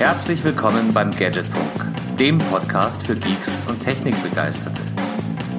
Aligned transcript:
Herzlich 0.00 0.42
willkommen 0.42 0.94
beim 0.94 1.10
Gadgetfunk, 1.10 2.16
dem 2.18 2.38
Podcast 2.38 3.04
für 3.04 3.14
Geeks 3.14 3.62
und 3.68 3.80
Technikbegeisterte. 3.80 4.80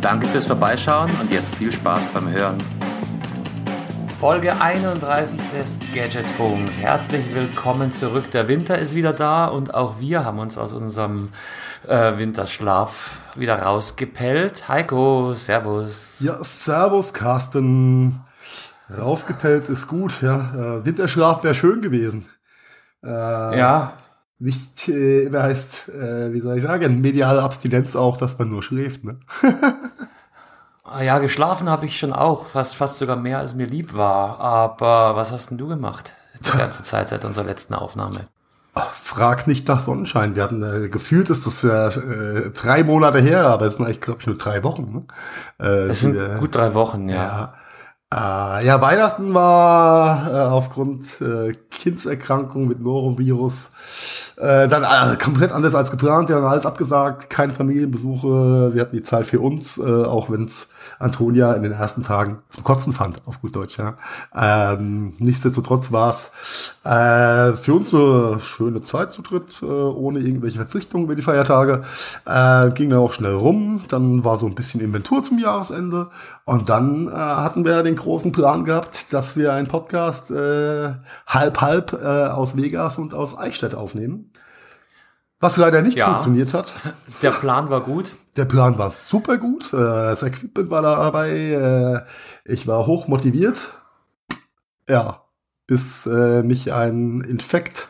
Danke 0.02 0.28
fürs 0.28 0.48
Vorbeischauen 0.48 1.12
und 1.22 1.32
jetzt 1.32 1.54
viel 1.54 1.72
Spaß 1.72 2.08
beim 2.08 2.28
Hören. 2.28 2.58
Folge 4.20 4.60
31 4.60 5.40
des 5.56 5.78
Gadgetfunks. 5.94 6.76
Herzlich 6.80 7.36
willkommen 7.36 7.92
zurück. 7.92 8.32
Der 8.32 8.48
Winter 8.48 8.80
ist 8.80 8.96
wieder 8.96 9.14
da 9.14 9.46
und 9.46 9.76
auch 9.76 10.00
wir 10.00 10.26
haben 10.26 10.40
uns 10.40 10.58
aus 10.58 10.74
unserem 10.74 11.30
äh, 11.88 12.18
Winterschlaf 12.18 13.20
wieder 13.36 13.62
rausgepellt. 13.62 14.68
Heiko, 14.68 15.36
Servus. 15.36 16.20
Ja, 16.20 16.44
Servus, 16.44 17.14
Carsten. 17.14 18.22
Rausgepellt 18.90 19.70
ist 19.70 19.88
gut, 19.88 20.20
ja. 20.24 20.80
Äh, 20.80 20.86
Winterschlaf 20.86 21.44
wäre 21.44 21.54
schön 21.54 21.84
gewesen. 21.84 22.26
Äh, 23.04 23.08
ja. 23.60 23.94
Nicht, 24.42 24.90
äh, 24.90 25.32
wer 25.32 25.44
heißt, 25.44 25.90
äh, 25.90 26.34
wie 26.34 26.42
soll 26.42 26.58
ich 26.58 26.64
sagen, 26.64 27.00
mediale 27.00 27.44
Abstinenz 27.44 27.96
auch, 27.96 28.18
dass 28.18 28.40
man 28.40 28.50
nur 28.50 28.64
schläft, 28.64 29.04
ne? 29.04 29.20
Ah 30.84 31.04
ja, 31.04 31.20
geschlafen 31.20 31.70
habe 31.70 31.86
ich 31.86 31.98
schon 31.98 32.12
auch, 32.12 32.48
fast, 32.48 32.76
fast 32.76 32.98
sogar 32.98 33.16
mehr 33.16 33.38
als 33.38 33.56
mir 33.56 33.66
lieb 33.66 33.94
war. 33.94 34.42
Aber 34.42 35.16
was 35.16 35.32
hast 35.32 35.50
denn 35.50 35.58
du 35.58 35.70
gemacht 35.70 36.12
die 36.44 36.58
ganze 36.58 36.84
Zeit 36.84 37.08
seit 37.08 37.24
unserer 37.24 37.46
letzten 37.46 37.76
Aufnahme? 37.76 38.28
Ach, 38.74 38.92
frag 38.92 39.48
nicht 39.48 39.70
nach 39.70 39.80
Sonnenschein. 39.80 40.36
Wir 40.36 40.44
hatten 40.44 40.64
äh, 40.64 40.90
gefühlt, 40.90 41.30
ist 41.30 41.46
das 41.46 41.62
ja 41.62 41.88
äh, 41.90 42.50
drei 42.50 42.84
Monate 42.84 43.20
her, 43.20 43.46
aber 43.46 43.68
es 43.68 43.76
sind 43.76 43.86
eigentlich, 43.86 44.02
glaube 44.02 44.20
ich, 44.20 44.28
nur 44.28 44.38
drei 44.38 44.64
Wochen. 44.64 45.06
Ne? 45.60 45.66
Äh, 45.66 45.90
es 45.92 46.02
sind 46.02 46.16
wir, 46.16 46.40
gut 46.40 46.56
drei 46.56 46.74
Wochen, 46.74 47.08
ja. 47.08 47.54
ja. 48.12 48.60
Äh, 48.60 48.66
ja, 48.66 48.82
Weihnachten 48.82 49.34
war 49.34 50.28
äh, 50.28 50.48
aufgrund 50.50 51.22
äh, 51.22 51.54
Kindserkrankung 51.70 52.68
mit 52.68 52.82
Norovirus 52.82 53.70
äh, 54.42 54.68
dann 54.68 54.84
äh, 54.84 55.18
komplett 55.18 55.52
anders 55.52 55.76
als 55.76 55.92
geplant. 55.92 56.28
Wir 56.28 56.38
haben 56.38 56.46
alles 56.46 56.66
abgesagt, 56.66 57.30
keine 57.30 57.54
Familienbesuche. 57.54 58.72
Wir 58.74 58.82
hatten 58.82 58.96
die 58.96 59.04
Zeit 59.04 59.28
für 59.28 59.40
uns, 59.40 59.78
äh, 59.78 59.84
auch 59.84 60.32
wenn 60.32 60.46
es 60.46 60.70
Antonia 60.98 61.54
in 61.54 61.62
den 61.62 61.74
ersten 61.74 62.02
Tagen 62.02 62.40
zum 62.50 62.64
Kotzen 62.64 62.94
fand, 62.94 63.22
auf 63.28 63.40
gut 63.40 63.56
Deutsch. 63.56 63.78
Ja. 63.78 63.98
Ähm, 64.36 65.14
nichtsdestotrotz 65.20 65.92
war 65.92 66.10
es 66.10 66.32
äh, 66.84 67.56
für 67.56 67.76
uns 67.76 67.94
eine 67.94 68.42
schöne 68.42 68.82
Zeit 68.82 69.12
zu 69.12 69.22
dritt, 69.22 69.62
äh, 69.62 69.66
ohne 69.66 70.20
irgendwelche 70.20 70.58
Verpflichtungen 70.58 71.06
über 71.06 71.16
die 71.16 71.22
Feiertage. 71.22 71.84
Äh, 72.26 72.72
ging 72.72 72.90
dann 72.90 73.00
auch 73.00 73.14
schnell 73.14 73.36
rum. 73.36 73.82
Dann 73.90 74.24
war 74.24 74.40
so 74.40 74.48
ein 74.48 74.56
bisschen 74.56 74.82
Inventur 74.82 75.22
zum 75.22 75.38
Jahresende. 75.38 76.10
Und 76.46 76.70
dann 76.70 77.10
äh, 77.10 77.12
hatten 77.12 77.64
wir 77.64 77.84
den 77.84 77.96
großen 77.96 78.32
Plan 78.32 78.66
gehabt, 78.66 79.14
dass 79.14 79.38
wir 79.38 79.54
einen 79.54 79.68
Podcast 79.68 80.32
äh, 80.32 80.94
halb 81.28 81.62
halb 81.62 81.94
äh, 81.94 82.08
aus 82.08 82.58
Vegas 82.58 82.98
und 82.98 83.14
aus 83.14 83.38
Eichstätt 83.38 83.76
aufnehmen. 83.76 84.31
Was 85.42 85.58
leider 85.58 85.82
nicht 85.82 85.98
ja, 85.98 86.06
funktioniert 86.06 86.54
hat. 86.54 86.74
Der 87.24 87.32
Plan 87.32 87.70
war 87.70 87.82
gut. 87.82 88.12
Der 88.38 88.46
Plan 88.46 88.78
war 88.78 88.92
super 88.92 89.38
gut. 89.38 89.74
Äh, 89.74 89.78
das 89.78 90.24
Equipment 90.24 90.70
war 90.70 90.84
dabei. 90.84 91.32
Äh, 91.32 92.02
ich 92.46 92.68
war 92.68 92.86
hoch 92.86 93.08
motiviert. 93.08 93.74
Ja, 94.88 95.26
bis 95.66 96.06
äh, 96.06 96.44
mich 96.44 96.72
ein 96.72 97.22
Infekt 97.22 97.88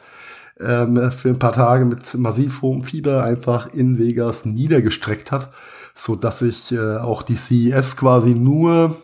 ähm, 0.61 1.11
für 1.11 1.29
ein 1.29 1.39
paar 1.39 1.51
Tage 1.51 1.83
mit 1.83 2.13
massiv 2.15 2.61
hohem 2.61 2.85
Fieber 2.85 3.23
einfach 3.23 3.67
in 3.73 3.99
Vegas 3.99 4.45
niedergestreckt 4.45 5.31
hat, 5.31 5.51
so 5.93 6.15
dass 6.15 6.41
ich 6.41 6.77
auch 6.79 7.21
die 7.21 7.35
CES 7.35 7.97
quasi 7.97 8.33
nur 8.33 8.95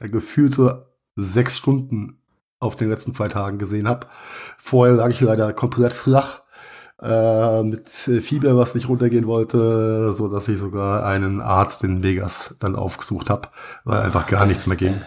gefühlte 0.00 0.86
sechs 1.16 1.56
Stunden 1.56 2.22
auf 2.58 2.76
den 2.76 2.88
letzten 2.88 3.12
zwei 3.12 3.28
Tagen 3.28 3.58
gesehen 3.58 3.88
habe. 3.88 4.06
Vorher 4.56 4.96
lag 4.96 5.10
ich 5.10 5.20
leider 5.20 5.52
komplett 5.52 5.92
flach 5.92 6.42
äh, 7.02 7.62
mit 7.62 7.88
Fieber, 7.88 8.56
was 8.56 8.74
nicht 8.74 8.88
runtergehen 8.88 9.26
wollte, 9.26 10.12
so 10.12 10.28
dass 10.28 10.48
ich 10.48 10.58
sogar 10.58 11.04
einen 11.04 11.40
Arzt 11.40 11.84
in 11.84 12.02
Vegas 12.02 12.54
dann 12.60 12.76
aufgesucht 12.76 13.30
habe, 13.30 13.48
weil 13.84 14.00
einfach 14.02 14.26
gar 14.26 14.46
nichts 14.46 14.66
mehr 14.66 14.76
ging. 14.76 15.00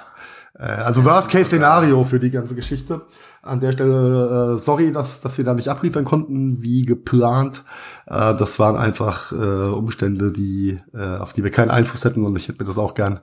Äh, 0.58 0.64
also 0.64 1.04
Worst-Case-Szenario 1.04 2.04
für 2.04 2.20
die 2.20 2.32
ganze 2.32 2.56
Geschichte. 2.56 3.02
An 3.42 3.60
der 3.60 3.72
Stelle, 3.72 4.56
äh, 4.56 4.58
sorry, 4.60 4.92
dass, 4.92 5.22
dass 5.22 5.38
wir 5.38 5.46
da 5.46 5.54
nicht 5.56 5.70
abliefern 5.70 6.06
konnten, 6.06 6.62
wie 6.62 6.84
geplant. 6.84 7.64
Äh, 8.06 8.36
das 8.36 8.60
waren 8.60 8.78
einfach 8.78 9.32
äh, 9.32 9.36
Umstände, 9.36 10.32
die, 10.32 10.78
äh, 10.94 11.18
auf 11.18 11.34
die 11.34 11.44
wir 11.44 11.52
keinen 11.52 11.72
Einfluss 11.72 12.06
hätten 12.06 12.24
und 12.24 12.38
ich 12.38 12.48
hätte 12.48 12.60
mir 12.60 12.68
das 12.68 12.78
auch 12.78 12.94
gern 12.94 13.20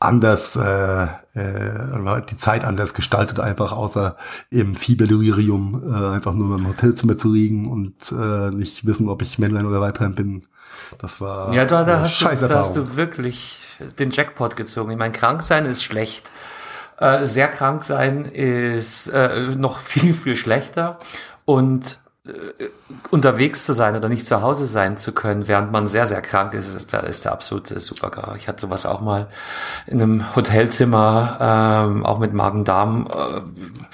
anders, 0.00 0.54
äh, 0.56 1.04
äh, 1.34 2.22
die 2.30 2.36
Zeit 2.36 2.64
anders 2.64 2.94
gestaltet, 2.94 3.40
einfach 3.40 3.72
außer 3.72 4.16
im 4.50 4.76
Fieberdelirium 4.76 5.92
äh, 5.92 6.14
einfach 6.14 6.34
nur 6.34 6.56
im 6.56 6.68
Hotelzimmer 6.68 7.18
zu 7.18 7.32
liegen 7.32 7.68
und 7.68 8.12
äh, 8.12 8.50
nicht 8.50 8.86
wissen, 8.86 9.08
ob 9.08 9.22
ich 9.22 9.38
Männlein 9.38 9.66
oder 9.66 9.80
Weiblein 9.80 10.14
bin. 10.14 10.44
Das 10.98 11.20
war 11.20 11.52
ja, 11.52 11.64
da, 11.64 11.84
da, 11.84 12.00
hast 12.00 12.20
du, 12.22 12.46
da 12.46 12.58
hast 12.58 12.76
du 12.76 12.96
wirklich 12.96 13.64
den 13.98 14.10
Jackpot 14.10 14.56
gezogen. 14.56 14.90
Ich 14.90 14.98
meine, 14.98 15.12
krank 15.12 15.42
sein 15.42 15.66
ist 15.66 15.82
schlecht. 15.82 16.30
Äh, 16.98 17.26
sehr 17.26 17.48
krank 17.48 17.84
sein 17.84 18.24
ist 18.24 19.08
äh, 19.08 19.54
noch 19.56 19.80
viel, 19.80 20.14
viel 20.14 20.36
schlechter. 20.36 20.98
Und 21.44 21.98
unterwegs 23.10 23.64
zu 23.64 23.72
sein 23.72 23.96
oder 23.96 24.08
nicht 24.08 24.26
zu 24.26 24.42
Hause 24.42 24.66
sein 24.66 24.96
zu 24.96 25.12
können, 25.12 25.48
während 25.48 25.72
man 25.72 25.86
sehr, 25.86 26.06
sehr 26.06 26.22
krank 26.22 26.54
ist, 26.54 26.72
ist 26.74 26.92
der, 26.92 27.04
ist 27.04 27.24
der 27.24 27.32
absolute 27.32 27.78
Supergar. 27.80 28.36
Ich 28.36 28.48
hatte 28.48 28.62
sowas 28.62 28.86
auch 28.86 29.00
mal 29.00 29.28
in 29.86 30.02
einem 30.02 30.36
Hotelzimmer, 30.36 31.38
ähm, 31.40 32.04
auch 32.04 32.18
mit 32.18 32.32
Magen-Darm, 32.32 33.08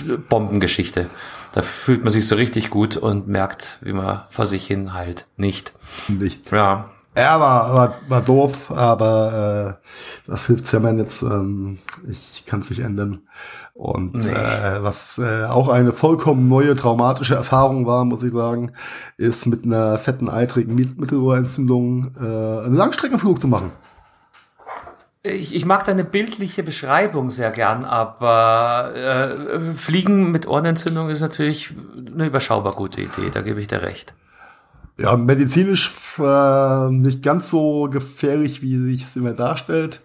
äh, 0.09 0.17
Bombengeschichte. 0.17 1.09
Da 1.53 1.63
fühlt 1.63 2.03
man 2.03 2.13
sich 2.13 2.27
so 2.27 2.35
richtig 2.35 2.71
gut 2.71 2.97
und 2.97 3.29
merkt, 3.29 3.79
wie 3.81 3.93
man 3.93 4.23
vor 4.31 4.47
sich 4.47 4.67
hin 4.67 4.93
heilt. 4.93 5.27
Nicht. 5.37 5.73
Nicht. 6.09 6.51
Ja. 6.51 6.91
Er 7.17 7.39
war, 7.39 7.75
war, 7.75 7.97
war 8.09 8.23
doof, 8.23 8.73
aber 8.73 9.79
äh, 9.81 10.29
das 10.29 10.49
hilft 10.49 10.73
ja 10.73 10.81
man 10.81 10.99
jetzt. 10.99 11.23
Ähm, 11.23 11.79
ich 12.09 12.45
kann 12.45 12.59
es 12.59 12.71
nicht 12.71 12.81
ändern. 12.81 13.23
Und 13.75 14.15
nee. 14.15 14.31
äh, 14.31 14.83
was 14.83 15.19
äh, 15.19 15.45
auch 15.47 15.69
eine 15.69 15.93
vollkommen 15.93 16.49
neue 16.49 16.77
traumatische 16.77 17.35
Erfahrung 17.35 17.87
war, 17.87 18.05
muss 18.05 18.23
ich 18.23 18.31
sagen, 18.31 18.73
ist 19.17 19.47
mit 19.47 19.65
einer 19.65 19.99
fetten 19.99 20.29
eitrigen 20.29 20.77
Mittelohrentzündung 20.77 22.15
äh, 22.17 22.67
einen 22.67 22.77
Langstreckenflug 22.77 23.41
zu 23.41 23.49
machen. 23.49 23.73
Ich, 25.25 25.55
ich 25.55 25.65
mag 25.65 25.85
deine 25.87 26.05
bildliche 26.05 26.63
Beschreibung 26.63 27.31
sehr 27.31 27.51
gern, 27.51 27.85
aber 27.85 28.93
äh, 28.95 29.75
Fliegen 29.75 30.31
mit 30.31 30.47
Ohrenentzündung 30.47 31.09
ist 31.09 31.23
natürlich 31.23 31.73
eine 32.15 32.27
überschaubar 32.27 32.75
gute 32.75 33.01
Idee, 33.01 33.31
da 33.33 33.41
gebe 33.41 33.61
ich 33.61 33.67
dir 33.67 33.83
recht. 33.83 34.15
Ja, 34.99 35.17
medizinisch 35.17 35.91
äh, 36.19 36.91
nicht 36.91 37.23
ganz 37.23 37.51
so 37.51 37.89
gefährlich, 37.91 38.63
wie 38.63 38.77
sich 38.77 39.03
es 39.03 39.17
immer 39.17 39.33
darstellt. 39.33 40.01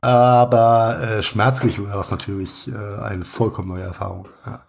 Aber 0.00 1.00
äh, 1.00 1.22
schmerzlich 1.22 1.82
war 1.84 1.96
das 1.96 2.10
natürlich 2.10 2.68
äh, 2.68 3.02
eine 3.02 3.24
vollkommen 3.24 3.68
neue 3.68 3.82
Erfahrung. 3.82 4.28
Ja. 4.46 4.62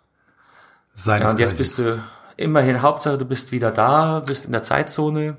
ja, 1.06 1.30
und 1.30 1.40
jetzt 1.40 1.58
bist 1.58 1.78
du 1.78 2.02
immerhin, 2.36 2.82
Hauptsache 2.82 3.18
du 3.18 3.26
bist 3.26 3.52
wieder 3.52 3.72
da, 3.72 4.22
bist 4.26 4.46
in 4.46 4.52
der 4.52 4.64
Zeitzone. 4.64 5.38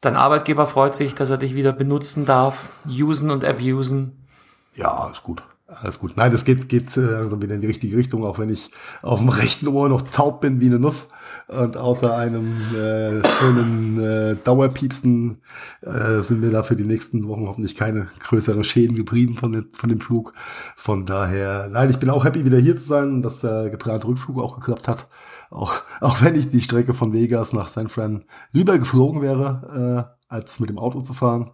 Dein 0.00 0.16
Arbeitgeber 0.16 0.66
freut 0.66 0.96
sich, 0.96 1.14
dass 1.14 1.30
er 1.30 1.38
dich 1.38 1.54
wieder 1.54 1.72
benutzen 1.72 2.26
darf, 2.26 2.70
usen 2.86 3.30
und 3.30 3.44
abusen. 3.44 4.26
Ja, 4.74 4.94
alles 4.94 5.22
gut. 5.22 5.42
Alles 5.66 5.98
gut. 5.98 6.16
Nein, 6.16 6.32
das 6.32 6.44
geht, 6.44 6.68
geht 6.68 6.96
äh, 6.96 7.14
also 7.14 7.40
wieder 7.40 7.54
in 7.54 7.60
die 7.60 7.66
richtige 7.68 7.96
Richtung, 7.96 8.24
auch 8.24 8.38
wenn 8.38 8.50
ich 8.50 8.70
auf 9.02 9.20
dem 9.20 9.28
rechten 9.28 9.68
Ohr 9.68 9.88
noch 9.88 10.02
taub 10.02 10.40
bin 10.40 10.60
wie 10.60 10.66
eine 10.66 10.78
Nuss. 10.80 11.06
Und 11.48 11.76
außer 11.76 12.16
einem 12.16 12.52
äh, 12.74 13.26
schönen 13.26 14.00
äh, 14.00 14.36
Dauerpiepsen 14.44 15.42
äh, 15.82 16.22
sind 16.22 16.40
mir 16.40 16.50
da 16.50 16.62
für 16.62 16.76
die 16.76 16.84
nächsten 16.84 17.26
Wochen 17.28 17.46
hoffentlich 17.46 17.74
keine 17.74 18.08
größeren 18.20 18.64
Schäden 18.64 18.96
geblieben 18.96 19.36
von, 19.36 19.52
den, 19.52 19.68
von 19.72 19.88
dem 19.88 20.00
Flug. 20.00 20.32
Von 20.76 21.06
daher, 21.06 21.68
nein, 21.68 21.90
ich 21.90 21.98
bin 21.98 22.10
auch 22.10 22.24
happy, 22.24 22.44
wieder 22.44 22.58
hier 22.58 22.76
zu 22.76 22.84
sein, 22.84 23.22
dass 23.22 23.40
der 23.40 23.70
geplante 23.70 24.06
Rückflug 24.06 24.40
auch 24.40 24.56
geklappt 24.56 24.88
hat. 24.88 25.08
Auch, 25.50 25.82
auch 26.00 26.22
wenn 26.22 26.36
ich 26.36 26.48
die 26.48 26.60
Strecke 26.60 26.94
von 26.94 27.12
Vegas 27.12 27.52
nach 27.52 27.68
San 27.68 27.88
Fran 27.88 28.24
lieber 28.52 28.78
geflogen 28.78 29.22
wäre, 29.22 30.06
äh, 30.08 30.32
als 30.32 30.60
mit 30.60 30.70
dem 30.70 30.78
Auto 30.78 31.00
zu 31.00 31.14
fahren. 31.14 31.50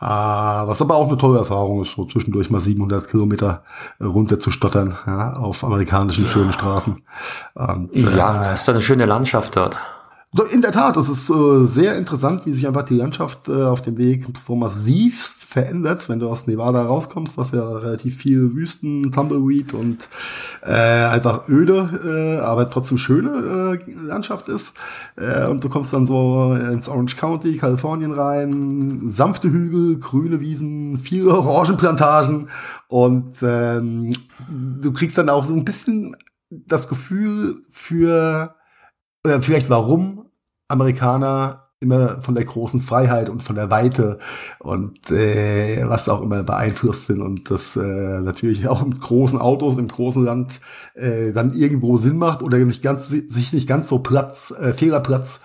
Uh, 0.00 0.66
was 0.66 0.82
aber 0.82 0.96
auch 0.96 1.06
eine 1.06 1.16
tolle 1.16 1.38
Erfahrung 1.38 1.82
ist, 1.82 1.92
so 1.92 2.04
zwischendurch 2.04 2.50
mal 2.50 2.58
700 2.58 3.08
Kilometer 3.08 3.62
runter 4.00 4.40
zu 4.40 4.50
stottern 4.50 4.96
ja, 5.06 5.34
auf 5.34 5.62
amerikanischen 5.62 6.26
schönen 6.26 6.52
Straßen. 6.52 7.00
Und, 7.54 7.90
ja, 7.94 8.50
äh, 8.50 8.54
ist 8.54 8.66
doch 8.66 8.72
eine 8.72 8.82
schöne 8.82 9.06
Landschaft 9.06 9.54
dort. 9.56 9.78
In 10.52 10.62
der 10.62 10.72
Tat, 10.72 10.96
es 10.96 11.08
ist 11.08 11.30
äh, 11.30 11.66
sehr 11.66 11.96
interessant, 11.96 12.44
wie 12.44 12.50
sich 12.50 12.66
einfach 12.66 12.82
die 12.82 12.96
Landschaft 12.96 13.48
äh, 13.48 13.62
auf 13.62 13.82
dem 13.82 13.96
Weg 13.98 14.26
so 14.36 14.56
massivst 14.56 15.44
verändert, 15.44 16.08
wenn 16.08 16.18
du 16.18 16.28
aus 16.28 16.48
Nevada 16.48 16.84
rauskommst, 16.84 17.38
was 17.38 17.52
ja 17.52 17.64
relativ 17.64 18.16
viel 18.16 18.52
Wüsten, 18.52 19.12
Tumbleweed 19.12 19.74
und 19.74 20.08
äh, 20.62 20.72
einfach 20.72 21.48
öde, 21.48 22.38
äh, 22.40 22.44
aber 22.44 22.68
trotzdem 22.68 22.98
schöne 22.98 23.78
äh, 23.86 23.92
Landschaft 23.92 24.48
ist. 24.48 24.74
Äh, 25.14 25.46
und 25.46 25.62
du 25.62 25.68
kommst 25.68 25.92
dann 25.92 26.04
so 26.04 26.52
ins 26.54 26.88
Orange 26.88 27.14
County, 27.14 27.56
Kalifornien 27.56 28.10
rein, 28.10 29.02
sanfte 29.10 29.48
Hügel, 29.48 30.00
grüne 30.00 30.40
Wiesen, 30.40 30.98
viele 30.98 31.30
Orangenplantagen 31.30 32.48
und 32.88 33.36
ähm, 33.42 34.12
du 34.48 34.92
kriegst 34.92 35.16
dann 35.16 35.28
auch 35.28 35.46
so 35.46 35.54
ein 35.54 35.64
bisschen 35.64 36.16
das 36.50 36.88
Gefühl 36.88 37.62
für 37.70 38.56
oder 39.24 39.40
vielleicht 39.40 39.70
warum 39.70 40.23
Amerikaner 40.74 41.64
immer 41.80 42.20
von 42.22 42.34
der 42.34 42.44
großen 42.44 42.80
Freiheit 42.80 43.28
und 43.28 43.42
von 43.42 43.56
der 43.56 43.70
Weite 43.70 44.18
und 44.58 45.10
äh, 45.10 45.84
was 45.86 46.08
auch 46.08 46.22
immer 46.22 46.42
beeinflusst 46.42 47.06
sind 47.06 47.20
und 47.20 47.50
das 47.50 47.76
äh, 47.76 48.20
natürlich 48.20 48.66
auch 48.68 48.82
in 48.82 48.98
großen 48.98 49.38
Autos 49.38 49.78
im 49.78 49.88
großen 49.88 50.24
Land 50.24 50.60
äh, 50.94 51.32
dann 51.32 51.52
irgendwo 51.52 51.96
Sinn 51.96 52.16
macht 52.16 52.42
oder 52.42 52.58
nicht 52.58 52.82
ganz 52.82 53.08
sich 53.08 53.52
nicht 53.52 53.68
ganz 53.68 53.88
so 53.88 53.98
Platz 53.98 54.52
äh, 54.58 54.72
Fehlerplatz 54.72 55.40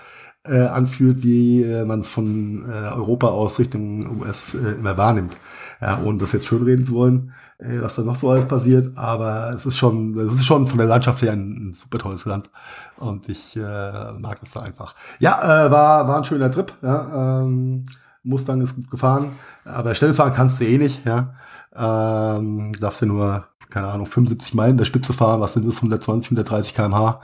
äh, 0.46 0.62
anfühlt, 0.62 1.24
wie 1.24 1.64
äh, 1.64 1.86
man 1.86 2.00
es 2.00 2.10
von 2.10 2.66
äh, 2.68 2.72
Europa 2.72 3.28
aus 3.28 3.60
Richtung 3.60 4.22
US 4.22 4.56
äh, 4.56 4.80
immer 4.80 4.98
wahrnimmt. 4.98 5.36
Ja, 5.82 6.02
ohne 6.04 6.18
das 6.18 6.34
jetzt 6.34 6.46
schönreden 6.46 6.86
zu 6.86 6.94
wollen, 6.94 7.32
äh, 7.58 7.82
was 7.82 7.96
da 7.96 8.02
noch 8.04 8.16
so 8.16 8.30
alles 8.30 8.48
passiert, 8.48 8.98
aber 8.98 9.54
es 9.56 9.66
ist 9.66 9.78
schon, 9.78 10.18
es 10.20 10.34
ist 10.34 10.46
schon 10.46 10.68
von 10.68 10.78
der 10.78 10.88
Landschaft 10.88 11.22
her 11.22 11.32
ein, 11.32 11.70
ein 11.70 11.74
super 11.74 12.00
tolles 12.00 12.26
Land 12.26 12.50
und 12.98 13.30
ich 13.30 13.56
äh, 13.56 14.12
mag 14.14 14.40
das 14.42 14.52
da 14.52 14.62
einfach. 14.62 14.94
Ja, 15.20 15.66
äh, 15.66 15.72
war 15.72 16.08
war 16.08 16.18
ein 16.18 16.26
schöner 16.26 16.52
Trip. 16.52 16.74
Ja, 16.82 17.42
ähm, 17.44 17.86
Mustang 18.24 18.62
ist 18.62 18.76
gut 18.76 18.90
gefahren, 18.90 19.32
aber 19.64 19.96
schnell 19.96 20.14
fahren 20.14 20.34
kannst 20.36 20.60
du 20.60 20.66
eh 20.66 20.78
nicht. 20.78 21.06
Ja, 21.06 21.34
ähm, 21.76 22.74
darfst 22.80 23.02
du 23.02 23.06
nur 23.06 23.46
keine 23.70 23.88
Ahnung 23.88 24.08
75 24.08 24.54
Meilen 24.56 24.78
der 24.78 24.86
Spitze 24.86 25.14
fahren, 25.14 25.42
was 25.42 25.54
sind 25.54 25.68
das 25.68 25.78
120, 25.78 26.32
130 26.32 26.74
km/h 26.74 27.22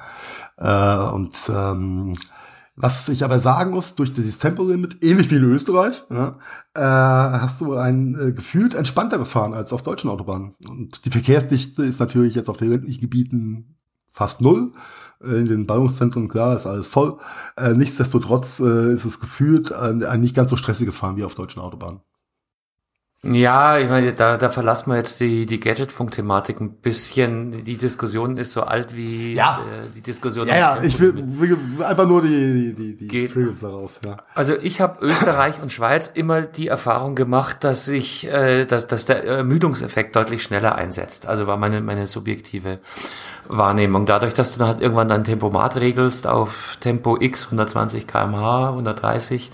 äh, 0.58 1.12
und 1.12 1.36
ähm, 1.50 2.14
was 2.76 3.08
ich 3.08 3.24
aber 3.24 3.40
sagen 3.40 3.72
muss, 3.72 3.96
durch 3.96 4.14
dieses 4.14 4.40
Tempolimit, 4.40 5.04
ähnlich 5.04 5.32
wie 5.32 5.36
in 5.36 5.44
Österreich, 5.44 6.04
ja, 6.12 6.38
äh, 6.74 6.82
hast 6.82 7.62
du 7.62 7.76
ein 7.76 8.16
äh, 8.20 8.32
gefühlt 8.34 8.74
entspannteres 8.74 9.32
Fahren 9.32 9.54
als 9.54 9.72
auf 9.72 9.84
deutschen 9.84 10.10
Autobahnen. 10.10 10.56
Und 10.68 11.06
die 11.06 11.12
Verkehrsdichte 11.12 11.84
ist 11.84 12.00
natürlich 12.00 12.36
jetzt 12.36 12.50
auf 12.50 12.58
den 12.58 12.72
ländlichen 12.72 13.02
Gebieten 13.02 13.78
fast 14.14 14.42
null. 14.42 14.74
In 15.24 15.46
den 15.46 15.66
Ballungszentren, 15.66 16.28
klar, 16.28 16.56
ist 16.56 16.68
alles 16.68 16.90
voll. 16.90 17.18
Äh, 17.56 17.74
nichtsdestotrotz 17.74 18.60
äh, 18.60 18.94
ist 18.94 19.06
es 19.06 19.22
gefühlt 19.22 19.72
ein, 19.72 20.04
ein 20.04 20.22
nicht 20.22 20.36
ganz 20.36 20.50
so 20.50 20.58
stressiges 20.58 20.98
Fahren 20.98 21.16
wie 21.16 21.24
auf 21.24 21.36
deutschen 21.36 21.62
Autobahnen. 21.62 22.02
Ja, 23.32 23.80
ich 23.80 23.90
meine, 23.90 24.14
da, 24.14 24.38
da 24.38 24.52
verlassen 24.52 24.92
wir 24.92 24.98
jetzt 24.98 25.20
die, 25.20 25.48
die 25.48 25.60
Gadgetfunk-Thematik 25.60 26.62
ein 26.62 26.74
bisschen. 26.74 27.64
Die 27.64 27.78
Diskussion 27.78 28.38
ist 28.38 28.54
so 28.54 28.62
alt 28.62 28.96
wie 28.96 29.34
ja. 29.34 29.62
äh, 29.62 29.90
die 29.96 30.02
Diskussion. 30.02 30.48
Ja, 30.48 30.58
ja, 30.58 30.84
ich 30.84 31.00
will, 31.00 31.14
will 31.16 31.58
einfach 31.84 32.08
nur 32.08 32.22
die, 32.22 32.76
die, 32.76 32.96
die 32.96 33.08
Geht. 33.08 33.36
daraus. 33.62 34.00
Ja. 34.06 34.18
Also 34.36 34.54
ich 34.62 34.80
habe 34.80 35.04
Österreich 35.04 35.56
und 35.62 35.74
Schweiz 35.74 36.08
immer 36.14 36.44
die 36.44 36.68
Erfahrung 36.68 37.16
gemacht, 37.16 37.64
dass 37.64 37.88
ich, 37.88 38.28
äh, 38.28 38.66
dass, 38.66 38.86
dass 38.88 39.06
der 39.06 39.24
Ermüdungseffekt 39.24 40.16
deutlich 40.16 40.44
schneller 40.44 40.76
einsetzt. 40.76 41.26
Also 41.26 41.48
war 41.48 41.58
meine, 41.58 41.82
meine 41.82 42.06
subjektive 42.06 42.80
Wahrnehmung. 43.48 44.06
Dadurch, 44.06 44.36
dass 44.36 44.54
du 44.54 44.60
dann 44.60 44.68
halt 44.68 44.82
irgendwann 44.82 45.08
dein 45.08 45.24
Tempomat 45.24 45.78
regelst 45.78 46.28
auf 46.28 46.78
Tempo 46.80 47.18
X 47.20 47.46
120 47.46 48.06
kmh, 48.06 48.70
130 48.70 49.52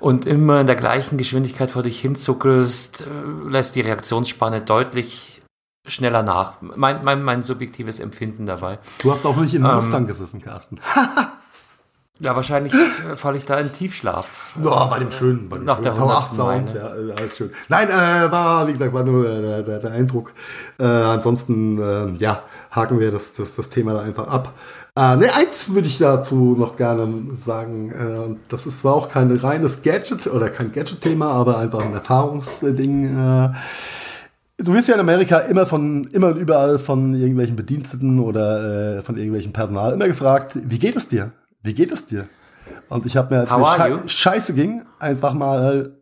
und 0.00 0.26
immer 0.26 0.60
in 0.60 0.66
der 0.66 0.76
gleichen 0.76 1.18
Geschwindigkeit 1.18 1.70
vor 1.70 1.82
dich 1.82 2.00
hinzuckelst, 2.00 3.02
äh, 3.02 3.48
lässt 3.48 3.76
die 3.76 3.80
Reaktionsspanne 3.80 4.60
deutlich 4.60 5.42
schneller 5.86 6.22
nach. 6.22 6.54
Mein, 6.60 7.00
mein, 7.04 7.22
mein 7.22 7.42
subjektives 7.42 8.00
Empfinden 8.00 8.46
dabei. 8.46 8.78
Du 9.02 9.12
hast 9.12 9.26
auch 9.26 9.36
nicht 9.36 9.54
in 9.54 9.64
ähm, 9.64 9.74
Mustang 9.74 10.06
gesessen, 10.06 10.40
Carsten. 10.40 10.80
ja, 12.20 12.34
wahrscheinlich 12.34 12.72
äh, 12.72 13.16
falle 13.16 13.36
ich 13.36 13.44
da 13.44 13.58
in 13.58 13.72
Tiefschlaf. 13.72 14.54
Ja, 14.62 14.86
bei 14.86 14.98
dem 14.98 15.12
schönen, 15.12 15.48
bei 15.48 15.58
dem 15.58 15.66
Nach 15.66 15.76
schönen 15.76 15.94
der 15.94 16.04
V8-Sound. 16.04 16.74
Ja, 16.74 16.86
alles 17.16 17.36
schön. 17.36 17.50
Nein, 17.68 17.88
äh, 17.88 18.32
war, 18.32 18.66
wie 18.66 18.72
gesagt, 18.72 18.94
war 18.94 19.04
nur 19.04 19.24
der, 19.24 19.62
der, 19.62 19.78
der 19.78 19.92
Eindruck. 19.92 20.32
Äh, 20.78 20.84
ansonsten, 20.84 21.78
äh, 21.78 22.16
ja, 22.18 22.42
haken 22.70 22.98
wir 22.98 23.12
das, 23.12 23.34
das, 23.34 23.56
das 23.56 23.68
Thema 23.68 23.92
da 23.92 24.00
einfach 24.00 24.28
ab. 24.28 24.54
Äh, 24.96 25.16
ne, 25.16 25.34
eins 25.34 25.74
würde 25.74 25.88
ich 25.88 25.98
dazu 25.98 26.54
noch 26.56 26.76
gerne 26.76 27.36
sagen. 27.44 27.90
Äh, 27.90 28.36
das 28.48 28.64
ist 28.66 28.80
zwar 28.80 28.94
auch 28.94 29.08
kein 29.08 29.34
reines 29.36 29.82
Gadget 29.82 30.28
oder 30.28 30.50
kein 30.50 30.70
Gadget-Thema, 30.70 31.32
aber 31.32 31.58
einfach 31.58 31.80
ein 31.84 31.92
Erfahrungsding. 31.92 33.06
Äh, 33.06 33.52
du 34.58 34.72
wirst 34.72 34.88
ja 34.88 34.94
in 34.94 35.00
Amerika 35.00 35.38
immer 35.38 35.66
von, 35.66 36.04
immer 36.12 36.28
und 36.28 36.36
überall 36.36 36.78
von 36.78 37.12
irgendwelchen 37.14 37.56
Bediensteten 37.56 38.20
oder 38.20 38.98
äh, 38.98 39.02
von 39.02 39.16
irgendwelchen 39.16 39.52
Personal 39.52 39.94
immer 39.94 40.06
gefragt, 40.06 40.56
wie 40.62 40.78
geht 40.78 40.94
es 40.94 41.08
dir? 41.08 41.32
Wie 41.62 41.74
geht 41.74 41.90
es 41.90 42.06
dir? 42.06 42.28
Und 42.88 43.04
ich 43.04 43.16
habe 43.16 43.34
mir, 43.34 43.50
als 43.50 43.78
mir 43.78 43.98
Sche 43.98 44.08
scheiße 44.08 44.54
ging, 44.54 44.84
einfach 45.00 45.34
mal 45.34 45.98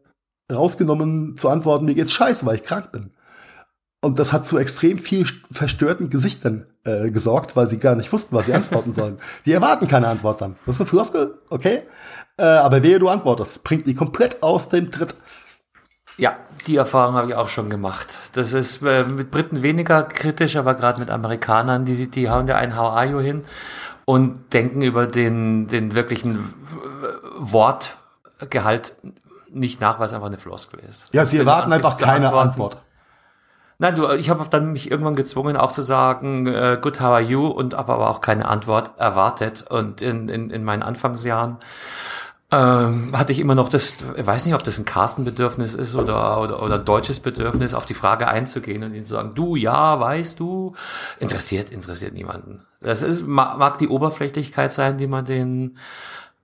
rausgenommen 0.53 1.39
zu 1.39 1.49
antworten, 1.49 1.87
mir 1.87 1.94
geht's 1.94 2.12
scheiße, 2.12 2.44
weil 2.44 2.56
ich 2.56 2.62
krank 2.62 2.93
bin. 2.93 3.11
Und 4.05 4.19
das 4.19 4.33
hat 4.33 4.47
zu 4.49 4.59
extrem 4.59 4.99
viel 4.99 5.25
verstörten 5.53 6.11
Gesichtern 6.11 6.67
äh, 6.85 7.13
gesorgt, 7.13 7.55
weil 7.55 7.69
sie 7.69 7.79
gar 7.79 7.95
nicht 7.95 8.13
wussten, 8.13 8.35
was 8.35 8.47
sie 8.47 8.55
antworten 8.55 8.93
sollen. 8.93 9.19
Die 9.47 9.53
erwarten 9.53 9.87
keine 9.87 10.09
Antwort 10.09 10.41
dann. 10.41 10.57
Das 10.67 10.75
ist 10.75 10.81
eine 10.81 10.89
Floskel, 10.89 11.39
okay? 11.51 11.83
Äh, 12.37 12.43
aber 12.43 12.83
wehe, 12.83 12.99
du 12.99 13.09
antwortest, 13.09 13.63
bringt 13.63 13.87
die 13.87 13.95
komplett 13.95 14.43
aus 14.43 14.69
dem 14.69 14.91
Tritt. 14.91 15.15
Ja, 16.17 16.35
die 16.67 16.77
Erfahrung 16.77 17.15
habe 17.15 17.29
ich 17.29 17.35
auch 17.37 17.49
schon 17.49 17.71
gemacht. 17.71 18.19
Das 18.33 18.53
ist 18.53 18.83
äh, 18.83 19.05
mit 19.05 19.31
Briten 19.31 19.63
weniger 19.63 20.03
kritisch, 20.03 20.57
aber 20.57 20.75
gerade 20.75 20.99
mit 20.99 21.09
Amerikanern, 21.09 21.85
die, 21.85 22.11
die 22.11 22.29
hauen 22.29 22.49
ja 22.49 22.57
ein 22.57 22.77
How 22.77 22.93
are 22.93 23.07
you 23.07 23.21
hin 23.21 23.43
und 24.05 24.53
denken 24.53 24.83
über 24.83 25.07
den, 25.07 25.69
den 25.69 25.95
wirklichen 25.95 26.53
Wortgehalt 27.39 28.95
nicht 29.53 29.81
nach, 29.81 30.01
was 30.01 30.13
einfach 30.13 30.27
eine 30.27 30.39
Floskel 30.39 30.81
ist. 30.81 31.09
Ja, 31.13 31.25
sie 31.25 31.39
erwarten 31.39 31.73
einfach 31.73 31.99
keine 31.99 32.33
Antwort. 32.33 32.81
Nein, 33.82 33.96
du, 33.96 34.08
ich 34.12 34.31
habe 34.31 34.46
dann 34.49 34.70
mich 34.70 34.93
irgendwann 34.93 35.17
gezwungen, 35.17 35.56
auch 35.56 35.73
zu 35.73 35.82
sagen, 35.82 36.46
äh, 36.46 36.79
good, 36.81 37.00
how 37.00 37.14
are 37.14 37.20
you? 37.20 37.49
Und 37.49 37.75
habe 37.76 37.93
aber 37.93 38.11
auch 38.11 38.20
keine 38.20 38.46
Antwort 38.46 38.93
erwartet. 38.96 39.64
Und 39.69 40.00
in, 40.00 40.29
in, 40.29 40.50
in 40.50 40.62
meinen 40.62 40.84
Anfangsjahren 40.84 41.56
ähm, 42.52 43.11
hatte 43.19 43.32
ich 43.32 43.40
immer 43.40 43.56
noch 43.56 43.69
das, 43.69 43.96
ich 44.17 44.25
weiß 44.25 44.46
nicht, 44.46 44.55
ob 44.55 44.62
das 44.62 44.79
ein 44.79 44.84
Carsten-Bedürfnis 44.84 45.75
ist 45.75 45.96
oder, 45.96 46.40
oder, 46.40 46.62
oder 46.62 46.76
ein 46.76 46.84
deutsches 46.84 47.19
Bedürfnis, 47.19 47.75
auf 47.75 47.84
die 47.84 47.94
Frage 47.94 48.29
einzugehen 48.29 48.84
und 48.84 48.94
ihnen 48.94 49.05
zu 49.05 49.14
sagen, 49.14 49.32
du, 49.34 49.56
ja, 49.56 49.99
weißt 49.99 50.38
du, 50.38 50.76
interessiert, 51.19 51.70
interessiert 51.70 52.14
niemanden. 52.14 52.64
Das 52.81 53.02
ist, 53.02 53.26
mag 53.26 53.79
die 53.79 53.88
Oberflächlichkeit 53.88 54.73
sein, 54.73 54.96
die 54.96 55.08
man 55.08 55.25
den 55.25 55.76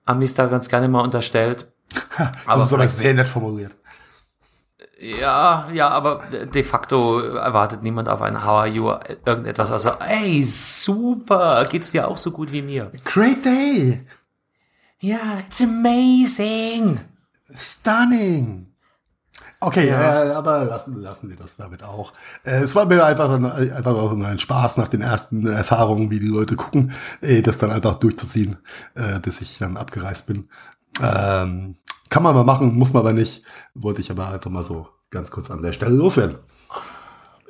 Amis 0.03 0.33
da 0.33 0.47
ganz 0.47 0.67
gerne 0.67 0.89
mal 0.89 1.05
unterstellt. 1.05 1.67
das 2.17 2.27
aber 2.45 2.63
ist 2.63 2.73
aber 2.73 2.89
sehr 2.89 3.13
nett 3.13 3.29
formuliert. 3.29 3.78
Ja, 5.01 5.69
ja, 5.71 5.89
aber 5.89 6.25
de 6.27 6.63
facto 6.63 7.21
erwartet 7.21 7.83
niemand 7.83 8.09
auf 8.09 8.21
ein 8.21 8.43
How 8.43 8.59
are 8.59 8.67
you 8.67 8.93
irgendetwas 9.25 9.71
Also, 9.71 9.91
ey, 9.91 10.43
super, 10.43 11.63
geht's 11.69 11.91
dir 11.91 12.07
auch 12.07 12.17
so 12.17 12.31
gut 12.31 12.51
wie 12.51 12.61
mir? 12.61 12.91
Great 13.05 13.45
day! 13.45 14.05
Ja, 14.99 15.39
it's 15.39 15.61
amazing! 15.61 16.99
Stunning! 17.55 18.67
Okay, 19.61 19.87
ja. 19.87 20.25
äh, 20.25 20.31
aber 20.31 20.65
lassen, 20.65 21.01
lassen 21.01 21.29
wir 21.29 21.37
das 21.37 21.55
damit 21.55 21.83
auch. 21.83 22.13
Äh, 22.43 22.61
es 22.63 22.75
war 22.75 22.85
mir 22.85 23.05
einfach, 23.05 23.29
einfach 23.31 23.95
auch 23.95 24.11
ein 24.11 24.39
Spaß 24.39 24.77
nach 24.77 24.87
den 24.89 25.01
ersten 25.01 25.47
Erfahrungen, 25.47 26.11
wie 26.11 26.19
die 26.19 26.27
Leute 26.27 26.57
gucken, 26.57 26.93
äh, 27.21 27.41
das 27.41 27.57
dann 27.57 27.71
einfach 27.71 27.95
durchzuziehen, 27.95 28.57
äh, 28.95 29.19
bis 29.19 29.39
ich 29.39 29.57
dann 29.57 29.77
abgereist 29.77 30.27
bin. 30.27 30.49
Ähm, 31.01 31.77
kann 32.09 32.23
man 32.23 32.35
mal 32.35 32.43
machen, 32.43 32.75
muss 32.75 32.93
man 32.93 33.01
aber 33.01 33.13
nicht. 33.13 33.43
Wollte 33.73 34.01
ich 34.01 34.11
aber 34.11 34.29
einfach 34.29 34.49
mal 34.49 34.63
so 34.63 34.87
ganz 35.09 35.31
kurz 35.31 35.49
an 35.51 35.61
der 35.61 35.73
Stelle 35.73 35.95
loswerden. 35.95 36.37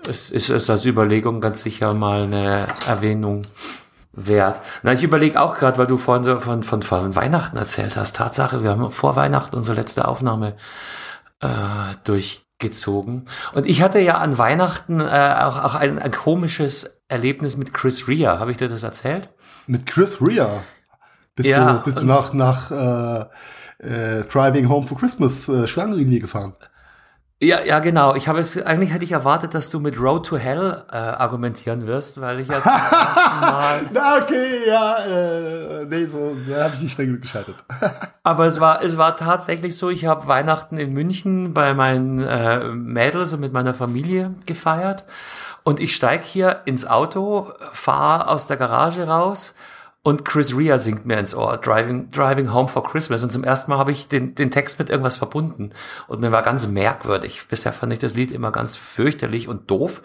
Es 0.08 0.30
ist 0.30 0.50
es 0.50 0.70
als 0.70 0.86
Überlegung 0.86 1.42
ganz 1.42 1.62
sicher 1.62 1.94
mal 1.94 2.24
eine 2.24 2.68
Erwähnung 2.88 3.44
wert. 4.12 4.62
Na, 4.84 4.94
ich 4.94 5.04
überlege 5.04 5.39
auch 5.39 5.56
gerade, 5.56 5.78
weil 5.78 5.88
du 5.88 5.98
vorhin 5.98 6.24
so 6.24 6.39
von, 6.39 6.63
von, 6.63 6.82
von 6.84 7.16
Weihnachten 7.16 7.58
erzählt 7.58 7.96
hast. 7.96 8.16
Tatsache, 8.16 8.63
wir 8.63 8.72
haben 8.72 8.92
vor 8.92 9.16
Weihnachten 9.16 9.56
unsere 9.56 9.75
letzte 9.78 10.08
Aufnahme 10.08 10.56
äh, 11.42 11.48
durchgezogen. 12.04 13.25
Und 13.54 13.66
ich 13.66 13.82
hatte 13.82 14.00
ja 14.00 14.18
an 14.18 14.38
Weihnachten 14.38 15.00
äh, 15.00 15.36
auch, 15.39 15.63
auch 15.63 15.75
ein, 15.75 16.00
ein 16.00 16.12
komisches 16.12 17.01
Erlebnis 17.08 17.58
mit 17.58 17.74
Chris 17.74 18.08
Rea. 18.08 18.39
Habe 18.39 18.51
ich 18.51 18.58
dir 18.58 18.70
das 18.70 18.84
erzählt? 18.84 19.30
Mit 19.68 19.86
Chris 19.86 20.22
Rea? 20.22 20.63
Bist 21.36 21.50
ja, 21.50 21.74
du, 21.74 21.84
bist 21.84 22.01
du 22.01 22.06
nach, 22.06 22.34
nach 22.34 22.72
äh, 22.72 23.25
äh, 23.79 24.21
Driving 24.21 24.69
Home 24.69 24.86
for 24.86 24.98
Christmas 24.98 25.50
äh, 25.50 25.67
Schlangenlinie 25.67 26.19
gefahren. 26.19 26.53
Ja, 27.41 27.63
ja, 27.63 27.79
genau. 27.79 28.15
Ich 28.15 28.27
habe 28.27 28.39
es 28.39 28.62
eigentlich 28.62 28.91
hätte 28.91 29.05
ich 29.05 29.13
erwartet, 29.13 29.53
dass 29.53 29.69
du 29.69 29.79
mit 29.79 29.98
Road 29.98 30.25
to 30.25 30.38
Hell 30.38 30.83
äh, 30.91 30.98
argumentieren 30.98 31.88
wirst, 31.88 32.19
weil 32.19 32.41
ich 32.41 32.50
ja 32.50 32.62
zum 32.62 32.71
ersten 32.71 33.39
Mal. 33.39 33.81
Na 33.93 34.17
okay, 34.17 34.67
ja, 34.67 34.98
äh, 34.98 35.86
nee, 35.86 36.05
so 36.05 36.36
ja, 36.50 36.65
habe 36.65 36.74
ich 36.75 36.81
nicht 36.81 36.91
schnell 36.91 37.17
geschaltet. 37.17 37.55
Aber 38.24 38.45
es 38.45 38.59
war 38.59 38.83
es 38.83 38.98
war 38.98 39.15
tatsächlich 39.15 39.77
so. 39.77 39.89
Ich 39.89 40.05
habe 40.05 40.27
Weihnachten 40.27 40.77
in 40.77 40.91
München 40.91 41.53
bei 41.53 41.74
meinen 41.74 42.21
äh, 42.21 42.65
Mädels 42.74 43.31
und 43.31 43.39
mit 43.39 43.53
meiner 43.53 43.74
Familie 43.74 44.33
gefeiert 44.45 45.05
und 45.63 45.79
ich 45.79 45.95
steig 45.95 46.25
hier 46.25 46.63
ins 46.65 46.86
Auto, 46.86 47.53
fahre 47.71 48.27
aus 48.27 48.48
der 48.48 48.57
Garage 48.57 49.07
raus 49.07 49.55
und 50.10 50.25
Chris 50.25 50.58
Rea 50.58 50.80
singt 50.80 51.06
mir 51.06 51.20
ins 51.20 51.36
Ohr, 51.36 51.58
Driving, 51.58 52.10
Driving 52.10 52.51
Home 52.51 52.68
for 52.68 52.84
Christmas. 52.84 53.22
Und 53.22 53.32
zum 53.32 53.44
ersten 53.44 53.70
Mal 53.70 53.78
habe 53.78 53.92
ich 53.92 54.08
den, 54.08 54.34
den 54.34 54.50
Text 54.50 54.80
mit 54.80 54.89
irgendwas 54.89 55.18
verbunden. 55.18 55.70
Und 56.08 56.20
mir 56.20 56.32
war 56.32 56.42
ganz 56.42 56.68
merkwürdig. 56.68 57.46
Bisher 57.48 57.72
fand 57.72 57.94
ich 57.94 58.00
das 58.00 58.16
Lied 58.16 58.32
immer 58.32 58.51
ganz 58.51 58.75
fürchterlich 58.75 59.48
und 59.48 59.70
doof. 59.70 60.01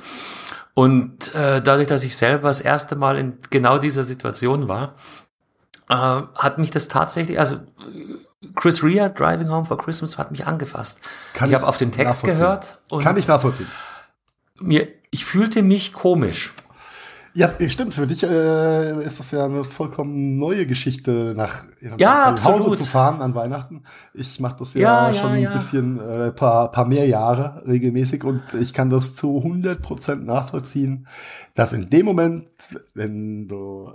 Und 0.75 1.35
äh, 1.35 1.63
dadurch, 1.63 1.89
dass 1.89 2.05
ich 2.05 2.19
selber 2.19 2.49
das 2.49 2.61
erste 2.61 2.97
Mal 2.97 3.17
in 3.17 3.39
genau 3.49 3.79
dieser 3.79 4.05
Situation 4.05 4.69
war, 4.69 4.95
äh, 5.89 5.95
hat 5.95 6.59
mich 6.59 6.71
das 6.71 6.89
tatsächlich, 6.89 7.41
also 7.41 7.61
Chris 8.57 8.83
Rea, 8.83 9.09
Driving 9.09 9.49
Home 9.49 9.65
for 9.65 9.79
Christmas, 9.79 10.19
hat 10.19 10.31
mich 10.33 10.47
angefasst. 10.47 11.01
Kann 11.33 11.49
ich 11.49 11.55
habe 11.55 11.67
auf 11.67 11.79
den 11.79 11.93
Text 11.93 12.25
gehört. 12.25 12.79
Und 12.91 13.03
Kann 13.03 13.17
ich 13.17 13.27
nachvollziehen. 13.27 13.71
Mir, 14.61 14.87
ich 15.11 15.25
fühlte 15.25 15.63
mich 15.63 15.95
komisch. 15.95 16.53
Ja, 17.37 17.51
stimmt. 17.69 17.95
Für 17.95 18.07
dich 18.07 18.23
äh, 18.23 19.05
ist 19.05 19.19
das 19.19 19.33
ja 19.33 19.45
eine 19.45 19.65
vollkommen 19.65 20.39
neue 20.39 20.67
Geschichte, 20.67 21.35
nach 21.37 21.67
ja, 21.99 22.35
Hause 22.45 22.77
zu 22.77 22.85
fahren 22.85 23.21
an 23.21 23.35
Weihnachten. 23.35 23.83
Ich 24.13 24.39
mache 24.39 24.57
das 24.61 24.75
ja, 24.75 25.11
ja 25.11 25.15
schon 25.15 25.37
ja, 25.37 25.51
ein 25.51 25.53
bisschen, 25.53 25.99
äh, 25.99 26.31
paar, 26.31 26.71
paar 26.71 26.87
mehr 26.87 27.07
Jahre 27.09 27.65
regelmäßig 27.67 28.23
und 28.23 28.55
ich 28.55 28.73
kann 28.73 28.89
das 28.89 29.17
zu 29.17 29.39
100 29.39 29.83
Prozent 29.83 30.25
nachvollziehen, 30.25 31.09
dass 31.55 31.73
in 31.73 31.91
dem 31.91 32.07
Moment, 32.07 32.47
wenn 32.95 33.49
du 33.49 33.91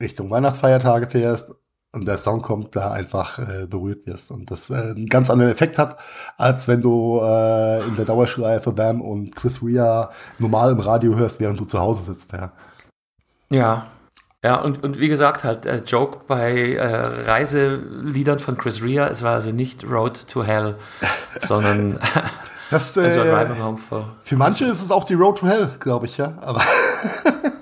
Richtung 0.00 0.30
Weihnachtsfeiertage 0.30 1.08
fährst 1.08 1.54
und 1.94 2.06
der 2.06 2.18
Song 2.18 2.42
kommt, 2.42 2.74
da 2.76 2.90
einfach 2.90 3.38
äh, 3.38 3.66
berührt 3.66 4.06
wirst 4.06 4.30
und 4.30 4.50
das 4.50 4.68
äh, 4.70 4.74
einen 4.74 5.06
ganz 5.06 5.30
anderen 5.30 5.52
Effekt 5.52 5.78
hat, 5.78 5.96
als 6.36 6.68
wenn 6.68 6.82
du 6.82 7.20
äh, 7.22 7.86
in 7.86 7.96
der 7.96 8.04
Dauerschleife 8.04 8.72
Bam 8.72 9.00
und 9.00 9.34
Chris 9.36 9.62
Rea 9.62 10.10
normal 10.38 10.72
im 10.72 10.80
Radio 10.80 11.16
hörst, 11.16 11.40
während 11.40 11.60
du 11.60 11.64
zu 11.64 11.78
Hause 11.78 12.02
sitzt. 12.02 12.32
Ja, 12.32 12.52
ja. 13.50 13.86
Ja, 14.42 14.56
und, 14.56 14.84
und 14.84 14.98
wie 14.98 15.08
gesagt, 15.08 15.42
halt, 15.42 15.64
äh, 15.64 15.82
Joke 15.86 16.18
bei 16.26 16.74
äh, 16.74 16.84
Reiseliedern 16.84 18.40
von 18.40 18.58
Chris 18.58 18.82
Rea, 18.82 19.08
es 19.08 19.22
war 19.22 19.32
also 19.32 19.52
nicht 19.52 19.84
Road 19.84 20.28
to 20.28 20.44
Hell, 20.44 20.76
sondern 21.40 21.98
das, 22.68 22.94
äh, 22.98 23.00
also 23.00 23.78
Für 24.20 24.36
manche 24.36 24.66
ist 24.66 24.82
es 24.82 24.90
auch 24.90 25.04
die 25.04 25.14
Road 25.14 25.38
to 25.38 25.46
Hell, 25.46 25.70
glaube 25.80 26.04
ich, 26.04 26.18
ja. 26.18 26.34
Aber 26.42 26.60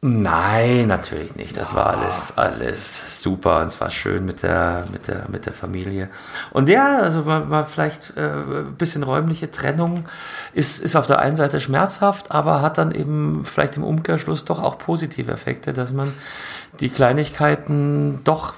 Nein, 0.00 0.86
natürlich 0.86 1.34
nicht. 1.34 1.56
Das 1.56 1.74
war 1.74 1.88
alles, 1.88 2.34
alles 2.36 3.20
super 3.20 3.60
und 3.60 3.66
es 3.66 3.80
war 3.80 3.90
schön 3.90 4.24
mit 4.24 4.44
der, 4.44 4.86
mit 4.92 5.08
der, 5.08 5.28
mit 5.28 5.44
der 5.44 5.52
Familie. 5.52 6.08
Und 6.52 6.68
ja, 6.68 6.98
also 6.98 7.26
war, 7.26 7.50
war 7.50 7.66
vielleicht 7.66 8.16
äh, 8.16 8.20
ein 8.20 8.76
bisschen 8.76 9.02
räumliche 9.02 9.50
Trennung 9.50 10.04
ist, 10.52 10.80
ist 10.80 10.94
auf 10.94 11.06
der 11.06 11.18
einen 11.18 11.34
Seite 11.34 11.60
schmerzhaft, 11.60 12.30
aber 12.30 12.62
hat 12.62 12.78
dann 12.78 12.92
eben 12.92 13.44
vielleicht 13.44 13.76
im 13.76 13.82
Umkehrschluss 13.82 14.44
doch 14.44 14.62
auch 14.62 14.78
positive 14.78 15.32
Effekte, 15.32 15.72
dass 15.72 15.92
man 15.92 16.12
die 16.78 16.90
Kleinigkeiten 16.90 18.20
doch 18.22 18.54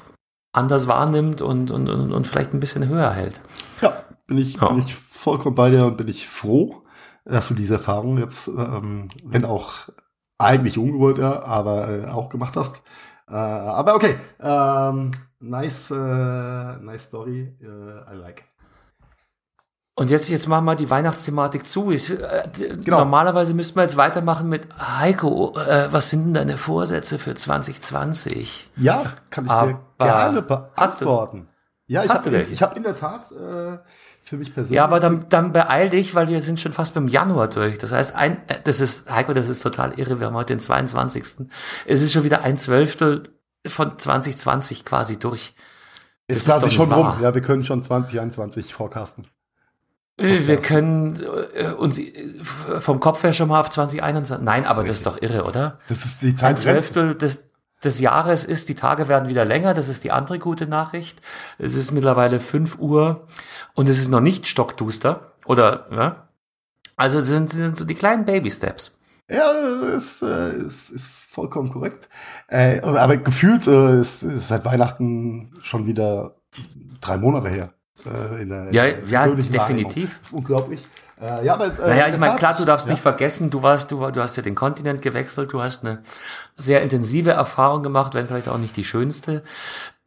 anders 0.52 0.88
wahrnimmt 0.88 1.40
und, 1.40 1.70
und, 1.70 1.88
und, 1.88 2.12
und 2.12 2.26
vielleicht 2.26 2.52
ein 2.52 2.61
bisschen 2.61 2.87
höher 2.87 3.12
hält. 3.12 3.40
Ja, 3.80 4.04
bin 4.26 4.37
ich, 4.37 4.56
ja. 4.56 4.68
bin 4.68 4.80
ich 4.80 4.94
vollkommen 4.94 5.54
bei 5.54 5.70
dir 5.70 5.87
und 5.87 5.97
bin 5.97 6.09
ich 6.09 6.28
froh, 6.28 6.82
dass 7.25 7.49
du 7.49 7.54
diese 7.54 7.75
Erfahrung 7.75 8.18
jetzt, 8.18 8.49
ähm, 8.49 9.09
wenn 9.25 9.47
auch 9.47 9.88
eigentlich 10.40 10.78
ungewollt, 10.78 11.18
ja, 11.18 11.44
aber 11.44 11.88
äh, 11.88 12.06
auch 12.06 12.28
gemacht 12.28 12.56
hast. 12.56 12.82
Äh, 13.28 13.35
aber 13.35 13.94
okay, 13.94 14.16
ähm, 14.40 15.12
nice, 15.38 15.90
äh, 15.90 15.94
nice 15.94 17.04
story, 17.04 17.56
äh, 17.61 18.14
I 18.14 18.16
like. 18.16 18.44
Und 19.94 20.09
jetzt, 20.09 20.30
jetzt 20.30 20.49
machen 20.49 20.64
wir 20.64 20.76
die 20.76 20.88
Weihnachtsthematik 20.88 21.66
zu. 21.66 21.90
Ich, 21.90 22.11
äh, 22.11 22.49
genau. 22.82 23.00
Normalerweise 23.00 23.52
müssten 23.52 23.76
wir 23.76 23.82
jetzt 23.82 23.99
weitermachen 23.99 24.49
mit 24.49 24.66
Heiko, 24.78 25.54
äh, 25.59 25.92
was 25.92 26.09
sind 26.09 26.25
denn 26.25 26.35
deine 26.35 26.56
Vorsätze 26.56 27.18
für 27.18 27.35
2020? 27.35 28.70
Ja, 28.76 29.04
kann 29.28 29.44
ich 29.44 29.52
dir 29.52 29.80
gerne 29.99 30.42
beantworten. 30.42 31.49
Ja, 31.87 32.04
ich 32.04 32.11
habe 32.11 32.42
ich 32.42 32.62
hab 32.62 32.76
in 32.76 32.85
der 32.85 32.97
Tat 32.97 33.30
äh, 33.32 33.78
für 34.31 34.37
mich 34.37 34.55
persönlich. 34.55 34.77
Ja, 34.77 34.85
aber 34.85 35.01
dann, 35.01 35.29
dann 35.29 35.53
beeil 35.53 35.91
dich, 35.91 36.15
weil 36.15 36.29
wir 36.29 36.41
sind 36.41 36.61
schon 36.61 36.73
fast 36.73 36.95
beim 36.95 37.09
Januar 37.09 37.49
durch. 37.49 37.79
Das 37.79 37.91
heißt, 37.91 38.15
ein, 38.15 38.37
äh, 38.47 38.55
das 38.63 38.81
ist, 38.81 39.11
Heiko, 39.11 39.35
das 39.35 39.49
ist 39.49 39.61
total 39.61 39.99
irre. 39.99 40.21
Wir 40.21 40.29
haben 40.29 40.37
heute 40.37 40.55
den 40.55 40.61
22. 40.61 41.49
Es 41.85 42.01
ist 42.01 42.13
schon 42.13 42.23
wieder 42.23 42.43
ein 42.43 42.57
Zwölftel 42.57 43.25
von 43.67 43.99
2020 43.99 44.85
quasi 44.85 45.19
durch. 45.19 45.55
Das 46.29 46.39
ist 46.39 46.45
quasi 46.45 46.71
schon 46.71 46.91
wahr. 46.91 47.15
rum. 47.15 47.23
Ja, 47.23 47.35
wir 47.35 47.43
können 47.43 47.65
schon 47.65 47.83
2021 47.83 48.73
forecasten. 48.73 49.27
Äh, 50.17 50.47
wir 50.47 50.59
können 50.59 51.21
äh, 51.55 51.73
uns 51.73 52.01
vom 52.79 53.01
Kopf 53.01 53.25
her 53.25 53.33
schon 53.33 53.49
mal 53.49 53.59
auf 53.59 53.71
2021. 53.71 54.45
Nein, 54.45 54.65
aber 54.65 54.83
Richtig. 54.83 54.91
das 54.91 54.99
ist 54.99 55.07
doch 55.07 55.21
irre, 55.23 55.45
oder? 55.45 55.81
Das 55.89 56.05
ist 56.05 56.23
die 56.23 56.37
Zeit. 56.37 56.51
Ein 56.51 56.57
Zwölftel 56.57 57.17
des, 57.17 57.50
des 57.83 58.01
Jahres 58.01 58.45
ist, 58.45 58.69
die 58.69 58.75
Tage 58.75 59.09
werden 59.09 59.29
wieder 59.29 59.45
länger, 59.45 59.75
das 59.75 59.89
ist 59.89 60.05
die 60.05 60.13
andere 60.13 60.39
gute 60.39 60.67
Nachricht. 60.67 61.21
Es 61.59 61.75
ist 61.75 61.93
mittlerweile 61.93 62.41
5 62.41 62.79
Uhr 62.79 63.27
und 63.75 63.89
es 63.89 63.99
ist 63.99 64.09
noch 64.09 64.21
nicht 64.21 64.47
stockduster. 64.47 65.33
Oder, 65.47 65.87
ja? 65.91 66.29
Also 66.97 67.21
sind, 67.21 67.49
sind 67.51 67.77
so 67.77 67.85
die 67.85 67.95
kleinen 67.95 68.25
Baby-Steps. 68.27 68.99
Ja, 69.31 69.51
ist, 69.97 70.23
äh, 70.23 70.53
ist, 70.55 70.91
ist 70.91 71.25
vollkommen 71.31 71.73
korrekt. 71.73 72.09
Äh, 72.49 72.81
aber 72.81 73.17
gefühlt 73.17 73.67
äh, 73.67 74.01
ist, 74.01 74.23
ist 74.23 74.49
seit 74.49 74.65
Weihnachten 74.65 75.53
schon 75.63 75.87
wieder 75.87 76.35
drei 77.01 77.17
Monate 77.17 77.49
her. 77.49 77.73
Äh, 78.05 78.43
in 78.43 78.49
der, 78.49 78.73
ja, 78.73 78.85
in 78.85 79.09
der 79.09 79.09
ja, 79.09 79.27
definitiv. 79.29 80.19
Das 80.19 80.29
ist 80.29 80.33
unglaublich. 80.35 80.85
Äh, 81.21 81.45
ja, 81.45 81.55
aber, 81.55 81.67
äh, 81.67 81.89
naja, 81.89 82.09
ich 82.09 82.19
meine, 82.19 82.37
klar, 82.37 82.57
du 82.57 82.65
darfst 82.65 82.87
ja. 82.87 82.93
nicht 82.93 83.03
vergessen, 83.03 83.51
du 83.51 83.63
warst, 83.63 83.93
du, 83.93 84.11
du 84.11 84.21
hast 84.21 84.37
ja 84.37 84.43
den 84.43 84.55
Kontinent 84.55 85.03
gewechselt, 85.03 85.53
du 85.53 85.61
hast 85.61 85.85
eine 85.85 86.03
sehr 86.61 86.83
intensive 86.83 87.31
Erfahrung 87.31 87.83
gemacht, 87.83 88.14
wenn 88.14 88.26
vielleicht 88.26 88.49
auch 88.49 88.59
nicht 88.59 88.76
die 88.76 88.85
schönste. 88.85 89.43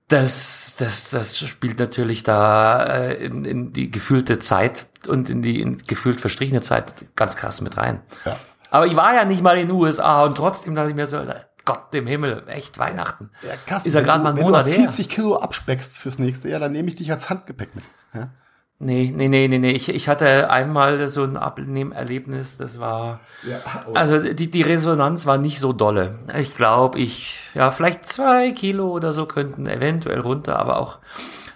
Das, 0.07 0.75
das, 0.77 1.09
das 1.09 1.37
spielt 1.37 1.79
natürlich 1.79 2.23
da 2.23 2.83
äh, 2.83 3.25
in, 3.25 3.45
in 3.45 3.73
die 3.73 3.89
gefühlte 3.89 4.39
Zeit 4.39 4.87
und 5.07 5.29
in 5.29 5.41
die 5.41 5.61
in 5.61 5.77
gefühlt 5.77 6.21
verstrichene 6.21 6.61
Zeit 6.61 7.05
ganz 7.15 7.35
krass 7.35 7.61
mit 7.61 7.77
rein. 7.77 8.01
Ja. 8.25 8.37
Aber 8.69 8.87
ich 8.87 8.95
war 8.95 9.13
ja 9.13 9.25
nicht 9.25 9.41
mal 9.41 9.57
in 9.57 9.67
den 9.67 9.75
USA 9.75 10.23
und 10.23 10.35
trotzdem 10.35 10.75
dachte 10.75 10.89
ich 10.89 10.95
mir 10.95 11.05
so, 11.05 11.21
Gott 11.65 11.93
im 11.93 12.07
Himmel, 12.07 12.43
echt 12.47 12.77
Weihnachten. 12.77 13.31
Ja, 13.41 13.53
krass, 13.65 13.85
ist 13.85 13.93
ja 13.93 14.01
gerade 14.01 14.23
mal 14.23 14.35
ein 14.35 14.41
Monat 14.41 14.65
her. 14.65 14.73
Wenn 14.73 14.85
du 14.85 14.91
40 14.91 15.09
Kilo 15.09 15.37
abspeckst 15.37 15.97
fürs 15.97 16.19
nächste 16.19 16.49
Jahr, 16.49 16.59
dann 16.59 16.73
nehme 16.73 16.89
ich 16.89 16.95
dich 16.95 17.11
als 17.11 17.29
Handgepäck 17.29 17.75
mit. 17.75 17.85
Ja? 18.13 18.31
Nee, 18.83 19.13
nee, 19.15 19.29
nee, 19.29 19.47
nee, 19.47 19.59
nee. 19.59 19.71
Ich, 19.71 19.87
ich 19.87 20.09
hatte 20.09 20.49
einmal 20.49 21.07
so 21.07 21.23
ein 21.23 21.37
Abnehmerlebnis, 21.37 22.57
das 22.57 22.81
war, 22.81 23.21
ja, 23.49 23.59
oh. 23.87 23.93
also 23.93 24.19
die, 24.19 24.51
die 24.51 24.61
Resonanz 24.61 25.25
war 25.25 25.37
nicht 25.37 25.59
so 25.59 25.71
dolle. 25.71 26.19
Ich 26.37 26.55
glaube, 26.55 26.99
ich, 26.99 27.39
ja, 27.53 27.71
vielleicht 27.71 28.05
zwei 28.05 28.51
Kilo 28.51 28.89
oder 28.89 29.13
so 29.13 29.25
könnten 29.25 29.67
eventuell 29.67 30.19
runter, 30.19 30.59
aber 30.59 30.79
auch, 30.79 30.97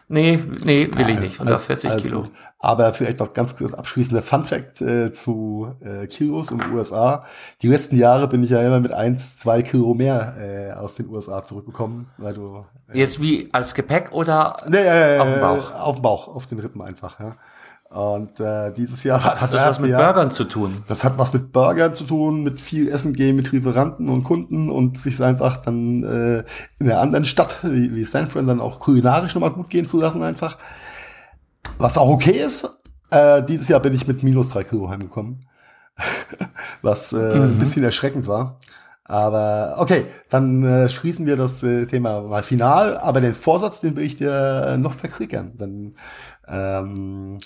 nee, 0.07 0.39
nee, 0.63 0.89
will 0.93 1.09
ich 1.09 1.19
nicht. 1.19 1.39
Unter 1.39 1.59
40 1.59 1.91
also 1.91 2.03
Kilo. 2.03 2.21
Gut. 2.23 2.31
Aber 2.59 2.93
vielleicht 2.93 3.19
noch 3.19 3.33
ganz 3.33 3.55
kurz 3.55 3.73
abschließender 3.73 4.23
Fun 4.23 4.45
Fact 4.45 4.81
äh, 4.81 5.11
zu 5.11 5.75
äh, 5.81 6.07
Kilos 6.07 6.51
in 6.51 6.57
den 6.57 6.71
USA. 6.71 7.25
Die 7.61 7.67
letzten 7.67 7.97
Jahre 7.97 8.27
bin 8.27 8.43
ich 8.43 8.49
ja 8.49 8.61
immer 8.61 8.79
mit 8.79 8.91
eins, 8.91 9.37
zwei 9.37 9.61
Kilo 9.61 9.93
mehr 9.93 10.35
äh, 10.39 10.71
aus 10.73 10.95
den 10.95 11.07
USA 11.09 11.43
zurückgekommen, 11.43 12.09
weil 12.17 12.33
du 12.33 12.65
äh, 12.91 12.99
jetzt 12.99 13.21
wie 13.21 13.49
als 13.51 13.73
Gepäck 13.73 14.11
oder 14.11 14.55
nee, 14.67 14.77
äh, 14.77 15.19
auf 15.19 15.27
dem 15.31 15.41
Bauch? 15.41 15.73
Auf 15.73 15.95
dem 15.95 16.01
Bauch, 16.01 16.27
auf 16.27 16.47
den 16.47 16.59
Rippen 16.59 16.81
einfach. 16.81 17.19
Ja. 17.19 17.35
Und 17.89 18.39
äh, 18.41 18.73
dieses 18.73 19.03
Jahr 19.03 19.23
hat 19.23 19.41
das, 19.41 19.51
das 19.51 19.65
was 19.65 19.79
mit 19.79 19.91
Jahr, 19.91 20.03
Burgern 20.03 20.29
zu 20.29 20.43
tun. 20.43 20.83
Das 20.87 21.03
hat 21.03 21.17
was 21.17 21.33
mit 21.33 21.53
Burgern 21.53 21.95
zu 21.95 22.03
tun, 22.03 22.43
mit 22.43 22.59
viel 22.59 22.89
Essen 22.89 23.13
gehen 23.13 23.35
mit 23.35 23.51
Lieferanten 23.51 24.09
und 24.09 24.23
Kunden 24.23 24.69
und 24.69 24.99
sich 24.99 25.21
einfach 25.23 25.57
dann 25.57 26.03
äh, 26.03 26.43
in 26.79 26.89
einer 26.89 26.99
anderen 26.99 27.25
Stadt 27.25 27.59
wie, 27.63 27.95
wie 27.95 28.05
Stanford 28.05 28.47
dann 28.47 28.59
auch 28.59 28.79
kulinarisch 28.79 29.35
nochmal 29.35 29.53
gut 29.53 29.69
gehen 29.69 29.87
zu 29.87 30.01
lassen 30.01 30.21
einfach. 30.21 30.57
Was 31.77 31.97
auch 31.97 32.09
okay 32.09 32.43
ist. 32.45 32.67
Äh, 33.09 33.43
dieses 33.43 33.69
Jahr 33.69 33.79
bin 33.79 33.93
ich 33.93 34.05
mit 34.05 34.21
minus 34.21 34.49
drei 34.49 34.63
Kilo 34.63 34.89
heimgekommen. 34.89 35.45
Was 36.81 37.13
äh, 37.13 37.15
mhm. 37.15 37.41
ein 37.43 37.59
bisschen 37.59 37.83
erschreckend 37.83 38.27
war. 38.27 38.59
Aber 39.05 39.75
okay, 39.77 40.05
dann 40.29 40.63
äh, 40.65 40.89
schließen 40.89 41.25
wir 41.25 41.37
das 41.37 41.63
äh, 41.63 41.85
Thema 41.85 42.21
mal 42.21 42.43
final. 42.43 42.97
Aber 42.97 43.21
den 43.21 43.33
Vorsatz, 43.33 43.79
den 43.79 43.95
will 43.95 44.03
ich 44.03 44.17
dir 44.17 44.73
äh, 44.73 44.77
noch 44.77 44.93
verkriegern. 44.93 45.53
Dann 45.57 45.95
ähm, 46.47 47.37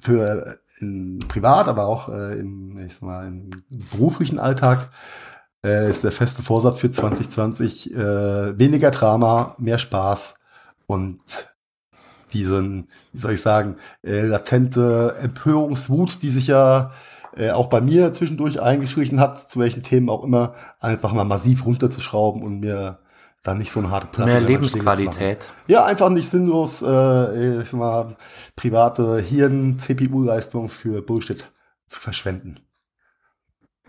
für 0.00 0.58
in 0.80 1.18
privat, 1.28 1.68
aber 1.68 1.86
auch 1.86 2.08
äh, 2.08 2.38
im, 2.38 2.78
ich 2.84 2.94
sag 2.94 3.02
mal, 3.02 3.26
im 3.26 3.50
beruflichen 3.90 4.38
Alltag 4.38 4.90
äh, 5.64 5.90
ist 5.90 6.04
der 6.04 6.12
feste 6.12 6.42
Vorsatz 6.42 6.78
für 6.78 6.90
2020 6.90 7.94
äh, 7.94 8.58
weniger 8.58 8.90
Drama, 8.90 9.54
mehr 9.58 9.78
Spaß 9.78 10.36
und 10.86 11.20
diesen, 12.32 12.88
wie 13.12 13.18
soll 13.18 13.32
ich 13.32 13.42
sagen, 13.42 13.76
äh, 14.02 14.22
latente 14.22 15.16
Empörungswut, 15.20 16.22
die 16.22 16.30
sich 16.30 16.46
ja 16.46 16.92
äh, 17.36 17.50
auch 17.50 17.66
bei 17.68 17.80
mir 17.80 18.12
zwischendurch 18.12 18.60
eingeschlichen 18.60 19.20
hat, 19.20 19.50
zu 19.50 19.58
welchen 19.60 19.82
Themen 19.82 20.08
auch 20.08 20.24
immer, 20.24 20.54
einfach 20.80 21.12
mal 21.12 21.24
massiv 21.24 21.66
runterzuschrauben 21.66 22.42
und 22.42 22.60
mir 22.60 23.00
dann 23.42 23.58
nicht 23.58 23.72
so 23.72 23.80
eine 23.80 23.90
harte 23.90 24.06
Platte 24.08 24.30
Mehr 24.30 24.40
Lebensqualität. 24.40 25.48
Ja, 25.66 25.84
einfach 25.84 26.10
nicht 26.10 26.28
sinnlos, 26.30 26.82
äh, 26.82 27.62
ich 27.62 27.70
sag 27.70 27.78
mal, 27.78 28.16
private 28.56 29.18
Hirn-CPU-Leistung 29.18 30.68
für 30.68 31.02
Bullshit 31.02 31.50
zu 31.88 32.00
verschwenden. 32.00 32.60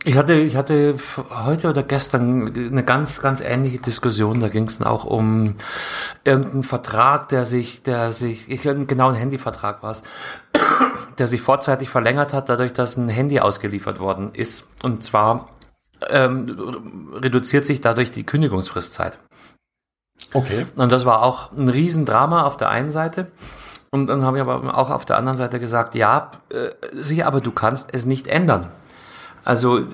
Ich 0.03 0.17
hatte, 0.17 0.33
ich 0.33 0.55
hatte 0.55 0.95
heute 1.29 1.69
oder 1.69 1.83
gestern 1.83 2.55
eine 2.55 2.83
ganz, 2.83 3.21
ganz 3.21 3.39
ähnliche 3.39 3.77
Diskussion. 3.77 4.39
Da 4.39 4.49
ging 4.49 4.63
es 4.63 4.79
dann 4.79 4.87
auch 4.87 5.05
um 5.05 5.55
irgendeinen 6.23 6.63
Vertrag, 6.63 7.29
der 7.29 7.45
sich, 7.45 7.83
der 7.83 8.11
sich, 8.11 8.49
ich 8.49 8.63
genau 8.63 9.09
ein 9.09 9.15
Handyvertrag 9.15 9.83
war 9.83 9.91
es, 9.91 10.01
der 11.19 11.27
sich 11.27 11.41
vorzeitig 11.41 11.89
verlängert 11.89 12.33
hat, 12.33 12.49
dadurch, 12.49 12.73
dass 12.73 12.97
ein 12.97 13.09
Handy 13.09 13.41
ausgeliefert 13.41 13.99
worden 13.99 14.31
ist. 14.33 14.69
Und 14.81 15.03
zwar 15.03 15.49
ähm, 16.09 17.11
reduziert 17.13 17.65
sich 17.65 17.81
dadurch 17.81 18.09
die 18.09 18.25
Kündigungsfristzeit. 18.25 19.19
Okay. 20.33 20.65
Und 20.75 20.91
das 20.91 21.05
war 21.05 21.23
auch 21.23 21.51
ein 21.51 21.69
Riesendrama 21.69 22.43
auf 22.43 22.57
der 22.57 22.69
einen 22.69 22.91
Seite. 22.91 23.27
Und 23.91 24.07
dann 24.07 24.23
habe 24.23 24.37
ich 24.37 24.43
aber 24.43 24.77
auch 24.77 24.89
auf 24.89 25.03
der 25.03 25.17
anderen 25.17 25.37
Seite 25.37 25.59
gesagt, 25.59 25.95
ja, 25.95 26.31
äh, 26.49 26.69
sicher, 26.93 27.27
aber 27.27 27.41
du 27.41 27.51
kannst 27.51 27.89
es 27.91 28.05
nicht 28.05 28.27
ändern. 28.27 28.71
Also 29.43 29.79
äh, 29.79 29.85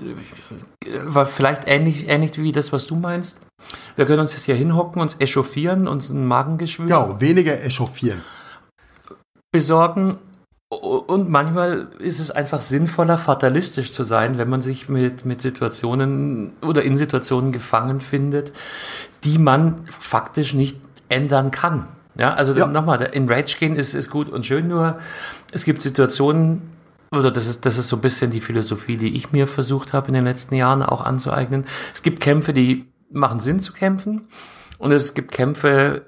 war 1.05 1.25
vielleicht 1.25 1.63
ähnlich, 1.67 2.07
ähnlich 2.07 2.38
wie 2.38 2.51
das, 2.51 2.72
was 2.72 2.86
du 2.86 2.96
meinst. 2.96 3.39
Wir 3.96 4.05
können 4.05 4.19
uns 4.19 4.34
jetzt 4.34 4.46
hier 4.46 4.55
hinhocken, 4.55 5.01
uns 5.01 5.15
echauffieren, 5.19 5.88
uns 5.88 6.10
ein 6.10 6.27
Magengeschwür 6.27 6.86
Genau, 6.86 7.19
weniger 7.19 7.60
echauffieren. 7.63 8.22
besorgen. 9.51 10.17
Und 10.69 11.29
manchmal 11.29 11.88
ist 12.00 12.19
es 12.19 12.29
einfach 12.29 12.60
sinnvoller, 12.60 13.17
fatalistisch 13.17 13.93
zu 13.93 14.03
sein, 14.03 14.38
wenn 14.38 14.50
man 14.50 14.62
sich 14.62 14.89
mit, 14.89 15.24
mit 15.24 15.41
Situationen 15.41 16.53
oder 16.62 16.84
in 16.84 16.98
Situationen 16.98 17.53
gefangen 17.53 18.01
findet, 18.01 18.51
die 19.27 19.38
man 19.38 19.86
faktisch 20.00 20.53
nicht 20.53 20.79
ändern 21.10 21.51
kann. 21.51 21.88
Ja, 22.15 22.34
also 22.34 22.53
Ja. 22.55 22.65
nochmal, 22.67 23.01
in 23.13 23.29
Rage 23.29 23.57
gehen 23.60 23.75
ist, 23.75 23.93
ist 23.93 24.10
gut 24.10 24.29
und 24.29 24.46
schön, 24.46 24.67
nur 24.69 25.00
es 25.51 25.65
gibt 25.65 25.81
Situationen, 25.81 26.62
oder 27.12 27.29
das 27.29 27.48
ist, 27.48 27.65
das 27.65 27.77
ist 27.77 27.89
so 27.89 27.98
ein 27.98 28.01
bisschen 28.01 28.31
die 28.31 28.41
Philosophie, 28.41 28.98
die 28.98 29.15
ich 29.15 29.31
mir 29.31 29.48
versucht 29.48 29.93
habe 29.93 30.07
in 30.07 30.13
den 30.13 30.24
letzten 30.24 30.55
Jahren 30.55 30.81
auch 30.81 31.01
anzueignen. 31.01 31.65
Es 31.93 32.01
gibt 32.01 32.19
Kämpfe, 32.22 32.53
die 32.53 32.88
machen 33.12 33.39
Sinn 33.39 33.60
zu 33.60 33.72
kämpfen 33.74 34.27
und 34.77 34.91
es 34.91 35.13
gibt 35.13 35.31
Kämpfe, 35.31 36.05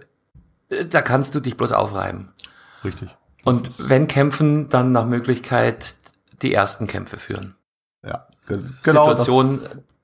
äh, 0.69 0.85
da 0.85 1.01
kannst 1.01 1.35
du 1.35 1.39
dich 1.41 1.57
bloß 1.57 1.71
aufreiben. 1.73 2.29
Richtig. 2.83 3.09
Und 3.43 3.89
wenn 3.89 4.07
kämpfen, 4.07 4.69
dann 4.69 4.91
nach 4.91 5.05
Möglichkeit 5.05 5.95
die 6.41 6.53
ersten 6.53 6.88
Kämpfe 6.88 7.17
führen. 7.17 7.55
Ja, 8.05 8.27
ge- 8.47 8.59
genau. 8.83 9.09
Situationen, 9.09 9.59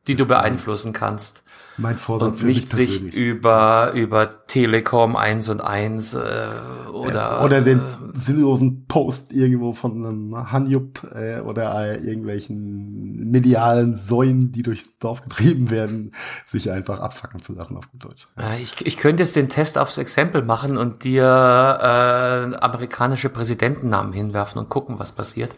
das 0.06 0.16
die 0.16 0.16
du 0.16 0.28
beeinflussen 0.28 0.94
kannst. 0.94 1.44
mein 1.78 1.98
Vorsatz 1.98 2.38
Und 2.38 2.46
nicht 2.46 2.70
sich 2.70 3.02
über, 3.02 3.92
über 3.94 4.46
Telekom 4.48 5.16
1 5.16 5.50
und 5.50 5.62
1 5.62 6.14
äh, 6.14 6.50
oder, 6.94 7.44
Oder 7.44 7.62
den 7.62 7.80
äh, 7.80 7.82
sinnlosen 8.14 8.86
Post 8.86 9.34
irgendwo 9.34 9.74
von 9.74 10.06
einem 10.06 10.52
Hanjup 10.52 11.02
äh, 11.14 11.40
oder 11.40 11.74
äh, 11.82 11.98
irgendwelchen 11.98 13.30
medialen 13.32 13.96
Säulen, 13.96 14.52
die 14.52 14.64
durchs 14.64 14.98
Dorf 15.00 15.22
getrieben 15.24 15.70
werden, 15.70 16.12
sich 16.46 16.72
einfach 16.72 17.00
abfacken 17.00 17.42
zu 17.42 17.54
lassen 17.54 17.76
auf 17.76 17.92
gut 17.92 18.06
Deutsch. 18.06 18.28
äh, 18.40 18.62
ich, 18.62 18.86
ich 18.86 18.98
könnte 18.98 19.24
jetzt 19.24 19.36
den 19.36 19.50
Test 19.50 19.78
aufs 19.78 19.98
Exempel 19.98 20.44
machen 20.44 20.78
und 20.78 21.04
dir 21.04 21.24
äh, 21.24 22.56
amerikanische 22.58 23.30
Präsidentennamen 23.30 24.14
hinwerfen 24.14 24.60
und 24.60 24.70
gucken, 24.70 25.00
was 25.00 25.12
passiert, 25.14 25.56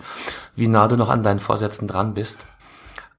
wie 0.56 0.68
nah 0.68 0.88
du 0.88 0.96
noch 0.96 1.10
an 1.10 1.24
deinen 1.24 1.40
Vorsätzen 1.40 1.88
dran 1.88 2.14
bist. 2.14 2.46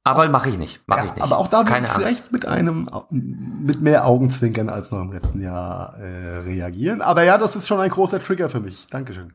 Aber 0.08 0.28
mache 0.28 0.48
ich 0.48 0.58
nicht, 0.58 0.80
mache 0.86 1.06
ich 1.06 1.14
nicht. 1.14 1.22
aber 1.22 1.38
auch 1.38 1.48
da 1.48 1.62
Keine 1.64 1.86
ich 1.86 1.92
Angst. 1.92 2.02
vielleicht 2.06 2.32
mit 2.32 2.46
einem 2.46 2.88
mit 3.10 3.80
mehr 3.80 4.06
Augenzwinkern 4.06 4.68
als 4.68 4.90
noch 4.90 5.00
im 5.02 5.12
letzten 5.12 5.40
Jahr 5.40 5.96
äh, 5.98 6.38
reagieren. 6.40 7.02
Aber 7.02 7.22
ja, 7.24 7.38
das 7.38 7.56
ist 7.56 7.66
schon 7.68 7.80
ein 7.80 7.90
großer 7.90 8.20
Trigger 8.22 8.48
für 8.48 8.60
mich. 8.60 8.86
Dankeschön. 8.90 9.32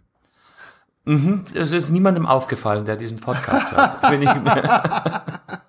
Mhm, 1.05 1.43
es 1.53 1.71
ist 1.73 1.89
niemandem 1.89 2.25
aufgefallen, 2.25 2.85
der 2.85 2.95
diesen 2.95 3.19
Podcast 3.19 3.71
hört. 3.75 4.09
Bin 4.09 4.21
ich 4.21 4.33
mir. 4.35 4.63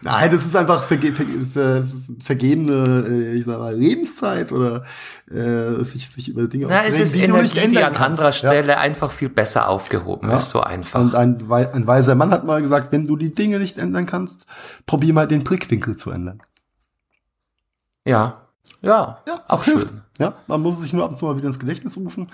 Nein, 0.00 0.30
das 0.30 0.46
ist 0.46 0.54
einfach 0.54 0.84
verge 0.84 1.12
ver 1.12 1.24
ver 1.52 1.84
vergebene, 2.22 3.04
äh, 3.08 3.32
ich 3.34 3.44
sag 3.44 3.58
mal, 3.58 3.74
Lebenszeit 3.76 4.52
oder 4.52 4.84
äh, 5.30 5.82
sich, 5.84 6.08
sich 6.08 6.28
über 6.28 6.46
Dinge 6.46 6.66
Na, 6.68 6.84
es 6.84 7.00
aufzuregen, 7.00 7.02
ist 7.04 7.14
die 7.14 7.22
Energie, 7.22 7.42
nicht 7.42 7.54
die 7.56 7.60
ändern 7.60 7.82
an 7.84 7.92
kannst. 7.94 8.00
anderer 8.02 8.26
Ja. 8.28 8.32
Stelle 8.32 8.78
einfach 8.78 9.10
viel 9.10 9.28
besser 9.28 9.68
aufgehoben 9.68 10.30
Ja. 10.30 10.36
ist, 10.38 10.50
so 10.50 10.60
einfach. 10.60 11.00
Und 11.00 11.14
ein, 11.14 11.48
wei- 11.48 11.72
ein 11.72 11.86
weiser 11.86 12.14
Mann 12.14 12.30
hat 12.30 12.44
mal 12.44 12.62
gesagt, 12.62 12.92
wenn 12.92 13.06
du 13.06 13.16
die 13.16 13.34
Dinge 13.34 13.58
nicht 13.58 13.76
ändern 13.78 14.06
kannst, 14.06 14.46
probier 14.86 15.12
mal 15.14 15.26
den 15.26 15.42
Blickwinkel 15.42 15.96
zu 15.96 16.10
ändern. 16.12 16.40
ja, 18.04 18.42
ja, 18.82 19.18
Ja, 19.26 19.34
auch 19.48 19.56
das 19.58 19.64
hilft. 19.64 19.92
Ja, 20.18 20.34
man 20.46 20.62
muss 20.62 20.80
sich 20.80 20.92
nur 20.94 21.04
ab 21.04 21.10
und 21.10 21.18
zu 21.18 21.26
mal 21.26 21.36
wieder 21.36 21.48
ins 21.48 21.58
Gedächtnis 21.58 21.96
rufen. 21.98 22.28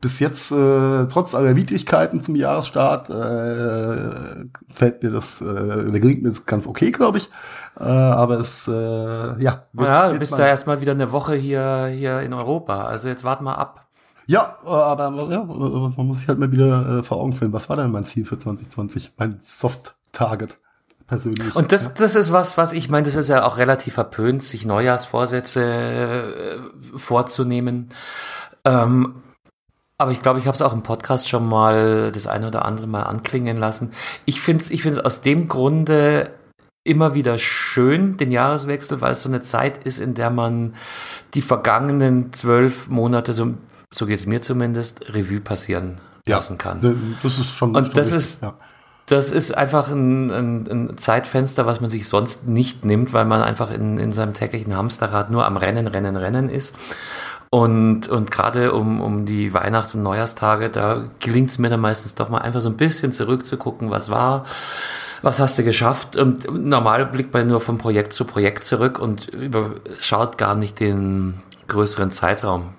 Bis 0.00 0.18
jetzt, 0.18 0.50
äh, 0.50 1.06
trotz 1.06 1.34
aller 1.34 1.54
Widrigkeiten 1.54 2.20
zum 2.20 2.34
Jahresstart, 2.34 3.10
äh, 3.10 4.46
fällt 4.68 5.02
mir 5.02 5.10
das, 5.10 5.40
äh, 5.40 5.44
der 5.90 6.00
gelingt 6.00 6.22
mir 6.22 6.30
das 6.30 6.46
ganz 6.46 6.66
okay, 6.66 6.90
glaube 6.90 7.18
ich. 7.18 7.28
Äh, 7.78 7.84
aber 7.84 8.40
es, 8.40 8.66
äh, 8.66 8.72
ja. 8.72 9.66
wird- 9.72 9.88
Ja, 9.88 10.08
du 10.12 10.18
bist 10.18 10.32
da 10.38 10.46
erstmal 10.48 10.80
wieder 10.80 10.92
eine 10.92 11.12
Woche 11.12 11.34
hier, 11.36 11.86
hier 11.86 12.20
in 12.20 12.32
Europa. 12.32 12.84
Also 12.84 13.08
jetzt 13.08 13.22
wart 13.24 13.40
mal 13.42 13.54
ab. 13.54 13.86
Ja, 14.26 14.56
äh, 14.66 14.68
aber 14.68 15.04
ja, 15.30 15.40
äh, 15.42 15.96
man 15.96 16.06
muss 16.06 16.18
sich 16.18 16.28
halt 16.28 16.38
mal 16.38 16.50
wieder 16.52 16.98
äh, 16.98 17.02
vor 17.02 17.18
Augen 17.18 17.32
führen. 17.32 17.52
Was 17.52 17.68
war 17.68 17.76
denn 17.76 17.90
mein 17.90 18.04
Ziel 18.04 18.24
für 18.24 18.38
2020? 18.38 19.12
Mein 19.16 19.38
Soft-Target 19.42 20.58
persönlich. 21.08 21.56
Und 21.56 21.72
das, 21.72 21.94
das 21.94 22.14
ist 22.14 22.32
was, 22.32 22.56
was 22.56 22.72
ich 22.72 22.88
meine, 22.88 23.06
das 23.06 23.16
ist 23.16 23.28
ja 23.28 23.44
auch 23.44 23.58
relativ 23.58 23.94
verpönt, 23.94 24.42
sich 24.42 24.64
Neujahrsvorsätze 24.64 25.62
äh, 25.62 26.98
vorzunehmen. 26.98 27.88
Ähm, 28.64 29.22
aber 30.00 30.12
ich 30.12 30.22
glaube, 30.22 30.38
ich 30.38 30.46
habe 30.46 30.54
es 30.54 30.62
auch 30.62 30.72
im 30.72 30.84
Podcast 30.84 31.28
schon 31.28 31.48
mal 31.48 32.12
das 32.12 32.28
eine 32.28 32.46
oder 32.46 32.64
andere 32.64 32.86
mal 32.86 33.02
anklingen 33.02 33.56
lassen. 33.56 33.90
Ich 34.26 34.40
finde 34.40 34.62
es 34.62 34.70
ich 34.70 34.82
find's 34.82 35.00
aus 35.00 35.22
dem 35.22 35.48
Grunde 35.48 36.30
immer 36.84 37.14
wieder 37.14 37.38
schön, 37.38 38.16
den 38.16 38.30
Jahreswechsel, 38.30 39.00
weil 39.00 39.12
es 39.12 39.22
so 39.22 39.28
eine 39.28 39.40
Zeit 39.42 39.84
ist, 39.84 39.98
in 39.98 40.14
der 40.14 40.30
man 40.30 40.74
die 41.34 41.42
vergangenen 41.42 42.32
zwölf 42.32 42.88
Monate, 42.88 43.32
so, 43.32 43.54
so 43.92 44.06
geht 44.06 44.20
es 44.20 44.26
mir 44.26 44.40
zumindest, 44.40 45.12
Revue 45.14 45.40
passieren 45.40 46.00
ja, 46.26 46.36
lassen 46.36 46.56
kann. 46.56 47.16
Das 47.22 47.38
ist 47.38 47.54
schon. 47.54 47.74
Und 47.76 47.86
schon 47.86 47.94
das 47.94 48.06
richtig, 48.06 48.16
ist- 48.18 48.42
ja. 48.42 48.54
Das 49.08 49.30
ist 49.30 49.56
einfach 49.56 49.90
ein, 49.90 50.30
ein, 50.30 50.66
ein 50.70 50.98
Zeitfenster, 50.98 51.64
was 51.64 51.80
man 51.80 51.88
sich 51.88 52.08
sonst 52.08 52.46
nicht 52.46 52.84
nimmt, 52.84 53.12
weil 53.14 53.24
man 53.24 53.42
einfach 53.42 53.70
in, 53.70 53.96
in 53.96 54.12
seinem 54.12 54.34
täglichen 54.34 54.76
Hamsterrad 54.76 55.30
nur 55.30 55.46
am 55.46 55.56
Rennen, 55.56 55.86
Rennen, 55.86 56.16
Rennen 56.16 56.50
ist. 56.50 56.76
Und, 57.50 58.08
und 58.08 58.30
gerade 58.30 58.72
um, 58.72 59.00
um 59.00 59.24
die 59.24 59.54
Weihnachts- 59.54 59.94
und 59.94 60.02
Neujahrstage, 60.02 60.68
da 60.68 61.08
gelingt 61.20 61.50
es 61.50 61.58
mir 61.58 61.70
dann 61.70 61.80
meistens 61.80 62.14
doch 62.14 62.28
mal 62.28 62.38
einfach 62.38 62.60
so 62.60 62.68
ein 62.68 62.76
bisschen 62.76 63.12
zurückzugucken, 63.12 63.90
was 63.90 64.10
war, 64.10 64.44
was 65.22 65.40
hast 65.40 65.58
du 65.58 65.64
geschafft. 65.64 66.16
Und 66.16 66.50
normal 66.52 67.06
blickt 67.06 67.32
man 67.32 67.46
nur 67.46 67.62
von 67.62 67.78
Projekt 67.78 68.12
zu 68.12 68.26
Projekt 68.26 68.64
zurück 68.64 68.98
und 68.98 69.28
überschaut 69.28 70.36
gar 70.36 70.54
nicht 70.54 70.78
den 70.80 71.42
größeren 71.68 72.10
Zeitraum, 72.10 72.74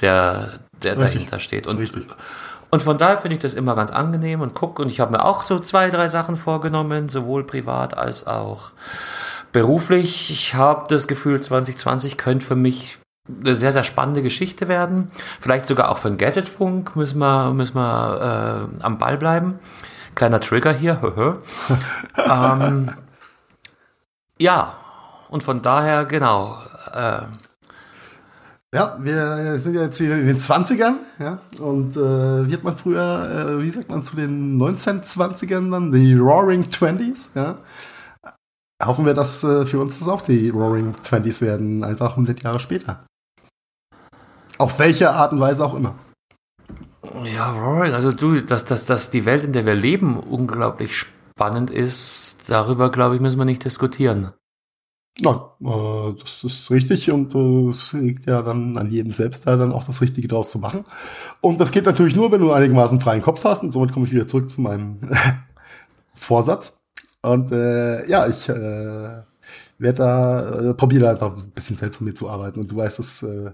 der, 0.00 0.60
der 0.80 0.98
Richtig. 0.98 1.14
dahinter 1.14 1.40
steht. 1.40 1.66
Und 1.66 1.78
Richtig. 1.78 2.06
Und 2.72 2.82
von 2.82 2.96
daher 2.96 3.18
finde 3.18 3.36
ich 3.36 3.42
das 3.42 3.52
immer 3.52 3.76
ganz 3.76 3.90
angenehm 3.90 4.40
und 4.40 4.54
guck. 4.54 4.78
Und 4.78 4.90
ich 4.90 4.98
habe 4.98 5.12
mir 5.12 5.26
auch 5.26 5.44
so 5.44 5.58
zwei, 5.58 5.90
drei 5.90 6.08
Sachen 6.08 6.38
vorgenommen, 6.38 7.10
sowohl 7.10 7.44
privat 7.44 7.96
als 7.98 8.26
auch 8.26 8.72
beruflich. 9.52 10.30
Ich 10.30 10.54
habe 10.54 10.86
das 10.88 11.06
Gefühl, 11.06 11.38
2020 11.38 12.16
könnte 12.16 12.46
für 12.46 12.56
mich 12.56 12.98
eine 13.28 13.54
sehr, 13.54 13.74
sehr 13.74 13.84
spannende 13.84 14.22
Geschichte 14.22 14.68
werden. 14.68 15.10
Vielleicht 15.38 15.66
sogar 15.66 15.90
auch 15.90 15.98
für 15.98 16.08
den 16.08 16.16
Gadgetfunk 16.16 16.96
müssen 16.96 17.18
wir, 17.18 17.52
müssen 17.52 17.76
wir 17.76 18.70
äh, 18.80 18.82
am 18.82 18.96
Ball 18.96 19.18
bleiben. 19.18 19.58
Kleiner 20.14 20.40
Trigger 20.40 20.72
hier. 20.72 20.98
ähm, 22.16 22.90
ja, 24.38 24.78
und 25.28 25.42
von 25.42 25.60
daher, 25.60 26.06
genau. 26.06 26.56
Äh, 26.90 27.20
Ja, 28.74 28.96
wir 28.98 29.58
sind 29.58 29.74
ja 29.74 29.82
jetzt 29.82 30.00
wieder 30.00 30.16
in 30.16 30.26
den 30.26 30.38
20ern, 30.38 30.94
ja. 31.18 31.38
Und 31.60 31.94
äh, 31.94 32.48
wie 32.48 32.54
hat 32.54 32.64
man 32.64 32.74
früher, 32.74 33.58
äh, 33.58 33.62
wie 33.62 33.68
sagt 33.68 33.90
man 33.90 34.02
zu 34.02 34.16
den 34.16 34.58
1920ern 34.58 35.70
dann? 35.70 35.92
Die 35.92 36.14
Roaring 36.14 36.70
Twenties, 36.70 37.28
ja. 37.34 37.58
Hoffen 38.82 39.04
wir, 39.04 39.12
dass 39.12 39.44
äh, 39.44 39.66
für 39.66 39.78
uns 39.78 39.98
das 39.98 40.08
auch 40.08 40.22
die 40.22 40.48
Roaring 40.48 40.94
Twenties 40.96 41.42
werden, 41.42 41.84
einfach 41.84 42.12
100 42.12 42.42
Jahre 42.42 42.58
später. 42.58 43.04
Auf 44.56 44.78
welche 44.78 45.10
Art 45.10 45.32
und 45.32 45.40
Weise 45.40 45.64
auch 45.66 45.74
immer. 45.74 45.94
Ja, 47.24 47.52
Roaring, 47.52 47.92
also 47.92 48.10
du, 48.10 48.40
dass, 48.40 48.64
dass, 48.64 48.86
dass 48.86 49.10
die 49.10 49.26
Welt, 49.26 49.44
in 49.44 49.52
der 49.52 49.66
wir 49.66 49.74
leben, 49.74 50.18
unglaublich 50.18 50.96
spannend 50.96 51.70
ist, 51.70 52.38
darüber, 52.46 52.90
glaube 52.90 53.16
ich, 53.16 53.20
müssen 53.20 53.38
wir 53.38 53.44
nicht 53.44 53.66
diskutieren. 53.66 54.32
Nein, 55.22 55.36
äh, 55.60 56.20
das 56.20 56.42
ist 56.42 56.68
richtig 56.72 57.08
und 57.12 57.32
äh, 57.36 57.68
es 57.68 57.92
liegt 57.92 58.26
ja 58.26 58.42
dann 58.42 58.76
an 58.76 58.90
jedem 58.90 59.12
selbst 59.12 59.46
da 59.46 59.56
dann 59.56 59.70
auch 59.70 59.84
das 59.84 60.00
Richtige 60.00 60.26
draus 60.26 60.50
zu 60.50 60.58
machen. 60.58 60.84
Und 61.40 61.60
das 61.60 61.70
geht 61.70 61.86
natürlich 61.86 62.16
nur, 62.16 62.32
wenn 62.32 62.40
du 62.40 62.50
einigermaßen 62.50 63.00
freien 63.00 63.22
Kopf 63.22 63.44
hast 63.44 63.62
und 63.62 63.70
somit 63.70 63.92
komme 63.92 64.04
ich 64.04 64.12
wieder 64.12 64.26
zurück 64.26 64.50
zu 64.50 64.60
meinem 64.60 64.98
Vorsatz. 66.14 66.80
Und 67.22 67.52
äh, 67.52 68.04
ja, 68.10 68.26
ich 68.26 68.48
äh, 68.48 69.22
werde 69.82 69.98
da, 69.98 70.50
äh, 70.70 70.74
probiere 70.74 71.02
da 71.02 71.10
einfach 71.10 71.36
ein 71.36 71.50
bisschen 71.50 71.76
selbst 71.76 72.00
mit 72.00 72.16
zu 72.16 72.28
arbeiten. 72.28 72.60
Und 72.60 72.70
du 72.70 72.76
weißt 72.76 72.98
es, 73.00 73.22
äh, 73.22 73.50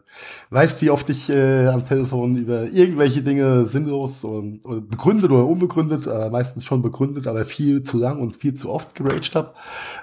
weißt, 0.51 0.83
wie 0.83 0.91
oft 0.91 1.09
ich 1.09 1.29
äh, 1.31 1.67
am 1.69 1.85
Telefon 1.85 2.37
über 2.37 2.65
irgendwelche 2.65 3.23
Dinge 3.23 3.67
sinnlos 3.67 4.25
und 4.25 4.65
oder 4.65 4.81
begründet 4.81 5.31
oder 5.31 5.47
unbegründet, 5.47 6.07
äh, 6.07 6.31
meistens 6.31 6.65
schon 6.65 6.83
begründet, 6.83 7.27
aber 7.27 7.45
viel 7.45 7.83
zu 7.83 7.99
lang 7.99 8.21
und 8.21 8.37
viel 8.37 8.55
zu 8.55 8.71
oft 8.71 8.95
geraged 8.95 9.35
habe, 9.35 9.55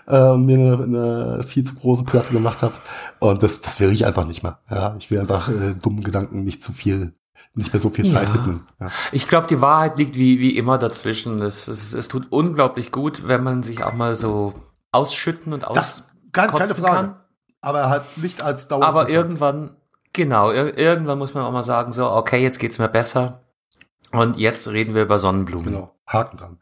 äh, 0.07 0.19
und 0.31 0.45
mir 0.45 0.57
eine, 0.57 0.83
eine 0.83 1.43
viel 1.43 1.63
zu 1.63 1.75
große 1.75 2.03
Platte 2.03 2.33
gemacht 2.33 2.61
habe. 2.63 2.73
Und 3.19 3.43
das, 3.43 3.61
das 3.61 3.79
will 3.79 3.91
ich 3.91 4.05
einfach 4.05 4.27
nicht 4.27 4.43
mehr. 4.43 4.59
Ja, 4.69 4.95
ich 4.99 5.11
will 5.11 5.19
einfach 5.19 5.49
äh, 5.49 5.75
dummen 5.81 6.03
Gedanken 6.03 6.43
nicht 6.43 6.63
zu 6.63 6.73
viel, 6.73 7.13
nicht 7.53 7.71
mehr 7.71 7.79
so 7.79 7.89
viel 7.89 8.09
Zeit 8.11 8.27
Ja. 8.29 8.33
widmen. 8.33 8.61
Ja. 8.79 8.89
Ich 9.11 9.27
glaube, 9.27 9.47
die 9.47 9.61
Wahrheit 9.61 9.97
liegt 9.97 10.15
wie, 10.15 10.39
wie 10.39 10.57
immer 10.57 10.77
dazwischen. 10.77 11.41
Es, 11.41 11.67
es, 11.67 11.93
es 11.93 12.07
tut 12.07 12.31
unglaublich 12.31 12.91
gut, 12.91 13.27
wenn 13.27 13.43
man 13.43 13.63
sich 13.63 13.83
auch 13.83 13.93
mal 13.93 14.15
so 14.15 14.53
ausschütten 14.91 15.53
und 15.53 15.63
Das, 15.73 16.07
aus. 16.37 16.59
keine, 16.59 16.75
Frage. 16.75 16.95
kann. 16.95 17.15
Aber 17.61 17.89
halt 17.89 18.03
nicht 18.17 18.43
als 18.43 18.67
Dauer. 18.67 18.83
Aber 18.83 19.09
irgendwann, 19.09 19.75
Genau, 20.15 20.49
ir 20.49 20.77
irgendwann 20.77 21.17
muss 21.17 21.33
man 21.33 21.43
auch 21.43 21.51
mal 21.51 21.61
sagen, 21.61 21.91
so, 21.91 22.09
okay, 22.09 22.41
jetzt 22.41 22.57
geht's 22.57 22.79
mir 22.79 22.87
besser. 22.87 23.41
Und 24.13 24.37
jetzt 24.37 24.65
reden 24.69 24.95
wir 24.95 25.01
über 25.01 25.19
Sonnenblumen. 25.19 25.73
Genau, 25.73 25.93
Haken 26.07 26.37
dran. 26.37 26.57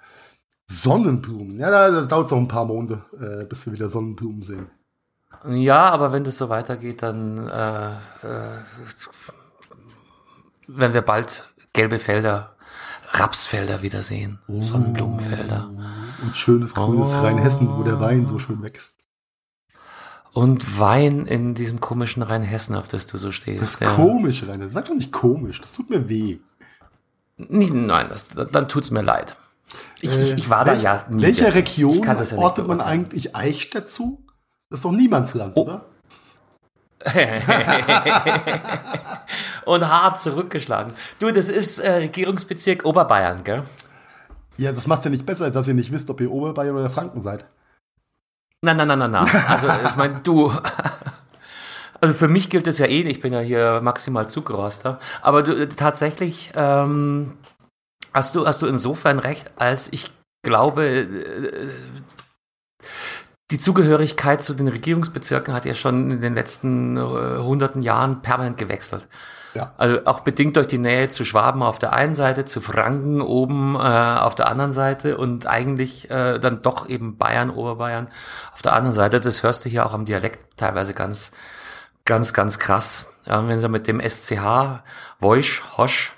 Sonnenblumen. 0.67 1.59
Ja, 1.59 1.69
da, 1.69 1.91
da 1.91 2.01
dauert 2.01 2.25
es 2.25 2.31
noch 2.31 2.39
ein 2.39 2.47
paar 2.47 2.65
Monate, 2.65 3.03
äh, 3.13 3.45
bis 3.45 3.67
wir 3.67 3.73
wieder 3.73 3.89
Sonnenblumen 3.89 4.41
sehen. 4.41 4.71
Ja, 5.47 5.91
aber 5.91 6.11
wenn 6.11 6.23
das 6.23 6.39
so 6.39 6.49
weitergeht, 6.49 7.03
dann 7.03 7.47
äh, 7.47 7.91
äh, 7.91 8.59
wenn 10.67 10.93
wir 10.93 11.03
bald 11.03 11.43
gelbe 11.73 11.99
Felder, 11.99 12.55
Rapsfelder 13.11 13.83
wiedersehen, 13.83 14.39
oh. 14.47 14.61
Sonnenblumenfelder. 14.61 15.69
Und 16.23 16.35
schönes 16.35 16.73
grünes 16.73 17.13
oh. 17.13 17.19
Rheinhessen, 17.19 17.69
wo 17.77 17.83
der 17.83 17.99
Wein 17.99 18.27
so 18.27 18.39
schön 18.39 18.63
wächst. 18.63 19.02
Und 20.33 20.79
Wein 20.79 21.27
in 21.27 21.53
diesem 21.53 21.79
komischen 21.79 22.23
Rheinhessen, 22.23 22.75
auf 22.75 22.87
das 22.87 23.05
du 23.05 23.17
so 23.17 23.31
stehst. 23.31 23.61
Das 23.61 23.75
ist 23.75 23.81
ja. 23.81 23.93
komisch, 23.93 24.43
Rhein. 24.47 24.67
Sag 24.69 24.85
doch 24.85 24.95
nicht 24.95 25.11
komisch, 25.11 25.61
das 25.61 25.73
tut 25.73 25.89
mir 25.91 26.09
weh. 26.09 26.39
Nein, 27.37 28.07
das, 28.09 28.29
dann 28.29 28.67
tut's 28.67 28.89
mir 28.89 29.01
leid. 29.01 29.35
Ich, 30.01 30.11
äh, 30.11 30.21
ich, 30.21 30.37
ich 30.37 30.49
war 30.49 30.65
welch, 30.65 30.81
da 30.81 30.83
ja 30.83 31.05
nie. 31.09 31.21
Welcher 31.23 31.53
Region 31.53 32.03
ja 32.03 32.17
ortet 32.37 32.67
man 32.67 32.81
eigentlich 32.81 33.35
Eichstätt 33.35 33.91
zu? 33.91 34.23
Das 34.69 34.79
ist 34.79 34.85
doch 34.85 34.91
Niemandsland, 34.91 35.53
oh. 35.55 35.63
oder? 35.63 35.85
und 39.65 39.87
hart 39.87 40.21
zurückgeschlagen. 40.21 40.93
Du, 41.19 41.31
das 41.31 41.49
ist 41.49 41.79
äh, 41.79 41.91
Regierungsbezirk 41.91 42.85
Oberbayern, 42.85 43.43
gell? 43.43 43.63
Ja, 44.57 44.71
das 44.71 44.87
macht's 44.87 45.03
ja 45.05 45.11
nicht 45.11 45.25
besser, 45.25 45.51
dass 45.51 45.67
ihr 45.67 45.73
nicht 45.73 45.91
wisst, 45.91 46.09
ob 46.09 46.21
ihr 46.21 46.31
Oberbayern 46.31 46.77
oder 46.77 46.89
Franken 46.89 47.21
seid. 47.21 47.43
Nein, 48.63 48.77
nein, 48.77 48.87
nein, 48.87 48.99
nein, 48.99 49.11
nein. 49.11 49.45
Also, 49.49 49.67
ich 49.67 49.95
meine, 49.95 50.21
du. 50.21 50.53
Also 52.01 52.15
für 52.15 52.27
mich 52.27 52.49
gilt 52.49 52.67
das 52.67 52.79
ja 52.79 52.85
eh, 52.85 53.03
ich 53.03 53.21
bin 53.21 53.31
ja 53.31 53.39
hier 53.39 53.79
maximal 53.81 54.29
Zugeroster. 54.29 54.99
Aber 55.21 55.41
du, 55.41 55.69
tatsächlich 55.69 56.51
ähm, 56.53 57.37
hast 58.13 58.35
du 58.35 58.45
hast 58.45 58.61
du 58.61 58.67
insofern 58.67 59.19
recht, 59.19 59.51
als 59.55 59.87
ich 59.93 60.11
glaube, 60.43 60.85
äh, 60.85 61.69
die 63.51 63.57
Zugehörigkeit 63.57 64.43
zu 64.43 64.53
den 64.53 64.67
Regierungsbezirken 64.67 65.53
hat 65.53 65.63
ja 65.63 65.75
schon 65.75 66.11
in 66.11 66.19
den 66.19 66.33
letzten 66.33 66.97
äh, 66.97 66.99
hunderten 66.99 67.83
Jahren 67.83 68.21
permanent 68.21 68.57
gewechselt. 68.57 69.07
Ja. 69.53 69.73
Also 69.77 70.05
auch 70.05 70.21
bedingt 70.21 70.57
durch 70.57 70.67
die 70.67 70.77
Nähe 70.77 71.09
zu 71.09 71.25
Schwaben 71.25 71.61
auf 71.61 71.77
der 71.79 71.93
einen 71.93 72.15
Seite, 72.15 72.45
zu 72.45 72.59
Franken 72.59 73.21
oben 73.21 73.75
äh, 73.75 73.79
auf 73.79 74.35
der 74.35 74.47
anderen 74.47 74.71
Seite 74.71 75.17
und 75.17 75.45
eigentlich 75.45 76.09
äh, 76.09 76.39
dann 76.39 76.61
doch 76.61 76.89
eben 76.89 77.17
Bayern, 77.17 77.49
Oberbayern 77.49 78.09
auf 78.53 78.61
der 78.61 78.73
anderen 78.73 78.95
Seite. 78.95 79.19
Das 79.19 79.43
hörst 79.43 79.65
du 79.65 79.69
hier 79.69 79.85
auch 79.85 79.93
am 79.93 80.05
Dialekt 80.05 80.57
teilweise 80.57 80.93
ganz, 80.93 81.31
ganz, 82.05 82.33
ganz 82.33 82.57
krass. 82.57 83.07
Ja, 83.25 83.47
wenn 83.47 83.59
sie 83.59 83.69
mit 83.69 83.87
dem 83.87 84.01
SCH, 84.01 84.81
Voisch, 85.19 85.63
Hosch, 85.77 86.13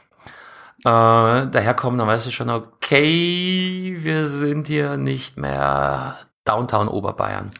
äh, 0.85 1.47
daherkommen, 1.47 1.97
dann 1.97 2.07
weißt 2.07 2.27
du 2.27 2.31
schon, 2.31 2.49
okay, 2.49 3.97
wir 3.99 4.27
sind 4.27 4.67
hier 4.67 4.97
nicht 4.97 5.37
mehr 5.37 6.17
Downtown 6.45 6.87
Oberbayern. 6.87 7.51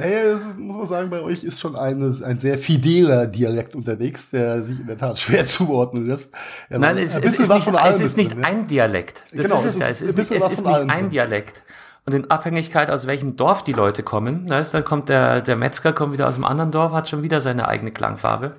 Naja, 0.00 0.32
das 0.32 0.42
ist, 0.42 0.58
muss 0.58 0.76
man 0.76 0.86
sagen, 0.86 1.10
bei 1.10 1.20
euch 1.20 1.44
ist 1.44 1.60
schon 1.60 1.76
eine, 1.76 2.18
ein 2.24 2.38
sehr 2.38 2.58
fideler 2.58 3.26
Dialekt 3.26 3.76
unterwegs, 3.76 4.30
der 4.30 4.62
sich 4.62 4.80
in 4.80 4.86
der 4.86 4.96
Tat 4.96 5.18
schwer 5.18 5.44
zuordnen 5.46 6.06
lässt. 6.06 6.32
Ja, 6.70 6.78
Nein, 6.78 6.98
es, 6.98 7.16
es, 7.16 7.38
ist 7.38 7.50
nicht, 7.50 7.66
es 7.68 8.00
ist 8.00 8.16
nicht, 8.16 8.36
ein 8.44 8.66
Dialekt. 8.66 9.24
Das 9.32 9.46
genau, 9.46 9.56
ist 9.56 9.66
es, 9.66 9.78
ja. 9.78 9.88
Es 9.88 10.02
ist, 10.02 10.18
es 10.18 10.30
ist 10.30 10.64
nicht 10.64 10.90
ein 10.90 11.10
Dialekt. 11.10 11.62
Und 12.06 12.14
in 12.14 12.30
Abhängigkeit, 12.30 12.90
aus 12.90 13.06
welchem 13.06 13.36
Dorf 13.36 13.62
die 13.62 13.74
Leute 13.74 14.02
kommen, 14.02 14.48
weißt, 14.48 14.72
dann 14.72 14.84
kommt 14.84 15.10
der, 15.10 15.42
der 15.42 15.56
Metzger, 15.56 15.92
kommt 15.92 16.12
wieder 16.12 16.28
aus 16.28 16.36
einem 16.36 16.44
anderen 16.44 16.70
Dorf, 16.70 16.92
hat 16.92 17.08
schon 17.08 17.22
wieder 17.22 17.40
seine 17.40 17.68
eigene 17.68 17.92
Klangfarbe. 17.92 18.56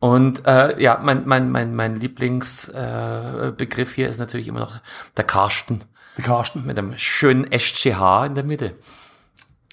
Und 0.00 0.46
äh, 0.46 0.82
ja, 0.82 0.98
mein, 1.00 1.22
mein, 1.26 1.50
mein, 1.50 1.76
mein 1.76 1.96
Lieblingsbegriff 1.96 3.92
äh, 3.92 3.94
hier 3.94 4.08
ist 4.08 4.18
natürlich 4.18 4.48
immer 4.48 4.60
noch 4.60 4.80
der 5.16 5.24
Karsten. 5.24 5.84
Der 6.16 6.24
Karsten. 6.24 6.66
Mit 6.66 6.78
einem 6.78 6.98
schönen 6.98 7.46
SCH 7.52 8.26
in 8.26 8.34
der 8.34 8.44
Mitte. 8.44 8.74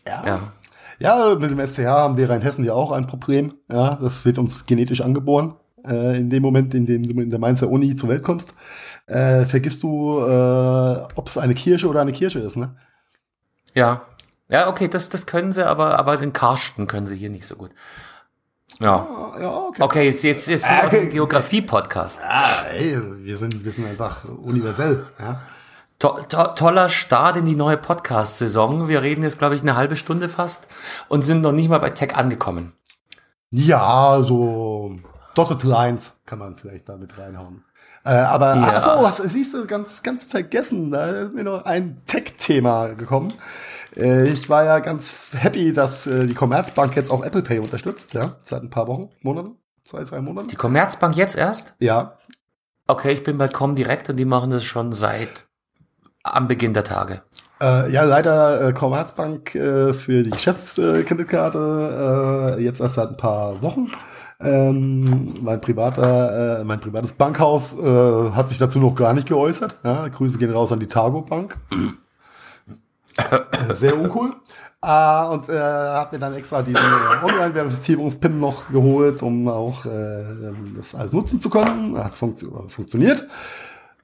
Ja. 0.06 0.26
ja. 0.26 0.40
Ja, 1.00 1.36
mit 1.36 1.50
dem 1.50 1.66
SCH 1.66 1.86
haben 1.86 2.18
wir 2.18 2.30
in 2.30 2.42
Hessen 2.42 2.66
ja 2.66 2.74
auch 2.74 2.92
ein 2.92 3.08
Problem. 3.08 3.54
Ja, 3.72 3.96
das 3.96 4.26
wird 4.26 4.38
uns 4.38 4.66
genetisch 4.66 5.02
angeboren. 5.02 5.56
Äh, 5.88 6.18
in 6.18 6.30
dem 6.30 6.44
Moment, 6.44 6.74
in 6.74 6.86
dem 6.86 7.04
du 7.04 7.22
in 7.22 7.30
der 7.30 7.40
Mainzer 7.40 7.70
Uni 7.70 7.96
zur 7.96 8.10
Welt 8.10 8.24
kommst, 8.24 8.54
äh, 9.08 9.46
vergisst 9.46 9.82
du, 9.82 10.20
äh, 10.20 11.08
ob 11.16 11.28
es 11.28 11.38
eine 11.38 11.54
Kirche 11.54 11.88
oder 11.88 12.02
eine 12.02 12.12
Kirche 12.12 12.40
ist, 12.40 12.58
ne? 12.58 12.76
Ja. 13.74 14.02
Ja, 14.50 14.68
okay, 14.68 14.88
das, 14.88 15.10
das 15.10 15.26
können 15.26 15.52
sie, 15.52 15.66
aber, 15.66 15.98
aber 16.00 16.18
den 16.18 16.34
Karsten 16.34 16.88
können 16.88 17.06
sie 17.06 17.16
hier 17.16 17.30
nicht 17.30 17.46
so 17.46 17.56
gut. 17.56 17.72
Ja. 18.80 18.96
Ah, 18.96 19.38
ja 19.40 19.58
okay. 19.58 19.82
okay, 19.84 20.06
jetzt, 20.06 20.24
jetzt 20.24 20.48
ist 20.48 20.70
äh, 20.70 20.86
okay. 20.86 21.02
ein 21.02 21.10
Geografie-Podcast. 21.10 22.22
Ja, 22.22 22.70
ey, 22.72 23.00
wir 23.24 23.38
sind, 23.38 23.64
wir 23.64 23.72
sind 23.72 23.86
einfach 23.86 24.26
universell, 24.26 25.06
ja. 25.20 25.42
To 26.00 26.22
to 26.30 26.44
toller 26.56 26.88
Start 26.88 27.36
in 27.36 27.46
die 27.46 27.58
neue 27.58 27.76
Podcast-Saison. 27.76 28.88
Wir 28.88 29.02
reden 29.02 29.22
jetzt, 29.22 29.38
glaube 29.38 29.56
ich, 29.56 29.62
eine 29.62 29.76
halbe 29.76 29.98
Stunde 29.98 30.30
fast 30.30 30.70
und 31.10 31.24
sind 31.24 31.42
noch 31.42 31.52
nicht 31.52 31.68
mal 31.68 31.80
bei 31.80 31.90
Tech 31.90 32.16
angekommen. 32.16 32.72
Ja, 33.52 34.24
so 34.24 34.96
Dotted 35.36 35.64
Lines 35.64 36.14
kann 36.26 36.40
man 36.40 36.56
vielleicht 36.56 36.88
da 36.88 36.96
mit 36.96 37.18
reinhauen. 37.18 37.66
Äh, 38.06 38.12
aber 38.12 38.56
ja. 38.56 38.76
ach 38.76 38.82
so, 38.82 39.04
was 39.04 39.18
siehst 39.18 39.54
du, 39.54 39.68
ganz, 39.68 40.02
ganz 40.02 40.24
vergessen, 40.24 40.90
da 40.92 41.10
ist 41.10 41.34
mir 41.34 41.44
noch 41.44 41.66
ein 41.66 42.02
Tech-Thema 42.06 42.94
gekommen. 42.94 43.34
Äh, 43.98 44.30
ich 44.30 44.50
war 44.50 44.64
ja 44.64 44.80
ganz 44.80 45.14
happy, 45.34 45.74
dass 45.74 46.08
äh, 46.08 46.26
die 46.26 46.34
Commerzbank 46.34 46.96
jetzt 46.96 47.12
auch 47.12 47.26
Apple 47.26 47.42
Pay 47.42 47.60
unterstützt, 47.60 48.14
ja, 48.14 48.38
seit 48.46 48.64
ein 48.64 48.70
paar 48.70 48.88
Wochen, 48.88 49.10
Monaten, 49.22 49.58
zwei, 49.84 50.06
drei 50.06 50.22
Monaten. 50.22 50.48
Die 50.48 50.56
Commerzbank 50.56 51.18
jetzt 51.18 51.36
erst? 51.36 51.74
Ja. 51.80 52.18
Okay, 52.88 53.12
ich 53.12 53.24
bin 53.24 53.38
bei 53.38 53.50
Comdirect 53.50 54.10
und 54.10 54.16
die 54.16 54.24
machen 54.24 54.52
das 54.52 54.64
schon 54.64 54.94
seit 54.94 55.49
am 56.24 56.48
Beginn 56.48 56.74
der 56.74 56.84
Tage? 56.84 57.22
Äh, 57.62 57.92
ja, 57.92 58.04
leider 58.04 58.70
äh, 58.70 58.74
Commerzbank 58.74 59.54
äh, 59.56 59.94
für 59.94 60.24
die 60.24 60.30
Geschäftskreditkarte 60.30 62.56
äh, 62.58 62.64
jetzt 62.64 62.80
erst 62.80 62.96
seit 62.96 63.10
ein 63.10 63.18
paar 63.18 63.62
Wochen. 63.62 63.92
Ähm, 64.42 65.28
mein 65.42 65.60
privater, 65.60 66.60
äh, 66.60 66.64
mein 66.64 66.80
privates 66.80 67.12
Bankhaus 67.12 67.78
äh, 67.78 68.32
hat 68.32 68.48
sich 68.48 68.58
dazu 68.58 68.80
noch 68.80 68.96
gar 68.96 69.14
nicht 69.14 69.28
geäußert. 69.28 69.76
Ja, 69.84 70.08
Grüße 70.08 70.38
gehen 70.38 70.52
raus 70.52 70.72
an 70.72 70.80
die 70.80 70.88
Targo 70.88 71.22
Bank. 71.22 71.58
Sehr 73.72 73.98
uncool. 73.98 74.34
Uh, 74.82 75.34
und 75.34 75.50
äh, 75.50 75.60
hat 75.60 76.14
mir 76.14 76.20
dann 76.20 76.34
extra 76.36 76.62
diesen 76.62 76.82
Online-Verifizierungspin 77.22 78.40
noch 78.40 78.70
geholt, 78.70 79.22
um 79.22 79.50
auch 79.50 79.86
äh, 79.86 80.24
das 80.74 80.96
alles 80.96 81.12
nutzen 81.12 81.42
zu 81.42 81.50
können. 81.50 82.02
Hat 82.02 82.16
funktio 82.16 82.64
funktioniert. 82.70 83.28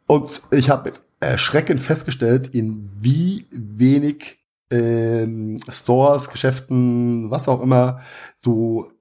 Und 0.05 0.41
ich 0.51 0.69
habe 0.69 0.91
mit 0.91 1.01
erschreckend 1.19 1.81
festgestellt, 1.81 2.47
in 2.53 2.89
wie 2.99 3.45
wenig 3.51 4.37
ähm, 4.71 5.59
Stores, 5.69 6.29
Geschäften, 6.29 7.29
was 7.31 7.47
auch 7.47 7.61
immer, 7.61 8.01
du, 8.43 8.91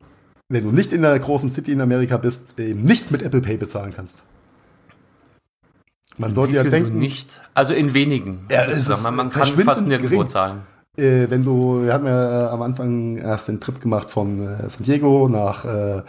wenn 0.49 0.65
du 0.65 0.71
nicht 0.71 0.93
in 0.93 1.05
einer 1.05 1.19
großen 1.19 1.51
City 1.51 1.73
in 1.73 1.81
Amerika 1.81 2.17
bist, 2.17 2.59
eben 2.59 2.83
nicht 2.83 3.11
mit 3.11 3.23
Apple 3.23 3.41
Pay 3.41 3.57
bezahlen 3.57 3.93
kannst. 3.95 4.23
Man 6.19 6.33
sollte 6.33 6.55
ja 6.55 6.63
denken. 6.63 6.99
Nicht, 6.99 7.41
also 7.55 7.75
in 7.75 7.93
wenigen. 7.93 8.47
Ja, 8.51 8.63
ist, 8.63 8.89
man, 9.03 9.17
man 9.17 9.31
kann 9.31 9.49
fast 9.49 9.87
nirgendwo 9.87 10.19
gering. 10.19 10.29
zahlen. 10.29 10.63
Äh, 10.97 11.29
wenn 11.29 11.45
du, 11.45 11.83
wir 11.85 11.93
hatten 11.93 12.07
ja 12.07 12.51
am 12.51 12.63
Anfang 12.63 13.17
erst 13.17 13.49
den 13.49 13.59
Trip 13.59 13.81
gemacht 13.81 14.11
von 14.11 14.41
äh, 14.41 14.71
San 14.71 14.85
Diego 14.85 15.29
nach 15.29 15.65
äh, 15.65 16.03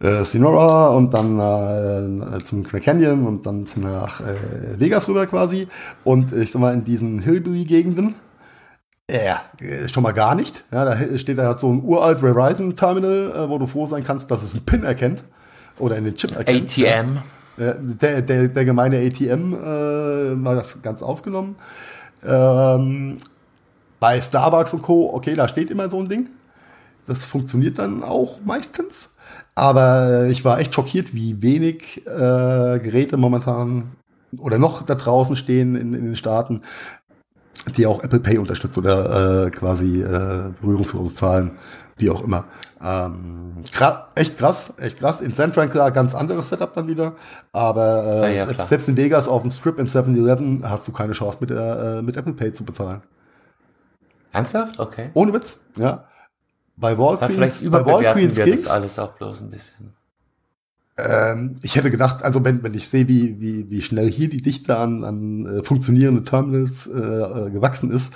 äh, 0.00 0.24
Sonora 0.24 0.88
und 0.88 1.14
dann 1.14 1.38
äh, 1.38 2.44
zum 2.44 2.62
Grand 2.64 2.84
Canyon 2.84 3.26
und 3.26 3.46
dann 3.46 3.66
nach 3.76 4.20
äh, 4.20 4.78
Vegas 4.78 5.08
rüber 5.08 5.26
quasi. 5.26 5.68
Und 6.04 6.32
ich 6.32 6.52
sag 6.52 6.60
mal, 6.60 6.74
in 6.74 6.84
diesen 6.84 7.20
Hillbilly-Gegenden, 7.20 8.14
ja, 9.10 9.42
äh, 9.60 9.88
schon 9.88 10.02
mal 10.02 10.12
gar 10.12 10.34
nicht. 10.34 10.64
Ja, 10.72 10.84
da 10.84 11.16
steht 11.16 11.38
da 11.38 11.56
so 11.56 11.70
ein 11.70 11.82
uralt 11.82 12.20
Verizon-Terminal, 12.20 13.32
äh, 13.34 13.48
wo 13.48 13.58
du 13.58 13.66
froh 13.66 13.86
sein 13.86 14.04
kannst, 14.04 14.30
dass 14.30 14.42
es 14.42 14.54
einen 14.54 14.64
PIN 14.64 14.84
erkennt. 14.84 15.24
Oder 15.78 15.96
einen 15.96 16.14
Chip 16.14 16.34
erkennt. 16.36 16.72
ATM. 16.78 17.18
Ja. 17.58 17.72
Der, 17.78 18.20
der, 18.20 18.48
der 18.48 18.64
gemeine 18.64 18.98
ATM 18.98 19.54
äh, 19.54 20.34
mal 20.34 20.62
ganz 20.82 21.02
ausgenommen. 21.02 21.56
Ähm, 22.26 23.16
bei 23.98 24.20
Starbucks 24.20 24.74
und 24.74 24.82
Co., 24.82 25.10
okay, 25.14 25.34
da 25.34 25.48
steht 25.48 25.70
immer 25.70 25.88
so 25.88 25.98
ein 25.98 26.08
Ding. 26.08 26.28
Das 27.06 27.24
funktioniert 27.24 27.78
dann 27.78 28.02
auch 28.02 28.40
meistens. 28.44 29.10
Aber 29.56 30.26
ich 30.26 30.44
war 30.44 30.60
echt 30.60 30.74
schockiert, 30.74 31.14
wie 31.14 31.40
wenig 31.42 32.06
äh, 32.06 32.78
Geräte 32.78 33.16
momentan 33.16 33.96
oder 34.38 34.58
noch 34.58 34.82
da 34.82 34.94
draußen 34.94 35.34
stehen 35.34 35.76
in, 35.76 35.94
in 35.94 36.04
den 36.04 36.16
Staaten, 36.16 36.60
die 37.76 37.86
auch 37.86 38.04
Apple 38.04 38.20
Pay 38.20 38.36
unterstützt 38.36 38.76
oder 38.76 39.46
äh, 39.46 39.50
quasi 39.50 40.02
äh, 40.02 40.50
berührungsloses 40.60 41.14
Zahlen, 41.14 41.52
wie 41.96 42.10
auch 42.10 42.22
immer. 42.22 42.44
Ähm, 42.84 43.54
echt 44.14 44.36
krass, 44.36 44.74
echt 44.76 44.98
krass. 44.98 45.22
In 45.22 45.32
San 45.32 45.54
Fran 45.54 45.70
klar, 45.70 45.90
ganz 45.90 46.14
anderes 46.14 46.50
Setup 46.50 46.74
dann 46.74 46.86
wieder. 46.86 47.14
Aber 47.52 48.26
äh, 48.26 48.36
ja, 48.36 48.50
ja, 48.50 48.60
selbst 48.60 48.88
in 48.88 48.96
Vegas 48.98 49.26
auf 49.26 49.40
dem 49.40 49.50
Strip 49.50 49.78
im 49.78 49.86
7-Eleven 49.86 50.68
hast 50.68 50.86
du 50.86 50.92
keine 50.92 51.14
Chance 51.14 51.38
mit, 51.40 51.50
äh, 51.50 52.02
mit 52.02 52.18
Apple 52.18 52.34
Pay 52.34 52.52
zu 52.52 52.62
bezahlen. 52.62 53.00
Ernsthaft? 54.32 54.78
Okay. 54.78 55.10
Ohne 55.14 55.32
Witz, 55.32 55.60
ja. 55.78 56.04
Bei 56.76 56.96
Walgreens, 56.98 57.62
ja, 57.62 57.70
bei 57.70 57.84
Walgreens 57.84 58.36
wir 58.36 58.50
das 58.50 58.66
alles 58.66 58.98
auch 58.98 59.12
bloß 59.14 59.42
ein 59.42 59.50
bisschen. 59.50 59.94
Ähm, 60.98 61.56
ich 61.62 61.76
hätte 61.76 61.90
gedacht, 61.90 62.22
also 62.22 62.42
wenn, 62.44 62.62
wenn 62.62 62.74
ich 62.74 62.88
sehe, 62.88 63.06
wie, 63.06 63.40
wie, 63.40 63.70
wie 63.70 63.82
schnell 63.82 64.10
hier 64.10 64.28
die 64.28 64.40
Dichte 64.40 64.76
an, 64.76 65.04
an 65.04 65.46
äh, 65.46 65.62
funktionierenden 65.62 66.24
Terminals 66.24 66.86
äh, 66.86 66.98
äh, 66.98 67.50
gewachsen 67.50 67.90
ist 67.90 68.12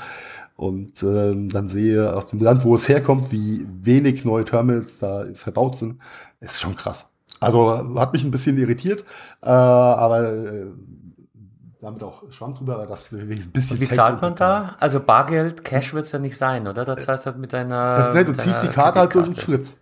und 0.57 1.03
ähm, 1.03 1.49
dann 1.49 1.69
sehe 1.69 2.15
aus 2.15 2.27
dem 2.27 2.41
Land, 2.41 2.65
wo 2.65 2.75
es 2.75 2.89
herkommt, 2.89 3.33
wie 3.33 3.67
wenig 3.83 4.25
neue 4.25 4.45
Terminals 4.45 4.99
da 4.99 5.27
verbaut 5.35 5.79
sind, 5.79 5.99
ist 6.41 6.61
schon 6.61 6.75
krass. 6.75 7.07
Also 7.39 7.99
hat 7.99 8.13
mich 8.13 8.25
ein 8.25 8.31
bisschen 8.31 8.59
irritiert, 8.59 9.05
äh, 9.43 9.49
aber 9.49 10.33
äh, 10.33 10.67
damit 11.81 12.03
auch 12.03 12.23
Schwamm 12.31 12.55
drüber, 12.55 12.75
aber 12.75 12.87
das 12.87 13.13
ein 13.13 13.29
bisschen. 13.29 13.77
Und 13.77 13.81
wie 13.81 13.89
zahlt 13.89 14.21
man 14.21 14.35
da? 14.35 14.77
Also 14.81 15.01
Bargeld, 15.01 15.65
Cash 15.65 15.95
wird 15.95 16.07
es 16.07 16.13
ja 16.13 16.19
nicht 16.19 16.37
sein, 16.37 16.67
oder? 16.67 16.85
Das 16.85 17.07
heißt 17.09 17.27
halt 17.27 17.39
mit 17.39 17.53
deiner. 17.53 18.13
Nein, 18.13 18.27
du 18.27 18.37
ziehst 18.37 18.63
die 18.63 18.69
Karte 18.69 19.01
halt 19.01 19.15
durch 19.15 19.27
den 19.27 19.37
Schritt 19.37 19.77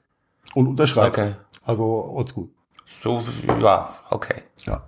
und 0.55 0.69
unterschreibst. 0.69 1.21
Okay. 1.21 1.33
Also 1.65 1.85
oldschool. 1.85 2.49
So, 3.03 3.23
ja, 3.61 3.95
okay. 4.11 4.43
Ja. 4.61 4.83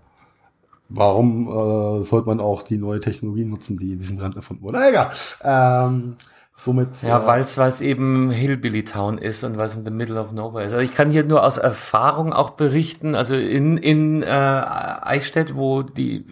Warum 0.88 1.46
äh, 1.46 2.02
sollte 2.02 2.26
man 2.26 2.40
auch 2.40 2.62
die 2.62 2.76
neue 2.76 3.00
Technologie 3.00 3.44
nutzen, 3.44 3.76
die 3.76 3.92
in 3.92 3.98
diesem 3.98 4.18
Land 4.18 4.34
erfunden 4.34 4.64
wurde? 4.64 4.78
Egal. 4.88 5.12
Ähm, 5.42 6.16
somit. 6.60 7.02
Ja, 7.02 7.22
äh, 7.22 7.26
weil 7.26 7.40
es 7.68 7.80
eben 7.80 8.30
Hillbilly 8.30 8.84
Town 8.84 9.18
ist 9.18 9.42
und 9.44 9.58
weil 9.58 9.66
es 9.66 9.76
in 9.76 9.84
the 9.84 9.90
middle 9.90 10.20
of 10.20 10.32
nowhere 10.32 10.64
ist. 10.64 10.72
Also 10.72 10.84
ich 10.84 10.94
kann 10.94 11.10
hier 11.10 11.24
nur 11.24 11.44
aus 11.44 11.56
Erfahrung 11.56 12.32
auch 12.32 12.50
berichten. 12.50 13.14
Also 13.14 13.34
in 13.34 13.76
in 13.76 14.22
äh, 14.22 14.26
Eichstätt, 14.26 15.56
wo 15.56 15.82
die 15.82 16.26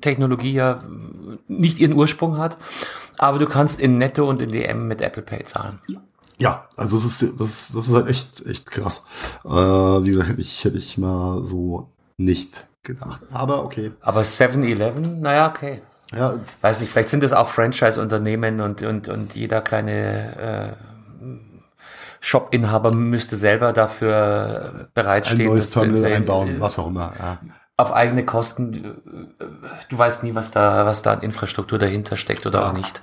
Technologie 0.00 0.52
ja 0.52 0.82
nicht 1.46 1.78
ihren 1.78 1.94
Ursprung 1.94 2.38
hat, 2.38 2.56
aber 3.18 3.38
du 3.38 3.46
kannst 3.46 3.80
in 3.80 3.98
Netto 3.98 4.28
und 4.28 4.40
in 4.40 4.52
DM 4.52 4.88
mit 4.88 5.00
Apple 5.00 5.22
Pay 5.22 5.44
zahlen. 5.44 5.80
Ja, 6.38 6.68
also 6.76 6.96
das 6.96 7.04
ist, 7.04 7.40
das, 7.40 7.72
das 7.72 7.88
ist 7.88 7.94
halt 7.94 8.08
echt, 8.08 8.44
echt 8.46 8.70
krass. 8.70 9.04
Äh, 9.44 9.48
wie 9.50 10.10
gesagt, 10.10 10.30
hätte 10.30 10.40
ich, 10.40 10.64
hätte 10.64 10.78
ich 10.78 10.98
mal 10.98 11.44
so 11.44 11.90
nicht 12.16 12.66
gedacht. 12.82 13.22
Aber 13.30 13.64
okay. 13.64 13.92
Aber 14.00 14.22
7-Eleven, 14.22 15.20
naja, 15.20 15.48
okay. 15.48 15.82
Ja. 16.12 16.34
Weiß 16.60 16.80
nicht, 16.80 16.90
vielleicht 16.92 17.08
sind 17.08 17.22
das 17.22 17.32
auch 17.32 17.48
Franchise-Unternehmen 17.48 18.60
und, 18.60 18.82
und, 18.82 19.08
und 19.08 19.34
jeder 19.34 19.60
kleine 19.60 20.76
äh, 20.76 20.94
Shop-Inhaber 22.20 22.94
müsste 22.94 23.36
selber 23.36 23.72
dafür 23.72 24.88
bereitstehen. 24.94 25.42
Ein 25.42 25.46
neues 25.48 25.70
Terminal 25.70 26.12
einbauen, 26.12 26.56
was 26.58 26.78
auch 26.78 26.86
immer. 26.86 27.12
Ja. 27.18 27.38
Auf 27.76 27.92
eigene 27.92 28.24
Kosten. 28.24 29.02
Du 29.88 29.98
weißt 29.98 30.22
nie, 30.22 30.34
was 30.34 30.50
da, 30.50 30.86
was 30.86 31.02
da 31.02 31.12
an 31.12 31.20
Infrastruktur 31.20 31.78
dahinter 31.78 32.16
steckt 32.16 32.46
oder 32.46 32.60
ja. 32.60 32.70
auch 32.70 32.72
nicht. 32.72 33.02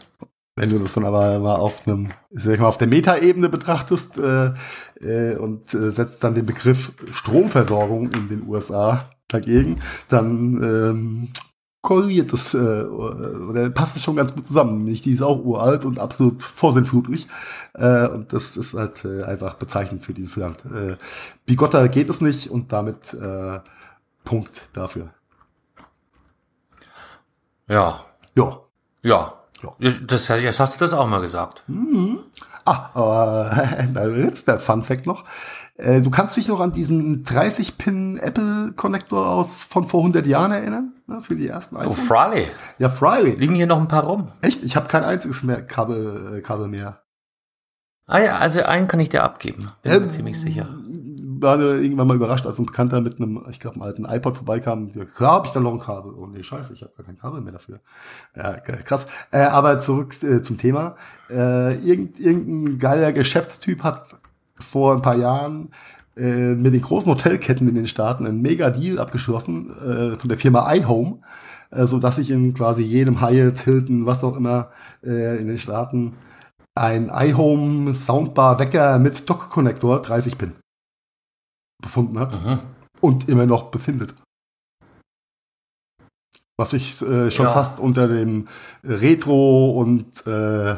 Wenn 0.55 0.69
du 0.69 0.79
das 0.79 0.93
dann 0.93 1.05
aber 1.05 1.39
mal 1.39 1.55
auf 1.55 1.87
einem, 1.87 2.11
sag 2.31 2.55
ich 2.55 2.59
mal, 2.59 2.67
auf 2.67 2.77
der 2.77 2.87
Metaebene 2.87 3.47
betrachtest 3.47 4.17
äh, 4.17 4.53
äh, 5.01 5.35
und 5.35 5.73
äh, 5.73 5.91
setzt 5.91 6.23
dann 6.23 6.35
den 6.35 6.45
Begriff 6.45 6.91
Stromversorgung 7.11 8.11
in 8.11 8.27
den 8.27 8.47
USA 8.47 9.11
dagegen, 9.27 9.81
dann 10.09 10.61
ähm, 10.63 11.29
korreliert 11.81 12.31
das 12.31 12.53
äh, 12.53 12.83
oder 12.83 13.69
passt 13.71 13.95
es 13.95 14.03
schon 14.03 14.15
ganz 14.15 14.33
gut 14.33 14.47
zusammen. 14.47 14.77
Nämlich 14.79 15.01
die 15.01 15.13
ist 15.13 15.21
auch 15.21 15.43
uralt 15.43 15.85
und 15.85 15.99
absolut 15.99 16.43
vorsinnflutlich. 16.43 17.27
Äh, 17.73 18.07
und 18.07 18.33
das 18.33 18.55
ist 18.57 18.73
halt 18.73 19.03
äh, 19.05 19.23
einfach 19.23 19.55
bezeichnend 19.55 20.05
für 20.05 20.13
dieses 20.13 20.35
Land. 20.35 20.63
Äh, 20.65 20.97
bigotter 21.45 21.87
geht 21.89 22.09
es 22.09 22.21
nicht 22.21 22.49
und 22.49 22.71
damit 22.71 23.13
äh, 23.13 23.59
Punkt 24.23 24.69
dafür. 24.73 25.09
Ja. 27.67 28.01
Ja. 28.35 28.59
Ja. 29.01 29.33
Ja. 29.61 29.75
Das, 30.07 30.27
jetzt 30.27 30.59
hast 30.59 30.75
du 30.75 30.79
das 30.79 30.93
auch 30.93 31.07
mal 31.07 31.21
gesagt. 31.21 31.63
Mhm. 31.67 32.19
Ah, 32.65 32.89
aber 32.93 33.85
da 33.93 34.07
jetzt 34.07 34.47
der 34.47 34.59
Fun 34.59 34.83
Fact 34.83 35.05
noch. 35.05 35.23
Äh, 35.75 36.01
du 36.01 36.09
kannst 36.09 36.37
dich 36.37 36.47
noch 36.47 36.59
an 36.59 36.71
diesen 36.71 37.23
30-Pin 37.23 38.17
Apple 38.17 38.73
Connector 38.75 39.27
aus 39.27 39.57
von 39.57 39.87
vor 39.87 40.01
100 40.01 40.27
Jahren 40.27 40.51
erinnern? 40.51 40.93
Ne, 41.07 41.21
für 41.21 41.35
die 41.35 41.47
ersten 41.47 41.75
oh, 41.75 41.79
iPhones. 41.79 41.99
Oh, 41.99 42.01
Friley. 42.01 42.47
Ja, 42.77 42.89
Friley. 42.89 43.31
Liegen 43.35 43.55
hier 43.55 43.67
noch 43.67 43.79
ein 43.79 43.87
paar 43.87 44.03
rum. 44.03 44.27
Echt? 44.41 44.63
Ich 44.63 44.75
habe 44.75 44.87
kein 44.87 45.03
einziges 45.03 45.43
mehr 45.43 45.65
Kabel, 45.65 46.37
äh, 46.37 46.41
Kabel 46.41 46.67
mehr. 46.67 47.01
Ah 48.05 48.19
ja, 48.19 48.37
also 48.37 48.61
einen 48.63 48.87
kann 48.87 48.99
ich 48.99 49.09
dir 49.09 49.23
abgeben. 49.23 49.71
Bin 49.83 49.93
ähm, 49.93 50.03
mir 50.03 50.09
ziemlich 50.09 50.39
sicher 50.39 50.67
war 51.41 51.59
irgendwann 51.59 52.07
mal 52.07 52.15
überrascht, 52.15 52.45
als 52.45 52.59
ein 52.59 52.65
Bekannter 52.65 53.01
mit 53.01 53.17
einem, 53.17 53.43
ich 53.49 53.59
glaube, 53.59 53.75
einem 53.75 53.83
alten 53.83 54.05
iPod 54.05 54.37
vorbeikam. 54.37 54.91
Ja, 54.93 55.27
habe 55.27 55.47
ich 55.47 55.53
da 55.53 55.59
noch 55.59 55.73
ein 55.73 55.79
Kabel. 55.79 56.13
Oh 56.13 56.27
nee, 56.27 56.43
scheiße, 56.43 56.73
ich 56.73 56.83
habe 56.83 56.93
gar 56.95 57.05
kein 57.05 57.17
Kabel 57.17 57.41
mehr 57.41 57.53
dafür. 57.53 57.81
Ja, 58.35 58.53
krass. 58.59 59.07
Äh, 59.31 59.41
aber 59.41 59.81
zurück 59.81 60.13
äh, 60.23 60.41
zum 60.41 60.57
Thema. 60.57 60.95
Äh, 61.29 61.75
irgend, 61.79 62.19
irgendein 62.19 62.77
geiler 62.77 63.11
Geschäftstyp 63.11 63.83
hat 63.83 64.07
vor 64.61 64.93
ein 64.93 65.01
paar 65.01 65.17
Jahren 65.17 65.69
äh, 66.15 66.55
mit 66.55 66.73
den 66.73 66.81
großen 66.81 67.11
Hotelketten 67.11 67.67
in 67.67 67.75
den 67.75 67.87
Staaten 67.87 68.25
einen 68.25 68.41
Mega-Deal 68.41 68.99
abgeschlossen 68.99 69.69
äh, 69.69 70.17
von 70.17 70.29
der 70.29 70.37
Firma 70.37 70.73
iHome, 70.73 71.19
äh, 71.71 71.87
so 71.87 71.99
dass 71.99 72.17
ich 72.17 72.31
in 72.31 72.53
quasi 72.53 72.83
jedem 72.83 73.21
Hyatt, 73.21 73.61
Hilton, 73.61 74.05
was 74.05 74.23
auch 74.23 74.35
immer 74.35 74.69
äh, 75.03 75.39
in 75.39 75.47
den 75.47 75.57
Staaten 75.57 76.13
ein 76.75 77.11
iHome 77.13 77.95
Soundbar 77.95 78.59
Wecker 78.59 78.99
mit 78.99 79.29
Dock 79.29 79.49
Connector 79.49 80.01
30 80.01 80.37
Pin 80.37 80.53
befunden 81.81 82.19
hat 82.19 82.33
Aha. 82.35 82.59
und 83.01 83.27
immer 83.27 83.45
noch 83.45 83.71
befindet. 83.71 84.15
Was 86.57 86.73
ich 86.73 87.01
äh, 87.01 87.31
schon 87.31 87.47
ja. 87.47 87.53
fast 87.53 87.79
unter 87.79 88.07
dem 88.07 88.47
Retro 88.83 89.71
und 89.71 90.25
äh, 90.27 90.77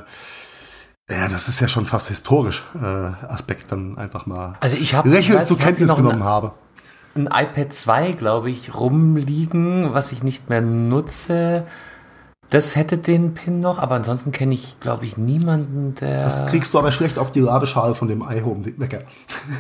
ja, 1.10 1.28
das 1.28 1.50
ist 1.50 1.60
ja 1.60 1.68
schon 1.68 1.86
fast 1.86 2.08
historisch 2.08 2.64
äh, 2.76 3.26
Aspekt 3.28 3.72
dann 3.72 3.98
einfach 3.98 4.26
mal 4.26 4.56
also 4.62 4.76
ich 4.76 4.96
hab, 4.96 5.06
lächelnd 5.06 5.42
ich 5.42 5.48
zur 5.48 5.58
Kenntnis 5.58 5.96
genommen 5.96 6.22
ein, 6.22 6.24
habe. 6.24 6.54
Ein 7.16 7.28
iPad 7.28 7.74
2, 7.74 8.12
glaube 8.14 8.50
ich, 8.50 8.74
rumliegen, 8.74 9.94
was 9.94 10.12
ich 10.12 10.24
nicht 10.24 10.50
mehr 10.50 10.62
nutze. 10.62 11.68
Das 12.50 12.76
hätte 12.76 12.98
den 12.98 13.34
Pin 13.34 13.60
noch, 13.60 13.80
aber 13.80 13.96
ansonsten 13.96 14.32
kenne 14.32 14.54
ich, 14.54 14.80
glaube 14.80 15.06
ich, 15.06 15.18
niemanden, 15.18 15.96
der. 15.96 16.24
Das 16.24 16.46
kriegst 16.48 16.74
du 16.74 16.80
aber 16.80 16.92
schlecht 16.92 17.18
auf 17.20 17.32
die 17.32 17.40
Ladeschale 17.40 17.96
von 17.96 18.08
dem 18.08 18.22
iHome-Wecker. 18.22 19.00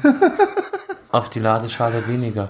auf 1.11 1.29
die 1.29 1.39
Ladeschale 1.39 2.07
weniger. 2.07 2.49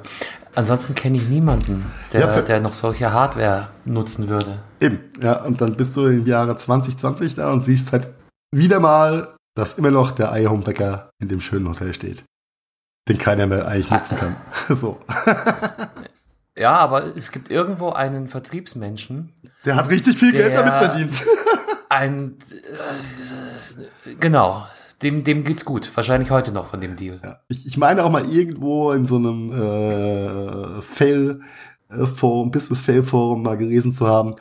Ansonsten 0.56 0.96
kenne 0.96 1.18
ich 1.18 1.28
niemanden, 1.28 1.86
der, 2.12 2.22
ja, 2.22 2.42
der 2.42 2.62
noch 2.62 2.74
solche 2.74 3.12
Hardware 3.12 3.70
nutzen 3.86 4.30
würde. 4.30 4.60
Eben, 4.80 5.00
ja, 5.22 5.42
und 5.44 5.62
dann 5.62 5.76
bist 5.76 5.98
du 5.98 6.06
im 6.06 6.28
Jahre 6.28 6.56
2020 6.56 7.36
da 7.36 7.52
und 7.52 7.64
siehst 7.64 7.92
halt 7.92 8.10
wieder 8.54 8.80
mal, 8.80 9.36
dass 9.56 9.74
immer 9.74 9.92
noch 9.92 10.12
der 10.12 10.36
iHome-Bäcker 10.36 11.10
in 11.20 11.28
dem 11.28 11.42
schönen 11.42 11.68
Hotel 11.68 11.94
steht. 11.94 12.24
Den 13.08 13.18
keiner 13.18 13.48
mehr 13.48 13.68
eigentlich 13.68 13.92
nutzen 13.92 14.18
kann. 14.18 14.36
so. 14.76 15.00
Ja, 16.58 16.76
aber 16.78 17.16
es 17.16 17.32
gibt 17.32 17.50
irgendwo 17.50 17.90
einen 17.90 18.30
Vertriebsmenschen. 18.30 19.34
Der 19.66 19.76
hat 19.76 19.90
richtig 19.90 20.18
viel 20.18 20.32
Geld 20.32 20.56
damit 20.56 20.74
verdient. 20.74 21.24
Ein, 21.90 22.38
äh, 24.06 24.16
genau, 24.16 24.66
dem, 25.04 25.24
dem 25.24 25.44
geht's 25.44 25.66
gut. 25.66 25.92
Wahrscheinlich 25.96 26.32
heute 26.32 26.52
noch 26.52 26.68
von 26.68 26.82
dem 26.82 26.96
Deal. 26.96 27.20
Ja. 27.24 27.40
Ich, 27.50 27.66
ich 27.66 27.78
meine 27.78 28.04
auch 28.04 28.10
mal 28.10 28.26
irgendwo 28.26 28.92
in 28.94 29.06
so 29.06 29.18
einem 29.18 29.52
äh, 29.52 30.82
Fail 30.82 31.42
äh, 31.90 32.06
Forum, 32.06 32.52
Business 32.52 32.82
Fail 32.82 33.04
Forum 33.04 33.44
mal 33.44 33.58
gelesen 33.58 33.92
zu 33.92 34.08
haben, 34.08 34.36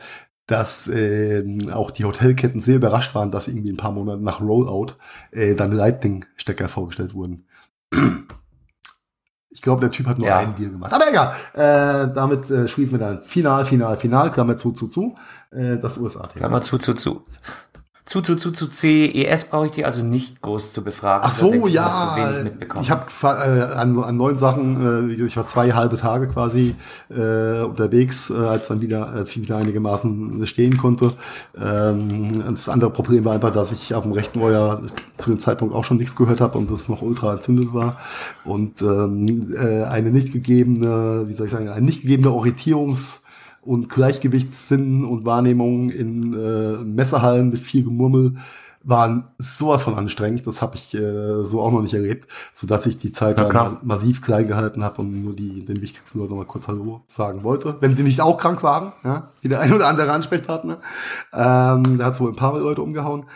dass 0.46 0.88
äh, 0.88 1.44
auch 1.72 1.90
die 1.90 2.04
Hotelketten 2.04 2.60
sehr 2.60 2.76
überrascht 2.76 3.14
waren, 3.14 3.30
dass 3.30 3.48
irgendwie 3.48 3.70
ein 3.70 3.76
paar 3.76 3.92
Monate 3.92 4.22
nach 4.22 4.40
Rollout 4.40 4.94
äh, 5.30 5.54
dann 5.54 5.72
Lightning-Stecker 5.72 6.68
vorgestellt 6.68 7.14
wurden. 7.14 7.46
Ich 9.50 9.60
glaube, 9.60 9.82
der 9.82 9.90
Typ 9.90 10.06
hat 10.06 10.18
nur 10.18 10.26
ja. 10.26 10.38
einen 10.38 10.56
Deal 10.56 10.70
gemacht. 10.70 10.92
Aber 10.92 11.08
egal. 11.08 11.34
Äh, 11.52 12.12
damit 12.14 12.50
äh, 12.50 12.66
schließen 12.66 12.98
wir 12.98 13.06
dann 13.06 13.22
Final, 13.22 13.66
Final, 13.66 13.96
Final, 13.98 14.30
Klammer 14.30 14.56
zu, 14.56 14.72
zu, 14.72 14.88
zu, 14.88 15.14
äh, 15.50 15.76
das 15.76 15.98
USA-Thema. 15.98 16.38
Klammer 16.38 16.62
zu, 16.62 16.78
zu, 16.78 16.94
zu. 16.94 17.24
Zu, 18.04 18.20
zu, 18.20 18.34
zu, 18.34 18.50
zu 18.50 18.68
CES 18.68 19.44
brauche 19.44 19.66
ich 19.66 19.72
die 19.72 19.84
also 19.84 20.02
nicht 20.02 20.42
groß 20.42 20.72
zu 20.72 20.82
befragen. 20.82 21.22
Ach 21.24 21.32
so, 21.32 21.68
ja. 21.68 22.44
Ich 22.80 22.90
habe 22.90 23.06
äh, 23.22 23.74
an, 23.76 23.96
an 24.02 24.16
neuen 24.16 24.38
Sachen, 24.38 25.08
äh, 25.08 25.24
ich 25.24 25.36
war 25.36 25.46
zwei 25.46 25.70
halbe 25.70 25.96
Tage 25.96 26.26
quasi 26.26 26.74
äh, 27.10 27.62
unterwegs, 27.62 28.28
äh, 28.28 28.34
als 28.34 28.66
dann 28.66 28.80
wieder, 28.80 29.08
als 29.08 29.30
ich 29.30 29.42
wieder 29.42 29.56
einigermaßen 29.56 30.44
stehen 30.48 30.78
konnte. 30.78 31.12
Ähm, 31.56 32.42
das 32.50 32.68
andere 32.68 32.90
Problem 32.90 33.24
war 33.24 33.34
einfach, 33.34 33.52
dass 33.52 33.70
ich 33.70 33.94
auf 33.94 34.02
dem 34.02 34.12
rechten 34.12 34.40
Ohr 34.40 34.82
zu 35.16 35.30
dem 35.30 35.38
Zeitpunkt 35.38 35.72
auch 35.72 35.84
schon 35.84 35.98
nichts 35.98 36.16
gehört 36.16 36.40
habe 36.40 36.58
und 36.58 36.72
das 36.72 36.88
noch 36.88 37.02
ultra 37.02 37.34
entzündet 37.34 37.72
war. 37.72 38.00
Und 38.44 38.82
ähm, 38.82 39.54
äh, 39.54 39.84
eine 39.84 40.10
nicht 40.10 40.32
gegebene, 40.32 41.28
wie 41.28 41.34
soll 41.34 41.46
ich 41.46 41.52
sagen, 41.52 41.68
eine 41.68 41.86
nicht 41.86 42.02
gegebene 42.02 42.30
Orientierungs- 42.30 43.20
und 43.62 43.88
Gleichgewichtssinn 43.88 45.04
und 45.04 45.24
Wahrnehmung 45.24 45.90
in 45.90 46.34
äh, 46.34 46.84
Messehallen 46.84 47.50
mit 47.50 47.60
viel 47.60 47.84
Gemurmel 47.84 48.34
waren 48.84 49.28
sowas 49.38 49.84
von 49.84 49.94
anstrengend. 49.94 50.46
Das 50.46 50.60
habe 50.60 50.76
ich 50.76 50.94
äh, 50.94 51.44
so 51.44 51.60
auch 51.60 51.70
noch 51.70 51.82
nicht 51.82 51.94
erlebt, 51.94 52.26
so 52.52 52.66
dass 52.66 52.86
ich 52.86 52.96
die 52.98 53.12
Zeit 53.12 53.38
ja, 53.38 53.78
massiv 53.82 54.22
klein 54.22 54.48
gehalten 54.48 54.82
habe 54.82 55.02
und 55.02 55.24
nur 55.24 55.34
die 55.34 55.64
den 55.64 55.80
wichtigsten 55.80 56.18
Leuten 56.18 56.36
mal 56.36 56.44
kurz 56.44 56.68
Hallo 56.68 57.00
sagen 57.06 57.44
wollte, 57.44 57.76
wenn 57.80 57.94
sie 57.94 58.02
nicht 58.02 58.20
auch 58.20 58.36
krank 58.36 58.62
waren, 58.62 58.92
ja, 59.04 59.30
wie 59.40 59.48
der 59.48 59.60
ein 59.60 59.72
oder 59.72 59.86
andere 59.86 60.10
Ansprechpartner. 60.10 60.78
Ähm, 61.32 61.98
da 61.98 62.06
hat 62.06 62.20
wohl 62.20 62.30
ein 62.30 62.36
paar 62.36 62.58
Leute 62.58 62.82
umgehauen. 62.82 63.26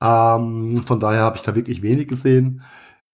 Ähm, 0.00 0.82
von 0.86 1.00
daher 1.00 1.22
habe 1.22 1.36
ich 1.36 1.42
da 1.42 1.54
wirklich 1.54 1.82
wenig 1.82 2.08
gesehen. 2.08 2.62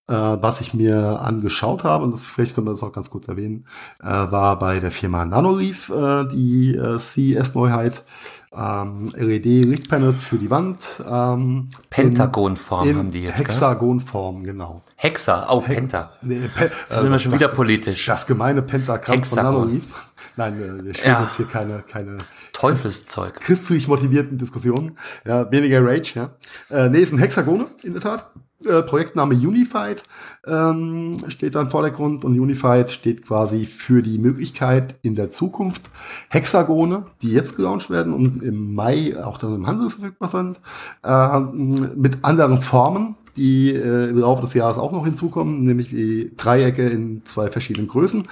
Äh, 0.08 0.12
was 0.12 0.62
ich 0.62 0.72
mir 0.72 1.20
angeschaut 1.20 1.84
habe, 1.84 2.04
und 2.04 2.12
das, 2.12 2.24
vielleicht 2.24 2.54
können 2.54 2.66
wir 2.66 2.70
das 2.70 2.82
auch 2.82 2.92
ganz 2.92 3.10
kurz 3.10 3.28
erwähnen, 3.28 3.66
äh, 4.00 4.06
war 4.06 4.58
bei 4.58 4.80
der 4.80 4.90
Firma 4.90 5.26
Nanoleaf 5.26 5.90
äh, 5.90 6.24
die 6.28 6.74
äh, 6.74 6.98
CES-Neuheit. 6.98 8.02
Ähm, 8.50 9.12
LED-Lichtpanels 9.14 10.22
für 10.22 10.38
die 10.38 10.48
Wand. 10.48 11.02
Ähm, 11.06 11.68
Pentagonform 11.90 12.88
haben 12.88 13.10
die 13.10 13.24
jetzt. 13.24 13.38
Hexagonform, 13.38 14.42
genau. 14.42 14.82
Hexa, 14.96 15.46
oh, 15.50 15.62
He 15.66 15.74
Penta. 15.74 16.12
Nee, 16.22 16.48
Pe 16.56 16.70
da 16.88 17.02
sind 17.02 17.10
wir 17.10 17.18
schon 17.18 17.32
das, 17.32 17.42
wieder 17.42 17.50
politisch. 17.50 18.06
Das 18.06 18.26
gemeine 18.26 18.62
Pentagramm 18.62 19.16
Hexagon. 19.16 19.44
von 19.44 19.60
Nanoleaf. 19.60 20.08
Nein, 20.36 20.62
äh, 20.62 20.84
wir 20.84 20.94
stellen 20.94 21.14
ja. 21.14 21.24
jetzt 21.24 21.36
hier 21.36 21.46
keine, 21.46 21.82
keine 21.82 22.16
Teufelszeug. 22.54 23.38
Christlich 23.40 23.86
motivierten 23.86 24.38
Diskussionen. 24.38 24.96
Ja, 25.26 25.50
weniger 25.52 25.84
Rage, 25.84 26.12
ja. 26.14 26.30
Äh, 26.70 26.88
nee, 26.88 27.00
ist 27.00 27.12
ein 27.12 27.18
Hexagone, 27.18 27.66
in 27.82 27.92
der 27.92 28.02
Tat. 28.02 28.30
Äh, 28.64 28.82
Projektname 28.82 29.34
Unified 29.34 30.02
ähm, 30.44 31.16
steht 31.28 31.54
da 31.54 31.60
im 31.60 31.70
Vordergrund 31.70 32.24
und 32.24 32.38
Unified 32.38 32.90
steht 32.90 33.24
quasi 33.24 33.66
für 33.66 34.02
die 34.02 34.18
Möglichkeit 34.18 34.98
in 35.02 35.14
der 35.14 35.30
Zukunft 35.30 35.82
Hexagone, 36.28 37.04
die 37.22 37.30
jetzt 37.30 37.54
gelauncht 37.54 37.88
werden 37.88 38.12
und 38.12 38.42
im 38.42 38.74
Mai 38.74 39.14
auch 39.22 39.38
dann 39.38 39.54
im 39.54 39.66
Handel 39.68 39.90
verfügbar 39.90 40.28
sind, 40.28 40.60
äh, 41.04 41.38
mit 41.38 42.24
anderen 42.24 42.60
Formen 42.60 43.14
die 43.38 43.72
äh, 43.72 44.10
im 44.10 44.18
Laufe 44.18 44.42
des 44.42 44.54
Jahres 44.54 44.76
auch 44.78 44.92
noch 44.92 45.04
hinzukommen, 45.04 45.64
nämlich 45.64 45.90
die 45.90 46.32
Dreiecke 46.36 46.86
in 46.88 47.22
zwei 47.24 47.50
verschiedenen 47.50 47.88
Größen 47.88 48.24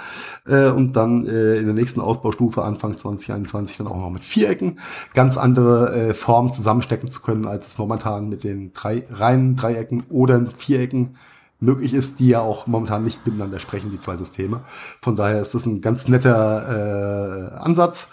äh, 0.47 0.69
und 0.69 0.95
dann 0.95 1.27
äh, 1.27 1.57
in 1.57 1.67
der 1.67 1.75
nächsten 1.75 2.01
Ausbaustufe 2.01 2.63
Anfang 2.63 2.97
2021 2.97 3.79
dann 3.79 3.87
auch 3.87 3.97
noch 3.97 4.11
mit 4.11 4.25
Vierecken 4.25 4.81
ganz 5.15 5.39
andere 5.39 5.95
äh, 5.95 6.15
Formen 6.15 6.53
zusammenstecken 6.53 7.11
zu 7.11 7.21
können, 7.21 7.47
als 7.47 7.67
es 7.67 7.79
momentan 7.79 8.29
mit 8.29 8.45
den 8.45 8.73
drei 8.73 9.05
reinen 9.11 9.57
Dreiecken 9.57 10.03
oder 10.11 10.45
Vierecken 10.59 11.17
möglich 11.61 11.95
ist, 11.95 12.19
die 12.19 12.29
ja 12.29 12.41
auch 12.41 12.67
momentan 12.67 13.05
nicht 13.05 13.25
miteinander 13.27 13.61
sprechen, 13.61 13.91
die 13.91 14.01
zwei 14.01 14.17
Systeme. 14.17 14.61
Von 15.01 15.17
daher 15.17 15.41
ist 15.41 15.55
das 15.55 15.67
ein 15.67 15.81
ganz 15.81 16.09
netter 16.09 17.55
äh, 17.55 17.57
Ansatz, 17.57 18.09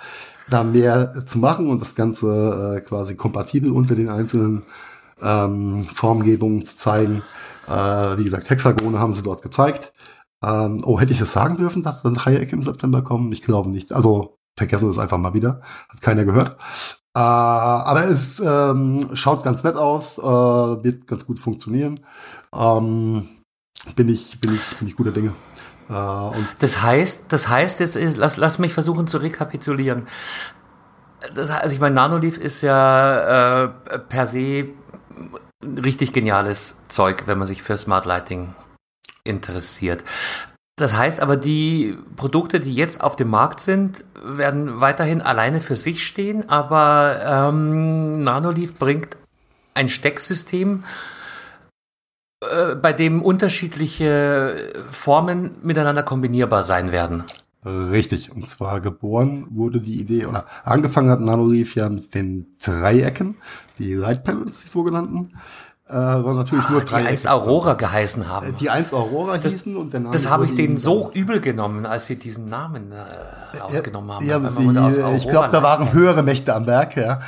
da 0.49 0.63
mehr 0.63 1.25
zu 1.25 1.39
machen 1.39 1.69
und 1.69 1.81
das 1.81 1.95
Ganze 1.95 2.77
äh, 2.77 2.81
quasi 2.81 3.15
kompatibel 3.15 3.71
unter 3.71 3.95
den 3.95 4.09
einzelnen 4.09 4.63
ähm, 5.23 5.83
Formgebungen 5.83 6.65
zu 6.65 6.77
zeigen. 6.77 7.23
Äh, 7.67 7.71
wie 8.17 8.25
gesagt, 8.25 8.49
Hexagone 8.49 8.99
haben 8.99 9.13
sie 9.13 9.23
dort 9.23 9.41
gezeigt. 9.41 9.93
Ähm, 10.43 10.81
oh, 10.85 10.99
hätte 10.99 11.13
ich 11.13 11.21
es 11.21 11.31
sagen 11.31 11.57
dürfen, 11.57 11.83
dass 11.83 12.03
dann 12.03 12.15
Dreiecke 12.15 12.55
im 12.55 12.61
September 12.61 13.01
kommen? 13.01 13.31
Ich 13.31 13.41
glaube 13.41 13.69
nicht. 13.69 13.93
Also 13.93 14.37
vergessen 14.57 14.89
es 14.89 14.99
einfach 14.99 15.17
mal 15.17 15.33
wieder. 15.33 15.61
Hat 15.89 16.01
keiner 16.01 16.25
gehört. 16.25 16.57
Äh, 17.15 17.19
aber 17.19 18.05
es 18.05 18.39
ähm, 18.39 19.09
schaut 19.13 19.43
ganz 19.43 19.63
nett 19.63 19.75
aus, 19.75 20.17
äh, 20.17 20.21
wird 20.21 21.07
ganz 21.07 21.25
gut 21.25 21.39
funktionieren. 21.39 21.99
Ähm, 22.53 23.27
bin 23.95 24.09
ich, 24.09 24.39
bin 24.41 24.55
ich, 24.55 24.77
bin 24.77 24.87
ich 24.87 24.95
guter 24.95 25.11
Dinge. 25.11 25.31
Äh, 25.89 26.41
das 26.59 26.81
heißt, 26.81 27.25
das 27.29 27.47
heißt, 27.47 27.79
jetzt 27.79 27.95
ist, 27.95 28.17
lass, 28.17 28.37
lass 28.37 28.59
mich 28.59 28.73
versuchen 28.73 29.07
zu 29.07 29.19
rekapitulieren. 29.19 30.07
Das, 31.35 31.49
also 31.51 31.73
ich 31.73 31.79
meine, 31.79 31.95
Nanoleaf 31.95 32.37
ist 32.37 32.61
ja 32.61 33.63
äh, 33.63 33.99
per 33.99 34.25
se 34.25 34.69
richtig 35.63 36.13
geniales 36.13 36.77
Zeug, 36.89 37.23
wenn 37.25 37.37
man 37.37 37.47
sich 37.47 37.63
für 37.63 37.77
Smart 37.77 38.05
Lighting 38.05 38.53
interessiert. 39.23 40.03
Das 40.75 40.95
heißt 40.95 41.19
aber, 41.19 41.37
die 41.37 41.97
Produkte, 42.15 42.59
die 42.59 42.73
jetzt 42.73 43.01
auf 43.01 43.15
dem 43.15 43.29
Markt 43.29 43.59
sind, 43.59 44.03
werden 44.23 44.81
weiterhin 44.81 45.21
alleine 45.21 45.61
für 45.61 45.75
sich 45.75 46.05
stehen, 46.05 46.49
aber 46.49 47.49
ähm, 47.49 48.23
Nanoleaf 48.23 48.73
bringt 48.73 49.15
ein 49.75 49.87
Stecksystem, 49.87 50.83
äh, 52.41 52.75
bei 52.75 52.91
dem 52.91 53.21
unterschiedliche 53.21 54.73
Formen 54.89 55.55
miteinander 55.61 56.03
kombinierbar 56.03 56.63
sein 56.63 56.91
werden. 56.91 57.23
Richtig, 57.65 58.31
und 58.31 58.47
zwar 58.47 58.81
geboren 58.81 59.47
wurde 59.49 59.79
die 59.79 59.99
Idee, 59.99 60.25
oder 60.25 60.45
angefangen 60.63 61.09
hat 61.09 61.21
Nanoleaf 61.21 61.75
ja 61.75 61.89
mit 61.89 62.13
den 62.13 62.47
Dreiecken, 62.63 63.35
die 63.79 63.93
Light 63.93 64.23
Panels, 64.23 64.63
die 64.63 64.69
sogenannten. 64.69 65.29
Äh, 65.89 65.95
war 65.95 66.33
natürlich 66.33 66.63
ah, 66.65 66.71
nur 66.71 66.81
drei. 66.81 67.01
Die 67.01 67.07
einst 67.09 67.27
Aurora 67.27 67.73
geheißen 67.73 68.27
haben. 68.27 68.55
Die 68.57 68.69
einst 68.69 68.93
Aurora 68.93 69.37
das, 69.37 69.51
hießen 69.51 69.75
und 69.75 69.91
der 69.91 69.99
Name. 69.99 70.13
Das 70.13 70.29
habe 70.29 70.45
ich 70.45 70.55
denen 70.55 70.77
so 70.77 71.11
übel 71.13 71.41
genommen, 71.41 71.85
als 71.85 72.05
sie 72.05 72.15
diesen 72.15 72.47
Namen 72.47 72.93
äh, 72.93 73.57
rausgenommen 73.57 74.11
haben. 74.11 74.25
Ja, 74.25 74.39
sie, 74.49 74.63
ich 75.17 75.27
glaube, 75.27 75.49
da 75.51 75.61
waren 75.61 75.91
höhere 75.91 76.23
Mächte 76.23 76.55
am 76.55 76.65
Werk, 76.67 76.95
ja. 76.95 77.19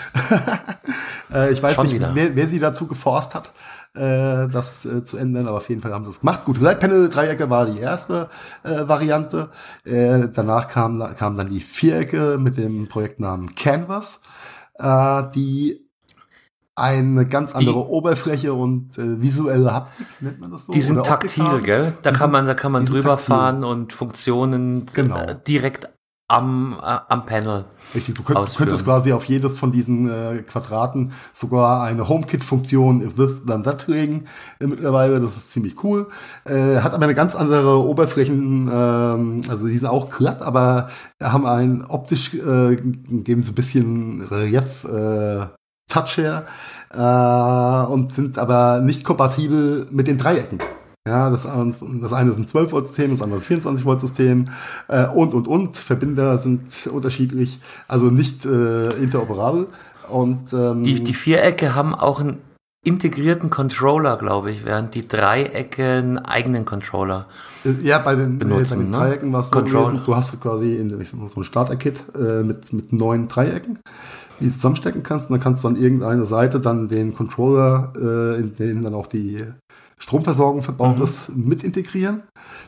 äh, 1.34 1.52
ich 1.52 1.62
weiß 1.62 1.76
Schon 1.76 1.88
nicht, 1.88 2.02
wer, 2.14 2.36
wer, 2.36 2.48
sie 2.48 2.60
dazu 2.60 2.88
geforst 2.88 3.36
hat 3.36 3.52
äh, 3.96 4.48
das 4.48 4.86
äh, 4.86 5.04
zu 5.04 5.18
ändern, 5.18 5.48
aber 5.48 5.58
auf 5.58 5.70
jeden 5.70 5.82
Fall 5.82 5.94
haben 5.94 6.04
sie 6.04 6.12
es 6.12 6.20
gemacht. 6.20 6.46
Gut, 6.46 6.60
Panel 6.60 7.10
Dreiecke 7.10 7.50
war 7.50 7.66
die 7.66 7.80
erste 7.80 8.30
äh, 8.64 8.88
Variante. 8.88 9.50
Äh, 9.84 10.28
danach 10.34 10.68
kam, 10.68 11.00
kam 11.18 11.38
dann 11.38 11.50
die 11.50 11.62
Vierecke 11.62 12.38
mit 12.40 12.58
dem 12.58 12.88
Projektnamen 12.88 13.56
Canvas, 13.56 14.22
äh, 14.76 15.24
die 15.34 15.86
eine 16.76 17.26
ganz 17.26 17.54
andere 17.54 17.86
die, 17.86 17.90
Oberfläche 17.90 18.54
und 18.54 18.98
äh, 18.98 19.22
visuelle 19.22 19.74
Haptik 19.74 20.08
nennt 20.20 20.42
man 20.42 20.52
das 20.52 20.66
so. 20.66 20.74
Die 20.74 20.82
sind 20.82 21.06
taktil, 21.06 21.62
gell? 21.64 21.94
Da 22.02 22.12
kann 22.12 22.32
man, 22.32 22.46
da 22.46 22.54
kann 22.54 22.74
man 22.74 22.86
drüber 22.86 23.12
taktil. 23.12 23.34
fahren 23.34 23.64
und 23.64 23.94
Funktionen 23.94 24.86
genau. 24.94 25.18
äh, 25.18 25.38
direkt 25.48 25.95
am, 26.28 26.78
äh, 26.82 26.98
am 27.08 27.26
Panel. 27.26 27.66
Richtig, 27.94 28.16
du, 28.16 28.24
könnt, 28.24 28.56
könntest 28.56 28.84
quasi 28.84 29.14
auf 29.14 29.26
jedes 29.26 29.60
von 29.60 29.72
diesen 29.72 30.10
äh, 30.10 30.44
Quadraten 30.44 31.12
sogar 31.34 31.84
eine 31.84 32.08
HomeKit-Funktion 32.08 33.02
if 33.02 33.16
this 33.16 33.44
then 33.46 33.64
that 33.64 33.88
legen 33.88 34.26
äh, 34.60 34.66
mittlerweile. 34.66 35.20
Das 35.20 35.38
ist 35.38 35.52
ziemlich 35.52 35.84
cool. 35.84 36.08
Äh, 36.46 36.78
hat 36.78 36.94
aber 36.94 37.04
eine 37.04 37.14
ganz 37.14 37.36
andere 37.36 37.86
Oberflächen, 37.86 38.70
ähm, 38.72 39.42
also 39.50 39.68
die 39.68 39.78
sind 39.78 39.88
auch 39.88 40.10
glatt, 40.10 40.42
aber 40.42 40.90
haben 41.22 41.46
ein 41.46 41.86
optisch, 41.86 42.34
äh, 42.34 42.76
geben 42.76 43.44
so 43.44 43.52
ein 43.52 43.56
bisschen 43.56 44.22
Relief 44.22 44.84
äh, 44.86 45.46
Touch 45.88 46.18
her 46.18 46.46
äh, 46.92 47.92
und 47.92 48.12
sind 48.12 48.40
aber 48.40 48.82
nicht 48.82 49.04
kompatibel 49.04 49.88
mit 49.92 50.08
den 50.08 50.18
Dreiecken. 50.18 50.60
Ja, 51.08 51.30
das, 51.30 51.44
das 51.44 52.14
eine 52.14 52.32
ist 52.32 52.38
ein 52.38 52.48
12 52.48 52.72
Volt 52.72 52.88
System, 52.88 53.12
das 53.12 53.22
andere 53.22 53.40
ein 53.40 53.44
24 53.44 53.86
Volt 53.86 54.02
System 54.02 54.46
äh, 54.88 55.08
und 55.08 55.36
und 55.36 55.48
und. 55.48 55.78
Verbinder 55.78 56.40
sind 56.40 56.90
unterschiedlich, 56.92 57.60
also 57.88 58.08
nicht 58.08 58.46
äh, 58.46 58.90
interoperabel. 58.96 59.68
Und 60.10 60.52
ähm, 60.54 60.84
die 60.84 61.04
die 61.04 61.14
Vierecke 61.14 61.76
haben 61.76 61.94
auch 61.94 62.20
einen 62.20 62.38
integrierten 62.84 63.50
Controller, 63.50 64.18
glaube 64.18 64.52
ich, 64.52 64.66
während 64.66 64.96
die 64.96 65.08
Dreiecke 65.08 65.84
einen 65.84 66.18
eigenen 66.20 66.66
Controller 66.66 67.28
äh, 67.66 67.72
ja, 67.84 68.00
bei 68.00 68.16
den, 68.16 68.40
benutzen, 68.40 68.74
äh, 68.74 68.76
bei 68.76 68.84
den 68.84 68.92
ne? 68.92 68.98
Dreiecken 68.98 69.34
war 69.34 69.42
es 69.42 69.50
so 69.50 69.62
gewesen, 69.62 70.02
du 70.06 70.16
hast 70.16 70.40
quasi 70.40 70.76
in, 70.76 71.00
ich 71.00 71.10
sag 71.10 71.20
mal, 71.20 71.28
so 71.28 71.42
ein 71.42 71.44
Starter-Kit 71.44 72.00
äh, 72.16 72.44
mit, 72.44 72.72
mit 72.74 72.94
neun 72.94 73.28
Dreiecken, 73.28 73.80
die 74.40 74.46
du 74.46 74.54
zusammenstecken 74.54 75.04
kannst. 75.04 75.30
Und 75.30 75.36
dann 75.36 75.44
kannst 75.44 75.64
du 75.64 75.68
an 75.68 75.76
irgendeiner 75.76 76.26
Seite 76.26 76.60
dann 76.60 76.88
den 76.88 77.16
Controller, 77.16 77.94
äh, 77.96 78.40
in 78.40 78.56
den 78.56 78.84
dann 78.84 78.94
auch 78.94 79.08
die 79.08 79.44
Stromversorgung 79.98 80.62
verbaut 80.62 81.00
mhm. 81.00 81.48
mit 81.48 81.64
integrieren. 81.64 82.24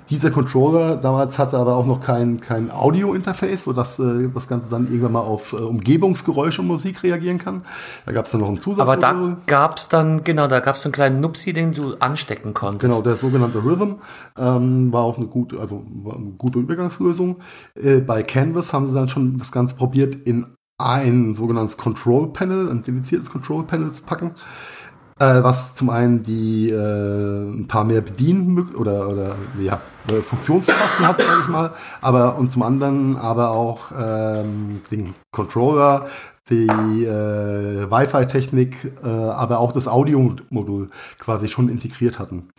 Dieser 0.10 0.32
Controller 0.32 0.96
damals 0.96 1.38
hatte 1.38 1.58
aber 1.58 1.76
auch 1.76 1.86
noch 1.86 2.00
kein, 2.00 2.40
kein 2.40 2.72
Audio-Interface, 2.72 3.66
sodass 3.66 4.00
äh, 4.00 4.30
das 4.34 4.48
Ganze 4.48 4.70
dann 4.70 4.86
irgendwann 4.86 5.12
mal 5.12 5.22
auf 5.22 5.52
äh, 5.52 5.58
Umgebungsgeräusche 5.58 6.62
und 6.62 6.68
Musik 6.68 7.04
reagieren 7.04 7.38
kann. 7.38 7.64
Da 8.06 8.14
gab 8.14 8.26
es 8.26 8.32
dann 8.32 8.42
noch 8.42 8.48
einen 8.48 8.62
Zusatz. 8.62 8.82
Aber 8.82 8.96
da 8.96 9.38
gab 9.46 9.78
es 9.78 9.90
dann, 9.90 10.24
genau, 10.24 10.48
da 10.48 10.62
gab 10.62 10.78
es 10.78 10.86
einen 10.86 10.94
kleinen 10.94 11.20
Nupsi, 11.20 11.52
den 11.52 11.74
du 11.74 11.96
anstecken 11.96 12.54
konntest. 12.54 12.90
Genau, 12.90 13.02
der 13.02 13.18
sogenannte 13.18 13.64
Rhythm 13.64 13.96
ähm, 14.38 14.94
war 14.94 15.04
auch 15.04 15.18
eine 15.18 15.28
gute, 15.28 15.60
also 15.60 15.86
eine 16.06 16.32
gute 16.38 16.60
Übergangslösung. 16.60 17.38
Äh, 17.76 18.00
bei 18.00 18.24
Canvas 18.24 18.72
haben 18.72 18.88
sie 18.88 18.94
dann 18.94 19.10
schon 19.10 19.38
das 19.38 19.52
Ganze 19.52 19.76
probiert, 19.76 20.16
in 20.16 20.48
ein 20.80 21.36
sogenanntes 21.36 21.76
Control 21.76 22.32
Panel, 22.32 22.70
ein 22.70 22.84
dediziertes 22.84 23.32
Control 23.32 23.64
Panel 23.64 23.92
zu 23.92 24.04
packen 24.04 24.36
äh, 25.20 25.44
was 25.44 25.74
zum 25.74 25.90
einen 25.90 26.24
die 26.24 26.70
äh, 26.70 27.50
ein 27.50 27.68
paar 27.68 27.84
mehr 27.84 28.02
Bedienen 28.02 28.76
oder 28.76 29.10
oder 29.10 29.36
ja 29.60 29.82
äh, 30.10 30.22
Funktionstasten 30.22 31.08
hat, 31.08 31.22
sage 31.22 31.42
ich 31.42 31.48
mal, 31.48 31.72
aber 32.02 32.38
und 32.38 32.52
zum 32.52 32.64
anderen 32.64 33.18
aber 33.18 33.52
auch 33.52 33.92
ähm, 33.98 34.82
den 34.92 35.14
Controller, 35.32 36.08
die 36.50 36.68
äh, 37.06 37.90
Wi-Fi-Technik, 37.90 38.94
äh, 39.04 39.08
aber 39.08 39.60
auch 39.60 39.72
das 39.72 39.88
Audio-Modul 39.88 40.90
quasi 41.20 41.50
schon 41.50 41.70
integriert 41.70 42.20
hatten. 42.20 42.50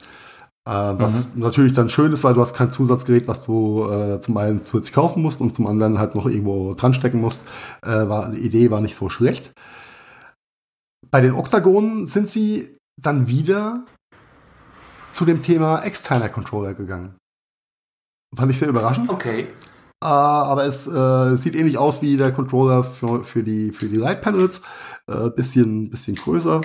Äh, 0.66 0.70
was 0.70 1.34
mhm. 1.34 1.42
natürlich 1.42 1.72
dann 1.72 1.88
schön 1.88 2.12
ist, 2.12 2.24
weil 2.24 2.34
du 2.34 2.42
hast 2.42 2.54
kein 2.54 2.70
Zusatzgerät, 2.70 3.26
was 3.26 3.46
du 3.46 3.88
äh, 3.90 4.20
zum 4.20 4.36
einen 4.36 4.64
zusätzlich 4.64 4.94
kaufen 4.94 5.22
musst 5.22 5.40
und 5.40 5.56
zum 5.56 5.66
anderen 5.66 5.98
halt 5.98 6.14
noch 6.14 6.26
irgendwo 6.26 6.74
dran 6.74 6.92
stecken 6.92 7.20
musst. 7.22 7.42
Äh, 7.82 8.09
war, 8.09 8.28
die 8.28 8.40
Idee 8.40 8.70
war 8.70 8.82
nicht 8.82 8.96
so 8.96 9.09
schlecht. 9.09 9.52
Bei 11.11 11.20
den 11.20 11.32
Oktagonen 11.32 12.06
sind 12.06 12.30
sie 12.30 12.76
dann 13.00 13.28
wieder 13.28 13.84
zu 15.11 15.24
dem 15.24 15.42
Thema 15.42 15.82
externer 15.82 16.28
Controller 16.28 16.74
gegangen. 16.74 17.16
Fand 18.36 18.50
ich 18.50 18.59
sehr 18.59 18.68
überraschend. 18.68 19.11
Okay. 19.11 19.48
Uh, 20.04 20.06
aber 20.06 20.66
es 20.66 20.86
uh, 20.86 21.36
sieht 21.36 21.56
ähnlich 21.56 21.76
aus 21.76 22.02
wie 22.02 22.16
der 22.16 22.32
Controller 22.32 22.84
für, 22.84 23.24
für 23.24 23.42
die, 23.42 23.72
für 23.72 23.86
die 23.86 23.96
Light 23.96 24.20
Panels. 24.22 24.62
Uh, 25.11 25.30
bisschen, 25.30 25.90
bisschen 25.90 26.14
größer. 26.14 26.61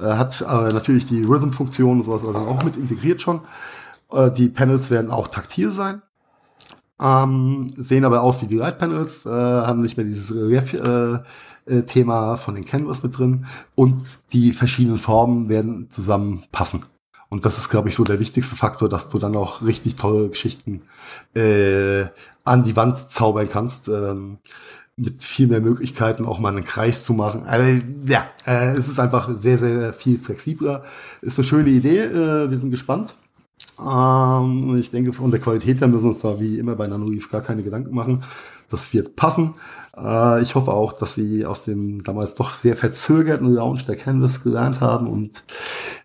Äh, 0.00 0.14
hat 0.14 0.40
äh, 0.40 0.68
natürlich 0.72 1.06
die 1.06 1.22
Rhythm-Funktion 1.22 1.98
und 1.98 2.02
sowas 2.02 2.24
also 2.24 2.38
auch 2.38 2.62
mit 2.64 2.76
integriert 2.76 3.20
schon. 3.20 3.40
Äh, 4.12 4.30
die 4.30 4.48
Panels 4.48 4.90
werden 4.90 5.10
auch 5.10 5.28
taktil 5.28 5.70
sein. 5.70 6.02
Ähm, 7.00 7.68
sehen 7.76 8.04
aber 8.04 8.22
aus 8.22 8.42
wie 8.42 8.46
die 8.46 8.56
Light 8.56 8.78
Panels, 8.78 9.24
äh, 9.24 9.30
haben 9.30 9.80
nicht 9.80 9.96
mehr 9.96 10.06
dieses 10.06 10.34
Relief-Thema 10.34 11.24
äh, 11.66 12.36
von 12.36 12.54
den 12.54 12.64
Canvas 12.64 13.02
mit 13.02 13.18
drin 13.18 13.46
und 13.74 14.02
die 14.32 14.52
verschiedenen 14.52 14.98
Formen 14.98 15.48
werden 15.48 15.90
zusammenpassen. 15.90 16.84
Und 17.28 17.44
das 17.46 17.58
ist, 17.58 17.68
glaube 17.68 17.88
ich, 17.88 17.94
so 17.94 18.02
der 18.02 18.18
wichtigste 18.18 18.56
Faktor, 18.56 18.88
dass 18.88 19.08
du 19.08 19.18
dann 19.18 19.36
auch 19.36 19.62
richtig 19.62 19.94
tolle 19.96 20.30
Geschichten 20.30 20.82
äh, 21.34 22.06
an 22.44 22.64
die 22.64 22.74
Wand 22.74 23.12
zaubern 23.12 23.48
kannst. 23.48 23.88
Ähm, 23.88 24.38
mit 24.96 25.22
viel 25.22 25.46
mehr 25.46 25.60
Möglichkeiten 25.60 26.26
auch 26.26 26.38
mal 26.38 26.50
einen 26.50 26.64
Kreis 26.64 27.04
zu 27.04 27.14
machen. 27.14 27.44
Also, 27.46 27.82
ja, 28.06 28.26
äh, 28.46 28.76
es 28.76 28.86
ist 28.86 28.98
einfach 28.98 29.30
sehr, 29.38 29.56
sehr 29.56 29.94
viel 29.94 30.18
flexibler. 30.18 30.84
Ist 31.22 31.38
eine 31.38 31.46
schöne 31.46 31.70
Idee. 31.70 32.00
Äh, 32.00 32.50
wir 32.50 32.58
sind 32.58 32.70
gespannt. 32.70 33.14
Ähm, 33.80 34.76
ich 34.78 34.90
denke, 34.90 35.12
von 35.12 35.30
der 35.30 35.40
Qualität 35.40 35.80
her 35.80 35.88
müssen 35.88 36.04
wir 36.04 36.10
uns 36.10 36.20
da 36.20 36.38
wie 36.38 36.58
immer 36.58 36.74
bei 36.74 36.86
Nanoleaf 36.86 37.30
gar 37.30 37.40
keine 37.40 37.62
Gedanken 37.62 37.94
machen. 37.94 38.22
Das 38.68 38.92
wird 38.92 39.16
passen. 39.16 39.54
Äh, 39.96 40.42
ich 40.42 40.54
hoffe 40.54 40.72
auch, 40.72 40.92
dass 40.92 41.14
sie 41.14 41.44
aus 41.44 41.64
dem 41.64 42.02
damals 42.02 42.34
doch 42.34 42.54
sehr 42.54 42.76
verzögerten 42.76 43.52
Launch 43.52 43.86
der 43.86 43.96
Canvas 43.96 44.42
gelernt 44.42 44.80
haben 44.80 45.08
und 45.08 45.42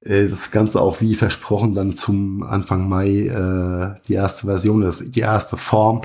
äh, 0.02 0.28
das 0.28 0.52
Ganze 0.52 0.82
auch 0.82 1.02
wie 1.02 1.16
versprochen 1.16 1.74
dann 1.74 1.98
zum 1.98 2.44
Anfang 2.44 2.90
Mai 2.90 3.28
äh, 3.28 4.00
die 4.08 4.14
erste 4.14 4.48
Version, 4.48 4.82
das, 4.82 5.00
die 5.00 5.20
erste 5.20 5.58
Form 5.58 6.02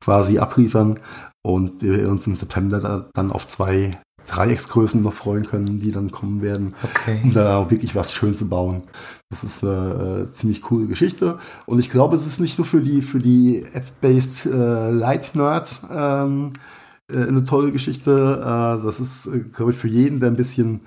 quasi 0.00 0.38
abliefern 0.38 0.98
und 1.42 1.82
wir 1.82 2.08
uns 2.08 2.26
im 2.26 2.36
September 2.36 2.80
da, 2.80 3.08
dann 3.14 3.32
auf 3.32 3.46
zwei 3.46 3.98
Dreiecksgrößen 4.28 5.00
noch 5.00 5.14
freuen 5.14 5.46
können, 5.46 5.78
die 5.78 5.90
dann 5.90 6.10
kommen 6.10 6.42
werden, 6.42 6.74
okay. 6.82 7.20
um 7.24 7.32
da 7.32 7.70
wirklich 7.70 7.94
was 7.94 8.12
schön 8.12 8.36
zu 8.36 8.46
bauen. 8.46 8.82
Das 9.30 9.42
ist 9.42 9.64
eine 9.64 10.28
äh, 10.28 10.32
ziemlich 10.32 10.60
coole 10.60 10.86
Geschichte. 10.86 11.38
Und 11.66 11.78
ich 11.78 11.90
glaube, 11.90 12.16
es 12.16 12.26
ist 12.26 12.38
nicht 12.38 12.58
nur 12.58 12.66
für 12.66 12.82
die, 12.82 13.00
für 13.00 13.20
die 13.20 13.64
App-based 13.72 14.46
äh, 14.46 14.90
Light-Nerds 14.90 15.80
ähm, 15.90 16.52
äh, 16.52 16.77
eine 17.12 17.44
tolle 17.44 17.72
Geschichte. 17.72 18.10
Äh, 18.40 18.84
das 18.84 19.00
ist, 19.00 19.26
äh, 19.26 19.40
glaube 19.40 19.72
ich, 19.72 19.76
für 19.78 19.88
jeden, 19.88 20.20
der 20.20 20.30
ein 20.30 20.36
bisschen 20.36 20.80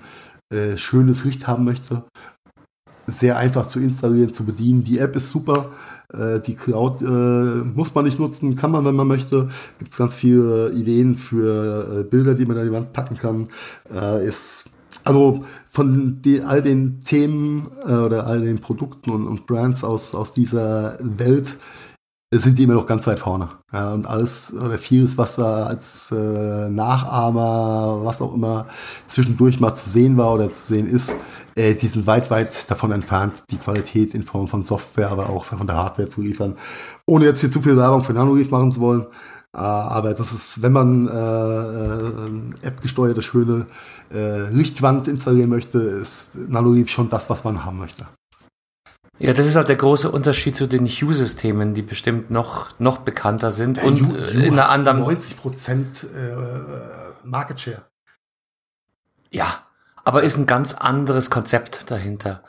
äh, 0.50 0.76
schönes 0.76 1.24
Licht 1.24 1.46
haben 1.46 1.64
möchte, 1.64 2.04
sehr 3.06 3.36
einfach 3.38 3.66
zu 3.66 3.80
installieren, 3.80 4.34
zu 4.34 4.44
bedienen. 4.44 4.84
Die 4.84 4.98
App 4.98 5.16
ist 5.16 5.30
super. 5.30 5.70
Äh, 6.12 6.40
die 6.40 6.54
Cloud 6.54 7.02
äh, 7.02 7.04
muss 7.04 7.94
man 7.94 8.04
nicht 8.04 8.18
nutzen, 8.18 8.56
kann 8.56 8.70
man, 8.70 8.84
wenn 8.84 8.94
man 8.94 9.08
möchte. 9.08 9.48
Gibt 9.78 9.96
ganz 9.96 10.14
viele 10.14 10.70
Ideen 10.72 11.16
für 11.16 12.00
äh, 12.00 12.04
Bilder, 12.04 12.34
die 12.34 12.46
man 12.46 12.58
an 12.58 12.66
die 12.66 12.72
Wand 12.72 12.92
packen 12.92 13.16
kann. 13.16 13.48
Äh, 13.92 14.26
ist 14.26 14.66
also 15.04 15.40
von 15.70 16.20
die, 16.22 16.42
all 16.42 16.62
den 16.62 17.00
Themen 17.00 17.68
äh, 17.86 17.94
oder 17.94 18.26
all 18.26 18.42
den 18.42 18.60
Produkten 18.60 19.10
und, 19.10 19.26
und 19.26 19.46
Brands 19.46 19.82
aus, 19.82 20.14
aus 20.14 20.32
dieser 20.32 20.98
Welt 21.00 21.56
sind 22.40 22.56
die 22.56 22.62
immer 22.62 22.74
noch 22.74 22.86
ganz 22.86 23.06
weit 23.06 23.20
vorne. 23.20 23.48
Ja, 23.72 23.92
und 23.92 24.06
alles 24.06 24.54
oder 24.54 24.78
vieles, 24.78 25.18
was 25.18 25.36
da 25.36 25.66
als 25.66 26.10
äh, 26.10 26.70
Nachahmer, 26.70 28.00
was 28.02 28.22
auch 28.22 28.34
immer 28.34 28.66
zwischendurch 29.06 29.60
mal 29.60 29.74
zu 29.74 29.90
sehen 29.90 30.16
war 30.16 30.32
oder 30.32 30.50
zu 30.50 30.74
sehen 30.74 30.86
ist, 30.86 31.14
äh, 31.54 31.74
die 31.74 31.86
sind 31.86 32.06
weit, 32.06 32.30
weit 32.30 32.70
davon 32.70 32.92
entfernt, 32.92 33.44
die 33.50 33.58
Qualität 33.58 34.14
in 34.14 34.22
Form 34.22 34.48
von 34.48 34.62
Software, 34.62 35.10
aber 35.10 35.28
auch 35.28 35.44
von 35.44 35.66
der 35.66 35.76
Hardware 35.76 36.08
zu 36.08 36.22
liefern. 36.22 36.56
Ohne 37.06 37.26
jetzt 37.26 37.40
hier 37.40 37.50
zu 37.50 37.60
viel 37.60 37.76
Werbung 37.76 38.02
für 38.02 38.14
Nanoreef 38.14 38.50
machen 38.50 38.72
zu 38.72 38.80
wollen. 38.80 39.06
Äh, 39.54 39.58
aber 39.58 40.14
das 40.14 40.32
ist, 40.32 40.62
wenn 40.62 40.72
man 40.72 41.08
äh, 41.08 42.64
äh, 42.64 42.66
App-gesteuerte, 42.66 43.20
schöne 43.20 43.66
äh, 44.12 44.48
Lichtwand 44.48 45.08
installieren 45.08 45.50
möchte, 45.50 45.78
ist 45.78 46.38
Nanoreef 46.48 46.88
schon 46.88 47.08
das, 47.08 47.28
was 47.28 47.44
man 47.44 47.64
haben 47.64 47.78
möchte. 47.78 48.06
Ja, 49.22 49.32
das 49.32 49.46
ist 49.46 49.54
halt 49.54 49.68
der 49.68 49.76
große 49.76 50.10
Unterschied 50.10 50.56
zu 50.56 50.66
den 50.66 50.86
Hue-Systemen, 50.86 51.74
die 51.74 51.82
bestimmt 51.82 52.32
noch, 52.32 52.70
noch 52.80 52.98
bekannter 52.98 53.52
sind 53.52 53.76
ja, 53.78 53.84
und 53.84 54.08
Hue, 54.08 54.18
äh, 54.18 54.34
Hue 54.34 54.42
in 54.42 54.52
einer 54.54 54.68
anderen. 54.68 54.98
90 54.98 55.36
Prozent 55.36 56.04
äh, 56.12 56.34
Market 57.22 57.60
Share. 57.60 57.82
Ja, 59.30 59.66
aber 60.04 60.24
ist 60.24 60.36
ein 60.38 60.46
ganz 60.46 60.74
anderes 60.74 61.30
Konzept 61.30 61.88
dahinter. 61.90 62.42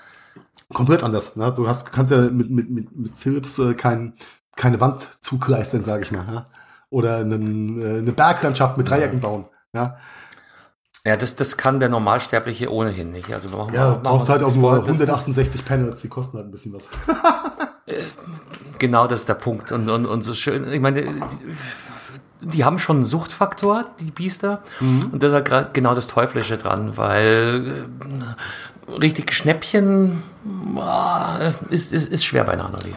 Komplett 0.74 1.04
anders. 1.04 1.36
Ne? 1.36 1.54
Du 1.56 1.68
hast, 1.68 1.92
kannst 1.92 2.12
ja 2.12 2.22
mit, 2.22 2.50
mit, 2.50 2.70
mit, 2.72 2.96
mit 2.96 3.12
Philips 3.18 3.60
äh, 3.60 3.76
kein, 3.76 4.14
keine 4.56 4.80
Wand 4.82 5.08
zugleistern, 5.22 5.84
sage 5.84 6.04
ich 6.04 6.12
mal. 6.12 6.26
Ja? 6.28 6.46
Oder 6.90 7.18
einen, 7.18 7.80
äh, 7.80 8.00
eine 8.00 8.14
Berglandschaft 8.14 8.78
mit 8.78 8.90
Dreiecken 8.90 9.20
bauen. 9.20 9.46
Ja? 9.76 9.98
Ja, 11.06 11.18
das, 11.18 11.36
das 11.36 11.58
kann 11.58 11.80
der 11.80 11.90
Normalsterbliche 11.90 12.72
ohnehin 12.72 13.12
nicht. 13.12 13.34
Also 13.34 13.50
machen 13.50 13.74
ja, 13.74 13.92
wir, 13.92 13.98
brauchst 13.98 14.30
halt 14.30 14.42
auch 14.42 14.56
nur 14.56 14.76
168 14.76 15.66
Panels, 15.66 16.02
die 16.02 16.08
kosten 16.08 16.38
halt 16.38 16.48
ein 16.48 16.52
bisschen 16.52 16.74
was. 16.74 16.84
Äh, 17.86 17.96
genau 18.80 19.08
das 19.08 19.20
ist 19.22 19.30
der 19.30 19.34
Punkt. 19.34 19.74
Und, 19.74 19.90
und, 19.90 20.06
und 20.06 20.22
so 20.22 20.34
schön, 20.34 20.72
ich 20.72 20.80
meine, 20.80 21.22
die 22.40 22.64
haben 22.64 22.80
schon 22.80 22.98
einen 22.98 23.06
Suchtfaktor, 23.06 23.86
die 24.00 24.12
Biester. 24.12 24.62
Mhm. 24.80 25.10
Und 25.12 25.22
das 25.22 25.34
ist 25.34 25.52
halt 25.52 25.74
genau 25.74 25.94
das 25.94 26.08
Teuflische 26.08 26.58
dran, 26.58 26.96
weil 26.96 27.86
äh, 28.88 28.92
richtig 28.94 29.34
Schnäppchen 29.34 30.24
äh, 30.78 31.74
ist, 31.74 31.92
ist, 31.92 32.10
ist 32.10 32.24
schwer 32.24 32.46
bei 32.46 32.56
Nanoleaf. 32.56 32.96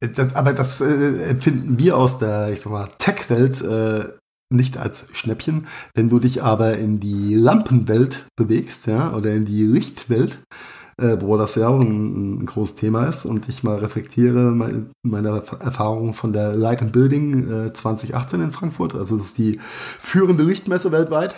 Das, 0.00 0.34
aber 0.34 0.52
das 0.52 0.82
äh, 0.82 1.30
empfinden 1.30 1.78
wir 1.78 1.96
aus 1.96 2.18
der, 2.18 2.50
ich 2.50 2.60
sag 2.60 2.70
mal, 2.70 2.90
Tech-Welt 2.98 3.62
äh, 3.62 4.12
nicht 4.50 4.76
als 4.76 5.08
Schnäppchen. 5.12 5.66
Wenn 5.94 6.08
du 6.08 6.18
dich 6.18 6.42
aber 6.42 6.78
in 6.78 7.00
die 7.00 7.34
Lampenwelt 7.34 8.26
bewegst, 8.36 8.86
ja, 8.86 9.14
oder 9.14 9.32
in 9.32 9.44
die 9.44 9.64
Lichtwelt, 9.64 10.38
äh, 10.96 11.16
wo 11.20 11.36
das 11.36 11.54
ja 11.54 11.68
auch 11.68 11.80
ein, 11.80 12.40
ein, 12.40 12.46
großes 12.46 12.74
Thema 12.74 13.04
ist 13.04 13.24
und 13.24 13.48
ich 13.48 13.62
mal 13.62 13.76
reflektiere 13.76 14.50
meine, 14.52 14.86
meine 15.02 15.28
Erfahrungen 15.28 16.14
von 16.14 16.32
der 16.32 16.54
Light 16.54 16.82
and 16.82 16.92
Building 16.92 17.66
äh, 17.66 17.72
2018 17.72 18.40
in 18.40 18.52
Frankfurt. 18.52 18.94
Also 18.94 19.16
das 19.16 19.26
ist 19.26 19.38
die 19.38 19.58
führende 19.60 20.42
Lichtmesse 20.42 20.90
weltweit. 20.92 21.36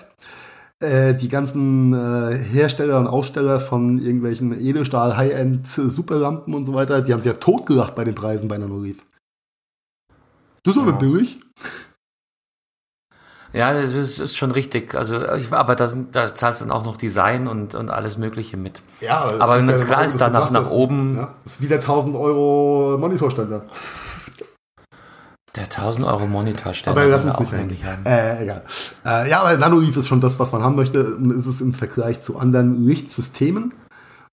Äh, 0.82 1.14
die 1.14 1.28
ganzen 1.28 1.92
äh, 1.92 2.38
Hersteller 2.38 2.98
und 2.98 3.06
Aussteller 3.06 3.60
von 3.60 3.98
irgendwelchen 3.98 4.58
Edelstahl, 4.58 5.16
High-End, 5.16 5.66
Superlampen 5.66 6.54
und 6.54 6.64
so 6.64 6.72
weiter, 6.72 7.02
die 7.02 7.12
haben 7.12 7.20
sich 7.20 7.30
ja 7.30 7.36
totgelacht 7.36 7.94
bei 7.94 8.04
den 8.04 8.14
Preisen 8.14 8.48
bei 8.48 8.56
Nanorief. 8.56 9.04
Das 10.62 10.76
ist 10.76 10.80
aber 10.80 10.92
ja. 10.92 10.96
billig. 10.96 11.38
Ja, 13.52 13.72
das 13.72 13.94
ist, 13.94 14.20
ist 14.20 14.36
schon 14.36 14.52
richtig. 14.52 14.94
Also, 14.94 15.20
ich, 15.34 15.52
aber 15.52 15.74
da, 15.74 15.86
sind, 15.86 16.14
da 16.14 16.34
zahlst 16.34 16.60
du 16.60 16.66
dann 16.66 16.72
auch 16.72 16.84
noch 16.84 16.96
Design 16.96 17.48
und, 17.48 17.74
und 17.74 17.90
alles 17.90 18.16
Mögliche 18.16 18.56
mit. 18.56 18.82
Ja, 19.00 19.28
aber 19.38 19.60
ja 19.60 19.78
klar 19.78 20.04
ist 20.04 20.20
da 20.20 20.28
nach, 20.28 20.50
nach 20.50 20.70
oben. 20.70 21.16
Ja, 21.16 21.34
das 21.44 21.54
ist 21.54 21.60
wie 21.60 21.66
der 21.66 21.78
1000 21.78 22.14
Euro 22.14 22.96
Monitorständer. 22.98 23.64
Der 25.56 25.64
1000 25.64 26.06
Euro 26.06 26.26
Monitorständer. 26.26 27.00
Aber 27.00 27.10
lass 27.10 27.24
uns 27.24 27.40
nicht 27.40 27.52
hängen. 27.52 27.76
Äh, 28.04 28.44
egal. 28.44 28.62
Äh, 29.04 29.28
ja, 29.28 29.40
aber 29.40 29.56
Nanoleaf 29.56 29.96
ist 29.96 30.06
schon 30.06 30.20
das, 30.20 30.38
was 30.38 30.52
man 30.52 30.62
haben 30.62 30.76
möchte. 30.76 30.98
Ist 31.36 31.46
es 31.46 31.60
im 31.60 31.74
Vergleich 31.74 32.20
zu 32.20 32.38
anderen 32.38 32.84
Lichtsystemen, 32.84 33.72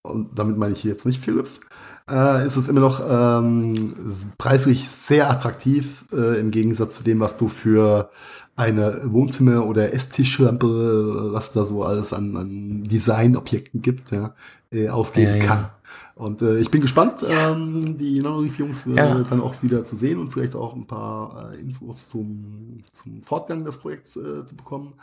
und 0.03 0.38
damit 0.38 0.57
meine 0.57 0.74
ich 0.74 0.84
jetzt 0.84 1.05
nicht 1.05 1.24
Philips, 1.24 1.59
äh, 2.09 2.45
ist 2.45 2.55
es 2.55 2.68
immer 2.68 2.80
noch 2.80 3.01
ähm, 3.07 3.93
preislich 4.38 4.89
sehr 4.89 5.30
attraktiv 5.30 6.05
äh, 6.13 6.39
im 6.39 6.51
Gegensatz 6.51 6.97
zu 6.97 7.03
dem, 7.03 7.20
was 7.20 7.36
du 7.36 7.47
für 7.47 8.09
eine 8.58 9.03
Wohnzimmer- 9.05 9.66
oder 9.66 9.93
Esstischlampe, 9.93 11.30
was 11.32 11.53
da 11.53 11.66
so 11.66 11.84
alles 11.84 12.12
an, 12.12 12.36
an 12.36 12.84
Designobjekten 12.84 13.82
gibt, 13.82 14.12
ja, 14.12 14.34
äh, 14.72 14.89
ausgeben 14.89 15.38
ja, 15.38 15.45
kann. 15.45 15.60
Ja. 15.60 15.74
Und 16.16 16.41
äh, 16.41 16.58
ich 16.58 16.72
bin 16.72 16.82
gespannt, 16.82 17.24
ähm, 17.30 17.95
die 17.97 18.20
Nanoreef-Jungs 18.20 18.88
äh, 18.88 18.95
dann 18.95 19.39
auch 19.39 19.62
wieder 19.62 19.86
zu 19.86 19.95
sehen 19.95 20.20
und 20.20 20.34
vielleicht 20.34 20.55
auch 20.55 20.76
ein 20.76 20.88
paar 20.88 21.53
äh, 21.53 21.60
Infos 21.60 22.10
zum, 22.10 22.80
zum 22.91 23.22
Fortgang 23.22 23.64
des 23.64 23.78
Projekts 23.78 24.18
äh, 24.18 24.43
zu 24.43 24.55
bekommen. 24.55 24.93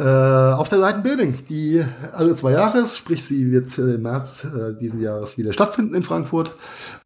Äh, 0.00 0.54
auf 0.54 0.70
der 0.70 0.78
Light 0.78 1.02
Building, 1.02 1.34
die 1.46 1.84
alle 2.14 2.34
zwei 2.34 2.52
Jahre, 2.52 2.86
sprich 2.86 3.22
sie 3.22 3.50
wird 3.52 3.76
im 3.76 4.00
März 4.00 4.44
äh, 4.44 4.74
diesen 4.74 5.02
Jahres 5.02 5.36
wieder 5.36 5.52
stattfinden 5.52 5.94
in 5.94 6.02
Frankfurt. 6.02 6.54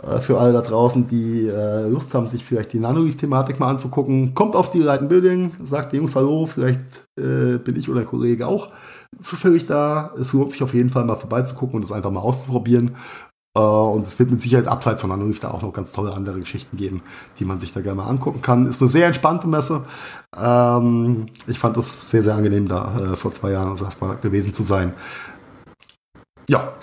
Äh, 0.01 0.21
für 0.21 0.39
alle 0.39 0.53
da 0.53 0.61
draußen, 0.61 1.09
die 1.09 1.49
äh, 1.49 1.89
Lust 1.89 2.15
haben, 2.15 2.27
sich 2.27 2.45
vielleicht 2.45 2.73
die 2.73 2.79
Nanoleaf-Thematik 2.79 3.59
mal 3.59 3.71
anzugucken, 3.71 4.35
kommt 4.35 4.55
auf 4.55 4.71
die 4.71 4.79
Light 4.79 5.09
Building, 5.09 5.51
sagt 5.67 5.93
den 5.93 6.03
Jungs 6.03 6.15
Hallo, 6.15 6.47
vielleicht 6.47 6.79
äh, 7.17 7.59
bin 7.59 7.75
ich 7.75 7.89
oder 7.89 8.01
ein 8.01 8.07
Kollege 8.07 8.47
auch 8.47 8.69
zufällig 9.21 9.67
da. 9.67 10.13
Es 10.21 10.33
lohnt 10.33 10.53
sich 10.53 10.63
auf 10.63 10.75
jeden 10.75 10.91
Fall 10.91 11.05
mal 11.05 11.17
vorbeizugucken 11.17 11.77
und 11.77 11.83
das 11.83 11.93
einfach 11.93 12.11
mal 12.11 12.21
auszuprobieren. 12.21 12.95
Äh, 13.57 13.61
und 13.61 14.07
es 14.07 14.19
wird 14.19 14.31
mit 14.31 14.41
Sicherheit 14.41 14.67
abseits 14.67 15.01
von 15.01 15.11
Nanoreef 15.11 15.41
da 15.41 15.51
auch 15.51 15.63
noch 15.63 15.73
ganz 15.73 15.93
tolle 15.93 16.13
andere 16.13 16.41
Geschichten 16.41 16.77
geben, 16.77 17.03
die 17.39 17.45
man 17.45 17.59
sich 17.59 17.73
da 17.73 17.81
gerne 17.81 17.97
mal 17.97 18.09
angucken 18.09 18.43
kann. 18.43 18.67
Ist 18.67 18.83
eine 18.83 18.91
sehr 18.91 19.07
entspannte 19.07 19.47
Messe. 19.47 19.85
Ähm, 20.37 21.27
ich 21.47 21.59
fand 21.59 21.77
es 21.77 22.11
sehr, 22.11 22.23
sehr 22.23 22.35
angenehm, 22.35 22.69
da 22.69 23.13
äh, 23.13 23.17
vor 23.17 23.33
zwei 23.33 23.53
Jahren 23.53 23.69
also 23.69 23.85
erstmal 23.85 24.17
gewesen 24.17 24.53
zu 24.53 24.63
sein. 24.63 24.95
Ja, 26.49 26.75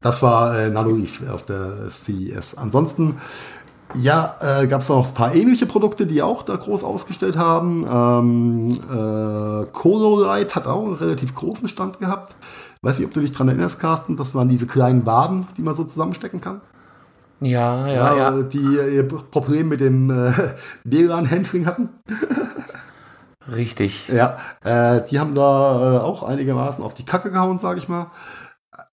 das 0.00 0.22
war 0.22 0.58
äh, 0.58 0.70
Nanoreef 0.70 1.28
auf 1.28 1.44
der 1.44 1.90
CES. 1.90 2.56
Ansonsten 2.56 3.16
Ja, 3.94 4.34
äh, 4.40 4.66
gab 4.66 4.80
es 4.80 4.88
noch 4.88 5.08
ein 5.08 5.14
paar 5.14 5.34
ähnliche 5.34 5.66
Produkte, 5.66 6.06
die 6.06 6.22
auch 6.22 6.42
da 6.42 6.56
groß 6.56 6.84
ausgestellt 6.84 7.36
haben. 7.36 7.86
Ähm, 7.88 8.68
äh, 8.68 9.66
Colorite 9.72 10.54
hat 10.54 10.66
auch 10.66 10.84
einen 10.84 10.94
relativ 10.94 11.34
großen 11.34 11.68
Stand 11.68 11.98
gehabt. 11.98 12.34
Weiß 12.82 12.98
nicht, 12.98 13.06
ob 13.06 13.14
du 13.14 13.20
dich 13.20 13.32
dran 13.32 13.48
erinnerst, 13.48 13.78
Carsten. 13.78 14.16
Das 14.16 14.34
waren 14.34 14.48
diese 14.48 14.66
kleinen 14.66 15.06
Waben, 15.06 15.48
die 15.56 15.62
man 15.62 15.74
so 15.74 15.84
zusammenstecken 15.84 16.40
kann. 16.40 16.60
Ja, 17.40 17.86
ja, 17.86 18.16
ja. 18.16 18.42
Die 18.42 18.58
ihr 18.58 19.06
Problem 19.06 19.68
mit 19.68 19.80
dem 19.80 20.10
äh, 20.10 20.32
WLAN-Handling 20.84 21.66
hatten. 21.66 21.88
Richtig. 23.52 24.08
Ja, 24.08 24.38
äh, 24.64 25.02
die 25.10 25.20
haben 25.20 25.34
da 25.34 25.96
äh, 25.96 25.98
auch 25.98 26.22
einigermaßen 26.22 26.82
auf 26.82 26.94
die 26.94 27.04
Kacke 27.04 27.30
gehauen, 27.30 27.58
sage 27.58 27.78
ich 27.78 27.88
mal. 27.88 28.10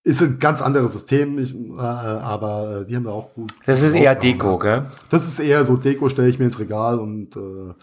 Ist 0.04 0.22
ein 0.22 0.40
ganz 0.40 0.62
anderes 0.62 0.94
System, 0.94 1.38
ich, 1.38 1.54
äh, 1.54 1.80
aber 1.80 2.86
die 2.88 2.96
haben 2.96 3.04
da 3.04 3.12
auch 3.12 3.34
gut. 3.34 3.54
Das 3.66 3.82
ist 3.82 3.94
eher 3.94 4.16
Deko, 4.16 4.58
gell? 4.58 4.86
Das 5.10 5.28
ist 5.28 5.40
eher 5.40 5.64
so 5.64 5.78
Deko, 5.78 6.10
stelle 6.10 6.28
ich 6.28 6.40
mir 6.40 6.46
ins 6.46 6.58
Regal 6.60 7.00
und 7.00 7.36
äh, 7.36 7.74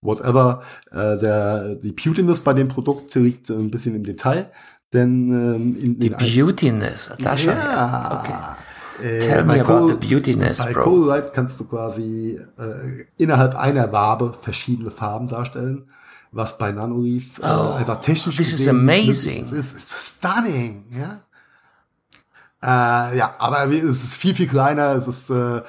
whatever. 0.00 0.62
Äh, 0.92 1.18
der, 1.18 1.74
die 1.76 1.92
Putiness 1.92 2.40
bei 2.40 2.52
dem 2.52 2.68
Produkt 2.68 3.14
liegt 3.16 3.50
ein 3.50 3.70
bisschen 3.70 3.96
im 3.96 4.04
Detail. 4.04 4.50
Denn 4.92 5.30
ähm, 5.30 5.76
in, 5.80 5.98
die 5.98 6.10
Beautiness, 6.10 7.12
das 7.18 7.40
schon. 7.40 7.54
Ja. 7.54 8.22
Okay. 8.22 9.06
Äh, 9.06 9.20
Tell 9.20 9.44
me 9.44 9.60
about 9.60 9.88
the 9.88 9.94
beautiness, 9.94 10.58
bei 10.58 10.72
bro. 10.72 10.80
Bei 10.80 10.84
Colorite 10.84 11.30
kannst 11.34 11.60
du 11.60 11.64
quasi 11.64 12.40
äh, 12.58 13.04
innerhalb 13.18 13.54
einer 13.56 13.92
Wabe 13.92 14.34
verschiedene 14.40 14.90
Farben 14.90 15.28
darstellen, 15.28 15.90
was 16.32 16.56
bei 16.56 16.72
Nanoleaf 16.72 17.38
äh, 17.40 17.42
oh, 17.42 17.72
einfach 17.72 18.00
technisch 18.00 18.36
This 18.36 18.58
is 18.58 18.68
amazing. 18.68 19.44
Ist, 19.44 19.52
ist, 19.52 19.76
ist 19.76 20.16
stunning, 20.16 20.84
ja. 20.98 21.20
Äh, 22.66 23.16
ja, 23.16 23.34
aber 23.38 23.72
es 23.72 24.02
ist 24.02 24.14
viel, 24.14 24.34
viel 24.34 24.48
kleiner. 24.48 24.96
Es 24.96 25.06
ist, 25.06 25.30
äh, 25.30 25.62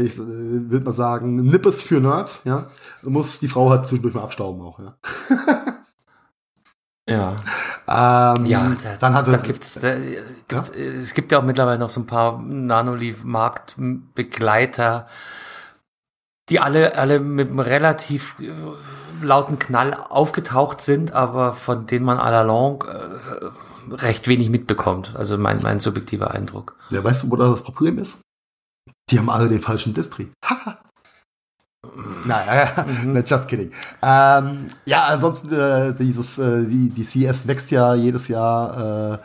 ich 0.00 0.18
äh, 0.18 0.70
würde 0.70 0.86
mal 0.86 0.94
sagen, 0.94 1.36
Nippes 1.36 1.82
für 1.82 2.00
Nerds, 2.00 2.40
ja. 2.44 2.68
Du 3.02 3.10
musst 3.10 3.42
die 3.42 3.48
Frau 3.48 3.68
halt 3.68 3.86
zwischendurch 3.86 4.14
mal 4.14 4.22
abstauben 4.22 4.62
auch, 4.62 4.78
ja. 4.78 4.96
Ja. 7.06 7.36
Ähm, 7.88 8.44
ja, 8.44 8.70
da, 8.82 8.96
dann 9.00 9.14
hatte, 9.14 9.30
da 9.30 9.38
gibt's, 9.38 9.80
da, 9.80 9.96
gibt's, 9.96 10.52
ja? 10.52 10.62
es 10.74 11.14
gibt 11.14 11.32
ja 11.32 11.38
auch 11.38 11.42
mittlerweile 11.42 11.78
noch 11.78 11.88
so 11.88 12.00
ein 12.00 12.06
paar 12.06 12.38
Nanoleaf-Marktbegleiter, 12.38 15.06
die 16.50 16.60
alle, 16.60 16.96
alle 16.96 17.20
mit 17.20 17.48
einem 17.48 17.60
relativ 17.60 18.36
äh, 18.40 18.52
lauten 19.24 19.58
Knall 19.58 19.94
aufgetaucht 19.94 20.82
sind, 20.82 21.12
aber 21.12 21.54
von 21.54 21.86
denen 21.86 22.04
man 22.04 22.18
à 22.18 22.30
la 22.30 22.42
longue 22.42 22.86
äh, 22.86 23.50
recht 23.92 24.28
wenig 24.28 24.50
mitbekommt. 24.50 25.14
Also 25.16 25.38
mein, 25.38 25.60
mein 25.62 25.80
subjektiver 25.80 26.30
Eindruck. 26.32 26.76
Ja, 26.90 27.02
weißt 27.02 27.24
du, 27.24 27.30
wo 27.30 27.36
das 27.36 27.62
Problem 27.62 27.98
ist? 27.98 28.20
Die 29.10 29.18
haben 29.18 29.30
alle 29.30 29.48
den 29.48 29.60
falschen 29.60 29.94
Distri. 29.94 30.30
Naja, 32.24 32.86
mhm. 32.86 33.22
just 33.24 33.48
kidding. 33.48 33.70
Ähm, 34.02 34.66
ja, 34.84 35.06
ansonsten 35.06 35.52
äh, 35.52 35.94
dieses, 35.94 36.38
äh, 36.38 36.64
die, 36.64 36.88
die 36.90 37.04
CS 37.04 37.46
wächst 37.46 37.70
ja 37.70 37.94
jedes 37.94 38.28
Jahr 38.28 39.20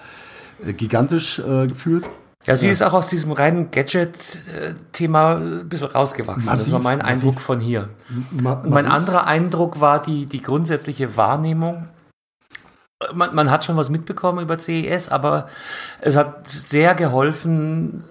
äh, 0.65 0.73
gigantisch 0.73 1.39
äh, 1.39 1.67
gefühlt. 1.67 2.07
Ja, 2.45 2.57
sie 2.57 2.65
ja. 2.67 2.71
ist 2.71 2.83
auch 2.83 2.93
aus 2.93 3.07
diesem 3.07 3.31
reinen 3.31 3.71
Gadget-Thema 3.71 5.35
ein 5.35 5.69
bisschen 5.69 5.87
rausgewachsen. 5.87 6.45
Massiv, 6.45 6.65
das 6.65 6.73
war 6.73 6.79
mein 6.79 6.99
massiv. 6.99 7.13
Eindruck 7.13 7.41
von 7.41 7.59
hier. 7.59 7.89
Ma 8.31 8.63
mein 8.65 8.85
anderer 8.85 9.27
Eindruck 9.27 9.79
war 9.79 10.01
die, 10.01 10.25
die 10.25 10.41
grundsätzliche 10.41 11.15
Wahrnehmung. 11.15 11.87
Man, 13.13 13.35
man 13.35 13.51
hat 13.51 13.65
schon 13.65 13.77
was 13.77 13.89
mitbekommen 13.89 14.39
über 14.39 14.57
CES, 14.59 15.09
aber 15.09 15.47
es 16.01 16.15
hat 16.15 16.47
sehr 16.47 16.95
geholfen, 16.95 18.03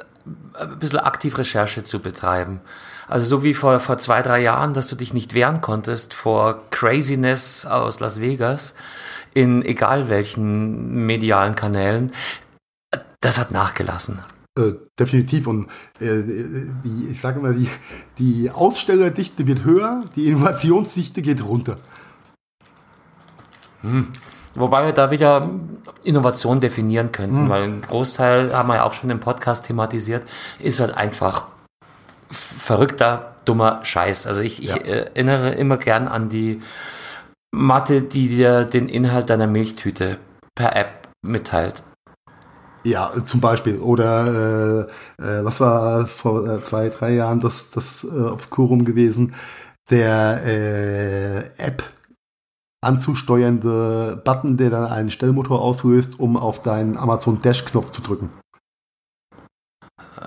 ein 0.54 0.78
bisschen 0.78 0.98
aktiv 1.00 1.38
Recherche 1.38 1.84
zu 1.84 2.00
betreiben. 2.00 2.60
Also 3.08 3.26
so 3.26 3.42
wie 3.42 3.54
vor, 3.54 3.80
vor 3.80 3.98
zwei, 3.98 4.22
drei 4.22 4.40
Jahren, 4.40 4.74
dass 4.74 4.88
du 4.88 4.96
dich 4.96 5.12
nicht 5.12 5.34
wehren 5.34 5.60
konntest 5.60 6.14
vor 6.14 6.62
Craziness 6.70 7.66
aus 7.66 8.00
Las 8.00 8.20
Vegas 8.20 8.74
in 9.34 9.64
egal 9.64 10.08
welchen 10.08 11.06
medialen 11.06 11.54
Kanälen. 11.54 12.12
Das 13.20 13.38
hat 13.38 13.50
nachgelassen. 13.50 14.20
Äh, 14.58 14.72
definitiv. 14.98 15.46
Und 15.46 15.68
äh, 15.98 16.22
die, 16.84 17.08
ich 17.10 17.20
sage 17.20 17.40
immer, 17.40 17.52
die, 17.52 17.68
die 18.18 18.50
Ausstellerdichte 18.50 19.46
wird 19.46 19.64
höher, 19.64 20.04
die 20.16 20.28
Innovationsdichte 20.28 21.22
geht 21.22 21.42
runter. 21.42 21.76
Hm. 23.80 24.12
Wobei 24.54 24.84
wir 24.84 24.92
da 24.92 25.10
wieder 25.10 25.48
Innovation 26.04 26.60
definieren 26.60 27.10
könnten, 27.12 27.42
hm. 27.42 27.48
weil 27.48 27.62
ein 27.62 27.82
Großteil, 27.82 28.54
haben 28.54 28.68
wir 28.68 28.76
ja 28.76 28.84
auch 28.84 28.92
schon 28.92 29.10
im 29.10 29.20
Podcast 29.20 29.66
thematisiert, 29.66 30.24
ist 30.58 30.80
halt 30.80 30.94
einfach 30.94 31.46
verrückter, 32.30 33.36
dummer 33.44 33.80
Scheiß. 33.84 34.26
Also 34.26 34.40
ich, 34.40 34.58
ja. 34.58 34.76
ich 34.76 34.86
erinnere 34.86 35.50
immer 35.50 35.76
gern 35.76 36.08
an 36.08 36.28
die 36.28 36.62
Matte, 37.50 38.02
die 38.02 38.28
dir 38.28 38.64
den 38.64 38.88
Inhalt 38.88 39.30
deiner 39.30 39.46
Milchtüte 39.46 40.18
per 40.54 40.76
App 40.76 41.08
mitteilt. 41.22 41.82
Ja, 42.84 43.12
zum 43.24 43.40
Beispiel. 43.40 43.78
Oder 43.78 44.88
äh, 45.18 45.22
äh, 45.22 45.44
was 45.44 45.60
war 45.60 46.06
vor 46.06 46.46
äh, 46.46 46.62
zwei, 46.62 46.88
drei 46.88 47.12
Jahren 47.12 47.40
das, 47.40 47.70
das 47.70 48.04
äh, 48.04 48.08
Obscurum 48.08 48.84
gewesen? 48.84 49.34
Der 49.90 50.40
äh, 50.44 51.38
App 51.58 51.84
anzusteuernde 52.82 54.20
Button, 54.24 54.56
der 54.56 54.70
dann 54.70 54.84
einen 54.84 55.10
Stellmotor 55.10 55.62
auslöst, 55.62 56.20
um 56.20 56.36
auf 56.36 56.60
deinen 56.60 56.96
Amazon 56.96 57.40
Dash-Knopf 57.40 57.90
zu 57.90 58.02
drücken. 58.02 58.30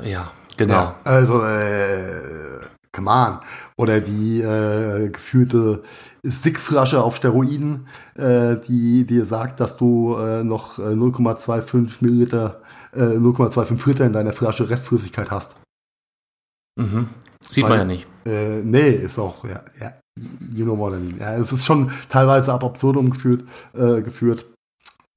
Ja, 0.04 0.32
Genau. 0.58 0.74
Ja, 0.74 0.96
also, 1.04 1.44
äh, 1.44 2.62
come 2.92 3.12
on. 3.12 3.40
Oder 3.78 4.00
die 4.00 4.42
äh, 4.42 5.10
geführte 5.10 5.84
Sickflasche 6.24 7.04
auf 7.04 7.18
Steroiden, 7.18 7.88
äh, 8.16 8.56
die 8.68 9.06
dir 9.06 9.26
sagt, 9.26 9.60
dass 9.60 9.78
du 9.78 10.16
äh, 10.16 10.44
noch 10.44 10.80
0,25 10.80 11.76
äh, 11.76 12.06
Milliliter, 12.06 12.62
äh, 12.94 13.00
0,25 13.00 13.88
Liter 13.88 14.06
in 14.06 14.14
deiner 14.14 14.34
Flasche 14.34 14.70
Restflüssigkeit 14.70 15.30
hast. 15.30 15.56
Mhm. 16.78 17.10
Sieht 17.48 17.64
Weil, 17.64 17.70
man 17.72 17.80
ja 17.80 17.86
nicht. 17.86 18.08
Äh, 18.26 18.62
nee, 18.64 18.92
ist 18.92 19.20
auch, 19.20 19.44
ja, 19.46 19.64
ja, 19.80 19.94
you 20.18 20.66
know 20.66 20.78
what 20.78 20.94
I 20.94 20.98
mean. 20.98 21.18
Ja, 21.20 21.36
es 21.36 21.52
ist 21.52 21.66
schon 21.66 21.92
teilweise 22.10 22.54
ab 22.54 22.64
absurdum 22.64 23.10
geführt, 23.10 23.44
äh, 23.74 24.02
geführt. 24.02 24.46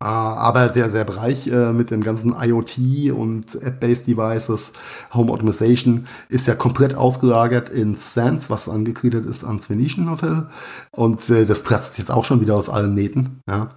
Ah, 0.00 0.34
aber 0.34 0.68
der, 0.68 0.88
der 0.88 1.04
Bereich 1.04 1.48
äh, 1.48 1.72
mit 1.72 1.90
dem 1.90 2.04
ganzen 2.04 2.32
IoT 2.32 3.10
und 3.12 3.60
App-Based 3.60 4.06
Devices, 4.06 4.70
Home 5.12 5.32
Automation, 5.32 6.06
ist 6.28 6.46
ja 6.46 6.54
komplett 6.54 6.94
ausgelagert 6.94 7.68
in 7.68 7.96
Sans, 7.96 8.48
was 8.48 8.68
angegliedert 8.68 9.26
ist 9.26 9.42
ans 9.42 9.68
Venetian 9.68 10.08
Hotel. 10.08 10.46
Und 10.94 11.28
äh, 11.30 11.46
das 11.46 11.64
platzt 11.64 11.98
jetzt 11.98 12.12
auch 12.12 12.24
schon 12.24 12.40
wieder 12.40 12.54
aus 12.54 12.68
allen 12.68 12.94
Nähten. 12.94 13.40
Ja. 13.50 13.74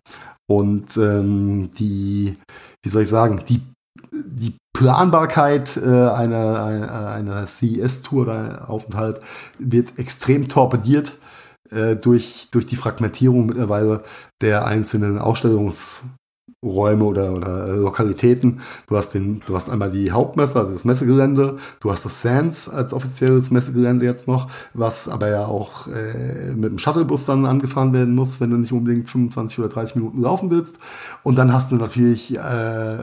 Und 0.47 0.95
ähm, 0.97 1.71
die, 1.79 2.37
wie 2.83 2.89
soll 2.89 3.01
ich 3.01 3.09
sagen, 3.09 3.41
die, 3.49 3.61
die 4.11 4.55
Planbarkeit 4.73 5.77
äh, 5.77 5.81
einer, 5.81 6.63
einer, 6.63 7.09
einer 7.09 7.47
CES-Tour 7.47 8.23
oder 8.23 8.69
Aufenthalt 8.69 9.21
wird 9.59 9.99
extrem 9.99 10.49
torpediert 10.49 11.13
äh, 11.69 11.95
durch, 11.95 12.49
durch 12.51 12.65
die 12.65 12.75
Fragmentierung 12.75 13.45
mittlerweile 13.45 14.03
der 14.41 14.65
einzelnen 14.65 15.17
Ausstellungsräume 16.61 17.03
oder, 17.03 17.33
oder 17.33 17.67
Lokalitäten. 17.75 18.61
Du 18.87 18.95
hast 18.95 19.13
den, 19.13 19.41
du 19.45 19.55
hast 19.55 19.69
einmal 19.69 19.91
die 19.91 20.11
Hauptmesse, 20.11 20.59
also 20.59 20.73
das 20.73 20.85
Messegelände, 20.85 21.57
du 21.79 21.91
hast 21.91 22.05
das 22.05 22.21
Sands 22.21 22.69
als 22.69 22.93
offizielles 22.93 23.51
Messegelände 23.51 24.05
jetzt 24.05 24.27
noch, 24.27 24.47
was 24.73 25.09
aber 25.09 25.29
ja 25.29 25.45
auch 25.45 25.87
äh, 25.87 26.51
mit 26.51 26.71
dem 26.71 26.79
Shuttlebus 26.79 27.25
dann 27.25 27.45
angefahren 27.45 27.93
werden 27.93 28.15
muss, 28.15 28.39
wenn 28.39 28.51
du 28.51 28.57
nicht 28.57 28.73
unbedingt 28.73 29.09
25 29.09 29.59
oder 29.59 29.69
30 29.69 29.95
Minuten 29.95 30.21
laufen 30.21 30.51
willst. 30.51 30.77
Und 31.23 31.37
dann 31.37 31.51
hast 31.51 31.71
du 31.71 31.77
natürlich 31.77 32.35
äh, 32.35 32.97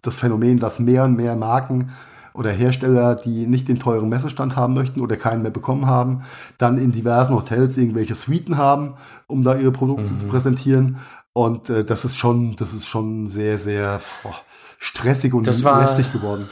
das 0.00 0.18
Phänomen, 0.18 0.58
dass 0.58 0.78
mehr 0.78 1.04
und 1.04 1.16
mehr 1.16 1.36
Marken 1.36 1.90
oder 2.34 2.50
Hersteller, 2.50 3.14
die 3.14 3.46
nicht 3.46 3.68
den 3.68 3.78
teuren 3.78 4.08
Messestand 4.08 4.56
haben 4.56 4.72
möchten 4.72 5.00
oder 5.00 5.16
keinen 5.16 5.42
mehr 5.42 5.50
bekommen 5.50 5.86
haben, 5.86 6.22
dann 6.56 6.78
in 6.78 6.92
diversen 6.92 7.34
Hotels 7.34 7.76
irgendwelche 7.76 8.14
Suiten 8.14 8.56
haben, 8.56 8.94
um 9.26 9.42
da 9.42 9.54
ihre 9.54 9.70
Produkte 9.70 10.10
mhm. 10.10 10.18
zu 10.18 10.26
präsentieren. 10.26 10.96
Und 11.34 11.70
äh, 11.70 11.84
das 11.84 12.04
ist 12.04 12.18
schon, 12.18 12.56
das 12.56 12.74
ist 12.74 12.88
schon 12.88 13.28
sehr, 13.28 13.58
sehr 13.58 14.00
boah, 14.22 14.34
stressig 14.80 15.32
und 15.32 15.46
das 15.46 15.64
war, 15.64 15.80
lästig 15.80 16.12
geworden. 16.12 16.50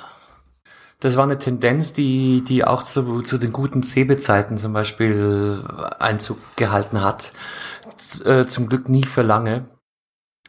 Das 1.00 1.16
war 1.16 1.24
eine 1.24 1.38
Tendenz, 1.38 1.92
die, 1.92 2.42
die 2.44 2.64
auch 2.64 2.82
zu, 2.82 3.22
zu 3.22 3.38
den 3.38 3.52
guten 3.52 3.82
Cebe-Zeiten 3.82 4.58
zum 4.58 4.72
Beispiel 4.72 5.64
Einzug 5.98 6.38
gehalten 6.56 7.02
hat. 7.02 7.32
Z 7.96 8.26
äh, 8.26 8.46
zum 8.46 8.68
Glück 8.68 8.88
nie 8.88 9.04
für 9.04 9.22
lange. 9.22 9.66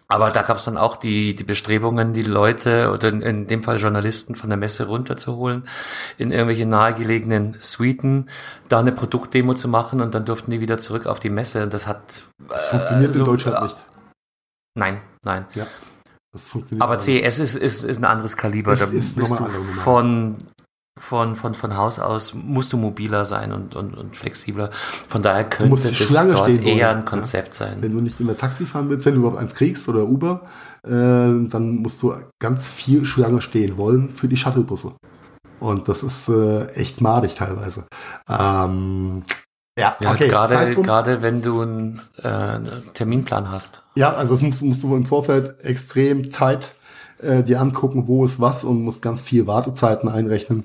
Aber 0.07 0.29
da 0.29 0.41
gab 0.41 0.57
es 0.57 0.65
dann 0.65 0.77
auch 0.77 0.97
die, 0.97 1.35
die 1.35 1.45
Bestrebungen, 1.45 2.11
die 2.13 2.23
Leute 2.23 2.91
oder 2.91 3.07
in, 3.07 3.21
in, 3.21 3.47
dem 3.47 3.63
Fall 3.63 3.77
Journalisten 3.79 4.35
von 4.35 4.49
der 4.49 4.57
Messe 4.59 4.87
runterzuholen, 4.87 5.69
in 6.17 6.31
irgendwelche 6.31 6.65
nahegelegenen 6.65 7.57
Suiten, 7.61 8.29
da 8.67 8.79
eine 8.79 8.91
Produktdemo 8.91 9.53
zu 9.53 9.69
machen 9.69 10.01
und 10.01 10.13
dann 10.13 10.25
durften 10.25 10.51
die 10.51 10.59
wieder 10.59 10.77
zurück 10.79 11.05
auf 11.05 11.19
die 11.19 11.29
Messe. 11.29 11.63
Und 11.63 11.73
das 11.73 11.87
hat. 11.87 12.23
Das 12.49 12.65
funktioniert 12.65 13.11
äh, 13.11 13.13
so, 13.13 13.19
in 13.19 13.25
Deutschland 13.25 13.63
nicht. 13.63 13.77
Nein, 14.75 15.01
nein. 15.23 15.45
Ja. 15.55 15.67
Das 16.31 16.47
funktioniert 16.47 16.83
Aber 16.83 16.99
CES 16.99 17.39
ist, 17.39 17.55
ist, 17.55 17.83
ist 17.83 17.97
ein 17.97 18.05
anderes 18.05 18.37
Kaliber. 18.37 18.71
Das 18.71 18.79
da 18.79 18.85
ist 18.87 19.17
bist 19.17 19.17
du 19.17 19.25
von, 19.25 20.37
von, 20.97 21.35
von, 21.35 21.55
von 21.55 21.77
Haus 21.77 21.99
aus 21.99 22.33
musst 22.33 22.71
du 22.71 22.77
mobiler 22.77 23.25
sein 23.25 23.51
und, 23.51 23.75
und, 23.75 23.97
und 23.97 24.15
flexibler. 24.15 24.71
Von 25.09 25.21
daher 25.21 25.43
könnte 25.43 25.75
das 25.75 25.95
Schlange 25.95 26.33
dort 26.33 26.49
stehen 26.49 26.63
eher 26.63 26.89
ein 26.89 27.03
Konzept 27.03 27.59
ja? 27.59 27.67
sein. 27.67 27.81
Wenn 27.81 27.93
du 27.93 28.01
nicht 28.01 28.19
immer 28.21 28.37
Taxi 28.37 28.65
fahren 28.65 28.89
willst, 28.89 29.05
wenn 29.05 29.15
du 29.15 29.21
überhaupt 29.21 29.39
eins 29.39 29.55
kriegst 29.55 29.89
oder 29.89 30.03
Uber, 30.03 30.47
äh, 30.85 30.89
dann 30.89 31.77
musst 31.81 32.01
du 32.01 32.13
ganz 32.39 32.67
viel 32.67 33.03
Schlange 33.05 33.41
stehen 33.41 33.77
wollen 33.77 34.09
für 34.09 34.29
die 34.29 34.37
Shuttlebusse. 34.37 34.93
Und 35.59 35.89
das 35.89 36.01
ist 36.01 36.29
äh, 36.29 36.65
echt 36.73 37.01
madig 37.01 37.35
teilweise. 37.35 37.85
Ähm, 38.27 39.23
ja, 39.81 39.97
Ja, 40.01 40.11
okay. 40.11 40.27
gerade, 40.27 40.53
sei 40.53 40.63
es 40.63 40.75
drum. 40.75 40.83
gerade 40.83 41.21
wenn 41.21 41.41
du 41.41 41.61
einen 41.61 42.01
äh, 42.21 42.59
Terminplan 42.93 43.51
hast. 43.51 43.81
Ja, 43.95 44.13
also 44.13 44.33
das 44.33 44.41
musst, 44.41 44.63
musst 44.63 44.83
du 44.83 44.95
im 44.95 45.05
Vorfeld 45.05 45.55
extrem 45.63 46.31
Zeit 46.31 46.69
äh, 47.21 47.43
dir 47.43 47.59
angucken, 47.59 48.07
wo 48.07 48.23
ist 48.25 48.39
was 48.39 48.63
und 48.63 48.83
musst 48.83 49.01
ganz 49.01 49.21
viel 49.21 49.47
Wartezeiten 49.47 50.09
einrechnen, 50.09 50.63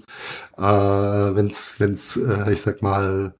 äh, 0.56 0.62
wenn's, 0.62 1.76
wenn's, 1.78 2.16
äh, 2.16 2.52
ich 2.52 2.60
sag 2.60 2.82
mal, 2.82 3.34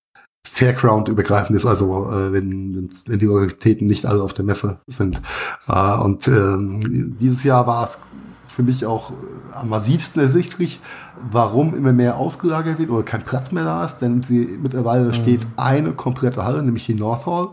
Fairground 0.49 1.09
übergreifend 1.09 1.57
ist, 1.57 1.67
also 1.67 2.11
äh, 2.11 2.33
wenn, 2.33 2.91
wenn 3.07 3.19
die 3.19 3.27
Lokalitäten 3.27 3.87
nicht 3.87 4.07
alle 4.07 4.23
auf 4.23 4.33
der 4.33 4.45
Messe 4.45 4.79
sind. 4.87 5.21
Äh, 5.69 5.95
und 5.99 6.29
ähm, 6.29 7.17
dieses 7.21 7.43
Jahr 7.43 7.67
war 7.67 7.85
es 7.89 7.99
für 8.47 8.63
mich 8.63 8.87
auch 8.87 9.11
äh, 9.11 9.15
am 9.53 9.69
massivsten 9.69 10.23
ersichtlich, 10.23 10.81
warum 11.31 11.75
immer 11.75 11.93
mehr 11.93 12.17
ausgelagert 12.17 12.79
wird 12.79 12.91
oder 12.91 13.03
kein 13.03 13.25
Platz 13.25 13.53
mehr 13.53 13.65
da 13.65 13.85
ist, 13.85 13.99
denn 13.99 14.23
sie 14.23 14.59
mittlerweile 14.63 15.13
steht 15.15 15.41
eine 15.57 15.93
komplette 15.93 16.45
Halle, 16.45 16.63
nämlich 16.63 16.87
die 16.87 16.95
North 16.95 17.27
Hall, 17.27 17.49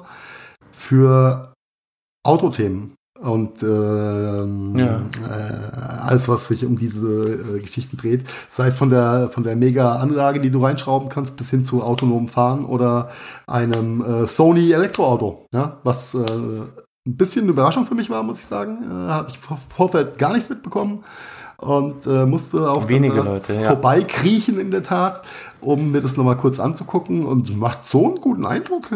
für 0.72 1.54
Autothemen 2.26 2.94
und 3.20 3.64
ähm, 3.64 4.76
Ja. 4.78 4.98
äh, 5.30 6.02
alles, 6.02 6.28
was 6.28 6.48
sich 6.48 6.66
um 6.66 6.78
diese 6.78 7.08
äh, 7.58 7.60
Geschichten 7.60 7.96
dreht, 7.98 8.26
sei 8.52 8.68
es 8.68 8.76
von 8.78 8.90
der 8.90 9.30
von 9.30 9.44
der 9.44 9.56
Mega-Anlage, 9.56 10.40
die 10.42 10.50
du 10.52 10.64
reinschrauben 10.64 11.10
kannst, 11.10 11.38
bis 11.38 11.50
hin 11.50 11.64
zu 11.64 11.84
autonomem 11.84 12.28
Fahren 12.28 12.66
oder 12.66 13.10
einem 13.48 14.02
äh, 14.04 14.28
Sony 14.28 14.72
Elektroauto, 14.72 15.46
ja, 15.54 15.78
was 15.84 16.14
äh, 16.16 16.26
ein 17.06 17.18
bisschen 17.18 17.44
eine 17.44 17.52
Überraschung 17.52 17.86
für 17.86 17.96
mich 17.96 18.10
war, 18.10 18.24
muss 18.24 18.40
ich 18.40 18.46
sagen. 18.46 18.84
Äh, 18.84 18.88
Habe 18.90 19.30
ich 19.30 19.38
vor 19.38 19.60
Vorfeld 19.70 20.18
gar 20.18 20.34
nichts 20.34 20.50
mitbekommen 20.50 21.04
und 21.58 22.08
äh, 22.08 22.26
musste 22.26 22.70
auch 22.70 22.88
Wenige 22.88 23.16
dann, 23.18 23.28
äh, 23.28 23.30
Leute, 23.32 23.54
ja. 23.54 23.64
vorbeikriechen 23.64 24.60
in 24.60 24.72
der 24.72 24.84
Tat, 24.84 25.22
um 25.62 25.92
mir 25.92 26.02
das 26.02 26.18
nochmal 26.18 26.38
kurz 26.38 26.60
anzugucken 26.60 27.26
und 27.26 27.58
macht 27.58 27.86
so 27.86 28.06
einen 28.06 28.16
guten 28.16 28.46
Eindruck. 28.46 28.90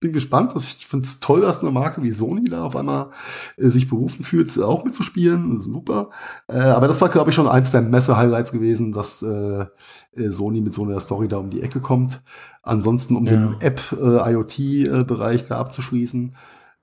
Bin 0.00 0.12
gespannt. 0.12 0.54
dass 0.54 0.64
Ich 0.64 0.86
finde 0.86 1.06
es 1.06 1.18
toll, 1.18 1.40
dass 1.40 1.60
eine 1.62 1.72
Marke 1.72 2.02
wie 2.04 2.12
Sony 2.12 2.44
da 2.44 2.62
auf 2.64 2.76
einmal 2.76 3.10
äh, 3.56 3.68
sich 3.68 3.88
berufen 3.88 4.22
fühlt, 4.22 4.56
auch 4.62 4.84
mitzuspielen. 4.84 5.56
Das 5.56 5.66
ist 5.66 5.72
super. 5.72 6.10
Äh, 6.46 6.60
aber 6.60 6.86
das 6.88 7.00
war, 7.00 7.08
glaube 7.08 7.30
ich, 7.30 7.36
schon 7.36 7.48
eins 7.48 7.72
der 7.72 7.82
Messe-Highlights 7.82 8.52
gewesen, 8.52 8.92
dass 8.92 9.22
äh, 9.22 9.66
äh, 10.14 10.30
Sony 10.30 10.60
mit 10.60 10.72
so 10.72 10.84
einer 10.84 11.00
Story 11.00 11.26
da 11.26 11.38
um 11.38 11.50
die 11.50 11.62
Ecke 11.62 11.80
kommt. 11.80 12.22
Ansonsten, 12.62 13.16
um 13.16 13.26
Ja. 13.26 13.32
den 13.32 13.56
App-IoT-Bereich 13.60 15.44
da 15.46 15.58
abzuschließen, 15.58 16.36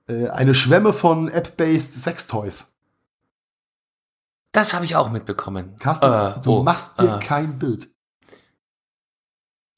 äh, 0.08 0.28
eine 0.28 0.54
Schwemme 0.54 0.92
von 0.92 1.28
App-based 1.28 2.00
Sextoys. 2.00 2.66
Das 4.52 4.72
habe 4.72 4.84
ich 4.84 4.96
auch 4.96 5.10
mitbekommen. 5.10 5.76
Carsten, 5.78 6.06
Äh, 6.06 6.42
du 6.42 6.58
oh, 6.58 6.62
machst 6.62 6.98
dir 6.98 7.16
äh, 7.16 7.20
kein 7.20 7.58
Bild. 7.58 7.88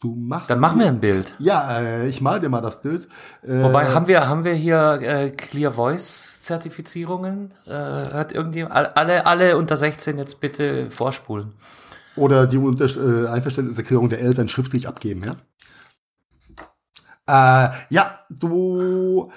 Du 0.01 0.15
machst 0.15 0.49
Dann 0.49 0.61
mach 0.61 0.77
mir 0.77 0.87
ein 0.87 1.01
Bild. 1.01 1.35
Ja, 1.41 1.81
äh, 1.81 2.09
ich 2.09 2.21
mal 2.21 2.39
dir 2.39 2.49
mal 2.49 2.61
das 2.61 2.81
Bild. 2.81 3.09
Äh, 3.43 3.65
Wobei, 3.65 3.89
haben 3.89 4.07
wir, 4.07 4.29
haben 4.29 4.45
wir 4.45 4.55
hier 4.55 5.01
äh, 5.03 5.31
Clear 5.31 5.73
Voice 5.73 6.41
Zertifizierungen? 6.41 7.53
Äh, 7.67 7.73
hat 7.73 8.31
irgendjemand, 8.31 8.97
alle, 8.97 9.27
alle 9.27 9.57
unter 9.57 9.77
16 9.77 10.17
jetzt 10.17 10.41
bitte 10.41 10.93
vorspulen. 10.93 11.55
Oder 12.15 12.47
die 12.47 12.59
Unter 12.59 12.85
äh, 12.85 13.29
Einverständniserklärung 13.29 14.09
der 14.09 14.21
Eltern 14.21 14.47
schriftlich 14.47 14.87
abgeben, 14.87 15.25
ja? 15.25 15.37
Äh, 17.27 17.71
ja, 17.91 18.21
du, 18.31 19.33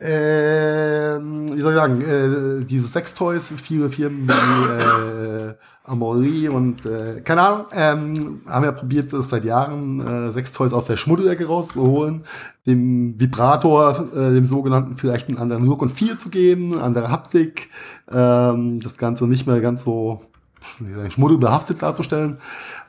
ähm, 0.00 1.46
wie 1.54 1.60
soll 1.60 1.72
ich 1.72 1.78
sagen, 1.78 2.00
äh, 2.00 2.64
diese 2.64 2.88
Sextoys, 2.88 3.52
viele 3.62 3.90
Firmen 3.90 4.28
wie 4.28 5.50
äh, 5.50 5.54
Amori 5.84 6.48
und 6.48 6.86
äh, 6.86 7.20
keine 7.20 7.42
Ahnung, 7.42 7.66
ähm, 7.72 8.40
haben 8.46 8.64
ja 8.64 8.72
probiert, 8.72 9.12
das 9.12 9.28
seit 9.28 9.44
Jahren 9.44 10.00
äh, 10.00 10.32
Sextoys 10.32 10.72
aus 10.72 10.86
der 10.86 10.96
Schmuddelecke 10.96 11.46
rauszuholen, 11.46 12.22
dem 12.66 13.20
Vibrator, 13.20 14.08
äh, 14.14 14.32
dem 14.32 14.46
sogenannten, 14.46 14.96
vielleicht 14.96 15.28
einen 15.28 15.38
anderen 15.38 15.66
Look 15.66 15.82
und 15.82 15.90
Feel 15.90 16.16
zu 16.16 16.30
geben, 16.30 16.80
andere 16.80 17.10
Haptik, 17.10 17.68
ähm, 18.12 18.80
das 18.80 18.96
Ganze 18.96 19.26
nicht 19.26 19.46
mehr 19.46 19.60
ganz 19.60 19.84
so 19.84 20.22
wie 20.78 20.94
sagen, 20.94 21.10
schmuddelbehaftet 21.10 21.82
darzustellen, 21.82 22.38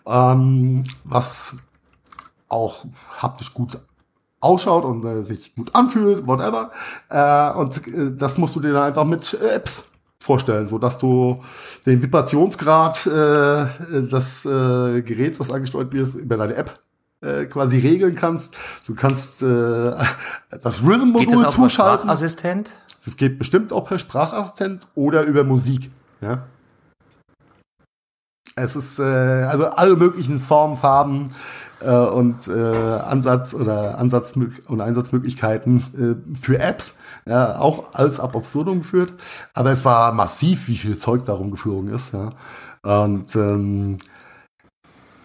ähm, 0.06 0.84
was 1.04 1.56
auch 2.48 2.86
haptisch 3.20 3.54
gut 3.54 3.80
ausschaut 4.42 4.84
und 4.84 5.06
äh, 5.06 5.24
sich 5.24 5.56
gut 5.56 5.74
anfühlt, 5.74 6.28
whatever. 6.28 6.72
Äh, 7.10 7.54
und 7.58 7.88
äh, 7.88 8.12
das 8.16 8.38
musst 8.38 8.56
du 8.56 8.60
dir 8.60 8.74
dann 8.74 8.84
einfach 8.84 9.06
mit 9.06 9.34
äh, 9.34 9.56
Apps 9.56 9.86
vorstellen, 10.20 10.68
so 10.68 10.78
dass 10.78 10.98
du 11.00 11.42
den 11.86 12.02
Vibrationsgrad 12.02 13.08
äh, 13.08 14.02
des 14.04 14.46
äh, 14.46 15.02
Geräts, 15.02 15.40
was 15.40 15.52
angesteuert 15.52 15.94
wird, 15.94 16.14
über 16.16 16.38
deine 16.38 16.56
App 16.56 16.80
äh, 17.22 17.46
quasi 17.46 17.80
regeln 17.80 18.16
kannst. 18.16 18.56
Du 18.86 18.96
kannst 18.96 19.42
äh, 19.42 19.94
das 20.62 20.84
Rhythm-Modul 20.84 21.50
zuschalten. 21.50 22.04
Sprachassistent? 22.04 22.74
Das 23.06 23.18
geht 23.18 23.40
bestimmt 23.40 23.74
auch 23.74 23.88
per 23.88 23.98
Sprachassistent 23.98 24.88
oder 24.96 25.24
über 25.24 25.44
Musik. 25.44 25.90
Ja. 26.22 26.46
Es 28.56 28.76
ist 28.76 29.00
äh, 29.00 29.04
also 29.04 29.66
alle 29.66 29.96
möglichen 29.96 30.40
Formen, 30.40 30.78
Farben 30.78 31.30
und 31.90 32.48
äh, 32.48 32.52
Ansatz 32.52 33.54
oder 33.54 33.98
Ansatz 33.98 34.36
und 34.36 34.82
Einsatzmöglichkeiten 34.82 36.24
äh, 36.24 36.38
für 36.38 36.60
Apps. 36.60 36.98
Ja, 37.26 37.60
auch 37.60 37.94
alles 37.94 38.20
ab 38.20 38.36
absurdum 38.36 38.80
geführt. 38.80 39.14
Aber 39.54 39.72
es 39.72 39.86
war 39.86 40.12
massiv, 40.14 40.68
wie 40.68 40.78
viel 40.78 40.98
Zeug 40.98 41.26
darum 41.26 41.52
geflogen 41.52 41.94
ist. 41.94 42.14
Ja. 42.14 42.32
Und 42.84 43.36
ähm, 43.36 43.98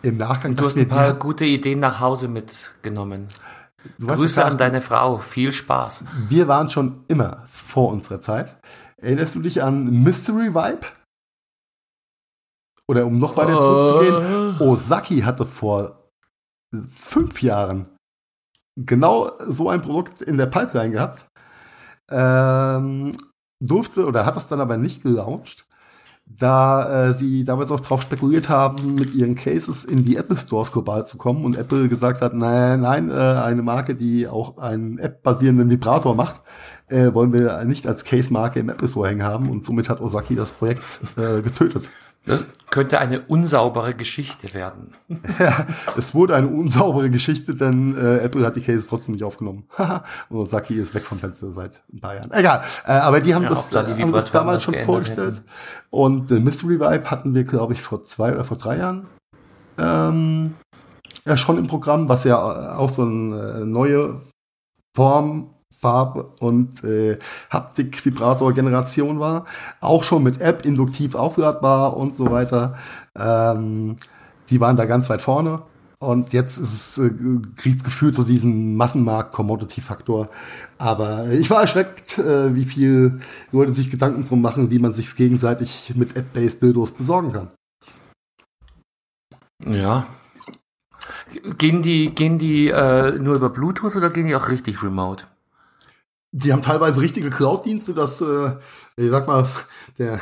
im 0.03 0.17
Nachgang 0.17 0.55
Du 0.57 0.67
hast 0.67 0.77
ein 0.77 0.89
paar 0.89 1.15
gute 1.15 1.45
Ideen 1.45 1.81
nach 1.81 2.01
Hause 2.01 2.29
mitgenommen. 2.29 3.29
du 3.99 4.07
Grüße 4.07 4.45
an 4.45 4.59
deine 4.59 4.81
Frau. 4.81 5.19
Viel 5.19 5.53
Spaß. 5.53 6.05
Wir 6.29 6.49
waren 6.49 6.69
schon 6.69 7.05
immer 7.09 7.45
vor 7.51 7.89
unserer 7.91 8.21
Zeit. 8.21 8.57
Erinnerst 9.01 9.35
du 9.35 9.41
dich 9.41 9.63
an 9.63 10.03
Mystery 10.03 10.55
Vibe? 10.55 10.87
Oder 12.89 13.05
um 13.07 13.19
noch 13.19 13.37
weiter 13.37 13.61
zurückzugehen, 13.61 14.61
Osaki 14.61 15.21
hatte 15.23 15.45
vor 15.45 16.06
fünf 16.91 17.43
Jahren 17.43 17.87
genau 18.77 19.33
so 19.49 19.71
ein 19.71 19.81
Produkt 19.81 20.23
in 20.23 20.37
der 20.37 20.47
Pipeline 20.47 20.91
gehabt. 20.91 21.27
Ähm, 22.11 23.13
durfte 23.61 24.07
oder 24.07 24.27
hat 24.27 24.37
es 24.37 24.47
dann 24.49 24.61
aber 24.61 24.77
nicht 24.77 25.03
gelauncht, 25.03 25.67
da 26.27 27.09
äh, 27.09 27.15
sie 27.15 27.45
damals 27.45 27.71
auch 27.71 27.81
drauf 27.81 28.03
spekuliert 28.03 28.49
haben, 28.49 28.97
mit 28.97 29.15
ihren 29.15 29.37
Cases 29.37 29.85
in 29.85 30.05
die 30.05 30.17
Apple 30.17 30.37
Stores 30.37 30.73
global 30.73 31.07
zu 31.07 31.17
kommen 31.17 31.45
und 31.45 31.57
Apple 31.57 31.89
gesagt 31.89 32.21
hat, 32.21 32.35
nein, 32.35 32.81
nein, 32.81 33.11
äh, 33.11 33.15
eine 33.15 33.63
Marke, 33.63 33.95
die 33.95 34.27
auch 34.27 34.59
einen 34.59 34.99
App-basierenden 34.99 35.71
Vibrator 35.71 36.15
macht, 36.15 36.43
äh, 36.89 37.15
wollen 37.15 37.33
wir 37.33 37.65
nicht 37.65 37.87
als 37.87 38.05
Case-Marke 38.05 38.61
im 38.61 38.69
Apple 38.69 38.89
Store 38.89 39.09
hängen 39.09 39.23
haben 39.23 39.49
und 39.51 39.65
somit 39.65 39.89
hat 39.89 40.01
Osaki 40.01 40.35
das 40.35 40.51
Projekt 40.51 40.83
äh, 41.17 41.43
getötet. 41.43 41.89
Das 42.27 42.45
könnte 42.71 42.99
eine 42.99 43.21
unsaubere 43.23 43.95
Geschichte 43.95 44.53
werden. 44.53 44.91
Es 45.97 46.15
wurde 46.15 46.35
eine 46.35 46.49
unsaubere 46.49 47.09
Geschichte, 47.09 47.55
denn 47.55 47.97
äh, 47.97 48.19
Apple 48.19 48.45
hat 48.45 48.57
die 48.57 48.61
Cases 48.61 48.87
trotzdem 48.89 49.15
nicht 49.15 49.25
aufgenommen. 49.25 49.65
und 50.29 50.37
Osaki 50.37 50.75
ist 50.75 50.95
weg 50.95 51.05
vom 51.05 51.19
Fenster 51.19 51.53
seit 51.53 51.83
ein 51.93 52.01
paar 52.01 52.17
Jahren. 52.17 52.33
Egal, 52.33 52.63
äh, 52.85 52.93
aber 52.93 53.21
die 53.21 53.35
haben, 53.35 53.45
Ja, 53.45 53.51
das, 53.51 53.71
da 53.71 53.85
die 53.85 53.93
äh, 53.93 54.03
haben 54.03 54.13
das 54.13 54.31
damals 54.33 54.65
schon 54.65 54.75
vorgestellt. 54.75 55.37
hätten. 55.37 55.49
Und 55.91 56.31
äh, 56.31 56.41
Mystery 56.41 56.81
Vibe 56.81 57.11
hatten 57.11 57.35
wir, 57.35 57.45
glaube 57.45 57.73
ich, 57.73 57.81
vor 57.81 58.05
zwei 58.05 58.33
oder 58.33 58.45
vor 58.45 58.59
drei 58.59 58.79
Jahren 58.79 59.07
ähm, 59.79 60.55
ja 61.25 61.37
schon 61.37 61.59
im 61.59 61.67
Programm, 61.67 62.09
was 62.09 62.25
ja 62.25 62.77
auch 62.77 62.91
so 62.91 63.03
eine 63.03 63.61
äh, 63.63 63.65
neue 63.65 64.21
Form, 64.95 65.51
Farbe 65.87 66.33
und 66.41 66.83
äh, 66.83 67.17
Haptik-Vibrator-Generation 67.49 69.21
war. 69.21 69.45
Auch 69.81 70.03
schon 70.03 70.25
mit 70.25 70.41
App 70.41 70.67
induktiv 70.67 71.15
aufladbar 71.15 71.97
und 71.97 72.13
so 72.13 72.29
weiter. 72.33 72.75
Ähm, 73.17 73.97
die 74.51 74.61
waren 74.61 74.77
da 74.77 74.85
ganz 74.85 75.09
weit 75.09 75.23
vorne. 75.23 75.63
Und 76.01 76.33
jetzt 76.33 76.59
ist 76.59 76.75
es, 76.75 76.99
äh, 76.99 77.11
kriegt 77.55 77.85
gefühlt 77.85 78.17
so 78.17 78.25
diesen 78.25 78.77
Massenmarkt-Commodity-Faktor. 78.77 80.29
Aber 80.77 81.29
ich 81.29 81.49
war 81.51 81.61
erschreckt, 81.61 82.19
äh, 82.19 82.53
wie 82.57 82.65
viel 82.65 83.21
Leute 83.53 83.73
sich 83.73 83.89
Gedanken 83.89 84.27
drum 84.27 84.43
machen, 84.43 84.73
wie 84.73 84.81
man 84.81 84.93
sich 84.93 85.15
gegenseitig 85.15 85.93
mit 85.95 86.17
App-based 86.17 86.63
Dildos 86.63 86.91
besorgen 86.91 87.33
kann. 87.33 87.51
Ja. 89.65 90.09
Gehen 91.59 91.83
die, 91.83 92.13
gehen 92.13 92.39
die 92.41 92.71
äh, 92.71 93.19
nur 93.21 93.37
über 93.37 93.51
Bluetooth 93.51 93.95
oder 93.95 94.11
gehen 94.11 94.27
die 94.27 94.35
auch 94.35 94.49
richtig 94.49 94.83
remote? 94.83 95.27
Die 96.39 96.53
haben 96.53 96.61
teilweise 96.63 97.01
richtige 97.01 97.31
Cloud-Dienste, 97.31 97.95
dass, 97.95 98.21
äh, 98.21 98.57
ich 98.97 99.11
sag 99.11 99.27
mal, 99.27 99.49
der, 99.99 100.21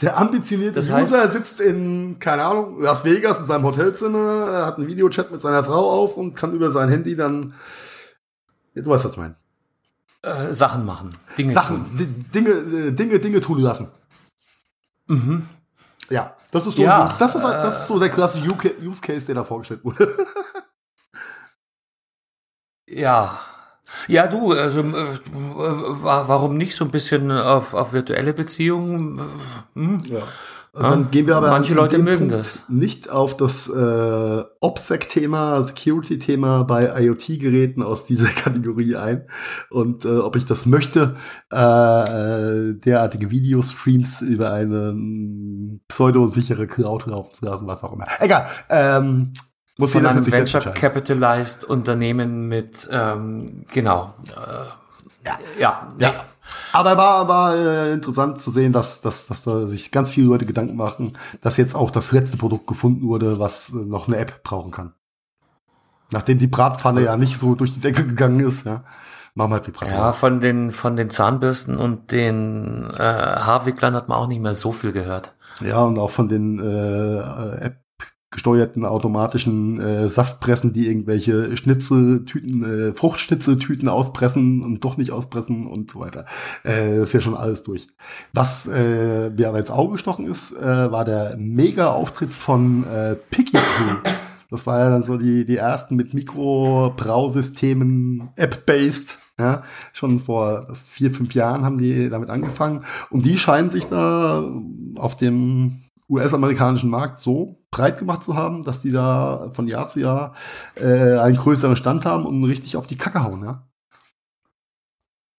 der 0.00 0.16
ambitionierte 0.18 0.74
Das 0.74 0.88
heißt- 0.88 1.02
User 1.02 1.28
sitzt 1.30 1.60
in, 1.60 2.18
keine 2.20 2.44
Ahnung, 2.44 2.80
Las 2.80 3.04
Vegas 3.04 3.40
in 3.40 3.46
seinem 3.46 3.64
Hotelzimmer, 3.64 4.18
äh, 4.62 4.64
hat 4.66 4.78
einen 4.78 4.86
Videochat 4.86 5.32
mit 5.32 5.42
seiner 5.42 5.64
Frau 5.64 5.90
auf 5.90 6.16
und 6.16 6.34
kann 6.36 6.52
über 6.52 6.70
sein 6.70 6.88
Handy 6.88 7.16
dann, 7.16 7.54
du 8.74 8.86
weißt, 8.88 9.04
was 9.04 9.12
ich 9.12 9.18
meine. 9.18 9.34
Äh, 10.22 10.54
Sachen 10.54 10.86
machen. 10.86 11.10
Dinge 11.36 11.52
Sachen, 11.52 11.84
tun. 11.88 11.96
di- 11.98 12.06
Dinge, 12.32 12.50
äh, 12.50 12.90
Dinge, 12.92 13.18
Dinge 13.18 13.40
tun 13.40 13.58
lassen. 13.60 13.88
Ja, 16.08 16.36
das 16.52 16.66
ist 16.68 16.76
so, 16.76 16.82
Ja, 16.82 17.12
das 17.18 17.34
ist, 17.34 17.42
das 17.42 17.80
ist 17.80 17.86
so 17.88 17.98
der 17.98 18.10
klassische 18.10 18.48
UK 18.48 18.70
Use 18.80 19.00
Case, 19.00 19.26
der 19.26 19.34
da 19.34 19.44
vorgestellt 19.44 19.84
wurde. 19.84 20.16
Ja. 22.88 23.40
Ja, 24.08 24.26
du, 24.26 24.52
also 24.52 24.80
äh, 24.80 24.84
wa- 25.32 26.24
warum 26.26 26.56
nicht 26.56 26.74
so 26.76 26.84
ein 26.84 26.90
bisschen 26.90 27.30
auf, 27.30 27.74
auf 27.74 27.92
virtuelle 27.92 28.32
Beziehungen? 28.32 29.20
Hm? 29.74 30.00
Ja. 30.04 30.22
Und 30.74 30.82
dann 30.84 31.10
gehen 31.10 31.26
wir 31.26 31.36
aber 31.36 31.50
Manche 31.50 31.72
an 31.72 31.76
Leute 31.76 31.98
mögen 31.98 32.28
Punkt 32.30 32.34
das. 32.34 32.64
nicht 32.70 33.10
auf 33.10 33.36
das 33.36 33.68
äh, 33.68 34.42
OPSEC-Thema, 34.62 35.62
Security-Thema 35.64 36.64
bei 36.64 36.86
IoT-Geräten 37.04 37.82
aus 37.82 38.06
dieser 38.06 38.28
Kategorie 38.42 38.96
ein 38.96 39.26
und 39.68 40.06
äh, 40.06 40.16
ob 40.18 40.34
ich 40.34 40.46
das 40.46 40.64
möchte, 40.64 41.16
äh, 41.52 41.56
äh, 42.70 42.72
derartige 42.74 43.30
Videostreams 43.30 44.22
über 44.22 44.52
eine 44.52 44.94
mm, 44.94 45.80
pseudo-sichere 45.88 46.66
Cloud 46.66 47.04
laufen 47.04 47.34
zu 47.34 47.44
lassen, 47.44 47.66
was 47.66 47.82
auch 47.84 47.92
immer. 47.92 48.06
Egal. 48.20 48.46
Ähm, 48.70 49.34
muss 49.82 49.92
Von 49.94 50.06
einem 50.06 50.24
Venture. 50.24 50.60
Capitalized 50.74 51.64
Unternehmen 51.64 52.46
mit, 52.46 52.88
ähm, 52.90 53.64
genau. 53.72 54.14
Äh, 54.30 55.28
Ja. 55.28 55.38
ja. 55.58 55.88
Ja. 55.98 56.12
Aber 56.72 56.96
war, 56.96 57.26
war 57.26 57.56
äh, 57.56 57.92
interessant 57.92 58.38
zu 58.38 58.52
sehen, 58.52 58.72
dass, 58.72 59.00
dass, 59.00 59.26
dass 59.26 59.42
da 59.42 59.66
sich 59.66 59.90
ganz 59.90 60.12
viele 60.12 60.28
Leute 60.28 60.46
Gedanken 60.46 60.76
machen, 60.76 61.18
dass 61.40 61.56
jetzt 61.56 61.74
auch 61.74 61.90
das 61.90 62.12
letzte 62.12 62.36
Produkt 62.36 62.68
gefunden 62.68 63.08
wurde, 63.08 63.40
was 63.40 63.70
äh, 63.70 63.76
noch 63.76 64.06
eine 64.06 64.18
App 64.18 64.44
brauchen 64.44 64.70
kann. 64.70 64.94
Nachdem 66.12 66.38
die 66.38 66.46
Bratpfanne 66.46 67.02
ja 67.02 67.16
nicht 67.16 67.40
so 67.40 67.56
durch 67.56 67.74
die 67.74 67.80
Decke 67.80 68.06
gegangen 68.06 68.38
ist, 68.40 68.64
ja, 68.64 68.84
machen 69.34 69.50
wir 69.50 69.54
halt 69.56 69.66
die 69.66 69.72
Bratpfanne. 69.72 70.00
Ja, 70.00 70.12
von 70.12 70.38
den, 70.38 70.70
von 70.70 70.94
den 70.94 71.10
Zahnbürsten 71.10 71.76
und 71.76 72.12
den 72.12 72.88
äh, 72.96 73.02
Haarwicklern 73.02 73.96
hat 73.96 74.08
man 74.08 74.18
auch 74.18 74.28
nicht 74.28 74.42
mehr 74.42 74.54
so 74.54 74.70
viel 74.70 74.92
gehört. 74.92 75.34
Ja, 75.60 75.80
und 75.82 75.98
auch 75.98 76.10
von 76.10 76.28
den 76.28 76.60
äh, 76.60 77.64
App 77.64 77.82
gesteuerten 78.32 78.84
automatischen 78.84 79.80
äh, 79.80 80.10
Saftpressen, 80.10 80.72
die 80.72 80.88
irgendwelche 80.88 81.56
Schnitzeltüten, 81.56 82.64
äh, 82.64 82.92
Fruchtschnitzeltüten 82.94 83.88
auspressen 83.88 84.62
und 84.62 84.84
doch 84.84 84.96
nicht 84.96 85.12
auspressen 85.12 85.68
und 85.68 85.92
so 85.92 86.00
weiter. 86.00 86.24
Äh, 86.64 87.00
ist 87.02 87.12
ja 87.12 87.20
schon 87.20 87.36
alles 87.36 87.62
durch. 87.62 87.86
Was 88.32 88.66
äh, 88.66 89.30
mir 89.30 89.48
aber 89.48 89.60
ins 89.60 89.70
Auge 89.70 89.92
gestochen 89.92 90.26
ist, 90.26 90.50
äh, 90.52 90.90
war 90.90 91.04
der 91.04 91.36
Mega-Auftritt 91.38 92.32
von 92.32 92.82
äh, 92.84 93.14
Picky 93.30 93.58
Crew. 93.58 93.98
Das 94.50 94.66
war 94.66 94.80
ja 94.80 94.90
dann 94.90 95.02
so 95.02 95.16
die, 95.16 95.46
die 95.46 95.56
ersten 95.56 95.96
mit 95.96 96.12
Mikro-Brausystemen, 96.12 98.28
App-based. 98.36 99.16
Ja, 99.38 99.62
schon 99.94 100.20
vor 100.20 100.74
vier, 100.86 101.10
fünf 101.10 101.32
Jahren 101.32 101.64
haben 101.64 101.78
die 101.78 102.10
damit 102.10 102.28
angefangen. 102.28 102.84
Und 103.08 103.24
die 103.24 103.38
scheinen 103.38 103.70
sich 103.70 103.86
da 103.86 104.44
auf 104.96 105.16
dem 105.16 105.80
US-amerikanischen 106.08 106.90
Markt 106.90 107.18
so 107.18 107.62
breit 107.70 107.98
gemacht 107.98 108.22
zu 108.22 108.34
haben, 108.36 108.64
dass 108.64 108.80
die 108.82 108.90
da 108.90 109.48
von 109.50 109.66
Jahr 109.68 109.88
zu 109.88 110.00
Jahr 110.00 110.34
äh, 110.74 111.16
einen 111.18 111.36
größeren 111.36 111.76
Stand 111.76 112.04
haben 112.04 112.26
und 112.26 112.44
richtig 112.44 112.76
auf 112.76 112.86
die 112.86 112.96
Kacke 112.96 113.22
hauen, 113.24 113.42
ja. 113.44 113.66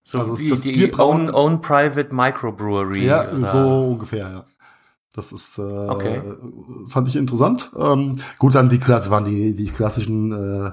So 0.05 0.19
Also 0.19 0.39
wie 0.39 0.49
das 0.49 0.61
die 0.61 0.73
Bierbrauen- 0.73 1.29
own, 1.29 1.35
own 1.35 1.61
Private 1.61 2.13
Microbrewery. 2.13 3.05
Ja, 3.05 3.31
oder- 3.31 3.45
so 3.45 3.87
ungefähr, 3.91 4.29
ja. 4.29 4.45
Das 5.15 5.31
ist, 5.31 5.59
äh, 5.59 5.61
Okay. 5.61 6.21
fand 6.87 7.07
ich 7.07 7.15
interessant. 7.15 7.71
Ähm, 7.77 8.17
gut, 8.39 8.55
dann 8.55 8.67
die 8.69 8.79
Klasse 8.79 9.11
waren 9.11 9.25
die, 9.25 9.53
die 9.53 9.67
klassischen 9.67 10.31
äh, 10.31 10.71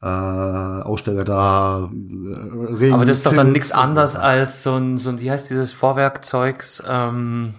äh, 0.00 0.06
Aussteller 0.06 1.24
da. 1.24 1.90
Äh, 1.90 2.74
Regen, 2.74 2.94
Aber 2.94 3.06
das 3.06 3.16
ist 3.18 3.26
doch 3.26 3.34
dann 3.34 3.50
nichts 3.52 3.70
so 3.70 3.74
anderes 3.76 4.14
weiter. 4.14 4.24
als 4.24 4.62
so 4.62 4.74
ein, 4.76 4.98
so 4.98 5.08
ein, 5.10 5.20
wie 5.22 5.30
heißt 5.30 5.48
dieses 5.48 5.72
Vorwerkzeugs, 5.72 6.82
ähm, 6.86 7.54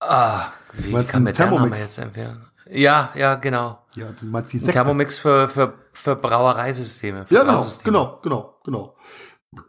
ah, 0.00 0.52
wie 0.74 0.92
kann 0.92 1.16
einen 1.16 1.24
mir 1.24 1.32
der 1.32 1.46
Name 1.46 1.56
Thermomix? 1.56 1.78
jetzt 1.80 1.98
empfehlen? 1.98 2.44
Ja, 2.70 3.10
ja, 3.14 3.34
genau. 3.36 3.78
Ja, 3.94 4.06
du 4.18 4.26
meinst 4.26 4.52
die 4.52 4.58
Sekte. 4.58 4.72
Thermomix 4.74 5.18
für, 5.18 5.48
für, 5.48 5.74
für 5.92 6.16
Brauereisysteme. 6.16 7.26
Für 7.26 7.34
Ja, 7.34 7.42
genau, 7.42 7.66
genau, 7.82 8.18
genau, 8.22 8.54
genau. 8.64 8.96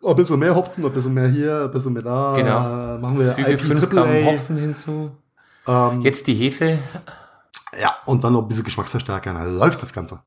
Ein 0.05 0.15
bisschen 0.15 0.39
mehr 0.39 0.53
Hopfen, 0.53 0.85
ein 0.85 0.91
bisschen 0.91 1.13
mehr 1.13 1.27
hier, 1.29 1.63
ein 1.63 1.71
bisschen 1.71 1.93
mehr 1.93 2.03
da. 2.03 2.33
Genau. 2.35 2.59
Machen 2.99 3.19
wir 3.19 3.31
Füge 3.33 3.51
IP 3.53 3.61
5 3.61 3.89
Gramm 3.89 4.09
AAA. 4.09 4.25
Hopfen 4.25 4.57
hinzu. 4.57 5.11
Ähm, 5.65 6.01
Jetzt 6.01 6.27
die 6.27 6.33
Hefe. 6.33 6.79
ja, 7.79 7.95
und 8.05 8.23
dann 8.23 8.33
noch 8.33 8.41
ein 8.41 8.47
bisschen 8.47 8.65
Geschmacksverstärker. 8.65 9.33
Dann 9.33 9.57
läuft 9.57 9.81
das 9.81 9.93
Ganze. 9.93 10.21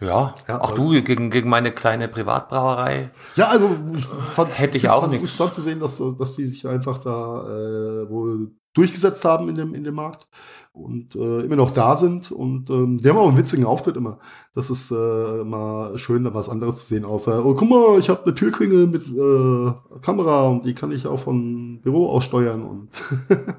Ja, 0.00 0.34
Ja, 0.46 0.60
auch 0.60 0.72
du 0.72 0.90
gegen, 1.02 1.30
gegen 1.30 1.48
meine 1.48 1.72
kleine 1.72 2.08
Privatbrauerei. 2.08 3.10
Ja, 3.34 3.48
also 3.48 3.70
ich 3.96 4.04
fand, 4.04 4.58
Hätte 4.58 4.76
ich 4.76 4.88
auch 4.90 5.00
fand 5.00 5.14
es 5.14 5.20
nix. 5.20 5.30
interessant 5.32 5.54
zu 5.54 5.62
sehen, 5.62 5.80
dass, 5.80 6.02
dass 6.18 6.32
die 6.36 6.46
sich 6.46 6.66
einfach 6.68 6.98
da 6.98 7.44
äh, 7.44 8.10
wohl 8.10 8.50
durchgesetzt 8.74 9.24
haben 9.24 9.48
in 9.48 9.54
dem, 9.54 9.74
in 9.74 9.84
dem 9.84 9.94
Markt 9.94 10.26
und 10.74 11.16
äh, 11.16 11.40
immer 11.40 11.56
noch 11.56 11.70
da 11.70 11.96
sind. 11.96 12.30
Und 12.30 12.68
ähm, 12.68 12.98
die 12.98 13.08
haben 13.08 13.16
auch 13.16 13.28
einen 13.28 13.38
witzigen 13.38 13.64
Auftritt 13.64 13.96
immer. 13.96 14.18
Das 14.54 14.68
ist 14.68 14.90
äh, 14.90 14.94
mal 15.44 15.96
schön, 15.96 16.24
da 16.24 16.34
was 16.34 16.50
anderes 16.50 16.80
zu 16.86 16.94
sehen, 16.94 17.06
außer, 17.06 17.42
oh, 17.46 17.54
guck 17.54 17.66
mal, 17.70 17.98
ich 17.98 18.10
habe 18.10 18.22
eine 18.24 18.34
Türklingel 18.34 18.86
mit 18.86 19.06
äh, 19.08 20.00
Kamera 20.04 20.42
und 20.48 20.66
die 20.66 20.74
kann 20.74 20.92
ich 20.92 21.06
auch 21.06 21.20
von 21.20 21.80
Büro 21.80 22.10
aus 22.10 22.24
steuern. 22.24 22.64
Und 22.64 22.90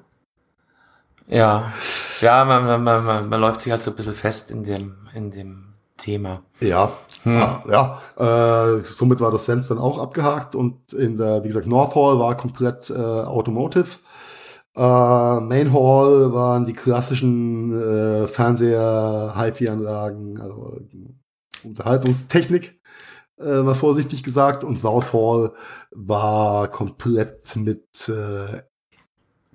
Ja, 1.28 1.74
ja, 2.22 2.46
man, 2.46 2.64
man, 2.66 2.84
man, 2.84 3.06
man, 3.06 3.30
man 3.30 3.42
läuft 3.42 3.62
sich 3.62 3.72
halt 3.72 3.82
so 3.84 3.92
ein 3.92 3.98
bisschen 3.98 4.14
fest 4.14 4.50
in 4.52 4.64
dem, 4.64 4.96
in 5.14 5.32
dem 5.32 5.66
Thema. 5.98 6.43
ja, 6.60 6.91
Hm. 7.24 7.34
ja, 7.34 7.64
ja 8.18 8.78
äh, 8.78 8.84
somit 8.84 9.20
war 9.20 9.32
das 9.32 9.45
Sense 9.45 9.70
dann 9.70 9.80
auch 9.80 10.00
abgehakt 10.00 10.56
und 10.56 10.93
in 10.93 11.18
der, 11.18 11.43
wie 11.43 11.48
gesagt, 11.48 11.68
North 11.68 11.95
Hall 11.95 12.20
war 12.20 12.38
komplett 12.38 12.89
äh, 12.89 12.93
Automotive. 12.93 13.98
Äh, 14.76 14.80
Main 14.80 15.74
Hall 15.74 16.32
waren 16.34 16.64
die 16.64 16.74
klassischen 16.74 17.74
äh, 17.74 18.28
Fernseher, 18.28 19.34
HiFi-Anlagen, 19.36 20.39
also 20.39 20.80
Unterhaltungstechnik, 21.64 22.80
äh, 23.39 23.62
mal 23.62 23.76
vorsichtig 23.76 24.24
gesagt. 24.24 24.64
Und 24.64 24.78
South 24.78 25.14
Hall 25.14 25.54
war 25.91 26.68
komplett 26.68 27.56
mit 27.56 27.88
äh, 28.08 28.62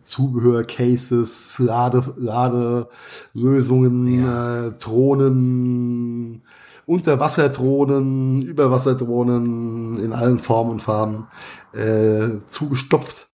Zubehör-Cases, 0.02 1.58
Lade, 1.58 2.02
Ladelösungen, 2.16 4.20
Ja. 4.20 4.66
äh, 4.66 4.70
Drohnen, 4.72 6.42
Unterwasserdrohnen, 6.86 8.42
Überwasserdrohnen 8.42 9.94
in 10.02 10.12
allen 10.12 10.40
Formen 10.40 10.72
und 10.72 10.82
Farben 10.82 11.26
äh, 11.72 12.44
zugestopft. 12.46 13.28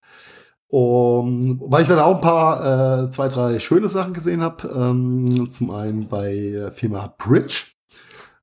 Um, 0.70 1.62
weil 1.64 1.80
ich 1.80 1.88
dann 1.88 1.98
auch 1.98 2.16
ein 2.16 2.20
paar, 2.20 3.06
äh, 3.06 3.10
zwei, 3.10 3.28
drei 3.28 3.58
schöne 3.58 3.88
Sachen 3.88 4.12
gesehen 4.12 4.42
habe. 4.42 4.68
Ähm, 4.68 5.50
zum 5.50 5.70
einen 5.70 6.08
bei 6.08 6.50
der 6.52 6.72
Firma 6.72 7.14
Bridge. 7.16 7.77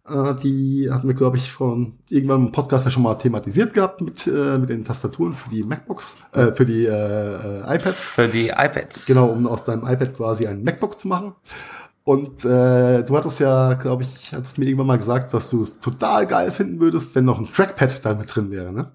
Äh, 0.08 0.36
die 0.36 0.88
hatten 0.92 1.08
wir, 1.08 1.16
glaube 1.16 1.38
ich, 1.38 1.52
von 1.52 1.98
irgendwann 2.10 2.46
im 2.48 2.52
Podcast 2.52 2.86
ja 2.86 2.92
schon 2.92 3.04
mal 3.04 3.16
thematisiert 3.16 3.74
gehabt 3.74 4.02
mit, 4.02 4.28
äh, 4.28 4.58
mit 4.58 4.70
den 4.70 4.86
Tastaturen 4.86 5.34
für 5.34 5.50
die 5.50 5.64
MacBooks, 5.64 6.18
äh, 6.34 6.52
für 6.52 6.66
die 6.66 6.86
äh, 6.86 6.92
äh, 6.92 7.76
iPads. 7.76 8.04
Für 8.04 8.28
die 8.28 8.50
iPads. 8.50 9.06
Genau, 9.08 9.28
um 9.28 9.48
aus 9.48 9.64
deinem 9.64 9.88
iPad 9.88 10.16
quasi 10.16 10.46
ein 10.48 10.64
MacBook 10.64 11.00
zu 11.00 11.08
machen. 11.08 11.34
Und 12.04 12.46
äh, 12.46 13.02
du 13.04 13.18
hattest 13.18 13.40
ja, 13.40 13.74
glaube 13.74 14.04
ich, 14.04 14.32
hattest 14.32 14.60
mir 14.60 14.66
irgendwann 14.66 14.88
mal 14.88 15.00
gesagt, 15.00 15.34
dass 15.34 15.50
du 15.50 15.64
es 15.64 15.80
total 15.80 16.28
geil 16.28 16.52
finden 16.52 16.80
würdest, 16.80 17.16
wenn 17.16 17.26
noch 17.26 17.40
ein 17.40 17.48
Trackpad 17.52 18.06
da 18.06 18.14
mit 18.14 18.34
drin 18.34 18.52
wäre, 18.52 18.72
ne? 18.72 18.92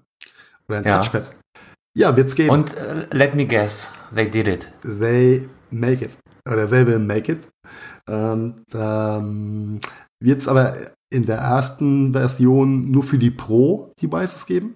Oder 0.69 0.77
ein 0.77 0.83
Ja. 0.85 0.97
Touchpad. 0.99 1.29
Ja, 1.93 2.15
wird's 2.15 2.35
geben. 2.35 2.51
Und 2.51 2.77
äh, 2.77 3.07
let 3.11 3.35
me 3.35 3.45
guess, 3.45 3.91
they 4.15 4.31
did 4.31 4.47
it. 4.47 4.71
They 4.81 5.45
make 5.71 6.05
it. 6.05 6.11
Oder 6.49 6.69
they 6.69 6.87
will 6.87 6.99
make 6.99 7.29
it. 7.29 7.49
Und 8.07 8.63
ähm, 8.73 9.81
wird's 10.21 10.47
aber 10.47 10.73
in 11.11 11.25
der 11.25 11.37
ersten 11.37 12.13
Version 12.13 12.89
nur 12.89 13.03
für 13.03 13.17
die 13.17 13.31
Pro-Devices 13.31 14.45
geben. 14.45 14.75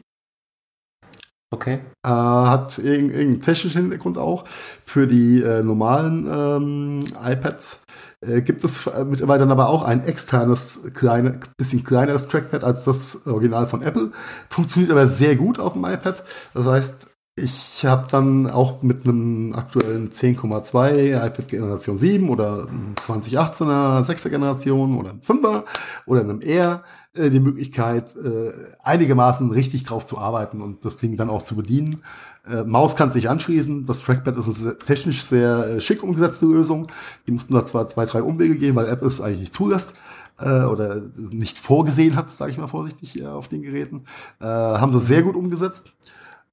Okay. 1.54 1.80
Äh, 2.06 2.10
hat 2.10 2.80
irg- 2.80 3.12
irgendeinen 3.12 3.40
technischen 3.40 3.84
Hintergrund 3.84 4.18
auch. 4.18 4.46
Für 4.48 5.08
die 5.08 5.42
äh, 5.42 5.64
normalen 5.64 6.28
ähm, 6.30 7.06
iPads 7.24 7.84
äh, 8.26 8.42
gibt 8.42 8.64
es 8.64 8.88
äh, 8.88 9.06
mittlerweile 9.06 9.42
dann 9.42 9.52
aber 9.52 9.70
auch 9.70 9.84
ein 9.84 10.04
externes, 10.04 10.82
kleine, 10.94 11.40
bisschen 11.58 11.84
kleineres 11.84 12.28
Trackpad 12.28 12.64
als 12.64 12.84
das 12.84 13.26
Original 13.26 13.68
von 13.68 13.84
Apple. 13.84 14.12
Funktioniert 14.50 14.92
aber 14.92 15.08
sehr 15.08 15.38
gut 15.38 15.60
auf 15.60 15.74
dem 15.74 15.86
iPad. 15.86 16.24
Das 16.54 16.66
heißt, 16.66 17.08
ich 17.38 17.86
habe 17.86 18.08
dann 18.10 18.50
auch 18.50 18.82
mit 18.82 19.06
einem 19.06 19.54
aktuellen 19.54 20.10
10,2 20.10 21.16
iPad 21.16 21.48
Generation 21.50 21.98
7 21.98 22.30
oder 22.30 22.68
2018er 22.96 24.06
6er 24.06 24.30
Generation 24.30 24.98
oder 24.98 25.10
einem 25.10 25.20
5er 25.20 25.66
oder 26.06 26.22
einem 26.22 26.40
Air 26.42 26.84
äh, 27.14 27.30
die 27.30 27.42
Möglichkeit, 27.42 28.16
äh, 28.16 28.54
einigermaßen 28.84 29.52
richtig 29.52 29.84
drauf 29.84 30.06
zu 30.06 30.18
arbeiten 30.18 30.62
und 30.62 30.86
das 30.86 30.96
Ding 30.96 31.18
dann 31.18 31.30
auch 31.30 31.42
zu 31.42 31.58
bedienen. 31.58 32.02
Äh, 32.48 32.64
Maus 32.64 32.96
kann 32.96 33.12
sich 33.12 33.30
anschließen. 33.30 33.86
Das 33.86 34.04
Trackpad 34.04 34.38
ist 34.38 34.62
eine 34.62 34.78
technisch 34.78 35.24
sehr 35.24 35.68
äh, 35.68 35.82
schick 35.82 36.04
umgesetzte 36.04 36.46
Lösung. 36.46 36.88
Die 37.28 37.32
mussten 37.32 37.54
da 37.54 37.66
zwar 37.66 37.90
zwei, 37.90 38.06
drei 38.06 38.22
Umwege 38.22 38.56
gehen, 38.56 38.78
weil 38.78 38.88
Apple 38.88 39.10
es 39.10 39.20
eigentlich 39.20 39.42
nicht 39.42 39.54
zulässt 39.54 39.94
äh, 40.40 40.64
oder 40.64 41.02
nicht 41.18 41.58
vorgesehen 41.58 42.16
hat, 42.16 42.30
sage 42.30 42.52
ich 42.52 42.58
mal 42.58 42.68
vorsichtig, 42.68 43.20
äh, 43.20 43.26
auf 43.26 43.50
den 43.50 43.62
Geräten. 43.62 44.06
Haben 44.40 44.94
sie 44.94 45.02
sehr 45.02 45.24
gut 45.24 45.36
umgesetzt. 45.36 45.92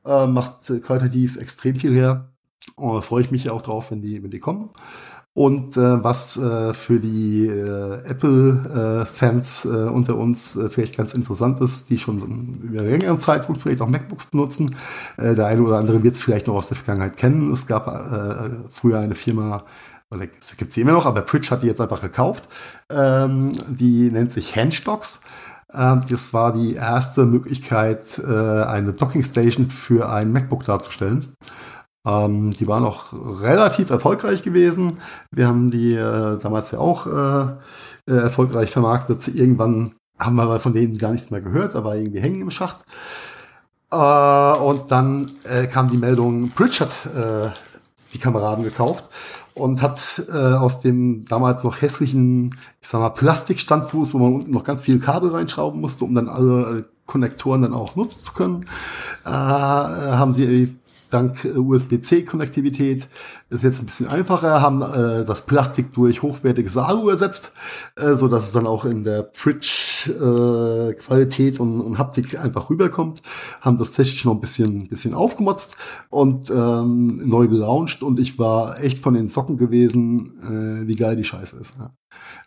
Äh, 0.04 0.26
macht 0.26 0.68
äh, 0.70 0.80
qualitativ 0.80 1.36
extrem 1.36 1.76
viel 1.76 1.94
her. 1.94 2.28
Und 2.76 3.04
freue 3.04 3.22
ich 3.22 3.30
mich 3.30 3.50
auch 3.50 3.62
drauf, 3.62 3.90
wenn 3.90 4.02
die, 4.02 4.22
wenn 4.22 4.30
die 4.30 4.38
kommen. 4.38 4.70
Und 5.34 5.78
äh, 5.78 6.04
was 6.04 6.36
äh, 6.36 6.74
für 6.74 7.00
die 7.00 7.46
äh, 7.46 8.04
Apple-Fans 8.04 9.64
äh, 9.64 9.68
äh, 9.68 9.88
unter 9.88 10.16
uns 10.16 10.56
äh, 10.56 10.68
vielleicht 10.68 10.94
ganz 10.94 11.14
interessant 11.14 11.58
ist, 11.60 11.88
die 11.88 11.96
schon 11.96 12.20
so 12.20 12.26
über 12.26 12.82
längeren 12.82 13.18
Zeitpunkt 13.18 13.62
vielleicht 13.62 13.80
auch 13.80 13.88
MacBooks 13.88 14.26
benutzen. 14.26 14.76
Äh, 15.16 15.34
der 15.34 15.46
eine 15.46 15.62
oder 15.62 15.78
andere 15.78 16.04
wird 16.04 16.16
es 16.16 16.22
vielleicht 16.22 16.48
noch 16.48 16.54
aus 16.54 16.68
der 16.68 16.76
Vergangenheit 16.76 17.16
kennen. 17.16 17.50
Es 17.50 17.66
gab 17.66 17.86
äh, 17.86 18.68
früher 18.68 18.98
eine 18.98 19.14
Firma, 19.14 19.64
oder 20.10 20.26
es 20.38 20.54
gibt 20.58 20.74
sie 20.74 20.82
immer 20.82 20.92
noch, 20.92 21.06
aber 21.06 21.22
Pritch 21.22 21.50
hat 21.50 21.62
die 21.62 21.66
jetzt 21.66 21.80
einfach 21.80 22.02
gekauft. 22.02 22.46
Ähm, 22.90 23.52
die 23.68 24.10
nennt 24.10 24.34
sich 24.34 24.54
Handstocks. 24.54 25.20
Ähm, 25.74 26.02
das 26.08 26.32
war 26.32 26.52
die 26.52 26.74
erste 26.74 27.24
Möglichkeit, 27.24 28.18
äh, 28.18 28.62
eine 28.64 28.92
Docking 28.92 29.24
Station 29.24 29.70
für 29.70 30.08
ein 30.08 30.32
MacBook 30.32 30.64
darzustellen. 30.64 31.34
Ähm, 32.06 32.52
die 32.52 32.66
waren 32.66 32.84
auch 32.84 33.12
relativ 33.12 33.90
erfolgreich 33.90 34.42
gewesen. 34.42 34.98
Wir 35.30 35.46
haben 35.46 35.70
die 35.70 35.94
äh, 35.94 36.38
damals 36.38 36.72
ja 36.72 36.78
auch 36.78 37.06
äh, 37.06 37.46
erfolgreich 38.06 38.70
vermarktet. 38.70 39.28
Irgendwann 39.28 39.92
haben 40.18 40.36
wir 40.36 40.60
von 40.60 40.72
denen 40.72 40.98
gar 40.98 41.12
nichts 41.12 41.30
mehr 41.30 41.40
gehört, 41.40 41.74
da 41.74 41.84
war 41.84 41.96
irgendwie 41.96 42.20
hängen 42.20 42.42
im 42.42 42.50
Schacht. 42.50 42.84
Und 43.90 44.90
dann 44.90 45.26
kam 45.70 45.90
die 45.90 45.98
Meldung, 45.98 46.48
Bridge 46.50 46.78
hat 46.80 46.90
die 48.14 48.18
Kameraden 48.18 48.64
gekauft 48.64 49.04
und 49.54 49.82
hat 49.82 50.22
äh, 50.32 50.32
aus 50.32 50.80
dem 50.80 51.24
damals 51.26 51.64
noch 51.64 51.82
hässlichen, 51.82 52.56
ich 52.80 52.88
sag 52.88 53.00
mal, 53.00 53.10
Plastikstandfuß, 53.10 54.14
wo 54.14 54.18
man 54.18 54.34
unten 54.34 54.50
noch 54.50 54.64
ganz 54.64 54.82
viel 54.82 54.98
Kabel 54.98 55.30
reinschrauben 55.30 55.80
musste, 55.80 56.04
um 56.04 56.14
dann 56.14 56.28
alle 56.28 56.78
äh, 56.78 56.82
Konnektoren 57.06 57.62
dann 57.62 57.74
auch 57.74 57.96
nutzen 57.96 58.22
zu 58.22 58.32
können, 58.32 58.64
äh, 59.24 59.28
haben 59.28 60.34
sie 60.34 60.74
dank 61.12 61.44
äh, 61.44 61.50
USB-C-Konnektivität 61.50 63.06
ist 63.50 63.62
jetzt 63.62 63.78
ein 63.80 63.86
bisschen 63.86 64.08
einfacher, 64.08 64.60
haben 64.60 64.82
äh, 64.82 65.24
das 65.24 65.46
Plastik 65.46 65.94
durch 65.94 66.22
hochwertiges 66.22 66.76
Alu 66.76 67.08
ersetzt, 67.08 67.52
äh, 67.96 68.14
so 68.14 68.28
dass 68.28 68.44
es 68.46 68.52
dann 68.52 68.66
auch 68.66 68.84
in 68.84 69.04
der 69.04 69.22
Bridge-Qualität 69.22 71.58
äh, 71.58 71.62
und, 71.62 71.80
und 71.80 71.96
Haptik 71.98 72.38
einfach 72.38 72.68
rüberkommt, 72.70 73.22
haben 73.60 73.78
das 73.78 73.92
technisch 73.92 74.24
noch 74.24 74.34
ein 74.34 74.40
bisschen, 74.40 74.88
bisschen 74.88 75.14
aufgemotzt 75.14 75.76
und 76.10 76.50
ähm, 76.50 77.20
neu 77.24 77.46
gelauncht 77.48 78.02
und 78.02 78.18
ich 78.18 78.38
war 78.38 78.80
echt 78.80 78.98
von 78.98 79.14
den 79.14 79.28
Socken 79.28 79.56
gewesen, 79.56 80.32
äh, 80.42 80.86
wie 80.86 80.96
geil 80.96 81.16
die 81.16 81.24
Scheiße 81.24 81.56
ist. 81.56 81.74
Ja. 81.78 81.90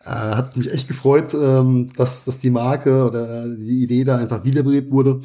Äh, 0.06 0.10
hat 0.10 0.56
mich 0.56 0.72
echt 0.72 0.88
gefreut, 0.88 1.34
ähm, 1.34 1.88
dass, 1.98 2.26
dass 2.26 2.38
die 2.38 2.52
Marke 2.52 3.06
oder 3.08 3.48
die 3.48 3.84
Idee 3.84 4.04
da 4.04 4.18
einfach 4.18 4.44
wiederbelebt 4.44 4.92
wurde. 4.92 5.22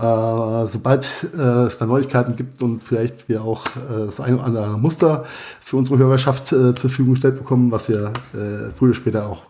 Äh, 0.00 0.68
sobald 0.68 1.06
äh, 1.36 1.66
es 1.66 1.76
da 1.76 1.84
Neuigkeiten 1.84 2.34
gibt 2.34 2.62
und 2.62 2.82
vielleicht 2.82 3.28
wir 3.28 3.44
auch 3.44 3.64
das 3.86 4.20
eine 4.20 4.36
oder 4.36 4.46
andere 4.46 4.78
Muster 4.78 5.24
für 5.60 5.76
unsere 5.76 5.98
Hörerschaft 5.98 6.46
zur 6.46 6.74
Verfügung 6.74 7.14
gestellt 7.14 7.36
bekommen, 7.36 7.70
was 7.70 7.88
wir 7.88 8.12
früher 8.32 8.88
oder 8.90 8.94
später 8.94 9.28
auch 9.28 9.42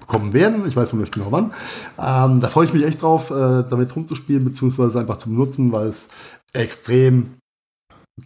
bekommen 0.00 0.32
werden. 0.32 0.66
Ich 0.66 0.76
weiß 0.76 0.92
noch 0.92 1.00
nicht 1.00 1.14
genau 1.14 1.30
wann. 1.30 1.52
Ähm, 1.98 2.40
da 2.40 2.48
freue 2.48 2.66
ich 2.66 2.72
mich 2.72 2.84
echt 2.84 3.02
drauf, 3.02 3.28
damit 3.28 3.94
rumzuspielen, 3.94 4.44
beziehungsweise 4.44 4.98
einfach 5.00 5.16
zu 5.18 5.30
benutzen, 5.30 5.72
weil 5.72 5.88
es 5.88 6.08
extrem 6.52 7.34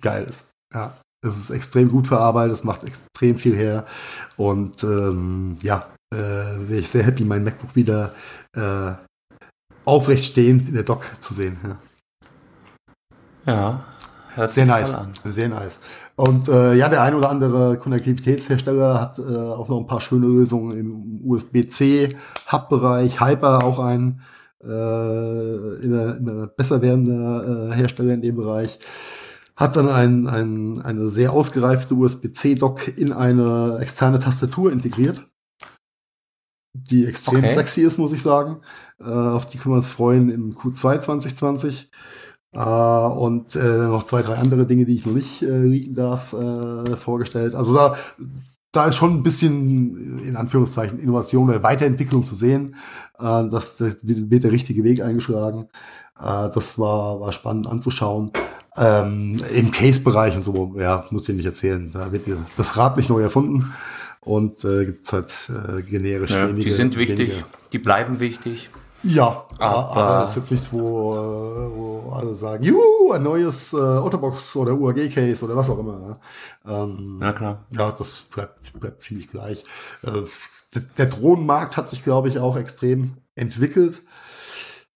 geil 0.01 0.26
ist. 0.28 0.44
Ja. 0.74 0.94
Es 1.27 1.37
ist 1.37 1.51
extrem 1.51 1.91
gut 1.91 2.07
verarbeitet, 2.07 2.55
es 2.55 2.64
macht 2.64 2.85
extrem 2.85 3.37
viel 3.37 3.57
her. 3.57 3.87
Und 4.37 4.83
ähm, 4.85 5.57
ja, 5.62 5.87
äh, 6.12 6.18
wäre 6.18 6.81
ich 6.81 6.89
sehr 6.89 7.03
happy, 7.03 7.24
mein 7.24 7.45
MacBook 7.45 7.74
wieder 7.74 8.12
äh, 8.55 8.93
aufrecht 9.85 10.24
stehend 10.24 10.68
in 10.68 10.74
der 10.74 10.85
Dock 10.85 11.05
zu 11.20 11.35
sehen. 11.35 11.59
Ja, 13.47 13.53
ja 13.53 13.85
hört 14.35 14.53
sehr 14.53 14.66
nice. 14.66 14.95
An. 14.95 15.12
Sehr 15.24 15.49
nice. 15.49 15.81
Und 16.16 16.49
äh, 16.49 16.74
ja, 16.74 16.89
der 16.89 17.03
ein 17.03 17.14
oder 17.14 17.31
andere 17.31 17.77
Konnektivitätshersteller 17.77 19.01
hat 19.01 19.18
äh, 19.18 19.22
auch 19.22 19.68
noch 19.68 19.81
ein 19.81 19.87
paar 19.87 20.01
schöne 20.01 20.27
Lösungen 20.27 20.79
im 20.79 21.20
USB-C-Hub-Bereich, 21.24 23.20
Hyper 23.20 23.64
auch 23.64 23.79
ein 23.79 24.20
äh, 24.62 24.66
immer, 25.85 26.16
immer 26.16 26.47
besser 26.47 26.81
werdender 26.83 27.70
äh, 27.70 27.74
Hersteller 27.74 28.14
in 28.14 28.22
dem 28.22 28.37
Bereich 28.37 28.79
hat 29.57 29.76
dann 29.76 29.88
ein, 29.88 30.26
ein, 30.26 30.82
eine 30.82 31.09
sehr 31.09 31.32
ausgereifte 31.32 31.94
USB-C-Dock 31.94 32.96
in 32.98 33.12
eine 33.12 33.78
externe 33.80 34.18
Tastatur 34.18 34.70
integriert, 34.70 35.26
die 36.74 37.07
extrem 37.07 37.38
okay. 37.38 37.54
sexy 37.54 37.80
ist, 37.80 37.98
muss 37.98 38.12
ich 38.12 38.22
sagen. 38.22 38.61
Äh, 39.00 39.04
auf 39.04 39.46
die 39.46 39.57
können 39.57 39.74
wir 39.74 39.78
uns 39.78 39.88
freuen 39.88 40.28
im 40.30 40.54
Q2 40.54 41.00
2020. 41.00 41.90
Äh, 42.52 42.59
und 42.61 43.57
äh, 43.57 43.59
noch 43.88 44.04
zwei, 44.04 44.22
drei 44.22 44.36
andere 44.36 44.66
Dinge, 44.66 44.84
die 44.84 44.94
ich 44.94 45.07
noch 45.07 45.14
nicht 45.14 45.42
äh, 45.42 45.62
leaken 45.62 45.94
darf, 45.94 46.34
äh, 46.34 46.96
vorgestellt. 46.96 47.54
Also 47.54 47.74
da, 47.74 47.96
da 48.72 48.86
ist 48.86 48.96
schon 48.96 49.14
ein 49.14 49.22
bisschen, 49.22 50.20
in 50.20 50.36
Anführungszeichen, 50.36 50.98
Innovation 50.98 51.48
oder 51.48 51.62
Weiterentwicklung 51.62 52.24
zu 52.24 52.34
sehen. 52.34 52.74
Äh, 53.18 53.48
das, 53.48 53.78
das 53.78 53.98
wird 54.02 54.44
der 54.44 54.52
richtige 54.52 54.84
Weg 54.84 55.02
eingeschlagen. 55.02 55.64
Äh, 56.18 56.50
das 56.54 56.78
war, 56.78 57.20
war 57.20 57.32
spannend 57.32 57.66
anzuschauen. 57.66 58.32
Ähm, 58.79 59.43
Im 59.55 59.70
Case-Bereich 59.70 60.37
und 60.37 60.43
so, 60.43 60.74
ja, 60.79 61.05
muss 61.11 61.29
ich 61.29 61.37
nicht 61.37 61.47
erzählen. 61.47 61.91
Da 61.93 62.12
wird 62.12 62.27
das 62.57 62.77
Rad 62.77 62.97
nicht 62.97 63.11
neu 63.11 63.22
erfunden. 63.22 63.72
Und 64.20 64.64
äh, 64.64 64.87
gibt 64.87 65.12
halt 65.12 65.33
äh, 65.51 65.83
generisch 65.83 66.33
ja, 66.33 66.49
wenige. 66.49 66.64
Die 66.64 66.72
sind 66.72 66.97
wichtig, 66.97 67.31
wenige. 67.31 67.45
die 67.72 67.79
bleiben 67.79 68.18
wichtig. 68.18 68.70
Ja, 69.03 69.45
aber, 69.59 69.97
aber 69.97 70.20
das 70.22 70.31
ist 70.31 70.37
jetzt 70.37 70.51
nichts, 70.51 70.72
wo, 70.72 71.14
äh, 71.14 71.77
wo 71.77 72.12
alle 72.12 72.35
sagen, 72.35 72.64
juhu, 72.64 73.12
ein 73.12 73.22
neues 73.22 73.72
äh, 73.72 73.77
Otterbox 73.77 74.57
oder 74.57 74.74
UAG-Case 74.74 75.45
oder 75.45 75.55
was 75.55 75.70
auch 75.70 75.79
immer. 75.79 75.99
Ne? 75.99 76.16
Ähm, 76.66 77.18
ja, 77.22 77.33
klar. 77.33 77.66
Ja, 77.70 77.93
das 77.93 78.22
bleibt, 78.22 78.72
bleibt 78.81 79.03
ziemlich 79.03 79.31
gleich. 79.31 79.62
Äh, 80.03 80.22
der, 80.74 80.83
der 80.99 81.07
Drohnenmarkt 81.07 81.77
hat 81.77 81.89
sich, 81.89 82.03
glaube 82.03 82.29
ich, 82.29 82.41
auch 82.41 82.57
extrem 82.57 83.12
entwickelt. 83.37 84.03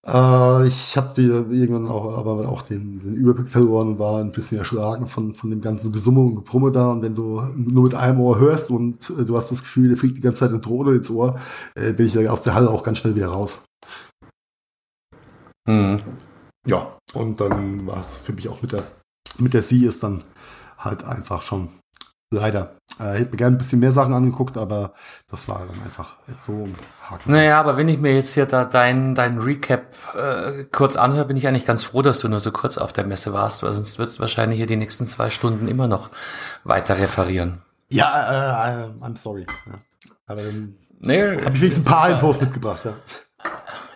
Äh, 0.06 0.66
ich 0.66 0.96
habe 0.96 1.12
die 1.16 1.26
irgendwann 1.26 1.88
auch, 1.88 2.16
aber 2.16 2.48
auch 2.48 2.62
den, 2.62 2.98
den 2.98 3.14
Überblick 3.14 3.48
verloren 3.48 3.88
und 3.88 3.98
war 3.98 4.20
ein 4.20 4.32
bisschen 4.32 4.58
erschlagen 4.58 5.06
von, 5.06 5.34
von 5.34 5.50
dem 5.50 5.60
ganzen 5.60 5.92
Gesumme 5.92 6.20
und 6.20 6.36
Gebrumme 6.36 6.72
da. 6.72 6.90
Und 6.90 7.02
wenn 7.02 7.14
du 7.14 7.42
nur 7.54 7.84
mit 7.84 7.94
einem 7.94 8.20
Ohr 8.20 8.38
hörst 8.38 8.70
und 8.70 9.10
äh, 9.10 9.24
du 9.24 9.36
hast 9.36 9.50
das 9.50 9.62
Gefühl, 9.62 9.90
dir 9.90 9.96
fliegt 9.96 10.16
die 10.16 10.22
ganze 10.22 10.40
Zeit 10.40 10.50
eine 10.50 10.60
Drohne 10.60 10.96
ins 10.96 11.10
Ohr, 11.10 11.38
äh, 11.74 11.92
bin 11.92 12.06
ich 12.06 12.28
aus 12.28 12.42
der 12.42 12.54
Halle 12.54 12.70
auch 12.70 12.82
ganz 12.82 12.98
schnell 12.98 13.16
wieder 13.16 13.28
raus. 13.28 13.62
Mhm. 15.68 16.00
Ja, 16.66 16.96
und 17.14 17.40
dann 17.40 17.86
war 17.86 18.00
es 18.00 18.22
für 18.22 18.32
mich 18.32 18.48
auch 18.48 18.62
mit 18.62 18.72
der, 18.72 18.84
mit 19.38 19.54
der 19.54 19.62
Sie 19.62 19.84
ist 19.84 20.02
dann 20.02 20.22
halt 20.78 21.04
einfach 21.04 21.42
schon 21.42 21.68
Leider. 22.32 22.76
Äh, 23.00 23.18
hätte 23.18 23.30
mir 23.30 23.36
gerne 23.36 23.56
ein 23.56 23.58
bisschen 23.58 23.80
mehr 23.80 23.92
Sachen 23.92 24.12
angeguckt, 24.12 24.58
aber 24.58 24.92
das 25.30 25.48
war 25.48 25.60
dann 25.60 25.82
einfach 25.82 26.16
jetzt 26.28 26.44
so 26.44 26.52
ein 26.52 26.74
Haken. 27.08 27.32
Naja, 27.32 27.58
aber 27.58 27.78
wenn 27.78 27.88
ich 27.88 27.98
mir 27.98 28.14
jetzt 28.14 28.34
hier 28.34 28.44
da 28.44 28.66
dein, 28.66 29.14
dein 29.14 29.38
Recap 29.38 29.86
äh, 30.14 30.64
kurz 30.64 30.96
anhöre, 30.96 31.24
bin 31.24 31.36
ich 31.36 31.48
eigentlich 31.48 31.64
ganz 31.64 31.84
froh, 31.84 32.02
dass 32.02 32.20
du 32.20 32.28
nur 32.28 32.40
so 32.40 32.52
kurz 32.52 32.76
auf 32.76 32.92
der 32.92 33.06
Messe 33.06 33.32
warst, 33.32 33.62
weil 33.62 33.72
sonst 33.72 33.98
wirst 33.98 34.18
du 34.18 34.20
wahrscheinlich 34.20 34.58
hier 34.58 34.66
die 34.66 34.76
nächsten 34.76 35.06
zwei 35.06 35.30
Stunden 35.30 35.66
immer 35.66 35.88
noch 35.88 36.10
weiter 36.64 36.98
referieren. 36.98 37.62
Ja, 37.88 38.84
äh, 38.84 38.90
I'm 39.02 39.16
sorry. 39.16 39.46
Ja. 39.66 39.78
Aber 40.26 40.42
dann 40.42 40.76
nee, 40.98 41.22
habe 41.22 41.54
ich 41.54 41.62
wenigstens 41.62 41.86
ein 41.86 41.90
paar 41.90 42.10
Infos 42.10 42.40
mitgebracht, 42.40 42.84
ja. 42.84 42.92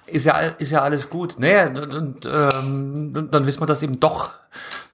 Ist 0.06 0.24
ja, 0.24 0.38
ist 0.38 0.70
ja 0.70 0.80
alles 0.82 1.10
gut. 1.10 1.36
Naja, 1.38 1.66
und, 1.66 1.94
und 1.94 2.26
ähm, 2.26 3.28
dann 3.30 3.46
wissen 3.46 3.60
wir, 3.60 3.66
dass 3.66 3.82
eben 3.82 4.00
doch 4.00 4.32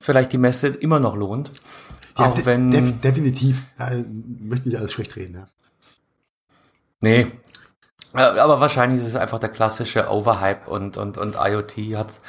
vielleicht 0.00 0.32
die 0.32 0.38
Messe 0.38 0.68
immer 0.68 0.98
noch 0.98 1.14
lohnt. 1.14 1.50
Ja, 2.18 2.26
auch 2.26 2.44
wenn. 2.44 2.70
Def 2.70 3.00
definitiv. 3.00 3.62
Ja, 3.78 3.90
möchte 4.40 4.68
nicht 4.68 4.78
alles 4.78 4.92
schlecht 4.92 5.16
reden, 5.16 5.34
ja. 5.34 5.46
Nee. 7.00 7.26
Aber 8.12 8.60
wahrscheinlich 8.60 9.02
ist 9.02 9.08
es 9.08 9.16
einfach 9.16 9.38
der 9.38 9.50
klassische 9.50 10.10
Overhype 10.10 10.68
und, 10.68 10.96
und, 10.96 11.16
und 11.16 11.36
IoT 11.36 11.96
hat 11.96 12.20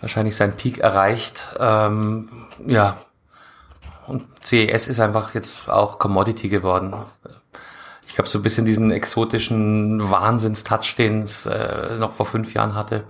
wahrscheinlich 0.00 0.36
seinen 0.36 0.52
Peak 0.52 0.78
erreicht. 0.78 1.44
Ähm, 1.58 2.28
ja. 2.64 2.98
Und 4.06 4.24
CES 4.44 4.86
ist 4.86 5.00
einfach 5.00 5.34
jetzt 5.34 5.68
auch 5.68 5.98
Commodity 5.98 6.48
geworden. 6.48 6.94
Ich 8.06 8.14
glaube, 8.14 8.28
so 8.28 8.38
ein 8.38 8.42
bisschen 8.42 8.64
diesen 8.64 8.92
exotischen 8.92 10.08
Wahnsinns-Touch, 10.08 10.94
den 10.96 11.22
es 11.22 11.46
äh, 11.46 11.96
noch 11.98 12.12
vor 12.12 12.26
fünf 12.26 12.54
Jahren 12.54 12.76
hatte, 12.76 13.02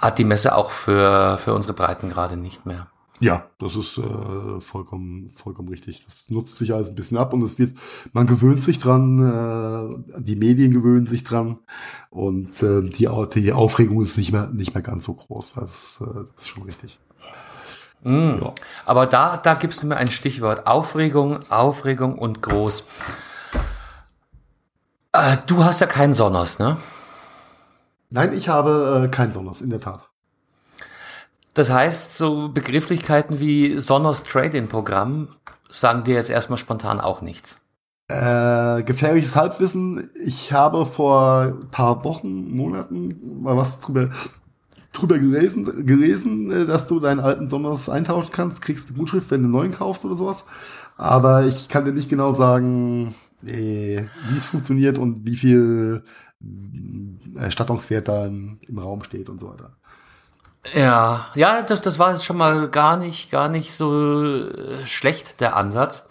hat 0.00 0.18
die 0.18 0.24
Messe 0.24 0.56
auch 0.56 0.70
für, 0.70 1.38
für 1.38 1.54
unsere 1.54 1.74
Breiten 1.74 2.08
gerade 2.08 2.36
nicht 2.36 2.66
mehr. 2.66 2.88
Ja, 3.20 3.46
das 3.58 3.74
ist 3.74 3.98
äh, 3.98 4.60
vollkommen, 4.60 5.28
vollkommen 5.30 5.68
richtig. 5.68 6.04
Das 6.04 6.30
nutzt 6.30 6.56
sich 6.56 6.72
alles 6.72 6.90
ein 6.90 6.94
bisschen 6.94 7.18
ab 7.18 7.32
und 7.32 7.42
es 7.42 7.58
wird, 7.58 7.76
man 8.12 8.26
gewöhnt 8.26 8.62
sich 8.62 8.78
dran, 8.78 10.04
äh, 10.16 10.20
die 10.20 10.36
Medien 10.36 10.72
gewöhnen 10.72 11.06
sich 11.06 11.24
dran 11.24 11.58
und 12.10 12.62
äh, 12.62 12.82
die, 12.82 13.08
die 13.34 13.52
Aufregung 13.52 14.02
ist 14.02 14.18
nicht 14.18 14.32
mehr, 14.32 14.48
nicht 14.52 14.74
mehr 14.74 14.82
ganz 14.82 15.04
so 15.04 15.14
groß. 15.14 15.54
Das, 15.54 16.00
äh, 16.00 16.24
das 16.34 16.42
ist 16.42 16.48
schon 16.48 16.62
richtig. 16.62 16.98
Mm. 18.02 18.38
Ja. 18.40 18.54
Aber 18.86 19.06
da, 19.06 19.36
da 19.36 19.54
gibst 19.54 19.82
du 19.82 19.88
mir 19.88 19.96
ein 19.96 20.10
Stichwort. 20.10 20.66
Aufregung, 20.66 21.40
Aufregung 21.48 22.16
und 22.18 22.42
groß. 22.42 22.84
Äh, 25.12 25.38
du 25.46 25.64
hast 25.64 25.80
ja 25.80 25.86
keinen 25.86 26.14
Sonos, 26.14 26.58
ne? 26.58 26.76
Nein, 28.10 28.32
ich 28.32 28.48
habe 28.48 29.04
äh, 29.04 29.08
keinen 29.08 29.32
Sonos, 29.32 29.60
in 29.60 29.70
der 29.70 29.80
Tat. 29.80 30.08
Das 31.58 31.72
heißt, 31.72 32.16
so 32.16 32.50
Begrifflichkeiten 32.50 33.40
wie 33.40 33.78
Sonos 33.78 34.22
Trade-in-Programm 34.22 35.26
sagen 35.68 36.04
dir 36.04 36.14
jetzt 36.14 36.30
erstmal 36.30 36.56
spontan 36.56 37.00
auch 37.00 37.20
nichts. 37.20 37.60
Äh, 38.06 38.84
gefährliches 38.84 39.34
Halbwissen. 39.34 40.08
Ich 40.24 40.52
habe 40.52 40.86
vor 40.86 41.56
ein 41.60 41.70
paar 41.72 42.04
Wochen, 42.04 42.56
Monaten 42.56 43.42
mal 43.42 43.56
was 43.56 43.80
drüber, 43.80 44.10
drüber 44.92 45.18
gelesen, 45.18 45.84
gelesen, 45.84 46.48
äh, 46.52 46.64
dass 46.64 46.86
du 46.86 47.00
deinen 47.00 47.18
alten 47.18 47.48
Sonos 47.48 47.88
eintauschen 47.88 48.30
kannst, 48.30 48.62
kriegst 48.62 48.90
du 48.90 48.94
Gutschrift, 48.94 49.32
wenn 49.32 49.40
du 49.40 49.46
einen 49.46 49.52
neuen 49.52 49.72
kaufst 49.72 50.04
oder 50.04 50.16
sowas. 50.16 50.44
Aber 50.96 51.44
ich 51.44 51.68
kann 51.68 51.84
dir 51.84 51.92
nicht 51.92 52.08
genau 52.08 52.32
sagen, 52.32 53.16
wie 53.42 54.06
es 54.36 54.46
funktioniert 54.46 54.96
und 54.96 55.26
wie 55.26 55.34
viel 55.34 56.04
Erstattungswert 57.34 58.06
da 58.06 58.26
im 58.26 58.78
Raum 58.78 59.02
steht 59.02 59.28
und 59.28 59.40
so 59.40 59.50
weiter. 59.50 59.77
Ja, 60.74 61.26
ja, 61.34 61.62
das, 61.62 61.80
das 61.80 61.98
war 61.98 62.12
jetzt 62.12 62.24
schon 62.24 62.36
mal 62.36 62.68
gar 62.68 62.96
nicht, 62.96 63.30
gar 63.30 63.48
nicht 63.48 63.72
so 63.72 64.46
äh, 64.46 64.86
schlecht, 64.86 65.40
der 65.40 65.56
Ansatz. 65.56 66.08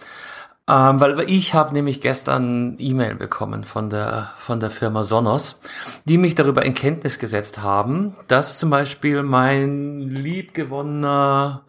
Ähm, 0.70 1.00
weil 1.00 1.22
ich 1.30 1.54
habe 1.54 1.74
nämlich 1.74 2.02
gestern 2.02 2.76
E-Mail 2.78 3.16
bekommen 3.16 3.64
von 3.64 3.90
der, 3.90 4.32
von 4.38 4.60
der 4.60 4.70
Firma 4.70 5.04
Sonos, 5.04 5.62
die 6.04 6.18
mich 6.18 6.36
darüber 6.36 6.66
in 6.66 6.74
Kenntnis 6.74 7.20
gesetzt 7.20 7.62
haben, 7.62 8.18
dass 8.28 8.60
zum 8.60 8.70
Beispiel 8.70 9.24
mein 9.24 10.02
liebgewonnener 10.02 11.64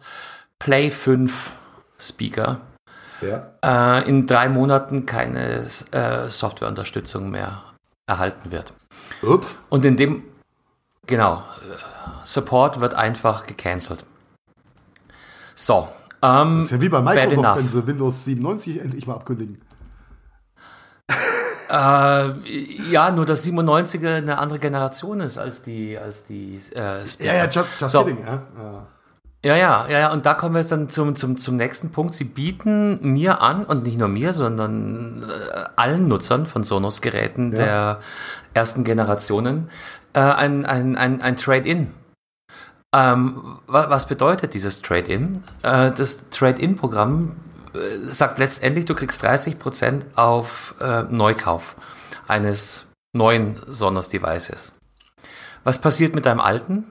Play 0.59 0.91
5 0.91 1.51
Speaker 1.97 2.59
ja. 3.21 3.53
äh, 3.63 4.09
in 4.09 4.27
drei 4.27 4.49
Monaten 4.49 5.05
keine 5.05 5.69
äh, 5.91 6.29
Softwareunterstützung 6.29 7.29
mehr 7.29 7.63
erhalten 8.05 8.51
wird. 8.51 8.73
Ups. 9.21 9.63
Und 9.69 9.85
in 9.85 9.95
dem, 9.95 10.23
genau, 11.09 11.43
Support 12.23 12.79
wird 12.79 12.93
einfach 12.93 13.45
gecancelt. 13.45 14.05
So. 15.55 15.89
Ähm, 16.21 16.57
das 16.57 16.65
ist 16.67 16.71
ja 16.71 16.81
wie 16.81 16.89
bei 16.89 17.01
Microsoft, 17.01 17.57
wenn 17.57 17.69
sie 17.69 17.87
Windows 17.87 18.25
97 18.25 18.81
endlich 18.81 19.07
mal 19.07 19.15
abkündigen. 19.15 19.61
äh, 21.69 22.29
ja, 22.91 23.11
nur 23.11 23.25
dass 23.25 23.45
97er 23.45 24.17
eine 24.17 24.37
andere 24.37 24.59
Generation 24.59 25.21
ist 25.21 25.37
als 25.37 25.63
die, 25.63 25.97
als 25.97 26.25
die 26.25 26.61
äh, 26.75 27.03
Ja, 27.19 27.33
ja, 27.33 27.45
just, 27.45 27.67
just 27.79 27.91
so. 27.91 28.03
kidding, 28.03 28.23
ja. 28.25 28.43
ja. 28.57 28.87
Ja, 29.45 29.55
ja, 29.55 29.87
ja, 29.87 29.99
ja, 29.99 30.11
und 30.11 30.25
da 30.25 30.33
kommen 30.33 30.53
wir 30.53 30.59
jetzt 30.59 30.73
dann 30.73 30.89
zum, 30.89 31.15
zum, 31.15 31.37
zum 31.37 31.55
nächsten 31.55 31.91
Punkt. 31.91 32.13
Sie 32.13 32.25
bieten 32.25 32.99
mir 33.01 33.41
an, 33.41 33.63
und 33.63 33.83
nicht 33.83 33.97
nur 33.97 34.09
mir, 34.09 34.33
sondern 34.33 35.23
äh, 35.23 35.63
allen 35.77 36.09
Nutzern 36.09 36.45
von 36.45 36.65
Sonos-Geräten 36.65 37.53
ja. 37.53 37.57
der 37.57 37.99
ersten 38.53 38.83
Generationen 38.83 39.69
äh, 40.13 40.19
ein, 40.19 40.65
ein, 40.65 40.95
ein, 40.95 41.21
ein 41.21 41.35
Trade-in. 41.35 41.93
Ähm, 42.93 43.59
was 43.67 44.07
bedeutet 44.07 44.53
dieses 44.53 44.81
Trade-in? 44.81 45.43
Äh, 45.61 45.91
das 45.91 46.29
Trade-in-Programm 46.31 47.35
äh, 47.73 48.11
sagt 48.11 48.39
letztendlich, 48.39 48.85
du 48.85 48.95
kriegst 48.95 49.23
30% 49.23 50.15
auf 50.15 50.75
äh, 50.79 51.03
Neukauf 51.03 51.75
eines 52.27 52.87
neuen 53.13 53.59
Sonos-Devices. 53.67 54.73
Was 55.63 55.79
passiert 55.79 56.15
mit 56.15 56.25
deinem 56.25 56.39
alten? 56.39 56.85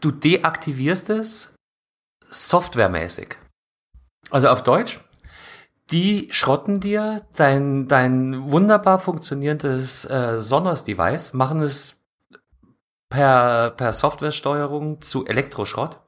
Du 0.00 0.10
deaktivierst 0.10 1.10
es 1.10 1.54
softwaremäßig. 2.28 3.36
Also 4.30 4.48
auf 4.48 4.62
Deutsch, 4.62 5.00
die 5.90 6.28
schrotten 6.30 6.80
dir 6.80 7.22
dein, 7.36 7.88
dein 7.88 8.50
wunderbar 8.50 9.00
funktionierendes 9.00 10.04
äh, 10.06 10.38
Sonos-Device, 10.38 11.34
machen 11.34 11.60
es 11.60 11.99
per, 13.10 13.70
per 13.70 13.92
Softwaresteuerung 13.92 15.02
zu 15.02 15.26
Elektroschrott. 15.26 16.00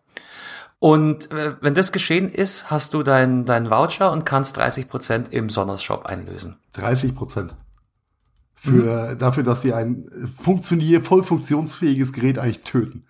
Und 0.78 1.30
äh, 1.30 1.56
wenn 1.60 1.74
das 1.74 1.92
geschehen 1.92 2.28
ist, 2.28 2.70
hast 2.70 2.94
du 2.94 3.02
deinen 3.02 3.44
dein 3.44 3.70
Voucher 3.70 4.10
und 4.10 4.24
kannst 4.24 4.56
30 4.56 4.88
Prozent 4.88 5.32
im 5.32 5.50
Sonos-Shop 5.50 6.06
einlösen. 6.06 6.58
30%? 6.76 7.14
Prozent 7.14 7.54
Für, 8.54 9.12
mhm. 9.12 9.18
Dafür, 9.18 9.42
dass 9.42 9.62
sie 9.62 9.74
ein 9.74 10.10
funktionier 10.36 11.02
voll 11.02 11.22
funktionsfähiges 11.22 12.12
Gerät 12.12 12.38
eigentlich 12.38 12.62
töten. 12.62 13.06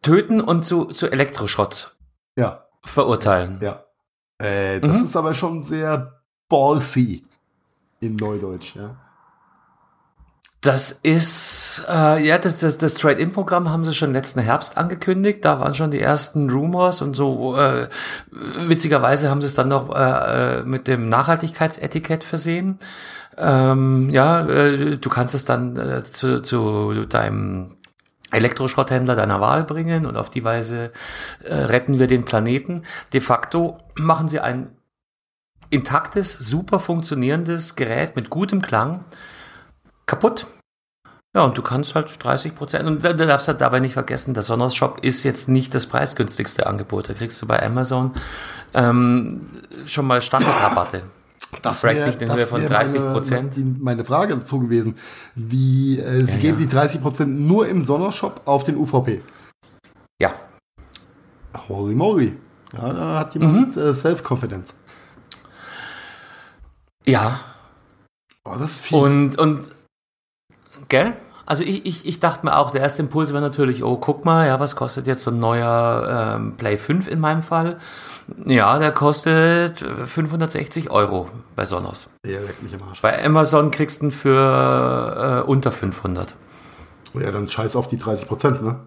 Töten 0.00 0.40
und 0.40 0.64
zu, 0.64 0.86
zu 0.86 1.10
Elektroschrott 1.10 1.96
ja. 2.36 2.64
verurteilen. 2.84 3.58
Ja. 3.60 3.84
Äh, 4.38 4.80
das 4.80 5.00
mhm. 5.00 5.04
ist 5.06 5.16
aber 5.16 5.34
schon 5.34 5.64
sehr 5.64 6.22
ballsy 6.48 7.24
in 8.00 8.16
Neudeutsch, 8.16 8.74
ja. 8.76 8.96
Das 10.60 10.90
ist, 10.90 11.55
äh, 11.88 12.24
ja, 12.24 12.38
das, 12.38 12.58
das, 12.58 12.78
das 12.78 12.94
Trade-In-Programm 12.94 13.70
haben 13.70 13.84
sie 13.84 13.94
schon 13.94 14.12
letzten 14.12 14.40
Herbst 14.40 14.78
angekündigt. 14.78 15.44
Da 15.44 15.60
waren 15.60 15.74
schon 15.74 15.90
die 15.90 16.00
ersten 16.00 16.50
Rumors 16.50 17.02
und 17.02 17.14
so. 17.14 17.56
Äh, 17.56 17.88
witzigerweise 18.30 19.30
haben 19.30 19.40
sie 19.40 19.46
es 19.46 19.54
dann 19.54 19.68
noch 19.68 19.94
äh, 19.94 20.62
mit 20.62 20.88
dem 20.88 21.08
Nachhaltigkeitsetikett 21.08 22.24
versehen. 22.24 22.78
Ähm, 23.38 24.10
ja, 24.10 24.46
äh, 24.46 24.96
du 24.96 25.10
kannst 25.10 25.34
es 25.34 25.44
dann 25.44 25.76
äh, 25.76 26.04
zu, 26.04 26.40
zu 26.42 27.04
deinem 27.04 27.76
Elektroschrotthändler 28.30 29.14
deiner 29.14 29.40
Wahl 29.40 29.64
bringen 29.64 30.06
und 30.06 30.16
auf 30.16 30.30
die 30.30 30.44
Weise 30.44 30.92
äh, 31.44 31.54
retten 31.54 31.98
wir 31.98 32.06
den 32.06 32.24
Planeten. 32.24 32.82
De 33.12 33.20
facto 33.20 33.78
machen 33.96 34.28
sie 34.28 34.40
ein 34.40 34.76
intaktes, 35.70 36.34
super 36.34 36.80
funktionierendes 36.80 37.76
Gerät 37.76 38.16
mit 38.16 38.30
gutem 38.30 38.62
Klang 38.62 39.04
kaputt 40.06 40.46
ja, 41.36 41.42
und 41.42 41.58
du 41.58 41.60
kannst 41.60 41.94
halt 41.94 42.16
30 42.18 42.54
Prozent, 42.54 42.86
und 42.88 43.04
du 43.04 43.26
darfst 43.26 43.46
halt 43.46 43.60
dabei 43.60 43.78
nicht 43.78 43.92
vergessen, 43.92 44.32
der 44.32 44.42
Sonos 44.42 44.74
Shop 44.74 45.00
ist 45.02 45.22
jetzt 45.22 45.50
nicht 45.50 45.74
das 45.74 45.86
preisgünstigste 45.86 46.66
Angebot. 46.66 47.10
Da 47.10 47.12
kriegst 47.12 47.42
du 47.42 47.46
bei 47.46 47.62
Amazon 47.62 48.12
ähm, 48.72 49.42
schon 49.84 50.06
mal 50.06 50.22
Standardrabatte. 50.22 51.02
Das 51.60 51.82
wäre 51.82 52.10
Höhe 52.18 52.46
von 52.46 52.64
30 52.64 53.00
Prozent. 53.12 53.58
Meine, 53.58 53.76
meine 53.78 54.04
Frage 54.06 54.34
dazu 54.34 54.60
gewesen. 54.60 54.96
Wie, 55.34 56.00
äh, 56.00 56.24
Sie 56.24 56.36
ja, 56.36 56.38
geben 56.38 56.58
ja. 56.58 56.64
die 56.64 56.72
30 56.72 57.02
Prozent 57.02 57.38
nur 57.38 57.68
im 57.68 57.82
Sonos 57.82 58.16
Shop 58.16 58.40
auf 58.46 58.64
den 58.64 58.78
UVP? 58.78 59.20
Ja. 60.18 60.32
Holy 61.68 61.94
moly. 61.94 62.34
Ja, 62.72 62.94
da 62.94 63.18
hat 63.18 63.34
jemand 63.34 63.76
mhm. 63.76 63.82
äh, 63.82 63.94
Self-Confidence. 63.94 64.74
Ja. 67.04 67.40
Oh, 68.42 68.54
das 68.58 68.72
ist 68.72 68.80
fies. 68.86 68.96
Und, 68.96 69.38
und, 69.38 69.70
gell? 70.88 71.12
Also 71.46 71.62
ich, 71.62 71.86
ich, 71.86 72.06
ich 72.06 72.18
dachte 72.20 72.44
mir 72.44 72.58
auch, 72.58 72.72
der 72.72 72.80
erste 72.80 73.02
Impuls 73.02 73.32
war 73.32 73.40
natürlich, 73.40 73.84
oh, 73.84 73.96
guck 73.96 74.24
mal, 74.24 74.46
ja, 74.48 74.58
was 74.58 74.74
kostet 74.74 75.06
jetzt 75.06 75.22
so 75.22 75.30
ein 75.30 75.38
neuer 75.38 76.36
ähm, 76.36 76.56
Play 76.56 76.76
5 76.76 77.06
in 77.06 77.20
meinem 77.20 77.42
Fall? 77.42 77.78
Ja, 78.44 78.78
der 78.80 78.90
kostet 78.90 79.78
560 79.80 80.90
Euro 80.90 81.28
bei 81.54 81.64
Sonos. 81.64 82.10
Ja, 82.26 82.40
leck 82.40 82.60
mich 82.62 82.72
im 82.72 82.82
Arsch. 82.82 83.00
Bei 83.00 83.24
Amazon 83.24 83.70
kriegst 83.70 84.02
du 84.02 84.06
ihn 84.06 84.10
für 84.10 85.44
äh, 85.44 85.48
unter 85.48 85.70
500. 85.70 86.34
Ja, 87.14 87.30
dann 87.30 87.46
scheiß 87.46 87.76
auf 87.76 87.86
die 87.86 87.96
30 87.96 88.26
Prozent, 88.26 88.62
ne? 88.62 88.80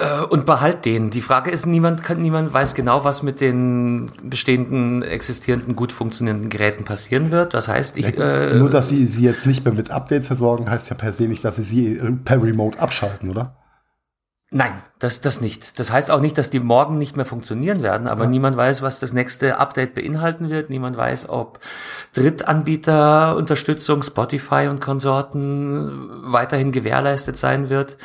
Äh, 0.00 0.22
und 0.24 0.46
behalt 0.46 0.84
den. 0.84 1.10
Die 1.10 1.20
Frage 1.20 1.50
ist, 1.50 1.66
niemand 1.66 2.02
kann, 2.02 2.22
niemand 2.22 2.52
weiß 2.52 2.74
genau, 2.74 3.04
was 3.04 3.22
mit 3.22 3.40
den 3.40 4.10
bestehenden, 4.22 5.02
existierenden, 5.02 5.76
gut 5.76 5.92
funktionierenden 5.92 6.48
Geräten 6.48 6.84
passieren 6.84 7.30
wird. 7.30 7.52
Das 7.54 7.68
heißt, 7.68 7.96
ich. 7.98 8.16
Äh, 8.18 8.54
nur, 8.54 8.70
dass 8.70 8.88
sie 8.88 9.06
sie 9.06 9.22
jetzt 9.22 9.46
nicht 9.46 9.64
mehr 9.64 9.74
mit 9.74 9.90
Updates 9.90 10.28
versorgen, 10.28 10.70
heißt 10.70 10.88
ja 10.88 10.96
per 10.96 11.12
se 11.12 11.24
nicht, 11.24 11.44
dass 11.44 11.56
sie 11.56 11.64
sie 11.64 12.00
per 12.24 12.42
Remote 12.42 12.78
abschalten, 12.78 13.30
oder? 13.30 13.56
Nein, 14.54 14.74
das, 14.98 15.22
das 15.22 15.40
nicht. 15.40 15.78
Das 15.78 15.90
heißt 15.90 16.10
auch 16.10 16.20
nicht, 16.20 16.36
dass 16.36 16.50
die 16.50 16.60
morgen 16.60 16.98
nicht 16.98 17.16
mehr 17.16 17.24
funktionieren 17.24 17.82
werden, 17.82 18.06
aber 18.06 18.24
ja. 18.24 18.30
niemand 18.30 18.54
weiß, 18.56 18.82
was 18.82 19.00
das 19.00 19.14
nächste 19.14 19.58
Update 19.58 19.94
beinhalten 19.94 20.50
wird. 20.50 20.68
Niemand 20.68 20.94
weiß, 20.96 21.30
ob 21.30 21.58
Drittanbieterunterstützung, 22.12 24.02
Spotify 24.02 24.68
und 24.68 24.80
Konsorten 24.80 26.30
weiterhin 26.30 26.70
gewährleistet 26.70 27.38
sein 27.38 27.70
wird 27.70 27.96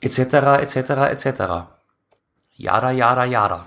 etc., 0.00 0.18
etc., 0.60 0.76
etc. 1.12 1.42
Jada, 2.56 2.90
jada, 2.90 3.24
jada. 3.24 3.66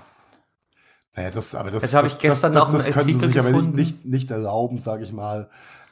Naja, 1.16 1.30
das, 1.30 1.54
aber 1.54 1.70
das, 1.70 1.84
Jetzt 1.84 1.94
habe 1.94 2.06
ich 2.06 2.18
gestern 2.18 2.52
das, 2.52 2.64
das, 2.64 2.72
das, 2.72 2.84
das 2.84 2.94
können 2.94 3.18
sie 3.18 3.26
sich 3.28 3.38
aber 3.38 3.50
nicht, 3.50 3.74
nicht, 3.74 4.04
nicht 4.04 4.30
erlauben, 4.30 4.78
sage 4.78 5.04
ich 5.04 5.12
mal, 5.12 5.48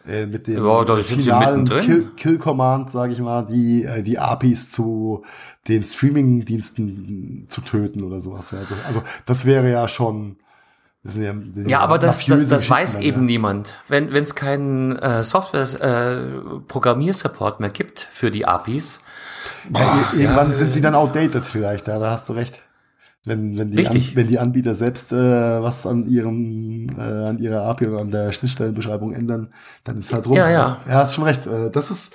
äh, 0.06 0.26
mit 0.26 0.46
dem 0.46 0.64
Ja, 0.64 0.84
da 0.84 0.96
finalen. 0.96 1.68
Kill, 1.68 2.10
Kill 2.16 2.38
Command, 2.38 2.90
sage 2.90 3.12
ich 3.12 3.20
mal, 3.20 3.42
die 3.46 3.84
äh, 3.84 4.02
die 4.02 4.18
APIs 4.18 4.70
zu 4.70 5.22
den 5.68 5.84
Streaming-Diensten 5.84 7.46
zu 7.48 7.60
töten 7.62 8.02
oder 8.02 8.20
sowas. 8.20 8.50
Ja. 8.50 8.58
Also, 8.58 8.74
Also 8.86 9.02
das 9.26 9.44
wäre 9.46 9.70
ja 9.70 9.88
schon. 9.88 10.36
Das 11.02 11.16
ja, 11.16 11.32
das 11.34 11.66
Ja, 11.68 11.80
aber 11.80 11.98
das, 11.98 12.24
das, 12.24 12.48
das 12.48 12.70
weiß 12.70 12.92
Geschichten 12.92 13.02
eben 13.06 13.14
dann, 13.16 13.24
ja. 13.28 13.32
niemand. 13.32 13.74
Wenn 13.88 14.08
es 14.14 14.34
keinen 14.34 14.96
äh, 14.96 15.22
Software-Programmiersupport 15.22 17.60
mehr 17.60 17.70
gibt 17.70 18.08
für 18.12 18.30
die 18.30 18.46
APIs, 18.46 19.00
Ja, 19.72 19.80
ir- 20.12 20.20
irgendwann 20.20 20.54
sind 20.54 20.72
sie 20.72 20.80
dann 20.80 20.94
outdated 20.94 21.44
vielleicht, 21.44 21.88
ja, 21.88 21.98
da 21.98 22.12
hast 22.12 22.28
du 22.28 22.32
recht. 22.34 22.60
Wenn, 23.26 23.56
wenn, 23.56 23.70
die. 23.70 23.86
An, 23.86 24.02
wenn 24.14 24.28
die 24.28 24.38
Anbieter 24.38 24.74
selbst 24.74 25.10
äh, 25.12 25.16
was 25.16 25.86
an 25.86 26.06
ihrem 26.06 26.88
äh, 26.98 27.00
an 27.00 27.38
ihrer 27.38 27.62
API 27.62 27.88
oder 27.88 28.00
an 28.00 28.10
der 28.10 28.32
Schnittstellenbeschreibung 28.32 29.14
ändern, 29.14 29.48
dann 29.82 29.98
ist 29.98 30.12
halt 30.12 30.26
rum. 30.26 30.36
Ja, 30.36 30.50
ja. 30.50 30.78
Ja, 30.86 30.94
hast 30.94 31.14
schon 31.14 31.24
recht. 31.24 31.46
Äh, 31.46 31.70
das 31.70 31.90
ist 31.90 32.12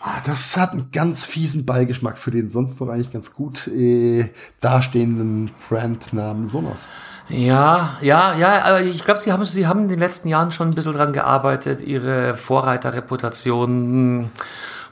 ah, 0.00 0.20
das 0.24 0.56
hat 0.56 0.72
einen 0.72 0.90
ganz 0.90 1.26
fiesen 1.26 1.66
Beigeschmack 1.66 2.16
für 2.16 2.30
den 2.30 2.48
sonst 2.48 2.80
doch 2.80 2.88
eigentlich 2.88 3.10
ganz 3.10 3.34
gut 3.34 3.66
äh, 3.68 4.30
dastehenden 4.60 5.50
Brandnamen 5.68 6.48
Sonos. 6.48 6.88
Ja, 7.28 7.98
ja, 8.00 8.34
ja, 8.36 8.64
aber 8.64 8.80
ich 8.80 9.04
glaube, 9.04 9.20
sie 9.20 9.30
haben, 9.32 9.44
sie 9.44 9.66
haben 9.66 9.82
in 9.82 9.88
den 9.88 9.98
letzten 9.98 10.28
Jahren 10.28 10.50
schon 10.50 10.68
ein 10.68 10.74
bisschen 10.74 10.94
dran 10.94 11.12
gearbeitet, 11.12 11.82
ihre 11.82 12.34
Vorreiterreputation 12.34 14.30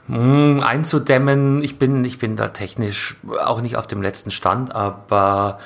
hm, 0.07 0.61
einzudämmen. 0.63 1.61
Ich 1.63 1.77
bin, 1.79 2.03
ich 2.05 2.17
bin 2.19 2.35
da 2.35 2.49
technisch 2.49 3.17
auch 3.43 3.61
nicht 3.61 3.75
auf 3.77 3.87
dem 3.87 4.01
letzten 4.01 4.31
Stand, 4.31 4.73
aber 4.73 5.59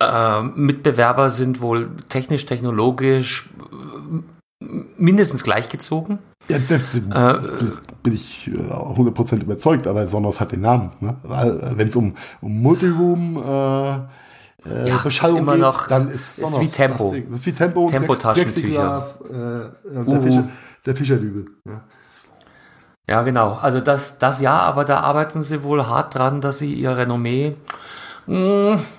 äh, 0.00 0.42
Mitbewerber 0.42 1.30
sind 1.30 1.60
wohl 1.60 1.88
technisch, 2.08 2.46
technologisch 2.46 3.48
äh, 4.62 4.66
mindestens 4.96 5.42
gleichgezogen. 5.44 6.18
Ja, 6.48 6.58
da, 6.68 6.78
da 7.08 7.40
bin 8.02 8.14
ich 8.14 8.48
äh, 8.48 8.56
100% 8.56 9.42
überzeugt, 9.42 9.86
aber 9.86 10.08
Sonos 10.08 10.40
hat 10.40 10.52
den 10.52 10.62
Namen. 10.62 10.90
Ne? 11.00 11.16
Wenn 11.22 11.88
es 11.88 11.96
um, 11.96 12.14
um 12.40 12.60
Multiroom 12.62 13.36
äh, 13.36 13.94
äh, 14.68 14.88
Ja, 14.88 14.98
Beschallung 14.98 15.46
ist 15.46 15.52
geht, 15.52 15.60
noch- 15.60 15.86
dann 15.88 16.08
ist 16.08 16.14
ist 16.14 16.36
Sonos 16.38 16.60
wie 16.60 16.68
Tempo. 16.68 17.04
Das, 17.04 17.12
Ding. 17.12 17.30
das 17.30 17.40
ist 17.40 17.46
wie 17.46 17.52
Tempo. 17.52 17.88
Tempo-Taschentücher. 17.90 19.02
Äh, 19.30 19.92
der, 19.94 20.08
Uhu. 20.08 20.22
Fischer, 20.22 20.48
der 20.86 20.96
Fischerdübel. 20.96 21.46
Ja. 21.66 21.80
Ja, 23.10 23.22
genau. 23.22 23.54
Also 23.54 23.80
das, 23.80 24.18
das 24.18 24.40
ja, 24.40 24.56
aber 24.60 24.84
da 24.84 25.00
arbeiten 25.00 25.42
sie 25.42 25.64
wohl 25.64 25.84
hart 25.88 26.14
dran, 26.14 26.40
dass 26.40 26.58
sie 26.58 26.72
ihr 26.72 26.96
Renommee, 26.96 27.56
mm, 28.28 28.34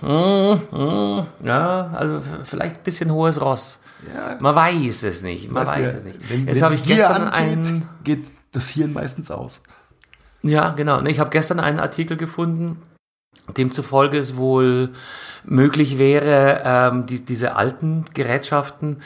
mm, 0.01 0.59
mm, 0.69 1.23
ja, 1.45 1.89
also 1.93 2.21
vielleicht 2.43 2.79
ein 2.79 2.83
bisschen 2.83 3.13
hohes 3.13 3.39
Ross. 3.39 3.79
Ja. 4.13 4.35
Man 4.41 4.53
weiß 4.53 5.03
es 5.03 5.21
nicht, 5.21 5.49
man 5.49 5.65
Weißt 5.65 5.77
du, 5.77 5.83
weiß 5.83 5.93
es 5.93 6.03
nicht. 6.03 6.29
Wenn, 6.29 6.45
Jetzt 6.45 6.61
habe 6.61 6.75
ich 6.75 6.83
gestern 6.83 7.29
angeht, 7.29 7.65
einen, 7.65 7.89
geht 8.03 8.27
das 8.51 8.67
Hirn 8.67 8.91
meistens 8.91 9.31
aus. 9.31 9.61
ja, 10.41 10.71
genau. 10.71 11.01
Ich 11.03 11.21
habe 11.21 11.29
gestern 11.29 11.61
einen 11.61 11.79
Artikel 11.79 12.17
gefunden, 12.17 12.81
demzufolge 13.57 14.17
es 14.17 14.35
wohl 14.35 14.89
möglich 15.45 15.97
wäre, 15.97 16.63
ähm, 16.65 17.05
die, 17.05 17.23
diese 17.23 17.55
alten 17.55 18.03
Gerätschaften 18.13 19.01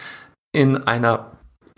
in 0.51 0.87
einer 0.87 1.34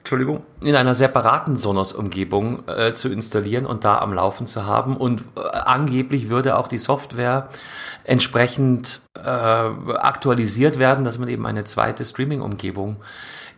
Entschuldigung, 0.08 0.44
in 0.62 0.74
einer 0.74 0.94
separaten 0.94 1.58
Sonos-Umgebung 1.58 2.64
äh, 2.70 2.94
zu 2.94 3.10
installieren 3.10 3.66
und 3.66 3.84
da 3.84 3.98
am 3.98 4.14
Laufen 4.14 4.48
zu 4.48 4.66
haben. 4.66 4.96
Und 4.96 5.20
äh, 5.36 5.42
angeblich 5.52 6.30
würde 6.30 6.56
auch 6.56 6.70
die 6.70 6.78
Software 6.78 7.50
entsprechend 8.06 9.02
äh, 9.16 9.20
aktualisiert 9.20 10.80
werden, 10.80 11.04
dass 11.04 11.20
man 11.20 11.28
eben 11.28 11.46
eine 11.46 11.66
zweite 11.66 12.06
Streaming-Umgebung 12.06 13.02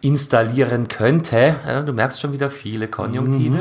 installieren 0.01 0.87
könnte. 0.87 1.55
Ja, 1.67 1.83
du 1.83 1.93
merkst 1.93 2.19
schon 2.19 2.31
wieder 2.31 2.49
viele 2.49 2.87
Konjunktive. 2.87 3.59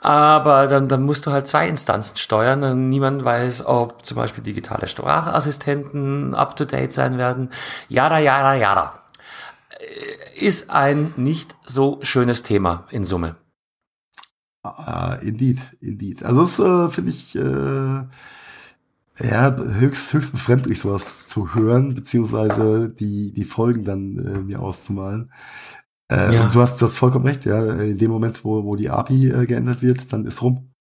Aber 0.00 0.68
dann, 0.68 0.86
dann 0.86 1.02
musst 1.02 1.26
du 1.26 1.32
halt 1.32 1.48
zwei 1.48 1.66
Instanzen 1.66 2.16
steuern 2.16 2.62
und 2.62 2.90
niemand 2.90 3.24
weiß, 3.24 3.66
ob 3.66 4.06
zum 4.06 4.18
Beispiel 4.18 4.44
digitale 4.44 4.86
Sprachassistenten 4.86 6.36
up-to-date 6.36 6.92
sein 6.92 7.18
werden. 7.18 7.50
Jada, 7.88 8.20
jada, 8.20 8.54
jada. 8.54 9.01
Äh, 9.82 10.46
Ist 10.46 10.70
ein 10.70 11.12
nicht 11.16 11.56
so 11.66 11.98
schönes 12.02 12.42
Thema 12.42 12.86
in 12.90 13.04
Summe. 13.04 13.36
Ah, 14.64 15.18
indeed, 15.22 15.58
indeed. 15.80 16.22
Also 16.24 16.42
das 16.42 16.58
äh, 16.58 16.88
finde 16.88 17.10
ich 17.10 17.34
äh, 17.34 18.04
ja 19.28 19.56
höchst, 19.56 20.12
höchst 20.12 20.32
befremdlich, 20.32 20.78
sowas 20.78 21.26
zu 21.28 21.54
hören, 21.54 21.94
beziehungsweise 21.94 22.88
die, 22.88 23.32
die 23.32 23.44
Folgen 23.44 23.84
dann 23.84 24.46
mir 24.46 24.60
auszumalen. 24.60 25.32
Ja. 26.10 26.48
Du 26.50 26.60
hast, 26.60 26.80
du 26.80 26.84
hast 26.84 26.96
vollkommen 26.96 27.26
recht, 27.26 27.46
ja. 27.46 27.74
In 27.80 27.96
dem 27.96 28.10
Moment, 28.10 28.44
wo, 28.44 28.64
wo 28.64 28.76
die 28.76 28.90
API 28.90 29.46
geändert 29.46 29.80
wird, 29.80 30.12
dann 30.12 30.26
ist 30.26 30.42
rum. 30.42 30.71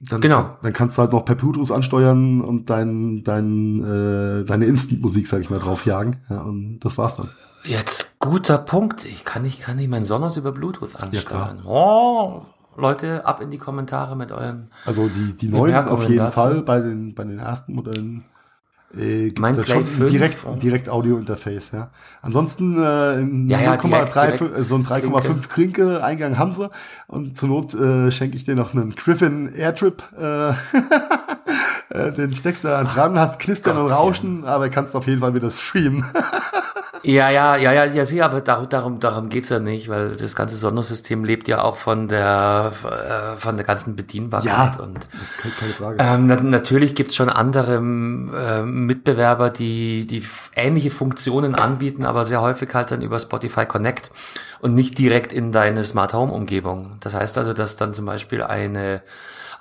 Dann, 0.00 0.20
Genau. 0.20 0.56
Dann 0.62 0.72
kannst 0.72 0.96
du 0.96 1.02
halt 1.02 1.12
noch 1.12 1.24
per 1.24 1.34
Bluetooth 1.34 1.70
ansteuern 1.70 2.40
und 2.40 2.70
dein, 2.70 3.22
dein, 3.22 3.76
äh, 3.84 4.44
deine 4.44 4.64
Instant-Musik, 4.64 5.26
sag 5.26 5.40
ich 5.40 5.50
mal, 5.50 5.58
draufjagen. 5.58 6.16
Ja, 6.30 6.40
und 6.42 6.80
das 6.80 6.96
war's 6.96 7.16
dann. 7.16 7.28
Jetzt 7.64 8.18
guter 8.18 8.56
Punkt. 8.56 9.04
Ich 9.04 9.24
kann 9.26 9.42
nicht, 9.42 9.60
kann 9.60 9.76
nicht 9.76 9.90
meinen 9.90 10.04
Sonos 10.04 10.38
über 10.38 10.52
Bluetooth 10.52 10.96
ansteuern. 10.96 11.62
oh, 11.66 12.42
Leute, 12.76 13.26
ab 13.26 13.42
in 13.42 13.50
die 13.50 13.58
Kommentare 13.58 14.16
mit 14.16 14.32
euren. 14.32 14.70
Also 14.86 15.08
die, 15.08 15.34
die 15.36 15.48
neuen 15.48 15.74
auf 15.74 16.04
jeden 16.04 16.18
dazu. 16.18 16.32
Fall, 16.32 16.62
bei 16.62 16.80
den, 16.80 17.14
bei 17.14 17.24
den 17.24 17.38
ersten 17.38 17.74
Modellen 17.74 18.24
äh, 18.96 19.32
Mein 19.38 19.54
ja 19.56 19.62
Play 19.62 19.74
schon 19.74 19.86
5 19.86 20.00
ein 20.00 20.06
direkt, 20.10 20.44
und- 20.44 20.62
direkt 20.62 20.88
Audio-Interface, 20.88 21.70
ja. 21.72 21.90
Ansonsten 22.22 22.76
äh, 22.76 22.80
Ja, 23.52 23.60
ja, 23.60 23.74
0,3, 23.74 23.78
direkt- 23.78 24.40
direkt 24.40 24.58
so 24.58 24.74
ein 24.76 24.84
3,5 24.84 25.48
Klinke 25.48 26.02
Eingang 26.02 26.38
haben 26.38 26.52
sie 26.52 26.68
und 27.06 27.36
zur 27.36 27.48
Not 27.48 27.74
äh, 27.74 28.10
schenke 28.10 28.36
ich 28.36 28.44
dir 28.44 28.54
noch 28.56 28.74
einen 28.74 28.94
Griffin 28.94 29.52
Airtrip. 29.54 30.02
Äh, 30.18 30.50
äh, 31.90 32.12
den 32.12 32.32
steckst 32.34 32.64
du 32.64 32.68
da 32.68 32.82
dran, 32.84 33.18
hast 33.18 33.38
Knistern 33.38 33.76
und 33.76 33.88
Gottchen. 33.88 33.96
Rauschen, 33.96 34.44
aber 34.44 34.68
kannst 34.70 34.94
auf 34.96 35.06
jeden 35.06 35.20
Fall 35.20 35.34
wieder 35.34 35.50
streamen. 35.50 36.04
Ja, 37.02 37.30
ja, 37.30 37.56
ja, 37.56 37.72
ja, 37.72 37.84
ja, 37.84 38.04
sieh, 38.04 38.20
aber 38.20 38.40
darum, 38.42 38.98
darum, 38.98 39.28
geht's 39.30 39.48
ja 39.48 39.58
nicht, 39.58 39.88
weil 39.88 40.16
das 40.16 40.36
ganze 40.36 40.56
Sonos-System 40.56 41.24
lebt 41.24 41.48
ja 41.48 41.62
auch 41.62 41.76
von 41.76 42.08
der, 42.08 42.72
äh, 42.84 43.38
von 43.38 43.56
der 43.56 43.64
ganzen 43.64 43.96
Bedienbarkeit 43.96 44.76
Ja. 44.76 44.82
und 44.82 45.08
keine, 45.58 45.72
Frage. 45.72 45.96
Ähm, 45.98 46.26
na, 46.26 46.36
natürlich 46.36 46.94
gibt's 46.94 47.16
schon 47.16 47.30
andere 47.30 47.76
äh, 47.76 48.62
Mitbewerber, 48.62 49.50
die, 49.50 50.06
die 50.06 50.22
ähnliche 50.54 50.90
Funktionen 50.90 51.54
anbieten, 51.54 52.04
aber 52.04 52.24
sehr 52.24 52.42
häufig 52.42 52.74
halt 52.74 52.90
dann 52.90 53.00
über 53.00 53.18
Spotify 53.18 53.64
Connect 53.64 54.10
und 54.60 54.74
nicht 54.74 54.98
direkt 54.98 55.32
in 55.32 55.52
deine 55.52 55.84
Smart 55.84 56.12
Home 56.12 56.32
Umgebung. 56.32 56.98
Das 57.00 57.14
heißt 57.14 57.38
also, 57.38 57.54
dass 57.54 57.76
dann 57.76 57.94
zum 57.94 58.04
Beispiel 58.06 58.42
eine 58.42 59.02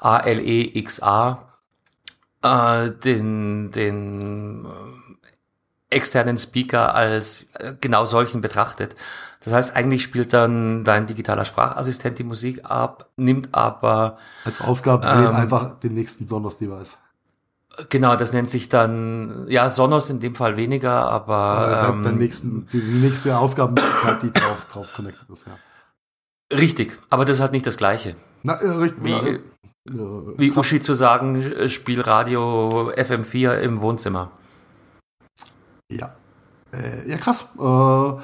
ALE 0.01 0.83
XA 0.83 1.49
äh, 2.43 2.89
den, 2.89 3.71
den 3.71 4.65
externen 5.89 6.37
Speaker 6.37 6.93
als 6.95 7.47
äh, 7.53 7.73
genau 7.79 8.05
solchen 8.05 8.41
betrachtet. 8.41 8.95
Das 9.43 9.53
heißt, 9.53 9.75
eigentlich 9.75 10.03
spielt 10.03 10.33
dann 10.33 10.83
dein 10.83 11.07
digitaler 11.07 11.45
Sprachassistent 11.45 12.19
die 12.19 12.23
Musik 12.23 12.65
ab, 12.65 13.09
nimmt 13.15 13.49
aber 13.53 14.17
Als 14.43 14.59
Ausgabe 14.61 15.07
ähm, 15.07 15.33
einfach 15.33 15.79
den 15.79 15.93
nächsten 15.93 16.27
Sonos-Device. 16.27 16.97
Genau, 17.89 18.17
das 18.17 18.33
nennt 18.33 18.49
sich 18.49 18.67
dann, 18.67 19.45
ja, 19.47 19.69
Sonos 19.69 20.09
in 20.09 20.19
dem 20.19 20.35
Fall 20.35 20.57
weniger, 20.57 21.09
aber 21.09 21.85
Äh, 21.85 21.89
ähm, 21.89 22.03
der 22.03 22.11
nächsten, 22.11 22.67
die, 22.67 22.81
die 22.81 22.99
nächste 22.99 23.37
Ausgabenmöglichkeit, 23.37 24.21
die 24.21 24.33
drauf, 24.33 24.65
drauf 24.65 24.93
connected 24.93 25.29
ist, 25.29 25.45
ja. 25.47 26.57
richtig, 26.57 26.97
aber 27.09 27.23
das 27.23 27.37
ist 27.37 27.41
halt 27.41 27.53
nicht 27.53 27.65
das 27.65 27.77
Gleiche. 27.77 28.17
Na, 28.43 28.55
äh, 28.55 28.67
richtig. 28.67 29.03
Wie, 29.03 29.11
ja, 29.11 29.21
wie. 30.37 30.51
Uschi 30.51 30.81
zu 30.81 30.93
sagen, 30.93 31.41
äh, 31.41 31.69
Spielradio 31.69 32.91
FM4 32.91 33.59
im 33.59 33.79
Wohnzimmer. 33.79 34.31
Ja. 35.91 36.15
Äh, 36.71 37.09
ja, 37.09 37.17
krass. 37.17 37.49
Äh, 37.57 38.21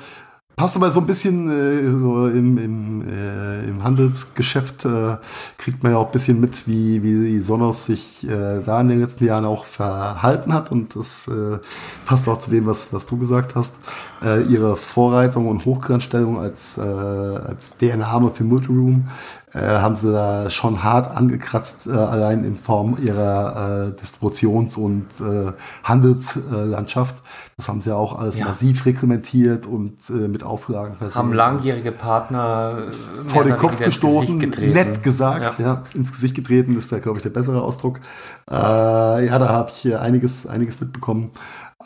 passt 0.56 0.76
aber 0.76 0.92
so 0.92 1.00
ein 1.00 1.06
bisschen 1.06 1.50
äh, 1.50 1.90
so 1.90 2.28
im, 2.28 2.58
im, 2.58 3.08
äh, 3.08 3.66
im 3.66 3.84
Handelsgeschäft, 3.84 4.86
äh, 4.86 5.18
kriegt 5.58 5.84
man 5.84 5.94
ja 5.94 5.98
auch 5.98 6.06
ein 6.06 6.12
bisschen 6.12 6.40
mit, 6.40 6.68
wie, 6.68 7.04
wie 7.04 7.40
Sonos 7.40 7.86
sich 7.86 8.28
äh, 8.28 8.62
da 8.64 8.82
in 8.82 8.90
den 8.90 9.02
letzten 9.02 9.26
Jahren 9.26 9.46
auch 9.46 9.66
verhalten 9.66 10.54
hat. 10.54 10.72
Und 10.72 10.96
das 10.96 11.28
äh, 11.28 11.60
passt 12.06 12.28
auch 12.28 12.40
zu 12.40 12.52
dem, 12.52 12.68
was, 12.68 12.94
was 12.94 13.08
du 13.08 13.18
gesagt 13.18 13.56
hast. 13.56 13.74
Äh, 14.24 14.44
ihre 14.44 14.76
Vorreitung 14.76 15.48
und 15.48 15.66
Hochgrenzstellung 15.66 16.40
als, 16.40 16.78
äh, 16.78 16.82
als 16.82 17.76
der 17.78 17.98
Name 17.98 18.30
für 18.30 18.44
Multiroom 18.44 19.10
äh, 19.56 19.80
haben 19.80 19.95
sie 19.95 20.11
da 20.11 20.49
schon 20.49 20.84
hart 20.84 21.15
angekratzt, 21.15 21.88
äh, 21.88 21.91
allein 21.91 22.44
in 22.44 22.57
Form 22.57 22.98
ihrer 23.02 23.94
äh, 23.95 24.02
Distributions- 24.02 24.76
und 24.77 25.06
äh, 25.22 25.53
Handelslandschaft. 25.84 27.15
das 27.56 27.69
haben 27.69 27.80
sie 27.80 27.90
ja 27.90 27.95
auch 27.95 28.19
alles 28.19 28.36
Ja. 28.36 28.48
massiv 28.48 28.86
reglementiert 28.86 29.65
und 29.65 29.98
äh, 30.10 30.27
mit 30.27 30.44
Auflagen 30.44 30.95
versehen. 30.95 31.15
Haben 31.15 31.34
langjährige 31.34 31.94
Partner 31.94 32.73
vor 33.27 33.45
den 33.45 33.56
Kopf 33.56 33.80
gestoßen, 33.80 34.38
nett 34.38 35.02
gesagt, 35.03 35.60
ja. 35.60 35.65
ja. 35.65 35.84
ins 35.94 36.11
Gesicht 36.11 36.36
getreten 36.36 36.77
ist 36.77 36.91
da, 36.91 36.99
glaube 36.99 37.18
ich, 37.19 37.23
der 37.23 37.30
bessere 37.30 37.61
Ausdruck. 37.61 38.02
Ja, 38.49 39.40
da 39.40 39.49
habe 39.49 39.72
ich 39.73 39.95
einiges, 39.98 40.45
einiges 40.45 40.80
mitbekommen 40.80 41.32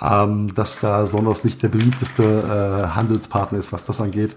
ähm, 0.02 0.54
dass 0.54 0.80
da 0.80 1.08
Sonos 1.08 1.44
nicht 1.44 1.62
der 1.62 1.70
beliebteste 1.70 2.24
äh, 2.24 2.96
Handelspartner 2.96 3.60
ist, 3.60 3.74
was 3.74 3.86
das 3.86 4.00
angeht. 4.00 4.36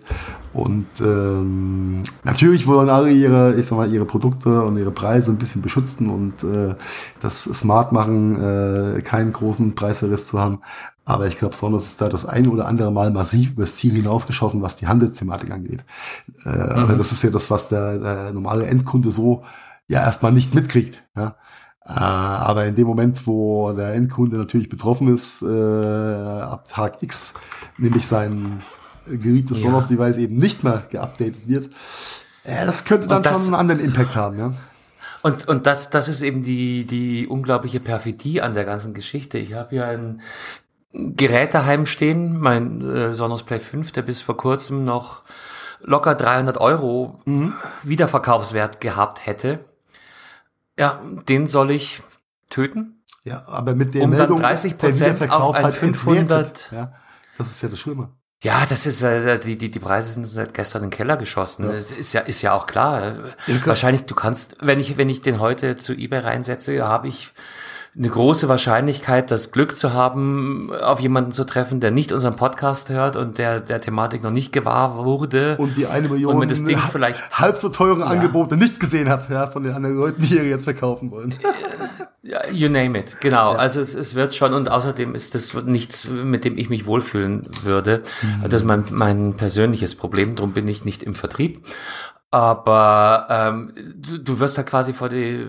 Und 0.52 0.86
ähm, 1.00 2.02
natürlich 2.24 2.66
wollen 2.66 2.90
alle 2.90 3.10
ihre, 3.10 3.54
ich 3.54 3.66
sag 3.66 3.76
mal, 3.76 3.90
ihre 3.90 4.04
Produkte 4.04 4.62
und 4.62 4.76
ihre 4.76 4.90
Preise 4.90 5.30
ein 5.30 5.38
bisschen 5.38 5.62
beschützen 5.62 6.10
und 6.10 6.44
äh, 6.44 6.74
das 7.20 7.44
smart 7.44 7.92
machen, 7.92 8.36
äh, 8.36 9.00
keinen 9.00 9.32
großen 9.32 9.74
Preisverriss 9.74 10.26
zu 10.26 10.38
haben. 10.38 10.60
Aber 11.04 11.26
ich 11.26 11.38
glaube, 11.38 11.56
Sonos 11.56 11.84
ist 11.84 12.00
da 12.00 12.08
das 12.08 12.26
ein 12.26 12.48
oder 12.48 12.66
andere 12.68 12.92
Mal 12.92 13.10
massiv 13.10 13.52
übers 13.52 13.76
Ziel 13.76 13.94
hinaufgeschossen, 13.94 14.62
was 14.62 14.76
die 14.76 14.86
Handelsthematik 14.86 15.50
angeht. 15.50 15.84
Äh, 16.44 16.50
mhm. 16.50 16.70
Aber 16.70 16.94
das 16.94 17.12
ist 17.12 17.22
ja 17.22 17.30
das, 17.30 17.50
was 17.50 17.70
der, 17.70 17.98
der 17.98 18.32
normale 18.32 18.66
Endkunde 18.66 19.10
so 19.10 19.42
ja 19.88 20.00
erstmal 20.00 20.32
nicht 20.32 20.54
mitkriegt. 20.54 21.02
Ja? 21.16 21.36
Äh, 21.84 21.92
aber 21.92 22.66
in 22.66 22.74
dem 22.74 22.86
Moment, 22.86 23.26
wo 23.26 23.72
der 23.72 23.94
Endkunde 23.94 24.36
natürlich 24.36 24.68
betroffen 24.68 25.12
ist, 25.12 25.42
äh, 25.42 25.46
ab 25.46 26.68
Tag 26.68 27.02
X, 27.02 27.32
nämlich 27.78 28.06
sein 28.06 28.62
geliebtes 29.06 29.58
ja. 29.58 29.64
Sonos-Device 29.64 30.18
eben 30.18 30.36
nicht 30.36 30.64
mehr 30.64 30.82
geupdatet 30.90 31.46
wird, 31.46 31.70
äh, 32.44 32.66
das 32.66 32.84
könnte 32.84 33.06
dann 33.06 33.22
das, 33.22 33.44
schon 33.44 33.54
einen 33.54 33.70
anderen 33.70 33.80
Impact 33.80 34.16
haben, 34.16 34.38
ja. 34.38 34.52
Und, 35.22 35.46
und 35.46 35.66
das, 35.66 35.90
das 35.90 36.08
ist 36.08 36.22
eben 36.22 36.42
die, 36.42 36.84
die 36.84 37.28
unglaubliche 37.28 37.78
Perfidie 37.78 38.42
an 38.42 38.54
der 38.54 38.64
ganzen 38.64 38.92
Geschichte. 38.92 39.38
Ich 39.38 39.54
habe 39.54 39.70
hier 39.70 39.86
ein 39.86 40.20
Gerät 40.92 41.54
daheim 41.54 41.86
stehen, 41.86 42.38
mein 42.38 42.82
äh, 42.82 43.14
Sonos 43.14 43.44
Play 43.44 43.60
5, 43.60 43.92
der 43.92 44.02
bis 44.02 44.20
vor 44.20 44.36
kurzem 44.36 44.84
noch 44.84 45.22
locker 45.80 46.14
300 46.14 46.58
Euro 46.58 47.20
mhm. 47.24 47.54
Wiederverkaufswert 47.82 48.80
gehabt 48.80 49.24
hätte. 49.24 49.64
Ja, 50.78 51.00
den 51.28 51.46
soll 51.46 51.70
ich 51.70 52.02
töten. 52.50 53.04
Ja, 53.24 53.44
aber 53.46 53.74
mit 53.74 53.94
der 53.94 54.02
um 54.02 54.10
Meldung 54.10 54.38
dann 54.38 54.50
30 54.50 54.78
Prozent 54.78 55.30
auf 55.30 55.54
ein 55.54 55.64
halt 55.64 55.74
500. 55.74 56.72
Ja, 56.72 56.92
das 57.38 57.50
ist 57.50 57.62
ja 57.62 57.68
das 57.68 57.78
Schlimme. 57.78 58.10
Ja, 58.43 58.66
das 58.69 58.86
ist 58.86 59.02
äh, 59.02 59.39
die 59.39 59.56
die 59.56 59.70
die 59.70 59.78
Preise 59.78 60.10
sind 60.10 60.27
seit 60.27 60.52
gestern 60.52 60.82
in 60.82 60.90
den 60.90 60.97
Keller 60.97 61.16
geschossen. 61.16 61.64
Ja. 61.64 61.73
Das 61.73 61.93
ist 61.93 62.12
ja 62.12 62.23
ist 62.23 62.43
ja 62.43 62.55
auch 62.55 62.66
klar. 62.66 63.14
Ja, 63.47 63.66
Wahrscheinlich 63.66 64.05
du 64.05 64.16
kannst, 64.16 64.56
wenn 64.60 64.81
ich 64.81 64.97
wenn 64.97 65.09
ich 65.09 65.23
den 65.23 65.39
heute 65.39 65.77
zu 65.77 65.93
eBay 65.93 66.19
reinsetze, 66.20 66.82
habe 66.85 67.06
ich 67.06 67.32
eine 67.94 68.09
große 68.09 68.48
Wahrscheinlichkeit, 68.48 69.31
das 69.31 69.52
Glück 69.52 69.77
zu 69.77 69.93
haben, 69.93 70.73
auf 70.73 71.01
jemanden 71.01 71.32
zu 71.32 71.44
treffen, 71.44 71.81
der 71.81 71.90
nicht 71.90 72.10
unseren 72.10 72.36
Podcast 72.36 72.89
hört 72.89 73.16
und 73.16 73.36
der 73.36 73.60
der 73.60 73.82
Thematik 73.82 74.23
noch 74.23 74.31
nicht 74.31 74.52
gewahr 74.52 75.05
wurde. 75.05 75.56
Und 75.59 75.77
die 75.77 75.86
eine 75.86 76.09
Million 76.09 76.36
und 76.36 76.51
das 76.51 76.64
Ding 76.64 76.78
vielleicht 76.90 77.31
halb 77.32 77.56
so 77.59 77.69
teure 77.69 78.01
ja. 78.01 78.06
Angebote 78.06 78.56
nicht 78.56 78.81
gesehen 78.81 79.10
hat, 79.10 79.28
ja, 79.28 79.47
von 79.47 79.62
den 79.62 79.74
anderen 79.74 79.97
Leuten, 79.97 80.23
die 80.23 80.36
ihr 80.36 80.47
jetzt 80.47 80.64
verkaufen 80.64 81.10
wollen. 81.10 81.35
You 82.52 82.69
name 82.69 82.97
it, 82.98 83.16
genau. 83.20 83.52
Ja. 83.55 83.59
Also 83.59 83.81
es, 83.81 83.94
es 83.94 84.14
wird 84.14 84.35
schon 84.36 84.55
und 84.55 84.70
außerdem 84.70 85.14
ist 85.16 85.35
das 85.35 85.55
nichts, 85.55 86.09
mit 86.09 86.44
dem 86.44 86.56
ich 86.56 86.70
mich 86.70 86.86
wohlfühlen 86.86 87.48
würde. 87.62 88.05
Mhm. 88.23 88.48
Das 88.48 88.62
ist 88.62 88.66
mein, 88.66 88.85
mein 88.90 89.35
persönliches 89.35 89.97
Problem, 89.97 90.36
darum 90.36 90.52
bin 90.52 90.69
ich 90.69 90.85
nicht 90.85 91.02
im 91.02 91.16
Vertrieb. 91.16 91.66
Aber 92.31 93.27
ähm, 93.28 93.73
du, 93.94 94.16
du 94.19 94.40
wirst 94.40 94.56
da 94.56 94.62
quasi 94.62 94.94
vor 94.94 95.10
die 95.10 95.47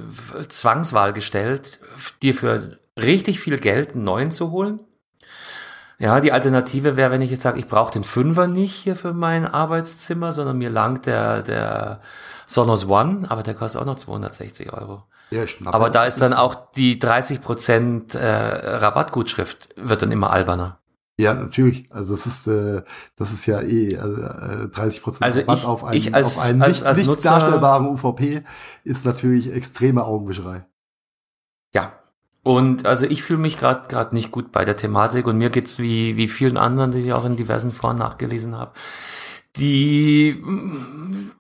Zwangswahl 0.49 1.14
gestellt, 1.14 1.80
dir 2.22 2.36
für 2.36 2.80
richtig 2.98 3.40
viel 3.40 3.57
Geld 3.57 3.94
einen 3.94 4.03
neuen 4.03 4.32
zu 4.32 4.52
holen. 4.52 4.80
Ja, 5.99 6.20
die 6.20 6.32
Alternative 6.32 6.98
wäre, 6.98 7.11
wenn 7.11 7.22
ich 7.22 7.32
jetzt 7.32 7.44
sage, 7.44 7.60
ich 7.60 7.68
brauche 7.68 7.94
den 7.94 8.03
Fünfer 8.03 8.48
nicht 8.48 8.74
hier 8.74 8.95
für 8.95 9.14
mein 9.14 9.45
Arbeitszimmer, 9.45 10.32
sondern 10.32 10.57
mir 10.57 10.70
langt 10.70 11.06
der, 11.06 11.44
der 11.44 12.02
Sonos 12.48 12.88
One, 12.88 13.26
aber 13.30 13.44
der 13.44 13.53
kostet 13.53 13.82
auch 13.82 13.86
noch 13.86 13.98
260 13.98 14.74
Euro. 14.74 15.03
Ja. 15.30 15.44
Aber 15.65 15.90
da 15.90 16.06
ist 16.06 16.22
dann 16.22 16.34
auch 16.34 16.56
die 16.72 16.99
30 16.99 17.41
Prozent 17.41 18.15
äh, 18.15 18.28
Rabattgutschrift 18.28 19.70
wird 19.78 20.02
dann 20.02 20.11
immer 20.11 20.32
alberner. 20.32 20.80
Ja, 21.20 21.34
natürlich. 21.34 21.88
Also 21.91 22.14
das 22.15 22.26
ist 22.26 22.48
äh, 22.48 22.82
das 23.15 23.32
ist 23.32 23.45
ja 23.45 23.61
eh 23.61 23.94
äh, 23.94 24.68
30 24.70 25.02
Prozent 25.02 25.24
also 25.24 25.40
Rabatt 25.40 25.57
ich, 25.60 25.65
auf 25.65 25.84
einen, 25.84 26.14
als, 26.14 26.38
auf 26.38 26.44
einen 26.44 26.61
als, 26.61 26.72
nicht, 26.74 26.86
als 26.86 26.98
nicht 26.98 27.07
Nutzer, 27.07 27.30
darstellbaren 27.30 27.88
UVP 27.88 28.44
ist 28.84 29.06
natürlich 29.06 29.52
extreme 29.52 30.03
Augenwischerei. 30.03 30.65
Ja. 31.74 31.94
Und 32.44 32.86
also 32.86 33.06
ich 33.06 33.24
fühle 33.24 33.40
mich 33.40 33.58
gerade 33.58 33.88
gerade 33.88 34.14
nicht 34.16 34.32
gut 34.32 34.52
bei 34.52 34.66
der 34.66 34.76
Thematik 34.76 35.28
und 35.28 35.38
mir 35.38 35.50
geht's 35.50 35.80
wie 35.80 36.18
wie 36.18 36.28
vielen 36.28 36.58
anderen, 36.58 36.91
die 36.91 37.00
ich 37.00 37.14
auch 37.14 37.26
in 37.26 37.38
diversen 37.38 37.72
Foren 37.72 37.98
nachgelesen 37.98 38.58
habe 38.58 38.74
die 39.56 40.41
mm, 40.41 41.32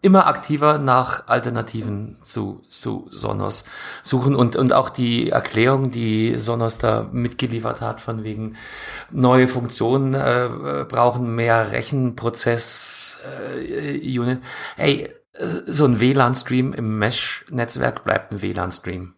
immer 0.00 0.26
aktiver 0.26 0.78
nach 0.78 1.28
Alternativen 1.28 2.18
zu, 2.22 2.62
zu 2.68 3.06
Sonos 3.10 3.64
suchen 4.02 4.34
und, 4.34 4.56
und 4.56 4.72
auch 4.72 4.90
die 4.90 5.30
Erklärung, 5.30 5.92
die 5.92 6.38
Sonos 6.38 6.78
da 6.78 7.08
mitgeliefert 7.12 7.80
hat, 7.80 8.00
von 8.00 8.24
wegen 8.24 8.56
neue 9.10 9.46
Funktionen 9.46 10.14
äh, 10.14 10.84
brauchen 10.88 11.34
mehr 11.34 11.70
Rechenprozess 11.70 13.22
äh, 13.54 14.18
Unit. 14.18 14.40
Hey, 14.76 15.08
so 15.66 15.86
ein 15.86 16.00
WLAN-Stream 16.00 16.72
im 16.72 16.98
Mesh-Netzwerk 16.98 18.04
bleibt 18.04 18.32
ein 18.32 18.42
WLAN-Stream. 18.42 19.14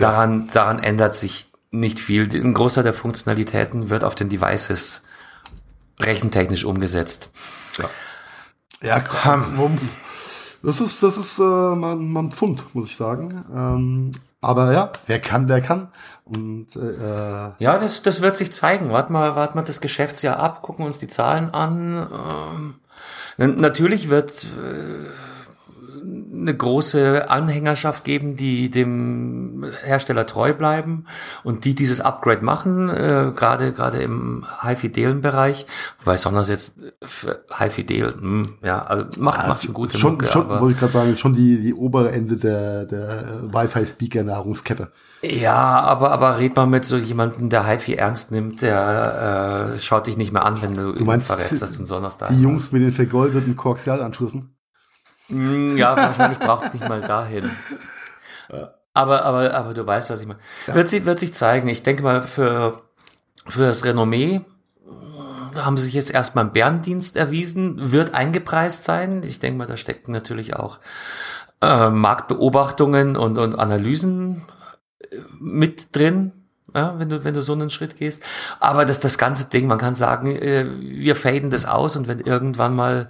Daran, 0.00 0.48
daran 0.52 0.78
ändert 0.78 1.14
sich 1.14 1.50
nicht 1.70 2.00
viel. 2.00 2.28
Ein 2.34 2.54
Großteil 2.54 2.84
der 2.84 2.94
Funktionalitäten 2.94 3.90
wird 3.90 4.02
auf 4.02 4.14
den 4.14 4.28
Devices 4.28 5.02
rechentechnisch 6.00 6.64
umgesetzt. 6.64 7.30
Ja, 7.78 7.90
ja 8.82 9.00
komm, 9.00 9.78
das 10.62 10.80
ist, 10.80 11.02
das 11.02 11.16
ist 11.16 11.38
äh, 11.38 11.42
man, 11.42 12.10
man 12.12 12.32
Pfund, 12.32 12.74
muss 12.74 12.88
ich 12.88 12.96
sagen. 12.96 13.44
Ähm, 13.54 14.10
aber 14.40 14.72
ja, 14.72 14.92
wer 15.06 15.20
kann, 15.20 15.46
der 15.48 15.60
kann. 15.60 15.88
Und 16.24 16.68
äh, 16.76 17.52
ja, 17.58 17.78
das, 17.78 18.02
das 18.02 18.20
wird 18.20 18.36
sich 18.36 18.52
zeigen. 18.52 18.90
Wart 18.90 19.10
mal, 19.10 19.36
wart 19.36 19.54
mal 19.54 19.62
das 19.62 19.80
Geschäftsjahr 19.80 20.38
ab, 20.38 20.62
gucken 20.62 20.84
uns 20.86 20.98
die 20.98 21.08
Zahlen 21.08 21.52
an. 21.52 22.78
Ähm, 23.38 23.56
natürlich 23.56 24.08
wird 24.08 24.44
äh, 24.44 25.06
eine 26.40 26.56
große 26.56 27.28
Anhängerschaft 27.30 28.04
geben, 28.04 28.36
die 28.36 28.70
dem 28.70 29.64
Hersteller 29.84 30.26
treu 30.26 30.52
bleiben 30.52 31.06
und 31.44 31.64
die 31.64 31.74
dieses 31.74 32.00
Upgrade 32.00 32.44
machen, 32.44 32.88
äh, 32.88 33.32
gerade 33.34 33.72
gerade 33.72 34.02
im 34.02 34.44
High-Fidelen 34.62 35.20
Bereich. 35.20 35.66
Wobei 36.00 36.16
Sonos 36.16 36.48
jetzt 36.48 36.74
High-Fidel, 37.52 38.14
hm, 38.14 38.54
ja, 38.62 38.82
also 38.82 39.20
macht, 39.20 39.46
macht 39.46 39.64
schon 39.64 39.74
gute 39.74 39.98
schon, 39.98 40.12
Mucke, 40.12 40.26
schon 40.26 40.48
wollte 40.48 40.72
ich 40.72 40.78
gerade 40.78 40.92
sagen, 40.92 41.12
ist 41.12 41.20
schon 41.20 41.34
die, 41.34 41.60
die 41.60 41.74
obere 41.74 42.12
Ende 42.12 42.36
der, 42.36 42.86
der 42.86 43.52
Wi-Fi-Speaker-Nahrungskette. 43.52 44.90
Ja, 45.22 45.80
aber, 45.80 46.12
aber 46.12 46.38
red 46.38 46.56
mal 46.56 46.66
mit 46.66 46.86
so 46.86 46.96
jemandem, 46.96 47.50
der 47.50 47.66
HiFi 47.66 47.94
ernst 47.94 48.30
nimmt, 48.30 48.62
der 48.62 49.74
äh, 49.74 49.78
schaut 49.78 50.06
dich 50.06 50.16
nicht 50.16 50.32
mehr 50.32 50.46
an, 50.46 50.62
wenn 50.62 50.74
du, 50.74 50.92
du 50.92 51.04
meinst, 51.04 51.26
verrätst, 51.26 51.60
dass 51.60 51.72
du 51.72 51.78
einen 51.78 51.86
Sonos 51.86 52.16
da 52.16 52.28
Die 52.28 52.40
Jungs 52.40 52.72
mit 52.72 52.82
den 52.82 52.92
vergoldeten 52.92 53.54
Koaxialanschlüssen? 53.54 54.54
Hm, 55.30 55.76
ja, 55.76 55.96
wahrscheinlich 55.96 56.38
braucht 56.38 56.66
es 56.66 56.72
nicht 56.72 56.88
mal 56.88 57.00
dahin. 57.00 57.50
Aber, 58.92 59.24
aber, 59.24 59.54
aber 59.54 59.74
du 59.74 59.86
weißt, 59.86 60.10
was 60.10 60.20
ich 60.20 60.26
meine. 60.26 60.40
Wird, 60.66 60.90
sich, 60.90 61.04
wird 61.04 61.20
sich 61.20 61.32
zeigen. 61.32 61.68
Ich 61.68 61.82
denke 61.82 62.02
mal, 62.02 62.22
für, 62.22 62.82
für 63.46 63.66
das 63.66 63.84
Renommee 63.84 64.42
haben 65.56 65.76
sie 65.76 65.84
sich 65.84 65.94
jetzt 65.94 66.10
erstmal 66.10 66.46
im 66.46 66.52
Bärendienst 66.52 67.16
erwiesen, 67.16 67.92
wird 67.92 68.14
eingepreist 68.14 68.84
sein. 68.84 69.22
Ich 69.24 69.38
denke 69.38 69.58
mal, 69.58 69.66
da 69.66 69.76
stecken 69.76 70.12
natürlich 70.12 70.56
auch 70.56 70.78
äh, 71.60 71.90
Marktbeobachtungen 71.90 73.16
und, 73.16 73.38
und 73.38 73.58
Analysen 73.58 74.42
äh, 75.00 75.16
mit 75.38 75.94
drin 75.94 76.39
ja, 76.74 76.98
wenn 76.98 77.08
du, 77.08 77.24
wenn 77.24 77.34
du 77.34 77.42
so 77.42 77.52
einen 77.52 77.70
Schritt 77.70 77.96
gehst. 77.96 78.22
Aber 78.60 78.84
das, 78.84 79.00
das 79.00 79.18
ganze 79.18 79.46
Ding, 79.46 79.66
man 79.66 79.78
kann 79.78 79.94
sagen, 79.94 80.34
äh, 80.36 80.66
wir 80.80 81.16
faden 81.16 81.50
das 81.50 81.66
aus 81.66 81.96
und 81.96 82.08
wenn 82.08 82.20
irgendwann 82.20 82.74
mal 82.74 83.08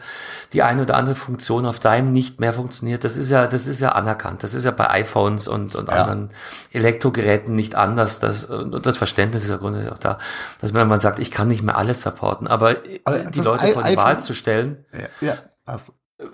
die 0.53 0.62
eine 0.62 0.82
oder 0.82 0.97
andere 0.97 1.15
Funktion 1.15 1.66
auf 1.66 1.78
deinem 1.78 2.12
nicht 2.12 2.41
mehr 2.41 2.53
funktioniert, 2.53 3.05
das 3.05 3.16
ist 3.16 3.31
ja, 3.31 3.47
das 3.47 3.66
ist 3.66 3.81
ja 3.81 3.93
anerkannt. 3.93 4.43
Das 4.43 4.55
ist 4.55 4.65
ja 4.65 4.70
bei 4.70 4.91
iPhones 4.91 5.49
und, 5.49 5.74
und 5.74 5.89
ja. 5.89 6.03
anderen 6.03 6.31
Elektrogeräten 6.73 7.55
nicht 7.55 7.74
anders. 7.74 8.19
Das, 8.19 8.45
und 8.45 8.85
das 8.85 8.97
Verständnis 8.97 9.45
ist 9.45 9.51
ja 9.51 9.57
grundsätzlich 9.57 9.93
auch 9.93 9.99
da, 9.99 10.19
dass 10.61 10.73
man, 10.73 10.89
man 10.89 11.01
sagt, 11.01 11.19
ich 11.19 11.31
kann 11.31 11.49
nicht 11.49 11.62
mehr 11.62 11.77
alles 11.77 12.03
supporten. 12.03 12.47
Aber, 12.47 12.77
Aber 13.05 13.19
die 13.19 13.41
Leute 13.41 13.69
vor 13.69 13.82
die 13.82 13.97
Wahl 13.97 14.20
zu 14.20 14.35
stellen, 14.35 14.85
ja, 15.20 15.35
ja. 15.66 15.78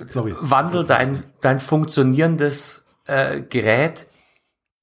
Sorry. 0.09 0.35
wandel 0.41 0.85
dein, 0.85 1.25
dein 1.43 1.61
funktionierendes 1.61 2.87
äh, 3.05 3.43
Gerät 3.43 4.07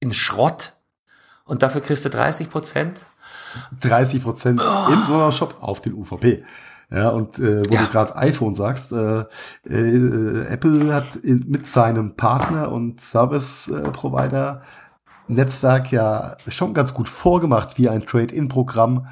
in 0.00 0.12
Schrott 0.12 0.73
und 1.44 1.62
dafür 1.62 1.80
kriegst 1.80 2.04
du 2.04 2.10
30 2.10 2.50
Prozent? 2.50 3.06
30 3.80 4.22
Prozent 4.22 4.60
oh. 4.62 4.92
im 4.92 5.02
Sonos-Shop 5.02 5.56
auf 5.60 5.80
den 5.80 5.94
UVP. 5.94 6.44
Ja, 6.90 7.08
und 7.08 7.38
äh, 7.38 7.62
wo 7.68 7.74
ja. 7.74 7.84
du 7.84 7.90
gerade 7.90 8.16
iPhone 8.16 8.54
sagst, 8.54 8.92
äh, 8.92 9.24
äh, 9.66 10.46
Apple 10.46 10.94
hat 10.94 11.16
in, 11.16 11.44
mit 11.48 11.68
seinem 11.68 12.14
Partner 12.14 12.70
und 12.70 13.00
Service-Provider 13.00 14.62
Netzwerk 15.26 15.90
ja 15.90 16.36
schon 16.48 16.74
ganz 16.74 16.92
gut 16.92 17.08
vorgemacht, 17.08 17.78
wie 17.78 17.88
ein 17.88 18.06
Trade-in-Programm 18.06 19.06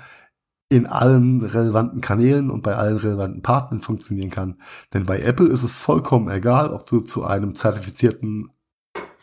in 0.69 0.87
allen 0.87 1.45
relevanten 1.45 2.01
Kanälen 2.01 2.51
und 2.51 2.63
bei 2.63 2.75
allen 2.75 2.97
relevanten 2.97 3.43
Partnern 3.43 3.81
funktionieren 3.81 4.31
kann. 4.31 4.59
Denn 4.95 5.05
bei 5.05 5.21
Apple 5.21 5.49
ist 5.49 5.63
es 5.63 5.75
vollkommen 5.75 6.31
egal, 6.31 6.73
ob 6.73 6.87
du 6.87 7.01
zu 7.01 7.25
einem 7.25 7.55
zertifizierten 7.55 8.51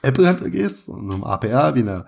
Apple-Händler 0.01 0.49
gehst, 0.49 0.89
einem 0.89 1.23
APR 1.23 1.75
wie 1.75 1.81
einer 1.81 2.05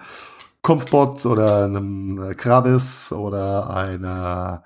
Comspot 0.61 1.25
oder 1.25 1.65
einem 1.65 2.35
Gravis 2.37 3.11
oder 3.11 3.69
einer, 3.75 4.63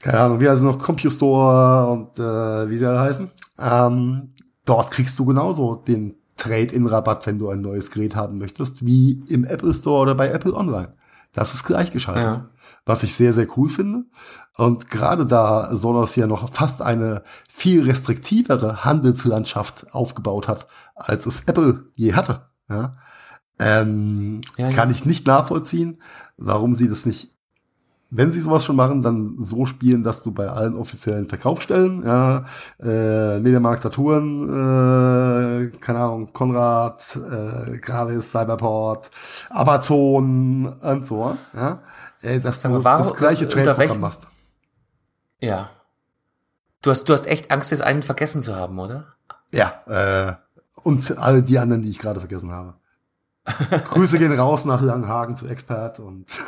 keine 0.00 0.20
Ahnung, 0.20 0.40
wie 0.40 0.48
heißt 0.48 0.58
es 0.58 0.64
noch, 0.64 0.78
CompuStore 0.78 1.90
und 1.90 2.18
äh, 2.18 2.70
wie 2.70 2.78
sie 2.78 2.86
alle 2.86 3.00
heißen. 3.00 3.30
Ähm, 3.58 4.34
dort 4.64 4.90
kriegst 4.90 5.18
du 5.18 5.24
genauso 5.24 5.76
den 5.76 6.16
Trade-in-Rabatt, 6.36 7.26
wenn 7.26 7.38
du 7.38 7.50
ein 7.50 7.60
neues 7.60 7.90
Gerät 7.90 8.14
haben 8.14 8.38
möchtest, 8.38 8.84
wie 8.84 9.22
im 9.28 9.44
Apple 9.44 9.74
Store 9.74 10.02
oder 10.02 10.14
bei 10.14 10.28
Apple 10.28 10.54
Online. 10.54 10.94
Das 11.32 11.54
ist 11.54 11.64
gleichgeschaltet. 11.64 12.24
Ja 12.24 12.50
was 12.86 13.02
ich 13.02 13.14
sehr, 13.14 13.32
sehr 13.32 13.46
cool 13.56 13.68
finde. 13.68 14.04
Und 14.56 14.90
gerade 14.90 15.26
da 15.26 15.74
Sonos 15.76 16.16
ja 16.16 16.26
noch 16.26 16.52
fast 16.52 16.82
eine 16.82 17.22
viel 17.48 17.84
restriktivere 17.84 18.84
Handelslandschaft 18.84 19.94
aufgebaut 19.94 20.48
hat, 20.48 20.66
als 20.94 21.26
es 21.26 21.42
Apple 21.42 21.84
je 21.94 22.14
hatte, 22.14 22.48
ja, 22.68 22.96
ähm, 23.60 24.40
ja, 24.56 24.68
ja. 24.68 24.74
kann 24.74 24.90
ich 24.90 25.04
nicht 25.04 25.26
nachvollziehen, 25.26 26.00
warum 26.36 26.74
sie 26.74 26.88
das 26.88 27.06
nicht 27.06 27.30
wenn 28.10 28.32
sie 28.32 28.40
sowas 28.40 28.64
schon 28.64 28.76
machen, 28.76 29.02
dann 29.02 29.36
so 29.38 29.66
spielen, 29.66 30.02
dass 30.02 30.22
du 30.22 30.32
bei 30.32 30.48
allen 30.48 30.74
offiziellen 30.74 31.28
Verkaufsstellen, 31.28 32.04
ja, 32.04 32.44
äh, 32.80 33.38
Mediamarkt, 33.38 33.84
Saturn, 33.84 34.48
äh, 34.48 35.78
keine 35.78 36.00
Ahnung, 36.00 36.32
Konrad, 36.32 37.16
äh, 37.16 37.78
Gravis, 37.78 38.32
Cyberport, 38.32 39.10
Amazon 39.50 40.66
und 40.66 41.06
so, 41.06 41.36
ja, 41.54 41.78
äh, 42.22 42.40
dass 42.40 42.62
du 42.62 42.82
warum, 42.82 43.04
das 43.04 43.14
gleiche 43.14 43.46
Trade-Programm 43.46 44.00
machst. 44.00 44.26
Ja. 45.40 45.70
Du 46.82 46.90
hast, 46.90 47.04
du 47.04 47.12
hast 47.12 47.26
echt 47.26 47.50
Angst, 47.50 47.70
das 47.70 47.80
einen 47.80 48.02
vergessen 48.02 48.42
zu 48.42 48.56
haben, 48.56 48.78
oder? 48.78 49.06
Ja, 49.52 49.82
äh, 49.86 50.34
und 50.82 51.16
alle 51.16 51.42
die 51.42 51.58
anderen, 51.58 51.82
die 51.82 51.90
ich 51.90 51.98
gerade 51.98 52.20
vergessen 52.20 52.50
habe. 52.50 52.74
Grüße 53.90 54.18
gehen 54.18 54.32
raus 54.32 54.64
nach 54.64 54.82
Langhagen 54.82 55.36
zu 55.36 55.46
Expert 55.46 56.00
und 56.00 56.26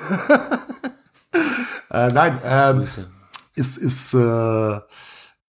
äh, 1.90 2.08
nein, 2.08 2.38
ähm, 2.44 2.78
Grüße. 2.78 3.06
ist 3.54 3.78
ist 3.78 4.14
äh, 4.14 4.80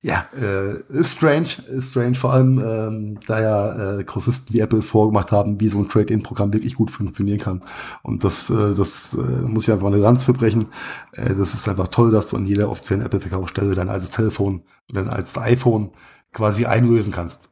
ja, 0.05 0.25
äh, 0.37 0.81
ist 0.89 1.13
strange, 1.13 1.47
ist 1.69 1.91
strange, 1.91 2.15
vor 2.15 2.33
allem, 2.33 2.59
ähm, 2.59 3.19
da 3.25 3.41
ja 3.41 3.99
äh, 3.99 4.03
Grossisten 4.03 4.53
wie 4.53 4.59
Apple 4.59 4.79
es 4.79 4.85
vorgemacht 4.85 5.31
haben, 5.31 5.61
wie 5.61 5.69
so 5.69 5.77
ein 5.77 5.87
Trade-in-Programm 5.87 6.51
wirklich 6.51 6.75
gut 6.75 6.91
funktionieren 6.91 7.39
kann. 7.39 7.63
Und 8.01 8.25
das, 8.25 8.49
äh, 8.49 8.75
das 8.75 9.13
äh, 9.13 9.17
muss 9.17 9.63
ich 9.63 9.71
einfach 9.71 9.87
eine 9.87 9.97
Lanz 9.97 10.25
für 10.25 10.33
brechen. 10.33 10.67
Äh, 11.13 11.35
das 11.35 11.53
ist 11.53 11.69
einfach 11.69 11.87
toll, 11.87 12.11
dass 12.11 12.27
du 12.27 12.35
an 12.35 12.45
jeder 12.45 12.69
offiziellen 12.69 13.05
Apple-Verkaufsstelle 13.05 13.75
dein 13.75 13.87
altes 13.87 14.11
Telefon 14.11 14.63
oder 14.91 15.03
dein 15.03 15.13
altes 15.13 15.37
iPhone 15.37 15.91
quasi 16.33 16.65
einlösen 16.65 17.13
kannst. 17.13 17.49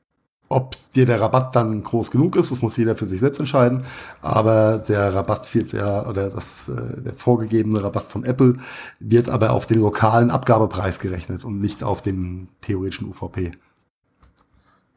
Ob 0.52 0.76
dir 0.94 1.06
der 1.06 1.22
Rabatt 1.22 1.56
dann 1.56 1.82
groß 1.84 2.12
genug 2.12 2.36
ist, 2.36 2.52
das 2.52 2.62
muss 2.62 2.76
jeder 2.76 2.96
für 2.98 3.06
sich 3.06 3.22
selbst 3.22 3.40
entscheiden. 3.40 3.86
Aber 4.22 4.78
der 4.78 5.14
Rabatt 5.14 5.54
wird 5.56 5.72
ja, 5.72 6.06
oder 6.08 6.30
das, 6.30 6.68
äh, 6.68 7.02
der 7.02 7.16
vorgegebene 7.16 7.82
Rabatt 7.82 8.04
von 8.04 8.26
Apple 8.26 8.56
wird 9.00 9.30
aber 9.30 9.52
auf 9.52 9.66
den 9.66 9.80
lokalen 9.80 10.30
Abgabepreis 10.30 11.00
gerechnet 11.00 11.46
und 11.46 11.60
nicht 11.60 11.84
auf 11.84 12.02
den 12.02 12.50
theoretischen 12.62 13.08
UVP. 13.10 13.54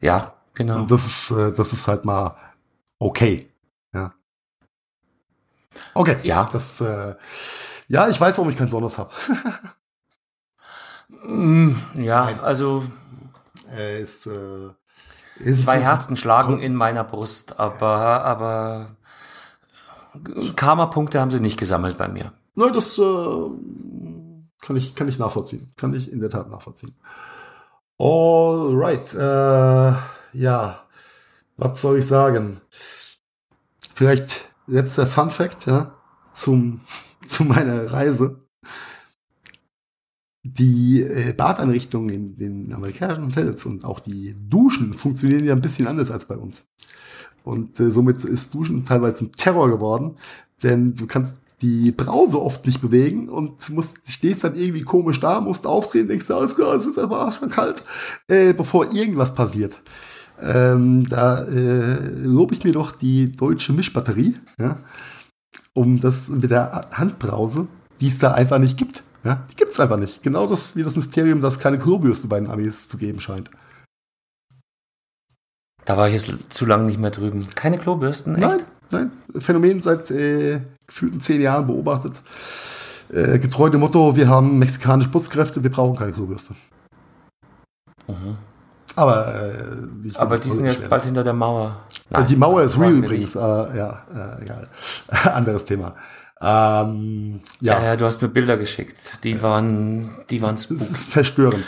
Ja, 0.01 0.33
genau. 0.53 0.79
Und 0.79 0.91
das 0.91 1.05
ist, 1.05 1.31
äh, 1.31 1.53
das 1.53 1.71
ist 1.71 1.87
halt 1.87 2.03
mal 2.03 2.35
okay. 2.99 3.49
Ja. 3.93 4.13
Okay. 5.93 6.17
Ja. 6.23 6.49
Das, 6.51 6.81
äh, 6.81 7.15
ja, 7.87 8.09
ich 8.09 8.19
weiß, 8.19 8.37
warum 8.37 8.49
ich 8.51 8.57
keinen 8.57 8.69
Sonos 8.69 8.97
habe. 8.97 9.11
Mm, 11.23 11.75
ja, 11.95 12.25
Nein. 12.25 12.39
also. 12.41 12.83
Er 13.75 13.99
ist, 13.99 14.25
äh, 14.27 14.69
Zwei 15.39 15.81
Herzen 15.81 16.15
schlagen 16.15 16.59
in 16.59 16.75
meiner 16.75 17.03
Brust, 17.03 17.59
aber, 17.59 18.23
aber 18.23 18.95
Karma-Punkte 20.55 21.19
haben 21.19 21.31
sie 21.31 21.41
nicht 21.41 21.57
gesammelt 21.57 21.97
bei 21.97 22.07
mir. 22.07 22.31
Nein, 22.55 22.73
das 22.73 22.97
äh, 22.97 23.01
kann, 24.61 24.77
ich, 24.77 24.95
kann 24.95 25.09
ich 25.09 25.19
nachvollziehen. 25.19 25.69
Kann 25.75 25.93
ich 25.93 26.11
in 26.11 26.21
der 26.21 26.29
Tat 26.29 26.49
nachvollziehen. 26.49 26.95
Alright. 27.99 29.13
Äh, 29.13 29.93
ja, 30.37 30.85
was 31.57 31.81
soll 31.81 31.99
ich 31.99 32.07
sagen? 32.07 32.61
Vielleicht 33.93 34.45
letzter 34.67 35.07
Fun 35.07 35.29
Fact, 35.29 35.65
ja, 35.65 35.93
zum, 36.33 36.81
zu 37.27 37.43
meiner 37.43 37.91
Reise 37.91 38.44
die 40.45 41.01
äh, 41.01 41.33
Badeinrichtungen 41.33 42.09
in 42.09 42.37
den 42.37 42.73
amerikanischen 42.73 43.25
Hotels 43.25 43.65
und 43.65 43.83
auch 43.83 43.99
die 43.99 44.35
Duschen 44.47 44.93
funktionieren 44.93 45.43
ja 45.43 45.53
ein 45.53 45.61
bisschen 45.61 45.87
anders 45.87 46.11
als 46.11 46.25
bei 46.25 46.37
uns. 46.37 46.63
Und 47.43 47.79
äh, 47.79 47.91
somit 47.91 48.23
ist 48.23 48.53
Duschen 48.53 48.85
teilweise 48.85 49.15
zum 49.15 49.31
Terror 49.31 49.69
geworden, 49.69 50.17
denn 50.61 50.93
du 50.93 51.07
kannst 51.07 51.37
die 51.61 51.91
Brause 51.91 52.39
oft 52.39 52.65
nicht 52.67 52.79
bewegen 52.79 53.27
und 53.27 53.69
musst, 53.71 53.99
stehst 54.07 54.43
dann 54.43 54.55
irgendwie 54.55 54.83
komisch 54.83 55.19
da, 55.19 55.41
musst 55.41 55.65
aufdrehen, 55.65 56.07
denkst 56.07 56.29
alles 56.29 56.55
klar, 56.55 56.75
es 56.75 56.85
ist 56.85 56.99
einfach 56.99 57.31
schon 57.37 57.49
kalt, 57.49 57.83
äh, 58.27 58.53
bevor 58.53 58.93
irgendwas 58.93 59.33
passiert. 59.33 59.81
Ähm, 60.39 61.07
da 61.09 61.43
äh, 61.45 62.09
lobe 62.23 62.53
ich 62.53 62.63
mir 62.63 62.73
doch 62.73 62.91
die 62.91 63.31
deutsche 63.31 63.73
Mischbatterie, 63.73 64.35
ja, 64.59 64.77
um 65.73 65.99
das 65.99 66.29
mit 66.29 66.51
der 66.51 66.89
Handbrause, 66.91 67.67
die 67.99 68.07
es 68.07 68.19
da 68.19 68.33
einfach 68.33 68.59
nicht 68.59 68.77
gibt. 68.77 69.01
Ja, 69.25 69.43
die 69.51 69.55
gibt's 69.55 69.79
einfach 69.79 69.97
nicht. 69.97 70.21
Genau 70.21 70.45
das 70.45 70.75
wie 70.75 70.83
das 70.83 70.95
Mysterium, 70.95 71.41
dass 71.41 71.55
es 71.55 71.59
keine 71.59 71.79
Klobürste 71.79 72.27
bei 72.27 72.39
den 72.39 72.49
Amis 72.49 72.87
zu 72.87 72.97
geben 72.97 73.19
scheint. 73.19 73.49
Da 75.83 75.97
war 75.97 76.07
ich 76.07 76.13
jetzt 76.13 76.53
zu 76.53 76.65
lange 76.65 76.83
nicht 76.83 76.99
mehr 76.99 77.11
drüben. 77.11 77.47
Keine 77.55 77.77
Klobürsten? 77.79 78.35
Echt? 78.35 78.47
Nein, 78.47 78.61
nein. 78.91 79.11
Phänomen 79.39 79.81
seit 79.81 80.11
äh, 80.11 80.61
gefühlten 80.87 81.21
zehn 81.21 81.41
Jahren 81.41 81.65
beobachtet. 81.65 82.21
Äh, 83.11 83.39
getreu 83.39 83.69
dem 83.69 83.81
Motto, 83.81 84.15
wir 84.15 84.27
haben 84.29 84.59
mexikanische 84.59 85.09
Putzkräfte, 85.09 85.61
wir 85.61 85.71
brauchen 85.71 85.95
keine 85.95 86.11
Klobürste. 86.11 86.53
Mhm. 88.07 88.37
Aber, 88.95 89.35
äh, 89.35 90.15
Aber 90.15 90.37
die 90.37 90.51
sind 90.51 90.65
jetzt 90.65 90.87
bald 90.87 91.03
hinter 91.03 91.23
der 91.23 91.33
Mauer. 91.33 91.81
Nein, 92.09 92.27
die 92.27 92.35
Mauer 92.35 92.61
ist 92.63 92.79
real 92.79 92.93
übrigens. 92.93 93.35
Äh, 93.35 93.39
ja, 93.39 94.03
äh, 94.39 94.43
egal. 94.43 94.69
Anderes 95.33 95.65
Thema. 95.65 95.95
Ähm, 96.47 97.41
ja. 97.59 97.81
ja, 97.83 97.95
du 97.95 98.05
hast 98.05 98.21
mir 98.21 98.27
Bilder 98.27 98.55
geschickt. 98.55 99.23
Die 99.23 99.41
waren, 99.41 100.11
die 100.29 100.43
waren 100.43 100.57
spook. 100.57 100.77
Das 100.77 100.91
ist 100.91 101.09
verstörend. 101.09 101.65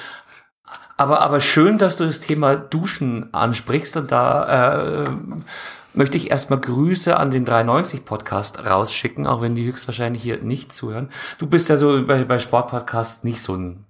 Aber, 0.97 1.21
aber 1.21 1.39
schön, 1.39 1.79
dass 1.79 1.97
du 1.97 2.05
das 2.05 2.19
Thema 2.19 2.55
Duschen 2.55 3.33
ansprichst 3.33 3.97
und 3.97 4.11
da 4.11 5.05
äh, 5.05 5.09
möchte 5.95 6.17
ich 6.17 6.29
erstmal 6.29 6.59
Grüße 6.59 7.17
an 7.17 7.31
den 7.31 7.43
390 7.43 8.05
Podcast 8.05 8.67
rausschicken, 8.67 9.25
auch 9.25 9.41
wenn 9.41 9.55
die 9.55 9.65
höchstwahrscheinlich 9.65 10.21
hier 10.21 10.43
nicht 10.43 10.71
zuhören. 10.71 11.09
Du 11.39 11.47
bist 11.47 11.69
ja 11.69 11.77
so 11.77 12.05
bei, 12.05 12.23
bei 12.23 12.37
Sportpodcasts 12.37 13.23
nicht 13.23 13.41
so 13.41 13.55
ein 13.55 13.83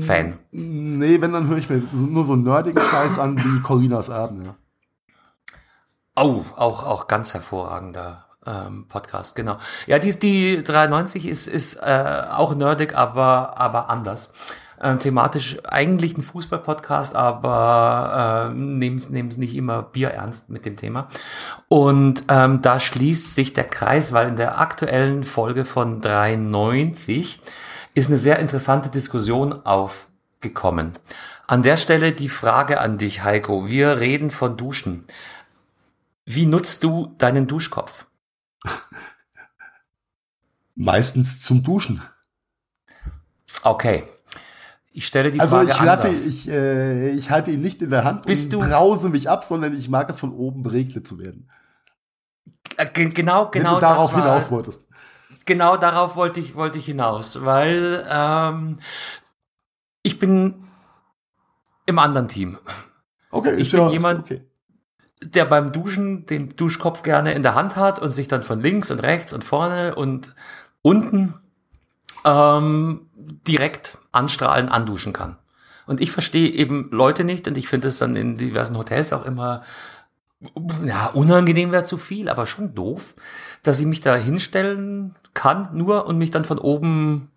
Fan. 0.00 0.38
Nee, 0.50 1.20
wenn, 1.20 1.32
dann 1.32 1.46
höre 1.46 1.58
ich 1.58 1.70
mir 1.70 1.82
nur 1.92 2.24
so 2.24 2.34
nerdigen 2.34 2.82
Scheiß 2.82 3.18
an 3.20 3.38
wie 3.38 3.60
Corinas 3.62 4.08
Erben, 4.08 4.44
ja. 4.44 4.54
Oh, 6.16 6.44
auch, 6.56 6.82
auch 6.84 7.06
ganz 7.06 7.32
hervorragender 7.32 8.27
ähm, 8.48 8.86
Podcast, 8.88 9.36
genau. 9.36 9.58
Ja, 9.86 9.98
die, 9.98 10.18
die 10.18 10.64
93 10.64 11.26
ist, 11.26 11.46
ist 11.46 11.76
äh, 11.76 12.22
auch 12.32 12.54
nerdig, 12.54 12.94
aber, 12.94 13.58
aber 13.58 13.90
anders. 13.90 14.32
Ähm, 14.80 15.00
thematisch 15.00 15.56
eigentlich 15.64 16.16
ein 16.16 16.22
Fußball-Podcast, 16.22 17.16
aber 17.16 18.52
äh, 18.52 18.54
nehmen 18.54 18.96
es 18.96 19.36
nicht 19.36 19.56
immer 19.56 19.82
Bier 19.82 20.10
ernst 20.10 20.50
mit 20.50 20.64
dem 20.64 20.76
Thema. 20.76 21.08
Und 21.66 22.24
ähm, 22.28 22.62
da 22.62 22.78
schließt 22.78 23.34
sich 23.34 23.52
der 23.52 23.64
Kreis, 23.64 24.12
weil 24.12 24.28
in 24.28 24.36
der 24.36 24.60
aktuellen 24.60 25.24
Folge 25.24 25.64
von 25.64 26.00
93 26.00 27.40
ist 27.94 28.08
eine 28.08 28.18
sehr 28.18 28.38
interessante 28.38 28.88
Diskussion 28.88 29.66
aufgekommen. 29.66 30.96
An 31.48 31.62
der 31.62 31.76
Stelle 31.76 32.12
die 32.12 32.28
Frage 32.28 32.80
an 32.80 32.98
dich, 32.98 33.24
Heiko. 33.24 33.66
Wir 33.66 33.98
reden 33.98 34.30
von 34.30 34.56
Duschen. 34.56 35.06
Wie 36.24 36.46
nutzt 36.46 36.84
du 36.84 37.14
deinen 37.18 37.48
Duschkopf? 37.48 38.04
Meistens 40.80 41.42
zum 41.42 41.64
Duschen. 41.64 42.00
Okay. 43.64 44.04
Ich 44.92 45.08
stelle 45.08 45.32
die 45.32 45.40
also 45.40 45.56
Frage 45.56 45.72
ich 45.72 45.80
lasse, 45.80 46.06
anders. 46.06 46.26
Ich, 46.26 46.48
äh, 46.48 47.10
ich 47.10 47.30
halte 47.30 47.50
ihn 47.50 47.60
nicht 47.60 47.82
in 47.82 47.90
der 47.90 48.04
Hand 48.04 48.26
Bist 48.26 48.54
und 48.54 48.68
brause 48.68 49.08
mich 49.08 49.28
ab, 49.28 49.42
sondern 49.42 49.74
ich 49.74 49.88
mag 49.88 50.08
es 50.08 50.20
von 50.20 50.32
oben 50.32 50.62
beregnet 50.62 51.08
zu 51.08 51.18
werden. 51.18 51.50
Äh, 52.76 52.86
genau, 52.86 53.50
genau. 53.50 53.50
Wenn 53.50 53.74
du 53.74 53.80
darauf 53.80 54.12
war, 54.12 54.22
hinaus 54.22 54.52
wolltest. 54.52 54.86
Genau 55.46 55.76
darauf 55.76 56.14
wollte 56.14 56.38
ich, 56.38 56.54
wollte 56.54 56.78
ich 56.78 56.84
hinaus, 56.84 57.44
weil 57.44 58.06
ähm, 58.08 58.78
ich 60.04 60.20
bin 60.20 60.68
im 61.86 61.98
anderen 61.98 62.28
Team. 62.28 62.56
Okay, 63.32 63.56
ich 63.56 63.72
bin 63.72 63.80
ja, 63.80 63.90
jemand, 63.90 64.20
okay 64.20 64.48
der 65.22 65.44
beim 65.44 65.72
Duschen 65.72 66.26
den 66.26 66.54
Duschkopf 66.54 67.02
gerne 67.02 67.32
in 67.32 67.42
der 67.42 67.54
Hand 67.54 67.76
hat 67.76 67.98
und 67.98 68.12
sich 68.12 68.28
dann 68.28 68.42
von 68.42 68.60
links 68.60 68.90
und 68.90 69.00
rechts 69.00 69.32
und 69.32 69.44
vorne 69.44 69.94
und 69.94 70.34
unten 70.88 71.34
ähm, 72.24 73.10
direkt 73.46 73.98
anstrahlen, 74.10 74.70
anduschen 74.70 75.12
kann. 75.12 75.36
Und 75.86 76.00
ich 76.00 76.10
verstehe 76.10 76.48
eben 76.48 76.88
Leute 76.92 77.24
nicht 77.24 77.46
und 77.46 77.58
ich 77.58 77.68
finde 77.68 77.88
es 77.88 77.98
dann 77.98 78.16
in 78.16 78.38
diversen 78.38 78.78
Hotels 78.78 79.12
auch 79.12 79.26
immer, 79.26 79.64
ja, 80.86 81.06
unangenehm 81.08 81.72
wäre 81.72 81.84
zu 81.84 81.98
viel, 81.98 82.30
aber 82.30 82.46
schon 82.46 82.74
doof, 82.74 83.14
dass 83.62 83.80
ich 83.80 83.86
mich 83.86 84.00
da 84.00 84.16
hinstellen 84.16 85.14
kann 85.34 85.68
nur 85.74 86.06
und 86.06 86.16
mich 86.16 86.30
dann 86.30 86.46
von 86.46 86.58
oben 86.58 87.30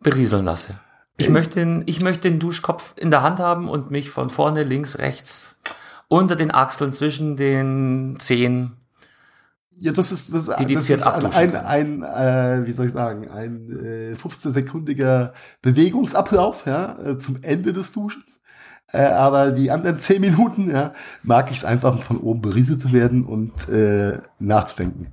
berieseln 0.00 0.44
lasse. 0.44 0.74
Ich 1.18 1.28
möchte, 1.28 1.60
den, 1.60 1.84
ich 1.86 2.00
möchte 2.00 2.28
den 2.28 2.40
Duschkopf 2.40 2.94
in 2.96 3.12
der 3.12 3.22
Hand 3.22 3.38
haben 3.38 3.68
und 3.68 3.92
mich 3.92 4.10
von 4.10 4.28
vorne, 4.28 4.64
links, 4.64 4.98
rechts, 4.98 5.60
unter 6.08 6.34
den 6.34 6.50
Achseln, 6.50 6.92
zwischen 6.92 7.36
den 7.36 8.16
Zehen 8.18 8.79
ja, 9.82 9.92
das 9.92 10.12
ist, 10.12 10.34
das, 10.34 10.44
das 10.44 10.90
ist 10.90 11.06
ein, 11.06 11.56
ein, 11.56 11.56
ein 11.56 12.02
äh, 12.02 12.66
wie 12.66 12.72
soll 12.72 12.86
ich 12.86 12.92
sagen, 12.92 13.28
ein 13.28 13.70
äh, 13.70 14.14
15-sekundiger 14.14 15.32
Bewegungsablauf 15.62 16.66
ja, 16.66 16.98
äh, 17.02 17.18
zum 17.18 17.38
Ende 17.40 17.72
des 17.72 17.90
Duschens. 17.92 18.40
Äh, 18.92 19.04
aber 19.04 19.52
die 19.52 19.70
anderen 19.70 19.98
10 19.98 20.20
Minuten 20.20 20.70
ja, 20.70 20.92
mag 21.22 21.50
ich 21.50 21.58
es 21.58 21.64
einfach 21.64 21.98
von 22.02 22.18
oben 22.18 22.42
berieselt 22.42 22.82
zu 22.82 22.92
werden 22.92 23.24
und 23.24 23.70
äh, 23.70 24.18
nachzudenken. 24.38 25.06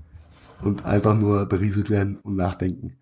Und 0.62 0.86
einfach 0.86 1.16
nur 1.16 1.46
berieselt 1.46 1.90
werden 1.90 2.18
und 2.18 2.36
nachdenken. 2.36 2.98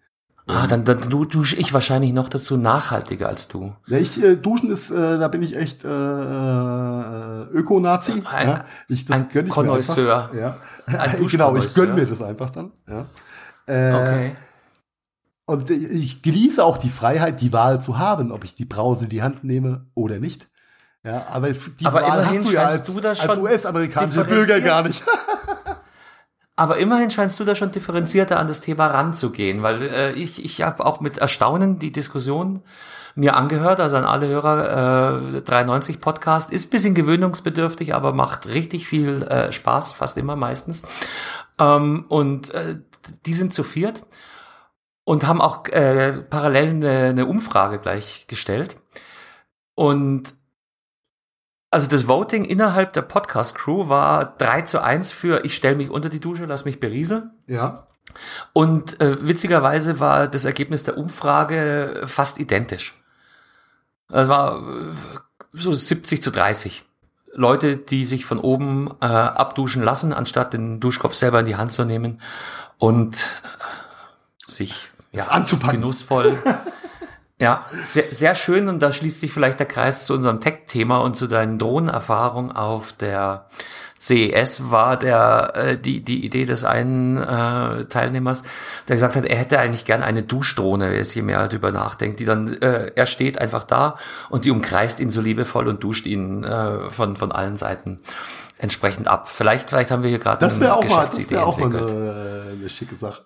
Ah, 0.48 0.68
dann, 0.68 0.86
dann 0.86 1.02
du, 1.02 1.26
dusche 1.26 1.56
ich 1.56 1.74
wahrscheinlich 1.74 2.14
noch 2.14 2.30
dazu 2.30 2.56
nachhaltiger 2.56 3.28
als 3.30 3.48
du. 3.48 3.74
Ja, 3.88 3.98
ich 3.98 4.24
äh, 4.24 4.36
duschen 4.36 4.70
ist, 4.70 4.92
äh, 4.92 5.18
da 5.18 5.28
bin 5.28 5.42
ich 5.42 5.58
echt 5.58 5.84
äh, 5.84 5.88
äh 5.88 7.44
Öko-Nazi. 7.52 8.24
Ein, 8.26 8.48
ja. 8.48 8.66
ich, 8.88 9.06
das 9.06 9.24
ein 9.24 9.30
gönn 9.30 9.48
ich 9.48 9.52
Connoisseur. 9.52 10.30
Mir 10.32 10.46
einfach. 10.46 10.62
Ja. 10.88 11.00
Ein 11.00 11.28
genau, 11.28 11.56
ich 11.56 11.74
gönn 11.74 11.96
mir 11.96 12.06
das 12.06 12.22
einfach 12.22 12.52
dann. 12.52 12.72
Ja. 12.88 13.08
Äh, 13.66 13.94
okay. 13.94 14.36
Und 15.48 15.70
ich 15.72 16.22
genieße 16.22 16.64
auch 16.64 16.78
die 16.78 16.90
Freiheit, 16.90 17.42
die 17.42 17.52
Wahl 17.52 17.82
zu 17.82 17.98
haben, 17.98 18.32
ob 18.32 18.44
ich 18.44 18.54
die 18.54 18.66
Brause 18.66 19.06
in 19.06 19.10
die 19.10 19.24
Hand 19.24 19.44
nehme 19.44 19.88
oder 19.96 20.20
nicht. 20.20 20.48
Ja, 21.04 21.26
aber 21.30 21.50
die 21.50 21.86
aber 21.86 22.02
Wahl 22.02 22.26
hast 22.26 22.44
du 22.48 22.52
ja 22.52 22.64
als, 22.64 23.06
als 23.20 23.38
US-amerikanischer 23.38 24.24
Bürger 24.24 24.62
gar 24.62 24.84
nicht. 24.84 25.04
Aber 26.56 26.78
immerhin 26.78 27.10
scheinst 27.10 27.40
du 27.40 27.44
da 27.44 27.54
schon 27.54 27.72
differenzierter 27.72 28.40
an 28.40 28.48
das 28.48 28.62
Thema 28.62 28.88
ranzugehen, 28.88 29.62
weil 29.62 29.82
äh, 29.82 30.12
ich, 30.14 30.44
ich 30.44 30.62
habe 30.62 30.86
auch 30.86 31.02
mit 31.02 31.18
Erstaunen 31.18 31.80
die 31.80 31.92
Diskussion 31.92 32.62
mir 33.16 33.36
angehört, 33.36 33.80
also 33.80 33.98
an 33.98 34.06
alle 34.06 34.28
Hörer, 34.28 35.34
äh, 35.34 35.42
93 35.42 36.00
Podcast, 36.00 36.52
ist 36.52 36.70
bisschen 36.70 36.96
gewöhnungsbedürftig, 36.96 37.94
aber 37.94 38.14
macht 38.14 38.48
richtig 38.48 38.88
viel 38.88 39.24
äh, 39.24 39.52
Spaß, 39.52 39.94
fast 39.94 40.18
immer 40.18 40.36
meistens. 40.36 40.84
Ähm, 41.60 42.06
und 42.10 42.54
äh, 42.54 42.78
die 43.26 43.34
sind 43.34 43.54
zu 43.54 43.64
viert 43.64 44.04
und 45.04 45.28
haben 45.28 45.42
auch 45.42 45.68
äh, 45.68 46.22
parallel 46.22 46.70
eine, 46.70 47.00
eine 47.10 47.26
Umfrage 47.26 47.80
gleich 47.80 48.28
gestellt. 48.28 48.78
Und 49.76 50.34
also 51.76 51.88
das 51.88 52.08
Voting 52.08 52.46
innerhalb 52.46 52.94
der 52.94 53.02
Podcast-Crew 53.02 53.90
war 53.90 54.38
3 54.38 54.62
zu 54.62 54.82
1 54.82 55.12
für 55.12 55.44
ich 55.44 55.58
stelle 55.58 55.76
mich 55.76 55.90
unter 55.90 56.08
die 56.08 56.22
Dusche, 56.22 56.46
lass 56.46 56.64
mich 56.64 56.80
berieseln. 56.80 57.32
Ja. 57.48 57.88
Und 58.54 59.02
äh, 59.02 59.18
witzigerweise 59.28 60.00
war 60.00 60.30
das 60.30 60.46
Ergebnis 60.46 60.86
der 60.86 60.98
Umfrage 60.98 62.04
fast 62.06 62.40
identisch. 62.40 62.98
Es 64.08 64.30
war 64.30 64.56
äh, 64.56 64.94
so 65.52 65.74
70 65.74 66.24
zu 66.24 66.32
30. 66.32 66.86
Leute, 67.34 67.76
die 67.76 68.06
sich 68.06 68.24
von 68.24 68.40
oben 68.40 68.92
äh, 69.02 69.06
abduschen 69.08 69.84
lassen, 69.84 70.14
anstatt 70.14 70.54
den 70.54 70.80
Duschkopf 70.80 71.14
selber 71.14 71.42
in 71.42 71.46
die 71.46 71.58
Hand 71.58 71.74
zu 71.74 71.84
nehmen 71.84 72.22
und 72.78 73.42
äh, 73.44 74.50
sich 74.50 74.88
ja, 75.12 75.26
anzupacken. 75.26 75.82
genussvoll 75.82 76.42
Ja, 77.38 77.66
sehr, 77.84 78.06
sehr 78.12 78.34
schön 78.34 78.70
und 78.70 78.82
da 78.82 78.94
schließt 78.94 79.20
sich 79.20 79.34
vielleicht 79.34 79.60
der 79.60 79.68
Kreis 79.68 80.06
zu 80.06 80.14
unserem 80.14 80.40
Tech-Thema 80.40 81.00
und 81.00 81.18
zu 81.18 81.28
deinen 81.28 81.60
Drohnenerfahrungen 81.60 82.54
auf 82.54 82.94
der 82.94 83.48
CES 84.00 84.70
war 84.72 84.98
der 84.98 85.54
äh, 85.56 85.78
die 85.78 86.02
die 86.02 86.26
Idee 86.26 86.46
des 86.46 86.64
einen 86.64 87.18
äh, 87.18 87.86
Teilnehmers, 87.86 88.44
der 88.88 88.96
gesagt 88.96 89.16
hat, 89.16 89.26
er 89.26 89.38
hätte 89.38 89.60
eigentlich 89.60 89.84
gern 89.84 90.04
eine 90.04 90.24
Duschdrohne, 90.24 90.92
wer 90.92 91.02
je 91.02 91.22
mehr 91.24 91.48
darüber 91.48 91.72
nachdenkt, 91.72 92.20
die 92.20 92.26
dann 92.26 92.54
äh, 92.62 92.92
er 92.96 93.06
steht 93.06 93.40
einfach 93.40 93.64
da 93.64 93.98
und 94.30 94.46
die 94.46 94.52
umkreist 94.52 95.00
ihn 95.00 95.10
so 95.10 95.22
liebevoll 95.22 95.68
und 95.68 95.84
duscht 95.84 96.06
ihn 96.06 96.44
äh, 96.44 96.90
von 96.90 97.18
von 97.18 97.32
allen 97.32 97.58
Seiten 97.58 98.00
entsprechend 98.58 99.08
ab. 99.08 99.28
Vielleicht 99.30 99.70
vielleicht 99.70 99.92
haben 99.92 100.04
wir 100.04 100.10
hier 100.10 100.20
gerade 100.20 100.40
das 100.40 100.60
wäre 100.60 100.76
auch 100.76 100.88
mal 100.88 101.08
das 101.08 101.30
wäre 101.30 101.46
auch 101.46 101.58
mal 101.58 101.76
eine, 101.76 102.52
eine 102.52 102.70
schicke 102.70 102.96
Sache. 102.96 103.26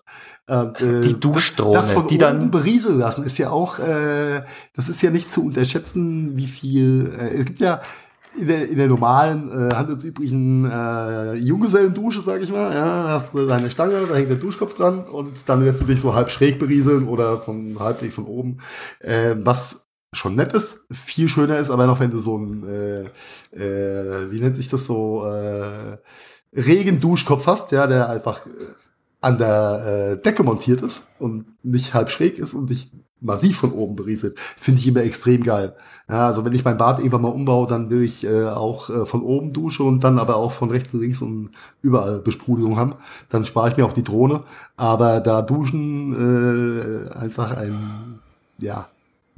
Ähm, 0.49 0.73
äh, 0.79 1.01
die 1.01 1.19
Duschdrohne, 1.19 1.73
das 1.73 1.91
von 1.91 2.07
die 2.07 2.17
dann 2.17 2.49
berieseln 2.49 2.97
lassen, 2.97 3.23
ist 3.23 3.37
ja 3.37 3.51
auch, 3.51 3.77
äh, 3.77 4.41
das 4.75 4.89
ist 4.89 5.01
ja 5.01 5.11
nicht 5.11 5.31
zu 5.31 5.45
unterschätzen, 5.45 6.35
wie 6.37 6.47
viel. 6.47 7.13
Äh, 7.19 7.39
es 7.39 7.45
gibt 7.45 7.59
ja 7.61 7.81
in 8.35 8.47
der, 8.47 8.69
in 8.69 8.77
der 8.77 8.87
normalen, 8.87 9.69
äh, 9.69 9.75
handelsüblichen 9.75 10.69
äh, 10.69 11.33
Junggesellendusche, 11.35 12.21
sag 12.21 12.41
ich 12.41 12.51
mal, 12.51 12.73
ja, 12.73 13.09
hast 13.09 13.33
du 13.33 13.45
deine 13.45 13.69
Stange, 13.69 14.07
da 14.07 14.15
hängt 14.15 14.29
der 14.29 14.37
Duschkopf 14.37 14.73
dran 14.75 15.03
und 15.03 15.33
dann 15.47 15.63
lässt 15.63 15.81
du 15.81 15.85
dich 15.85 16.01
so 16.01 16.15
halb 16.15 16.31
schräg 16.31 16.57
berieseln 16.57 17.07
oder 17.07 17.37
von 17.37 17.77
halbwegs 17.79 18.15
von 18.15 18.25
oben, 18.25 18.57
äh, 18.99 19.35
was 19.37 19.87
schon 20.13 20.35
nett 20.35 20.53
ist, 20.53 20.79
viel 20.91 21.29
schöner 21.29 21.57
ist, 21.57 21.69
aber 21.69 21.85
noch 21.85 21.99
wenn 21.99 22.11
du 22.11 22.19
so 22.19 22.37
ein, 22.37 22.67
äh, 22.67 23.03
äh, 23.55 24.31
wie 24.31 24.39
nennt 24.39 24.55
sich 24.55 24.69
das 24.69 24.85
so, 24.85 25.25
äh, 25.25 25.97
Regenduschkopf 26.55 27.45
hast, 27.45 27.71
ja, 27.71 27.85
der 27.85 28.09
einfach 28.09 28.45
äh, 28.45 28.49
an 29.21 29.37
der 29.37 30.17
äh, 30.17 30.21
Decke 30.21 30.43
montiert 30.43 30.81
ist 30.81 31.03
und 31.19 31.45
nicht 31.63 31.93
halb 31.93 32.09
schräg 32.09 32.39
ist 32.39 32.53
und 32.53 32.69
dich 32.69 32.91
massiv 33.21 33.57
von 33.57 33.71
oben 33.73 33.95
berieselt, 33.95 34.39
finde 34.39 34.79
ich 34.79 34.87
immer 34.87 35.03
extrem 35.03 35.43
geil. 35.43 35.75
Ja, 36.07 36.27
also 36.27 36.45
wenn 36.45 36.53
ich 36.53 36.63
mein 36.63 36.77
Bad 36.77 36.99
irgendwann 36.99 37.23
mal 37.23 37.29
umbaue, 37.29 37.67
dann 37.67 37.89
will 37.89 38.01
ich 38.01 38.23
äh, 38.23 38.45
auch 38.45 38.89
äh, 38.89 39.05
von 39.05 39.21
oben 39.21 39.51
dusche 39.51 39.83
und 39.83 40.03
dann 40.03 40.19
aber 40.19 40.37
auch 40.37 40.51
von 40.51 40.69
rechts 40.69 40.93
und 40.93 41.01
links 41.01 41.21
und 41.21 41.51
überall 41.81 42.19
Besprudelung 42.19 42.77
haben. 42.77 42.95
Dann 43.29 43.43
spare 43.43 43.69
ich 43.69 43.77
mir 43.77 43.85
auch 43.85 43.93
die 43.93 44.03
Drohne. 44.03 44.43
Aber 44.77 45.19
da 45.19 45.41
duschen 45.41 47.09
äh, 47.09 47.13
einfach 47.13 47.57
ein, 47.57 48.19
ja, 48.57 48.87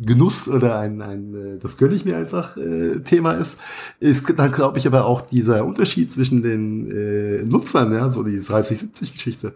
Genuss 0.04 0.48
oder 0.48 0.80
ein, 0.80 1.02
ein 1.02 1.36
äh, 1.36 1.60
das 1.60 1.78
gönne 1.78 1.94
ich 1.94 2.06
mir 2.06 2.18
einfach 2.18 2.58
äh, 2.58 3.00
Thema 3.02 3.34
ist, 3.34 3.60
ist 4.00 4.26
dann 4.36 4.52
glaube 4.52 4.80
ich 4.80 4.88
aber 4.88 5.06
auch 5.06 5.22
dieser 5.22 5.64
Unterschied 5.64 6.12
zwischen 6.12 6.42
den 6.42 6.90
äh, 6.90 7.44
Nutzern, 7.44 7.94
ja, 7.94 8.10
so 8.10 8.24
die 8.24 8.40
30-70-Geschichte. 8.40 9.54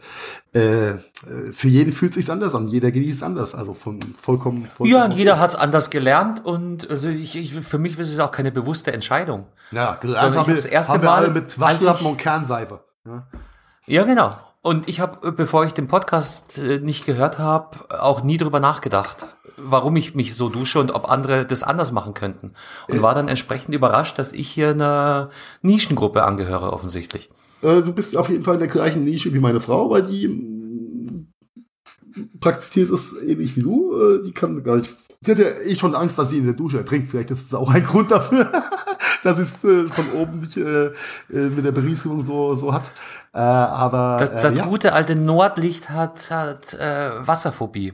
Äh, 0.53 0.93
für 1.51 1.67
jeden 1.67 1.93
fühlt 1.93 2.13
sich's 2.13 2.29
anders 2.29 2.53
an, 2.53 2.67
jeder 2.67 2.91
genießt 2.91 3.17
es 3.17 3.23
anders, 3.23 3.55
also 3.55 3.73
von 3.73 3.99
vollkommen. 4.21 4.65
vollkommen 4.65 4.91
ja, 4.91 5.05
und 5.05 5.11
jeder 5.11 5.39
hat's 5.39 5.55
anders 5.55 5.89
gelernt 5.89 6.45
und 6.45 6.89
also 6.89 7.09
ich, 7.09 7.35
ich, 7.35 7.53
für 7.53 7.77
mich 7.77 7.97
ist 7.97 8.11
es 8.11 8.19
auch 8.19 8.31
keine 8.31 8.51
bewusste 8.51 8.93
Entscheidung. 8.93 9.47
Ja, 9.71 9.97
gelernt 9.99 10.35
haben 10.35 10.47
wir 10.47 10.55
das 10.55 10.65
erste 10.65 10.99
Mal 10.99 11.31
mit 11.31 11.59
Waschlappen 11.59 12.05
und 12.05 12.17
Kernseife. 12.17 12.81
Ja. 13.05 13.27
ja, 13.87 14.03
genau. 14.03 14.35
Und 14.65 14.89
ich 14.89 14.99
habe, 14.99 15.31
bevor 15.31 15.63
ich 15.65 15.73
den 15.73 15.87
Podcast 15.87 16.57
äh, 16.57 16.79
nicht 16.79 17.05
gehört 17.05 17.37
habe, 17.37 18.01
auch 18.01 18.23
nie 18.23 18.37
drüber 18.37 18.59
nachgedacht 18.59 19.35
warum 19.57 19.95
ich 19.95 20.15
mich 20.15 20.35
so 20.35 20.49
dusche 20.49 20.79
und 20.79 20.91
ob 20.91 21.09
andere 21.09 21.45
das 21.45 21.63
anders 21.63 21.91
machen 21.91 22.13
könnten. 22.13 22.53
Und 22.89 23.01
war 23.01 23.15
dann 23.15 23.27
entsprechend 23.27 23.73
überrascht, 23.73 24.17
dass 24.19 24.33
ich 24.33 24.49
hier 24.49 24.69
einer 24.69 25.29
Nischengruppe 25.61 26.23
angehöre, 26.23 26.73
offensichtlich. 26.73 27.29
Äh, 27.61 27.81
du 27.81 27.93
bist 27.93 28.15
auf 28.17 28.29
jeden 28.29 28.43
Fall 28.43 28.55
in 28.55 28.59
der 28.59 28.69
gleichen 28.69 29.03
Nische 29.03 29.33
wie 29.33 29.39
meine 29.39 29.61
Frau, 29.61 29.89
weil 29.89 30.03
die 30.03 30.27
mm, 30.27 31.27
praktiziert 32.39 32.89
es 32.89 33.15
ähnlich 33.21 33.55
wie 33.55 33.61
du. 33.61 33.97
Äh, 33.97 34.23
die 34.23 34.33
kann 34.33 34.63
gar 34.63 34.77
nicht. 34.77 34.93
Hat 35.27 35.39
ja 35.39 35.45
eh 35.65 35.75
schon 35.75 35.95
Angst, 35.95 36.19
dass 36.19 36.29
sie 36.29 36.37
in 36.37 36.45
der 36.45 36.53
Dusche 36.53 36.77
ertrinkt. 36.77 37.09
Vielleicht 37.09 37.31
ist 37.31 37.47
es 37.47 37.53
auch 37.53 37.71
ein 37.71 37.83
Grund 37.83 38.11
dafür, 38.11 38.51
dass 39.25 39.39
es 39.39 39.63
äh, 39.63 39.87
von 39.89 40.11
oben 40.13 40.41
nicht 40.41 40.55
äh, 40.55 40.87
äh, 40.87 40.91
mit 41.29 41.65
der 41.65 41.71
Berieselung 41.71 42.21
so, 42.21 42.55
so 42.55 42.73
hat. 42.73 42.91
Äh, 43.33 43.39
aber 43.39 44.17
das, 44.19 44.31
das 44.31 44.57
ja. 44.57 44.65
gute 44.65 44.93
alte 44.93 45.15
Nordlicht 45.15 45.89
hat, 45.89 46.29
hat 46.29 46.73
äh, 46.75 47.11
Wasserphobie. 47.25 47.93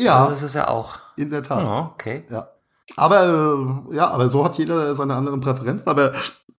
Ja. 0.00 0.20
Also 0.20 0.32
das 0.32 0.42
ist 0.42 0.54
ja 0.54 0.68
auch. 0.68 0.96
In 1.16 1.30
der 1.30 1.42
Tat. 1.42 1.64
Oh, 1.64 1.92
okay. 1.92 2.24
Ja. 2.28 2.48
Aber 2.96 3.84
ja, 3.92 4.08
aber 4.08 4.30
so 4.30 4.44
hat 4.44 4.56
jeder 4.58 4.96
seine 4.96 5.14
anderen 5.14 5.40
Präferenzen. 5.40 5.86
Aber 5.88 6.12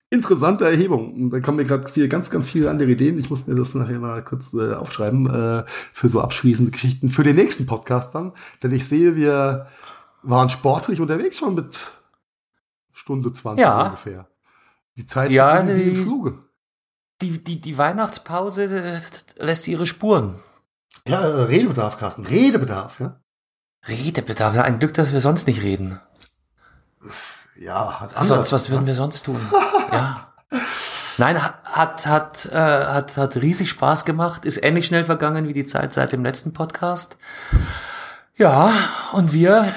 interessante 0.09 0.65
Erhebung. 0.65 1.13
Und 1.13 1.31
da 1.31 1.39
kommen 1.39 1.57
mir 1.57 1.65
gerade 1.65 1.91
viel, 1.91 2.07
ganz, 2.07 2.29
ganz 2.29 2.49
viele 2.49 2.69
andere 2.69 2.89
Ideen. 2.89 3.19
Ich 3.19 3.29
muss 3.29 3.47
mir 3.47 3.55
das 3.55 3.75
nachher 3.75 3.99
mal 3.99 4.23
kurz 4.23 4.53
äh, 4.53 4.73
aufschreiben 4.73 5.27
äh, 5.27 5.63
für 5.67 6.07
so 6.07 6.21
abschließende 6.21 6.71
Geschichten 6.71 7.09
für 7.09 7.23
den 7.23 7.35
nächsten 7.35 7.65
Podcast 7.65 8.15
dann. 8.15 8.31
Denn 8.63 8.71
ich 8.71 8.87
sehe, 8.87 9.15
wir 9.15 9.67
waren 10.23 10.49
sportlich 10.49 11.01
unterwegs 11.01 11.37
schon 11.37 11.55
mit 11.55 11.79
Stunde 13.09 13.33
20 13.33 13.59
ja. 13.59 13.85
ungefähr. 13.87 14.27
Die 14.95 15.05
Zeit 15.07 15.31
ja, 15.31 15.63
die, 15.63 15.83
die 15.83 15.95
Fluge. 15.95 16.43
Die, 17.23 17.43
die, 17.43 17.59
die 17.59 17.75
Weihnachtspause 17.75 18.65
äh, 18.65 18.99
lässt 19.43 19.67
ihre 19.67 19.87
Spuren. 19.87 20.35
Ja, 21.07 21.21
äh, 21.21 21.43
Redebedarf, 21.45 21.97
Carsten. 21.97 22.27
Redebedarf, 22.27 22.99
ja. 22.99 23.19
Redebedarf. 23.87 24.53
Ja, 24.53 24.61
ein 24.61 24.77
Glück, 24.77 24.93
dass 24.93 25.11
wir 25.11 25.21
sonst 25.21 25.47
nicht 25.47 25.63
reden. 25.63 25.99
Ja, 27.59 27.99
hat 27.99 28.11
anders. 28.11 28.27
Sonst, 28.27 28.51
was 28.51 28.69
würden 28.69 28.85
wir 28.85 28.93
sonst 28.93 29.23
tun? 29.23 29.39
ja. 29.91 30.31
Nein, 31.17 31.41
hat, 31.41 32.05
hat, 32.05 32.45
äh, 32.45 32.55
hat, 32.55 33.17
hat 33.17 33.37
riesig 33.37 33.71
Spaß 33.71 34.05
gemacht, 34.05 34.45
ist 34.45 34.63
ähnlich 34.63 34.85
schnell 34.85 35.03
vergangen 35.03 35.47
wie 35.47 35.53
die 35.53 35.65
Zeit 35.65 35.93
seit 35.93 36.11
dem 36.11 36.23
letzten 36.23 36.53
Podcast. 36.53 37.17
Ja, 38.35 38.71
und 39.13 39.33
wir 39.33 39.73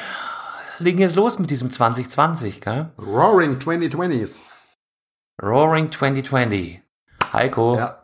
legen 0.82 0.98
jetzt 0.98 1.16
los 1.16 1.38
mit 1.38 1.50
diesem 1.50 1.70
2020, 1.70 2.60
gell? 2.60 2.90
Roaring 2.98 3.58
2020s. 3.58 4.40
Roaring 5.42 5.90
2020. 5.90 6.82
Heiko. 7.32 7.76
Ja. 7.76 8.02